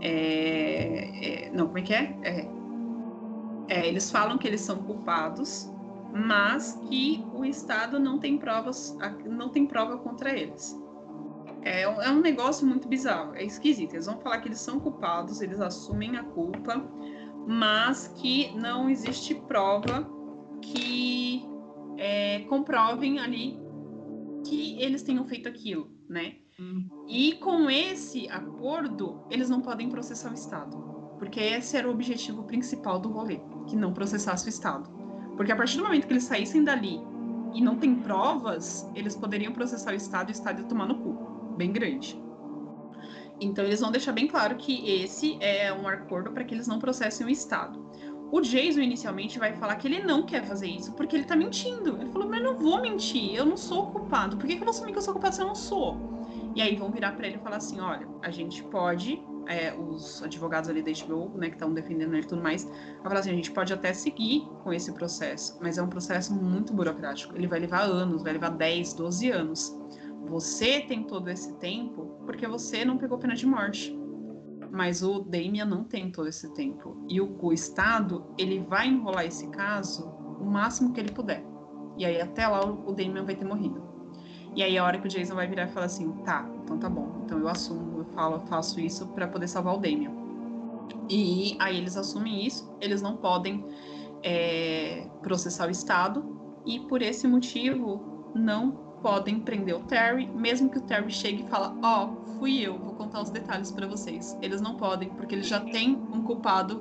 é, 0.00 1.46
é, 1.46 1.50
não, 1.50 1.66
como 1.66 1.78
é 1.78 1.82
que 1.82 1.94
é? 1.94 2.16
é? 2.22 2.48
é? 3.68 3.86
Eles 3.88 4.10
falam 4.10 4.38
que 4.38 4.46
eles 4.46 4.60
são 4.60 4.78
culpados, 4.78 5.70
mas 6.12 6.74
que 6.88 7.24
o 7.34 7.44
estado 7.44 7.98
não 7.98 8.18
tem 8.18 8.38
provas, 8.38 8.96
não 9.26 9.48
tem 9.48 9.66
prova 9.66 9.98
contra 9.98 10.36
eles. 10.36 10.78
É, 11.62 11.82
é 11.82 12.10
um 12.10 12.20
negócio 12.20 12.66
muito 12.66 12.88
bizarro, 12.88 13.34
é 13.34 13.44
esquisito. 13.44 13.94
Eles 13.94 14.06
vão 14.06 14.18
falar 14.18 14.38
que 14.38 14.48
eles 14.48 14.60
são 14.60 14.78
culpados, 14.78 15.40
eles 15.40 15.60
assumem 15.60 16.16
a 16.16 16.22
culpa, 16.22 16.82
mas 17.46 18.08
que 18.16 18.54
não 18.56 18.88
existe 18.88 19.34
prova 19.34 20.08
que 20.62 21.44
é, 21.96 22.40
comprovem 22.48 23.18
ali 23.18 23.58
que 24.46 24.80
eles 24.80 25.02
tenham 25.02 25.26
feito 25.26 25.48
aquilo, 25.48 25.90
né? 26.08 26.36
E 27.06 27.34
com 27.36 27.70
esse 27.70 28.28
acordo, 28.28 29.22
eles 29.30 29.48
não 29.48 29.60
podem 29.60 29.88
processar 29.88 30.30
o 30.30 30.34
Estado, 30.34 30.76
porque 31.18 31.38
esse 31.38 31.76
era 31.76 31.86
o 31.86 31.92
objetivo 31.92 32.42
principal 32.42 32.98
do 32.98 33.10
rolê, 33.10 33.40
que 33.68 33.76
não 33.76 33.92
processasse 33.92 34.46
o 34.46 34.48
Estado. 34.48 34.90
Porque 35.36 35.52
a 35.52 35.56
partir 35.56 35.78
do 35.78 35.84
momento 35.84 36.06
que 36.06 36.12
eles 36.12 36.24
saíssem 36.24 36.64
dali 36.64 37.00
e 37.54 37.60
não 37.60 37.76
tem 37.76 37.94
provas, 37.94 38.90
eles 38.94 39.14
poderiam 39.14 39.52
processar 39.52 39.92
o 39.92 39.96
Estado 39.96 40.30
e 40.30 40.32
o 40.32 40.34
Estado 40.34 40.62
ia 40.62 40.68
tomar 40.68 40.86
no 40.86 40.98
cu 40.98 41.54
bem 41.56 41.72
grande. 41.72 42.20
Então 43.40 43.64
eles 43.64 43.80
vão 43.80 43.92
deixar 43.92 44.12
bem 44.12 44.26
claro 44.26 44.56
que 44.56 44.90
esse 44.90 45.38
é 45.40 45.72
um 45.72 45.86
acordo 45.86 46.32
para 46.32 46.42
que 46.42 46.54
eles 46.54 46.66
não 46.66 46.80
processem 46.80 47.24
o 47.24 47.30
Estado. 47.30 47.78
O 48.32 48.40
Jason 48.40 48.80
inicialmente 48.80 49.38
vai 49.38 49.54
falar 49.54 49.76
que 49.76 49.86
ele 49.86 50.02
não 50.02 50.24
quer 50.24 50.44
fazer 50.44 50.66
isso 50.66 50.92
porque 50.94 51.14
ele 51.14 51.24
tá 51.24 51.36
mentindo. 51.36 51.96
Ele 52.00 52.10
falou, 52.10 52.28
mas 52.28 52.40
eu 52.40 52.52
não 52.52 52.58
vou 52.58 52.80
mentir, 52.82 53.34
eu 53.34 53.46
não 53.46 53.56
sou 53.56 53.86
culpado. 53.86 54.36
Por 54.36 54.46
que, 54.46 54.56
que 54.56 54.60
eu 54.60 54.66
vou 54.66 54.74
assumir 54.74 54.92
que 54.92 54.98
eu 54.98 55.02
sou 55.02 55.14
culpado 55.14 55.36
se 55.36 55.40
eu 55.40 55.46
não 55.46 55.54
sou? 55.54 56.17
E 56.58 56.60
aí 56.60 56.74
vão 56.74 56.90
virar 56.90 57.12
para 57.12 57.24
ele 57.28 57.36
e 57.36 57.38
falar 57.38 57.58
assim: 57.58 57.78
olha, 57.78 58.04
a 58.20 58.32
gente 58.32 58.64
pode, 58.64 59.24
é, 59.46 59.72
os 59.72 60.20
advogados 60.24 60.68
ali 60.68 60.82
da 60.82 60.90
HBO, 60.90 61.38
né, 61.38 61.50
que 61.50 61.54
estão 61.54 61.72
defendendo 61.72 62.12
ele 62.14 62.24
e 62.24 62.26
tudo 62.26 62.42
mais, 62.42 62.64
vai 62.64 63.02
falar 63.04 63.20
assim: 63.20 63.30
a 63.30 63.34
gente 63.34 63.52
pode 63.52 63.72
até 63.72 63.92
seguir 63.92 64.44
com 64.64 64.72
esse 64.72 64.92
processo, 64.92 65.56
mas 65.62 65.78
é 65.78 65.82
um 65.82 65.88
processo 65.88 66.34
muito 66.34 66.74
burocrático. 66.74 67.36
Ele 67.36 67.46
vai 67.46 67.60
levar 67.60 67.82
anos, 67.82 68.24
vai 68.24 68.32
levar 68.32 68.50
10, 68.50 68.92
12 68.94 69.30
anos. 69.30 69.78
Você 70.26 70.80
tem 70.80 71.04
todo 71.04 71.30
esse 71.30 71.54
tempo 71.58 72.18
porque 72.26 72.48
você 72.48 72.84
não 72.84 72.98
pegou 72.98 73.18
pena 73.18 73.36
de 73.36 73.46
morte. 73.46 73.96
Mas 74.72 75.00
o 75.00 75.20
Damian 75.20 75.64
não 75.64 75.84
tem 75.84 76.10
todo 76.10 76.28
esse 76.28 76.52
tempo. 76.54 77.06
E 77.08 77.20
o, 77.20 77.38
o 77.40 77.52
Estado, 77.52 78.34
ele 78.36 78.58
vai 78.58 78.88
enrolar 78.88 79.24
esse 79.24 79.46
caso 79.50 80.08
o 80.40 80.44
máximo 80.44 80.92
que 80.92 80.98
ele 80.98 81.12
puder. 81.12 81.42
E 81.96 82.04
aí 82.04 82.20
até 82.20 82.48
lá 82.48 82.66
o, 82.66 82.92
Damian 82.92 83.24
vai 83.24 83.36
ter 83.36 83.44
morrido. 83.44 83.87
E 84.58 84.62
aí 84.64 84.76
a 84.76 84.84
hora 84.84 84.98
que 84.98 85.06
o 85.06 85.08
Jason 85.08 85.36
vai 85.36 85.46
virar 85.46 85.66
e 85.66 85.68
falar 85.68 85.86
assim, 85.86 86.10
tá, 86.24 86.44
então 86.64 86.76
tá 86.76 86.90
bom. 86.90 87.22
Então 87.24 87.38
eu 87.38 87.46
assumo, 87.46 88.00
eu 88.00 88.04
falo, 88.06 88.38
eu 88.38 88.40
faço 88.40 88.80
isso 88.80 89.06
para 89.06 89.28
poder 89.28 89.46
salvar 89.46 89.76
o 89.76 89.78
Damian. 89.78 90.10
E 91.08 91.56
aí 91.60 91.78
eles 91.78 91.96
assumem 91.96 92.44
isso, 92.44 92.68
eles 92.80 93.00
não 93.00 93.16
podem 93.16 93.64
é, 94.20 95.06
processar 95.22 95.68
o 95.68 95.70
Estado 95.70 96.60
e 96.66 96.80
por 96.80 97.02
esse 97.02 97.28
motivo 97.28 98.32
não 98.34 98.72
podem 99.00 99.38
prender 99.38 99.76
o 99.76 99.84
Terry, 99.84 100.26
mesmo 100.26 100.68
que 100.68 100.78
o 100.78 100.82
Terry 100.82 101.08
chegue 101.08 101.44
e 101.44 101.46
fala, 101.46 101.78
ó, 101.80 102.08
oh, 102.08 102.38
fui 102.40 102.58
eu, 102.58 102.76
vou 102.76 102.94
contar 102.94 103.22
os 103.22 103.30
detalhes 103.30 103.70
para 103.70 103.86
vocês. 103.86 104.36
Eles 104.42 104.60
não 104.60 104.74
podem, 104.74 105.08
porque 105.10 105.36
eles 105.36 105.46
já 105.46 105.60
têm 105.60 105.94
um 106.12 106.24
culpado 106.24 106.80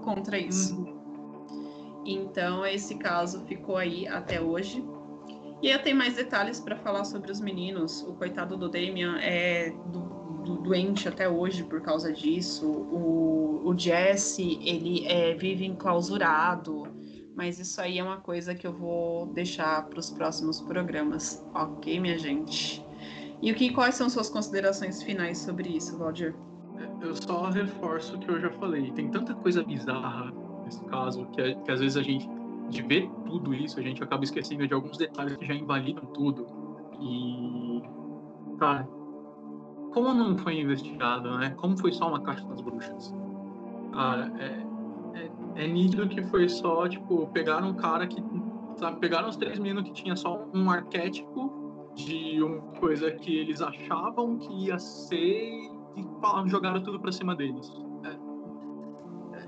contra 0.00 0.38
isso. 0.38 0.78
Uhum. 0.78 2.02
Então 2.06 2.64
esse 2.64 2.94
caso 2.94 3.44
ficou 3.44 3.76
aí 3.76 4.08
até 4.08 4.40
hoje. 4.40 4.82
E 5.60 5.68
eu 5.68 5.82
tenho 5.82 5.96
mais 5.96 6.14
detalhes 6.14 6.60
para 6.60 6.76
falar 6.76 7.04
sobre 7.04 7.32
os 7.32 7.40
meninos. 7.40 8.02
O 8.02 8.14
coitado 8.14 8.56
do 8.56 8.68
Damian 8.68 9.18
é 9.18 9.70
do, 9.86 10.00
do, 10.44 10.56
doente 10.58 11.08
até 11.08 11.28
hoje 11.28 11.64
por 11.64 11.80
causa 11.80 12.12
disso. 12.12 12.66
O, 12.70 13.62
o 13.64 13.76
Jesse, 13.76 14.58
ele 14.62 15.04
é, 15.06 15.34
vive 15.34 15.66
enclausurado. 15.66 16.84
Mas 17.34 17.58
isso 17.58 17.80
aí 17.80 17.98
é 17.98 18.04
uma 18.04 18.18
coisa 18.18 18.54
que 18.54 18.66
eu 18.66 18.72
vou 18.72 19.26
deixar 19.26 19.86
para 19.86 19.98
os 19.98 20.10
próximos 20.10 20.60
programas. 20.60 21.44
Ok, 21.54 21.98
minha 22.00 22.18
gente? 22.18 22.84
E 23.40 23.52
o 23.52 23.54
que, 23.54 23.72
quais 23.72 23.94
são 23.94 24.08
suas 24.08 24.28
considerações 24.28 25.02
finais 25.02 25.38
sobre 25.38 25.68
isso, 25.68 25.96
Valdir? 25.96 26.34
Eu 27.00 27.14
só 27.14 27.48
reforço 27.50 28.16
o 28.16 28.18
que 28.18 28.28
eu 28.28 28.40
já 28.40 28.50
falei. 28.50 28.90
Tem 28.92 29.08
tanta 29.08 29.34
coisa 29.34 29.62
bizarra 29.62 30.32
nesse 30.64 30.84
caso 30.86 31.26
que, 31.26 31.54
que 31.54 31.70
às 31.70 31.80
vezes 31.80 31.96
a 31.96 32.02
gente 32.02 32.28
de 32.68 32.82
ver 32.82 33.10
tudo 33.26 33.54
isso, 33.54 33.78
a 33.78 33.82
gente 33.82 34.02
acaba 34.02 34.24
esquecendo 34.24 34.66
de 34.66 34.74
alguns 34.74 34.96
detalhes 34.96 35.36
que 35.36 35.46
já 35.46 35.54
invalidam 35.54 36.04
tudo. 36.06 36.46
E, 37.00 37.82
cara, 38.58 38.88
como 39.92 40.12
não 40.12 40.36
foi 40.36 40.60
investigado, 40.60 41.36
né? 41.38 41.50
Como 41.56 41.76
foi 41.76 41.92
só 41.92 42.08
uma 42.08 42.20
caixa 42.20 42.46
das 42.46 42.60
bruxas? 42.60 43.14
Cara, 43.92 44.32
é, 44.38 44.66
é, 45.18 45.64
é 45.64 45.66
nítido 45.66 46.08
que 46.08 46.22
foi 46.26 46.48
só, 46.48 46.88
tipo, 46.88 47.26
pegaram 47.28 47.70
um 47.70 47.74
cara 47.74 48.06
que, 48.06 48.22
sabe, 48.76 49.00
pegaram 49.00 49.28
os 49.28 49.36
três 49.36 49.58
meninos 49.58 49.84
que 49.84 49.92
tinha 49.92 50.14
só 50.14 50.46
um 50.54 50.70
arquétipo 50.70 51.92
de 51.94 52.42
uma 52.42 52.60
coisa 52.78 53.10
que 53.10 53.36
eles 53.38 53.60
achavam 53.60 54.38
que 54.38 54.52
ia 54.66 54.78
ser 54.78 55.70
e 55.96 56.20
falaram, 56.20 56.48
jogaram 56.48 56.82
tudo 56.82 57.00
pra 57.00 57.10
cima 57.10 57.34
deles. 57.34 57.72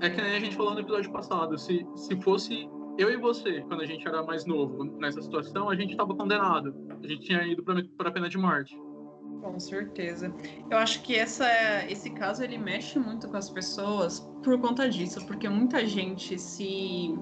É, 0.01 0.07
é 0.07 0.09
que 0.09 0.21
nem 0.21 0.35
a 0.35 0.39
gente 0.39 0.55
falou 0.55 0.73
no 0.73 0.79
episódio 0.79 1.11
passado, 1.11 1.57
se, 1.57 1.87
se 1.95 2.15
fosse 2.21 2.69
eu 2.97 3.09
e 3.09 3.17
você, 3.17 3.61
quando 3.61 3.81
a 3.81 3.85
gente 3.85 4.07
era 4.07 4.23
mais 4.23 4.45
novo 4.45 4.83
nessa 4.83 5.21
situação, 5.21 5.69
a 5.69 5.75
gente 5.75 5.91
estava 5.91 6.13
condenado. 6.15 6.75
A 7.03 7.07
gente 7.07 7.21
tinha 7.21 7.45
ido 7.45 7.63
para 7.63 8.09
a 8.09 8.11
pena 8.11 8.29
de 8.29 8.37
morte. 8.37 8.77
Com 9.41 9.59
certeza. 9.59 10.33
Eu 10.69 10.77
acho 10.77 11.01
que 11.01 11.15
essa, 11.15 11.47
esse 11.89 12.11
caso 12.11 12.43
ele 12.43 12.57
mexe 12.57 12.99
muito 12.99 13.27
com 13.27 13.37
as 13.37 13.49
pessoas 13.49 14.19
por 14.43 14.59
conta 14.59 14.87
disso, 14.87 15.25
porque 15.25 15.49
muita 15.49 15.85
gente 15.85 16.37
se 16.37 17.15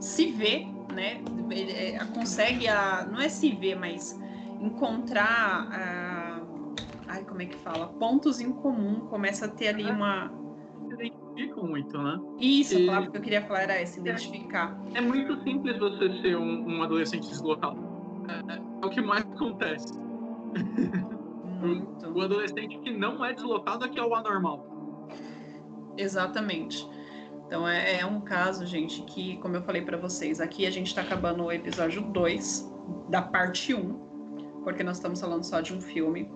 se 0.00 0.32
vê, 0.32 0.66
né? 0.94 1.22
É, 1.50 1.98
consegue 2.14 2.66
a, 2.66 3.06
não 3.06 3.20
é 3.20 3.28
se 3.28 3.52
ver, 3.52 3.76
mas 3.76 4.18
encontrar, 4.60 5.68
a, 5.70 6.42
ai 7.06 7.24
como 7.24 7.42
é 7.42 7.46
que 7.46 7.56
fala, 7.56 7.86
pontos 7.86 8.40
em 8.40 8.50
comum. 8.50 9.00
Começa 9.00 9.44
a 9.44 9.48
ter 9.48 9.68
ali 9.68 9.84
uma 9.84 10.39
identificam 10.39 10.39
muito, 11.66 11.96
né? 11.98 12.18
Isso, 12.38 12.78
e... 12.78 12.84
a 12.84 12.86
palavra 12.86 13.10
que 13.10 13.16
eu 13.16 13.22
queria 13.22 13.42
falar 13.42 13.62
era 13.62 13.74
essa, 13.74 13.98
identificar. 13.98 14.80
É, 14.94 14.98
é 14.98 15.00
muito 15.00 15.42
simples 15.42 15.78
você 15.78 16.20
ser 16.20 16.36
um, 16.36 16.66
um 16.68 16.82
adolescente 16.82 17.28
deslocado. 17.28 17.78
É, 18.28 18.52
é, 18.52 18.56
é, 18.56 18.86
o 18.86 18.90
que 18.90 19.00
mais 19.00 19.22
acontece. 19.22 19.98
Muito. 21.60 22.08
o 22.08 22.22
adolescente 22.22 22.78
que 22.78 22.90
não 22.90 23.22
é 23.22 23.34
deslocado 23.34 23.84
é 23.84 23.88
que 23.88 23.98
é 23.98 24.02
o 24.02 24.14
anormal. 24.14 25.08
Exatamente. 25.96 26.88
Então 27.46 27.68
é, 27.68 28.00
é, 28.00 28.06
um 28.06 28.20
caso, 28.20 28.64
gente, 28.64 29.02
que, 29.02 29.36
como 29.38 29.56
eu 29.56 29.62
falei 29.62 29.82
para 29.82 29.96
vocês, 29.96 30.40
aqui 30.40 30.66
a 30.66 30.70
gente 30.70 30.86
está 30.86 31.02
acabando 31.02 31.44
o 31.44 31.52
episódio 31.52 32.00
2 32.00 32.72
da 33.10 33.20
parte 33.20 33.74
1, 33.74 33.78
um, 33.78 34.62
porque 34.64 34.82
nós 34.82 34.96
estamos 34.96 35.20
falando 35.20 35.44
só 35.44 35.60
de 35.60 35.74
um 35.74 35.80
filme. 35.80 36.30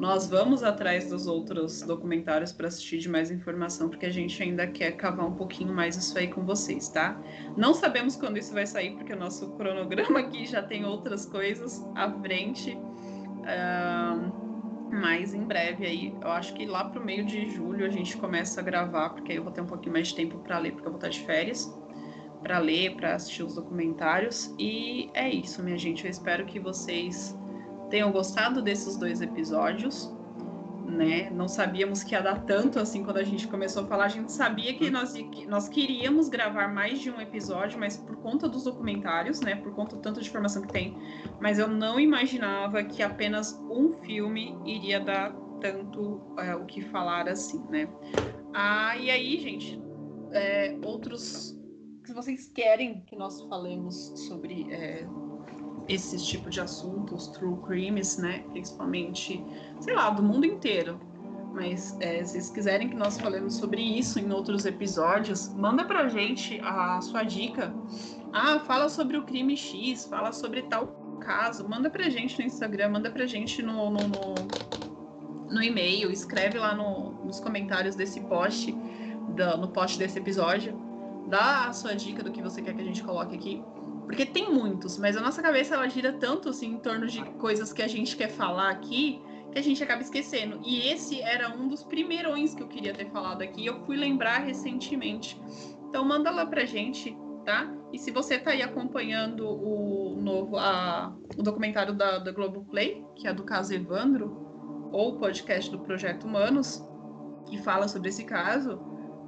Nós 0.00 0.26
vamos 0.26 0.62
atrás 0.62 1.10
dos 1.10 1.26
outros 1.26 1.82
documentários 1.82 2.54
para 2.54 2.68
assistir 2.68 3.00
de 3.00 3.08
mais 3.08 3.30
informação, 3.30 3.90
porque 3.90 4.06
a 4.06 4.10
gente 4.10 4.42
ainda 4.42 4.66
quer 4.66 4.92
cavar 4.92 5.26
um 5.26 5.34
pouquinho 5.34 5.74
mais 5.74 5.94
isso 5.94 6.18
aí 6.18 6.26
com 6.26 6.42
vocês, 6.42 6.88
tá? 6.88 7.20
Não 7.54 7.74
sabemos 7.74 8.16
quando 8.16 8.38
isso 8.38 8.54
vai 8.54 8.66
sair, 8.66 8.92
porque 8.92 9.12
o 9.12 9.18
nosso 9.18 9.50
cronograma 9.56 10.20
aqui 10.20 10.46
já 10.46 10.62
tem 10.62 10.86
outras 10.86 11.26
coisas 11.26 11.86
à 11.94 12.10
frente. 12.10 12.72
Uh, 12.72 14.90
mas 14.90 15.34
em 15.34 15.44
breve 15.44 15.84
aí, 15.84 16.14
eu 16.22 16.30
acho 16.30 16.54
que 16.54 16.64
lá 16.64 16.84
pro 16.84 17.04
meio 17.04 17.26
de 17.26 17.50
julho 17.50 17.84
a 17.84 17.90
gente 17.90 18.16
começa 18.16 18.58
a 18.58 18.64
gravar, 18.64 19.10
porque 19.10 19.32
aí 19.32 19.36
eu 19.36 19.44
vou 19.44 19.52
ter 19.52 19.60
um 19.60 19.66
pouquinho 19.66 19.92
mais 19.92 20.08
de 20.08 20.14
tempo 20.14 20.38
para 20.38 20.58
ler, 20.60 20.72
porque 20.72 20.88
eu 20.88 20.92
vou 20.92 20.98
estar 20.98 21.10
de 21.10 21.20
férias 21.26 21.78
para 22.42 22.58
ler, 22.58 22.96
para 22.96 23.16
assistir 23.16 23.42
os 23.42 23.54
documentários. 23.54 24.54
E 24.58 25.10
é 25.12 25.28
isso, 25.28 25.62
minha 25.62 25.76
gente. 25.76 26.06
Eu 26.06 26.10
espero 26.10 26.46
que 26.46 26.58
vocês 26.58 27.38
tenham 27.90 28.10
gostado 28.10 28.62
desses 28.62 28.96
dois 28.96 29.20
episódios. 29.20 30.14
Né? 30.86 31.30
Não 31.30 31.46
sabíamos 31.46 32.02
que 32.02 32.14
ia 32.14 32.20
dar 32.20 32.44
tanto 32.44 32.78
assim 32.78 33.04
quando 33.04 33.18
a 33.18 33.22
gente 33.22 33.46
começou 33.46 33.84
a 33.84 33.86
falar. 33.86 34.06
A 34.06 34.08
gente 34.08 34.32
sabia 34.32 34.74
que 34.74 34.90
nós, 34.90 35.12
que 35.12 35.46
nós 35.46 35.68
queríamos 35.68 36.28
gravar 36.28 36.68
mais 36.68 37.00
de 37.00 37.10
um 37.10 37.20
episódio, 37.20 37.78
mas 37.78 37.96
por 37.96 38.16
conta 38.16 38.48
dos 38.48 38.64
documentários, 38.64 39.40
né? 39.40 39.54
Por 39.54 39.72
conta 39.74 39.94
do 39.96 40.02
tanto 40.02 40.20
de 40.20 40.28
informação 40.28 40.62
que 40.62 40.72
tem. 40.72 40.96
Mas 41.40 41.58
eu 41.58 41.68
não 41.68 42.00
imaginava 42.00 42.82
que 42.82 43.02
apenas 43.02 43.52
um 43.70 43.92
filme 44.02 44.58
iria 44.64 44.98
dar 44.98 45.32
tanto 45.60 46.20
é, 46.38 46.56
o 46.56 46.64
que 46.64 46.80
falar 46.80 47.28
assim, 47.28 47.62
né? 47.68 47.88
Ah, 48.52 48.96
e 48.96 49.10
aí, 49.10 49.38
gente, 49.38 49.80
é, 50.32 50.76
outros. 50.84 51.56
Se 52.04 52.12
vocês 52.12 52.48
querem 52.48 53.02
que 53.02 53.14
nós 53.14 53.40
falemos 53.42 54.12
sobre 54.26 54.66
é, 54.72 55.06
esses 55.90 56.24
tipos 56.24 56.54
de 56.54 56.60
assuntos, 56.60 57.28
true 57.28 57.56
crimes, 57.66 58.16
né? 58.16 58.44
Principalmente, 58.52 59.44
sei 59.80 59.94
lá, 59.94 60.10
do 60.10 60.22
mundo 60.22 60.46
inteiro. 60.46 61.00
Mas 61.52 61.96
é, 62.00 62.22
se 62.22 62.32
vocês 62.32 62.50
quiserem 62.50 62.88
que 62.88 62.94
nós 62.94 63.18
falemos 63.18 63.54
sobre 63.54 63.82
isso 63.82 64.20
em 64.20 64.30
outros 64.30 64.64
episódios, 64.64 65.52
manda 65.54 65.84
pra 65.84 66.08
gente 66.08 66.60
a 66.62 67.00
sua 67.00 67.24
dica. 67.24 67.74
Ah, 68.32 68.60
fala 68.60 68.88
sobre 68.88 69.16
o 69.16 69.24
crime 69.24 69.56
X, 69.56 70.04
fala 70.04 70.32
sobre 70.32 70.62
tal 70.62 70.86
caso. 71.20 71.68
Manda 71.68 71.90
pra 71.90 72.08
gente 72.08 72.38
no 72.38 72.46
Instagram, 72.46 72.90
manda 72.90 73.10
pra 73.10 73.26
gente 73.26 73.60
no, 73.62 73.90
no, 73.90 74.00
no, 74.06 74.34
no 75.50 75.62
e-mail, 75.62 76.10
escreve 76.12 76.56
lá 76.56 76.72
no, 76.72 77.24
nos 77.24 77.40
comentários 77.40 77.96
desse 77.96 78.20
post, 78.20 78.72
do, 79.34 79.56
no 79.56 79.68
post 79.68 79.98
desse 79.98 80.18
episódio. 80.18 80.78
Dá 81.26 81.66
a 81.66 81.72
sua 81.72 81.94
dica 81.94 82.22
do 82.22 82.30
que 82.30 82.40
você 82.40 82.62
quer 82.62 82.74
que 82.74 82.80
a 82.80 82.84
gente 82.84 83.02
coloque 83.02 83.34
aqui. 83.34 83.62
Porque 84.06 84.26
tem 84.26 84.52
muitos, 84.52 84.98
mas 84.98 85.16
a 85.16 85.20
nossa 85.20 85.40
cabeça 85.40 85.74
ela 85.74 85.88
gira 85.88 86.12
tanto 86.12 86.48
assim 86.48 86.74
em 86.74 86.78
torno 86.78 87.06
de 87.06 87.24
coisas 87.32 87.72
que 87.72 87.82
a 87.82 87.88
gente 87.88 88.16
quer 88.16 88.28
falar 88.28 88.70
aqui 88.70 89.22
que 89.50 89.58
a 89.58 89.62
gente 89.62 89.82
acaba 89.82 90.02
esquecendo. 90.02 90.60
E 90.64 90.88
esse 90.88 91.20
era 91.20 91.50
um 91.50 91.68
dos 91.68 91.82
primeirões 91.82 92.54
que 92.54 92.62
eu 92.62 92.68
queria 92.68 92.94
ter 92.94 93.10
falado 93.10 93.42
aqui. 93.42 93.66
Eu 93.66 93.84
fui 93.84 93.96
lembrar 93.96 94.38
recentemente. 94.38 95.40
Então 95.88 96.04
manda 96.04 96.30
lá 96.30 96.46
pra 96.46 96.64
gente, 96.64 97.16
tá? 97.44 97.72
E 97.92 97.98
se 97.98 98.10
você 98.10 98.38
tá 98.38 98.52
aí 98.52 98.62
acompanhando 98.62 99.48
o 99.48 100.16
novo, 100.20 100.56
a, 100.56 101.12
o 101.36 101.42
documentário 101.42 101.92
da, 101.92 102.18
da 102.18 102.30
Globoplay, 102.30 103.04
que 103.16 103.26
é 103.26 103.34
do 103.34 103.42
caso 103.42 103.74
Evandro, 103.74 104.48
ou 104.92 105.14
o 105.14 105.18
podcast 105.18 105.70
do 105.70 105.80
Projeto 105.80 106.24
Humanos, 106.24 106.84
que 107.46 107.58
fala 107.58 107.88
sobre 107.88 108.10
esse 108.10 108.24
caso, 108.24 108.78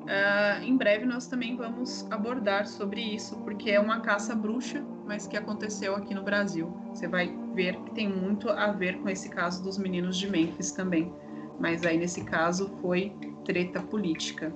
Uh, 0.03 0.65
em 0.65 0.77
breve 0.77 1.07
nós 1.07 1.27
também 1.27 1.57
vamos 1.57 2.07
abordar 2.11 2.67
sobre 2.67 3.01
isso, 3.01 3.39
porque 3.41 3.71
é 3.71 3.79
uma 3.79 4.01
caça 4.01 4.35
bruxa, 4.35 4.85
mas 5.07 5.27
que 5.27 5.37
aconteceu 5.37 5.95
aqui 5.95 6.15
no 6.15 6.23
Brasil. 6.23 6.67
Você 6.89 7.07
vai 7.07 7.33
ver 7.55 7.77
que 7.85 7.95
tem 7.95 8.09
muito 8.09 8.49
a 8.49 8.73
ver 8.73 8.99
com 8.99 9.09
esse 9.09 9.29
caso 9.29 9.63
dos 9.63 9.79
meninos 9.79 10.17
de 10.19 10.29
Memphis 10.29 10.73
também. 10.73 11.13
Mas 11.61 11.85
aí 11.85 11.97
nesse 11.99 12.25
caso 12.25 12.69
foi 12.81 13.13
treta 13.45 13.81
política. 13.81 14.53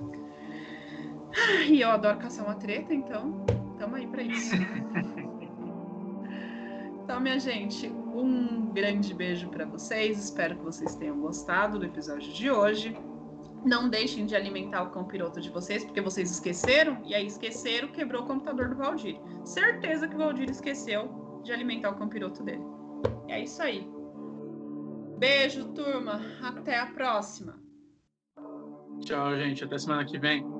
E 1.69 1.81
eu 1.81 1.89
adoro 1.89 2.17
caçar 2.17 2.45
uma 2.45 2.55
treta, 2.55 2.93
então 2.93 3.45
tamo 3.77 3.95
aí 3.95 4.07
para 4.07 4.23
isso. 4.23 4.55
Então, 7.07 7.21
minha 7.21 7.39
gente, 7.39 7.87
um 7.87 8.65
grande 8.73 9.13
beijo 9.13 9.47
para 9.47 9.63
vocês. 9.63 10.21
Espero 10.21 10.57
que 10.57 10.63
vocês 10.65 10.93
tenham 10.95 11.17
gostado 11.17 11.79
do 11.79 11.85
episódio 11.85 12.33
de 12.33 12.51
hoje. 12.51 12.97
Não 13.67 13.89
deixem 13.89 14.25
de 14.25 14.33
alimentar 14.33 14.83
o 14.83 14.91
cão 14.91 15.03
piroto 15.03 15.41
de 15.41 15.49
vocês, 15.49 15.83
porque 15.83 15.99
vocês 15.99 16.31
esqueceram, 16.31 17.01
e 17.03 17.13
aí 17.13 17.27
esqueceram, 17.27 17.89
quebrou 17.89 18.23
o 18.23 18.25
computador 18.25 18.69
do 18.69 18.77
Valdir. 18.77 19.19
Certeza 19.43 20.07
que 20.07 20.15
o 20.15 20.19
Valdir 20.19 20.49
esqueceu 20.49 21.41
de 21.43 21.51
alimentar 21.51 21.89
o 21.89 21.95
cão 21.95 22.07
piroto 22.07 22.43
dele. 22.43 22.63
É 23.27 23.43
isso 23.43 23.61
aí. 23.61 23.85
Beijo, 25.17 25.65
turma. 25.73 26.21
Até 26.41 26.79
a 26.79 26.85
próxima. 26.85 27.59
Tchau, 29.01 29.35
gente. 29.35 29.65
Até 29.65 29.77
semana 29.77 30.05
que 30.05 30.17
vem. 30.17 30.56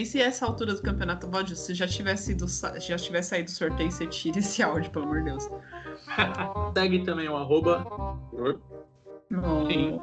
Nem 0.00 0.04
se 0.06 0.18
essa 0.20 0.46
altura 0.46 0.74
do 0.74 0.80
campeonato, 0.80 1.28
Valdir, 1.28 1.54
se 1.56 1.74
já 1.74 1.86
tivesse, 1.86 2.32
ido, 2.32 2.46
já 2.48 2.96
tivesse 2.96 3.28
saído 3.30 3.50
do 3.50 3.50
sorteio, 3.50 3.92
você 3.92 4.06
tira 4.06 4.38
esse 4.38 4.62
áudio, 4.62 4.90
pelo 4.90 5.04
amor 5.04 5.18
de 5.18 5.24
Deus. 5.24 5.46
Segue 6.74 7.04
também 7.04 7.28
o 7.28 7.36
arroba. 7.36 7.84
No 9.30 9.66
Sim. 9.66 10.00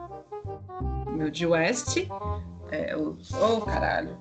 meu 1.16 1.32
de 1.32 1.48
West. 1.48 1.98
É, 2.70 2.96
o... 2.96 3.18
Oh, 3.42 3.62
caralho. 3.62 4.16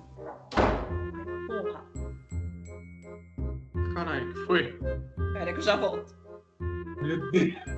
Porra. 1.46 1.84
Caralho, 3.94 4.32
que 4.32 4.46
foi? 4.46 4.80
Pera 5.34 5.52
que 5.52 5.58
eu 5.58 5.62
já 5.62 5.76
volto. 5.76 6.16
Meu 7.02 7.30
Deus. 7.32 7.75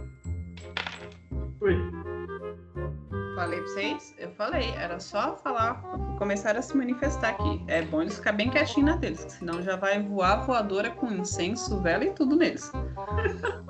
Falei, 4.49 4.71
era 4.77 4.99
só 4.99 5.37
falar, 5.37 5.75
começar 6.17 6.57
a 6.57 6.63
se 6.63 6.75
manifestar 6.77 7.31
aqui. 7.31 7.63
É 7.67 7.83
bom 7.83 8.01
eles 8.01 8.17
ficar 8.17 8.33
bem 8.33 8.49
quietinhos 8.51 8.91
na 8.91 8.97
deles, 8.97 9.27
senão 9.29 9.63
já 9.63 9.77
vai 9.77 10.03
voar 10.03 10.47
voadora 10.47 10.91
com 10.91 11.13
incenso, 11.13 11.81
vela 11.83 12.05
e 12.05 12.13
tudo 12.13 12.35
neles. 12.35 12.73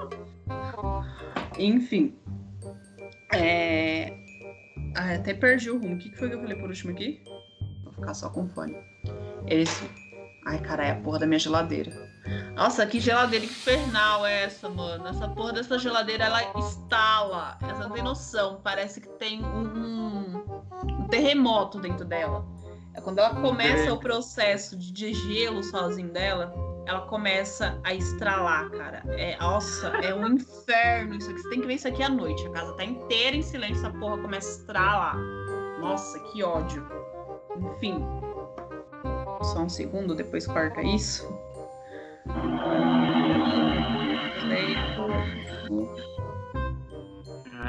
Enfim. 1.59 2.17
É... 3.35 4.17
Ah, 4.97 5.15
até 5.15 5.35
perdi 5.35 5.71
o 5.71 5.79
rumo. 5.79 5.97
O 5.97 5.99
que 5.99 6.17
foi 6.17 6.29
que 6.29 6.37
eu 6.37 6.41
falei 6.41 6.57
por 6.57 6.69
último 6.69 6.93
aqui? 6.93 7.23
Vou 7.83 7.93
ficar 7.93 8.15
só 8.15 8.31
com 8.31 8.49
fone. 8.49 8.77
Eles. 9.47 9.83
Ai, 10.47 10.61
caralho, 10.61 10.93
a 10.93 11.03
porra 11.03 11.19
da 11.19 11.27
minha 11.27 11.39
geladeira. 11.39 11.93
Nossa, 12.55 12.87
que 12.87 13.01
geladeira 13.01 13.45
infernal 13.45 14.25
é 14.25 14.45
essa, 14.45 14.69
mano? 14.69 15.07
Essa 15.09 15.29
porra 15.29 15.53
dessa 15.53 15.79
geladeira, 15.79 16.25
ela 16.25 16.43
estala. 16.59 17.59
Essa 17.63 17.85
não 17.85 17.91
tem 17.91 18.03
noção. 18.03 18.61
Parece 18.63 19.01
que 19.01 19.09
tem 19.11 19.45
um 19.45 20.28
terremoto 21.09 21.81
dentro 21.81 22.05
dela. 22.05 22.47
É 22.95 23.01
quando 23.01 23.19
ela 23.19 23.35
começa 23.41 23.93
o 23.93 23.99
processo 23.99 24.77
de 24.77 24.93
degelo 24.93 25.63
sozinho 25.63 26.13
dela, 26.13 26.53
ela 26.87 27.03
começa 27.03 27.79
a 27.85 27.95
estralar, 27.95 28.71
cara. 28.71 29.03
É, 29.11 29.37
nossa, 29.39 29.89
é 29.89 30.15
um 30.15 30.27
inferno 30.29 31.15
isso 31.15 31.31
aqui. 31.31 31.41
Você 31.41 31.51
tem 31.51 31.61
que 31.61 31.67
ver 31.67 31.75
isso 31.75 31.87
aqui 31.87 32.03
à 32.03 32.09
noite. 32.09 32.47
A 32.47 32.51
casa 32.51 32.73
tá 32.73 32.85
inteira 32.85 33.37
em 33.37 33.43
silêncio, 33.43 33.87
essa 33.87 33.91
porra 33.99 34.19
começa 34.19 34.49
a 34.49 34.53
estralar. 34.53 35.17
Nossa, 35.81 36.19
que 36.21 36.43
ódio. 36.43 36.85
Enfim. 37.57 38.05
Só 39.43 39.61
um 39.61 39.69
segundo, 39.69 40.15
depois 40.15 40.47
corta 40.47 40.83
isso. 40.83 41.31
É, 44.51 46.18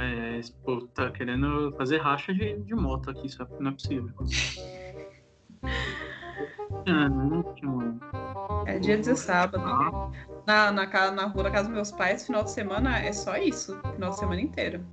é, 0.04 0.40
esse 0.40 0.52
povo 0.52 0.88
tá 0.88 1.12
querendo 1.12 1.74
fazer 1.78 1.98
racha 1.98 2.34
de, 2.34 2.58
de 2.60 2.76
moto 2.76 3.10
aqui, 3.10 3.28
isso 3.28 3.46
não 3.60 3.72
é 3.72 3.74
possível. 3.74 4.12
Ah, 6.86 7.10
não, 7.10 7.44
não. 7.62 8.00
É 8.66 8.80
dia 8.80 8.98
de 8.98 9.16
sábado. 9.16 9.64
Ah, 9.66 10.12
Na, 10.48 10.72
na, 10.72 11.12
na 11.12 11.26
rua 11.26 11.44
da 11.44 11.52
casa 11.52 11.66
dos 11.68 11.76
meus 11.76 11.92
pais, 11.92 12.26
final 12.26 12.44
de 12.44 12.52
semana 12.52 13.00
é 13.00 13.12
só 13.12 13.38
isso. 13.38 13.78
Final 13.96 14.12
de 14.12 14.20
semana 14.20 14.42
inteiro. 14.42 14.86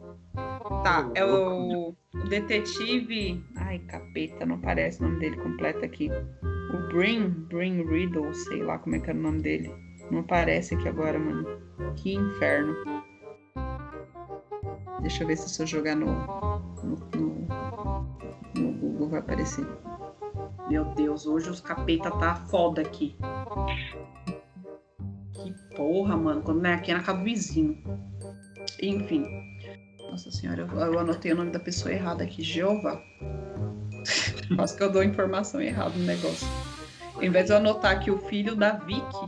Tá, 0.82 1.08
é 1.14 1.24
o, 1.24 1.90
o 1.90 2.28
detetive. 2.28 3.42
Ai, 3.56 3.78
capeta, 3.80 4.44
não 4.44 4.56
aparece 4.56 5.00
o 5.00 5.04
nome 5.04 5.20
dele 5.20 5.36
completo 5.36 5.84
aqui. 5.84 6.10
O 6.74 6.88
Brin, 6.88 7.28
Brin 7.48 7.84
Riddle, 7.86 8.34
sei 8.34 8.62
lá 8.62 8.78
como 8.78 8.96
é 8.96 9.00
que 9.00 9.10
era 9.10 9.18
o 9.18 9.22
nome 9.22 9.40
dele. 9.40 9.72
Não 10.10 10.20
aparece 10.20 10.74
aqui 10.74 10.88
agora, 10.88 11.18
mano. 11.18 11.46
Que 11.96 12.14
inferno. 12.14 12.74
Deixa 15.00 15.22
eu 15.22 15.26
ver 15.26 15.36
se 15.36 15.48
se 15.48 15.62
eu 15.62 15.66
jogar 15.66 15.94
no, 15.94 16.06
no, 16.82 16.96
no, 17.14 17.46
no 18.54 18.72
Google 18.72 19.08
vai 19.08 19.20
aparecer. 19.20 19.66
Meu 20.68 20.84
Deus, 20.94 21.26
hoje 21.26 21.48
os 21.48 21.60
capeta 21.60 22.10
tá 22.10 22.34
foda 22.34 22.82
aqui. 22.82 23.16
Que 25.32 25.54
porra, 25.76 26.16
mano. 26.16 26.42
Quando 26.42 26.62
não 26.62 26.70
é 26.70 26.74
aqui 26.74 26.90
é 26.90 26.94
na 26.94 27.02
casa 27.02 27.18
do 27.18 27.24
vizinho. 27.24 27.78
Enfim. 28.82 29.24
Nossa 30.10 30.30
senhora, 30.30 30.62
eu, 30.62 30.80
eu 30.80 30.98
anotei 30.98 31.32
o 31.32 31.36
nome 31.36 31.50
da 31.50 31.60
pessoa 31.60 31.92
errada 31.92 32.24
aqui. 32.24 32.42
Jeová. 32.42 33.00
Quase 34.56 34.76
que 34.76 34.82
eu 34.82 34.90
dou 34.90 35.02
informação 35.02 35.60
errada 35.60 35.96
no 35.96 36.04
negócio. 36.04 36.46
Em 37.20 37.30
vez 37.30 37.46
de 37.46 37.52
eu 37.52 37.56
anotar 37.58 38.02
que 38.02 38.10
o 38.10 38.18
filho 38.18 38.56
da 38.56 38.72
Vicky 38.72 39.26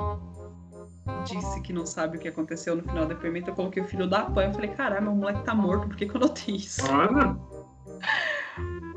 disse 1.24 1.60
que 1.60 1.72
não 1.72 1.86
sabe 1.86 2.16
o 2.16 2.20
que 2.20 2.28
aconteceu 2.28 2.76
no 2.76 2.82
final 2.82 3.04
do 3.04 3.14
depoimento, 3.14 3.50
eu 3.50 3.54
coloquei 3.54 3.82
o 3.82 3.86
filho 3.86 4.08
da 4.08 4.22
Pan. 4.22 4.44
Eu 4.44 4.52
falei, 4.52 4.70
caralho, 4.70 5.02
meu 5.02 5.14
moleque 5.14 5.42
tá 5.44 5.54
morto, 5.54 5.88
por 5.88 5.96
que, 5.96 6.06
que 6.06 6.14
eu 6.14 6.16
anotei 6.16 6.56
isso? 6.56 6.82
olha. 6.90 7.36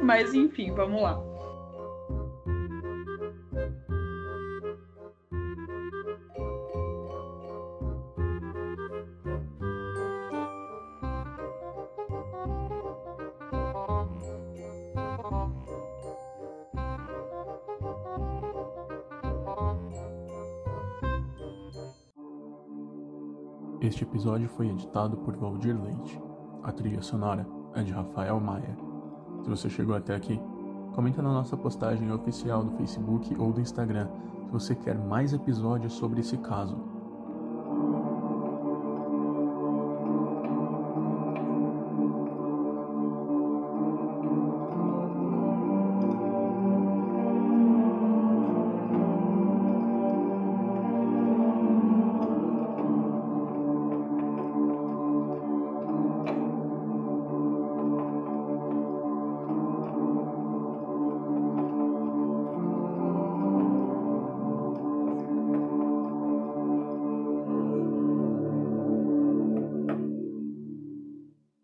Mas 0.01 0.33
enfim, 0.33 0.71
vamos 0.73 1.01
lá. 1.01 1.30
Este 23.91 24.05
episódio 24.05 24.47
foi 24.47 24.69
editado 24.69 25.17
por 25.17 25.35
Valdir 25.35 25.77
Leite. 25.77 26.17
A 26.63 26.71
trilha 26.71 27.01
sonora 27.01 27.45
é 27.75 27.83
de 27.83 27.91
Rafael 27.91 28.39
Maia. 28.39 28.77
Se 29.43 29.49
você 29.49 29.69
chegou 29.69 29.93
até 29.93 30.15
aqui, 30.15 30.39
comenta 30.95 31.21
na 31.21 31.33
nossa 31.33 31.57
postagem 31.57 32.09
oficial 32.09 32.63
do 32.63 32.71
Facebook 32.77 33.35
ou 33.37 33.51
do 33.51 33.59
Instagram 33.59 34.07
se 34.45 34.49
você 34.49 34.75
quer 34.75 34.97
mais 34.97 35.33
episódios 35.33 35.91
sobre 35.91 36.21
esse 36.21 36.37
caso. 36.37 36.90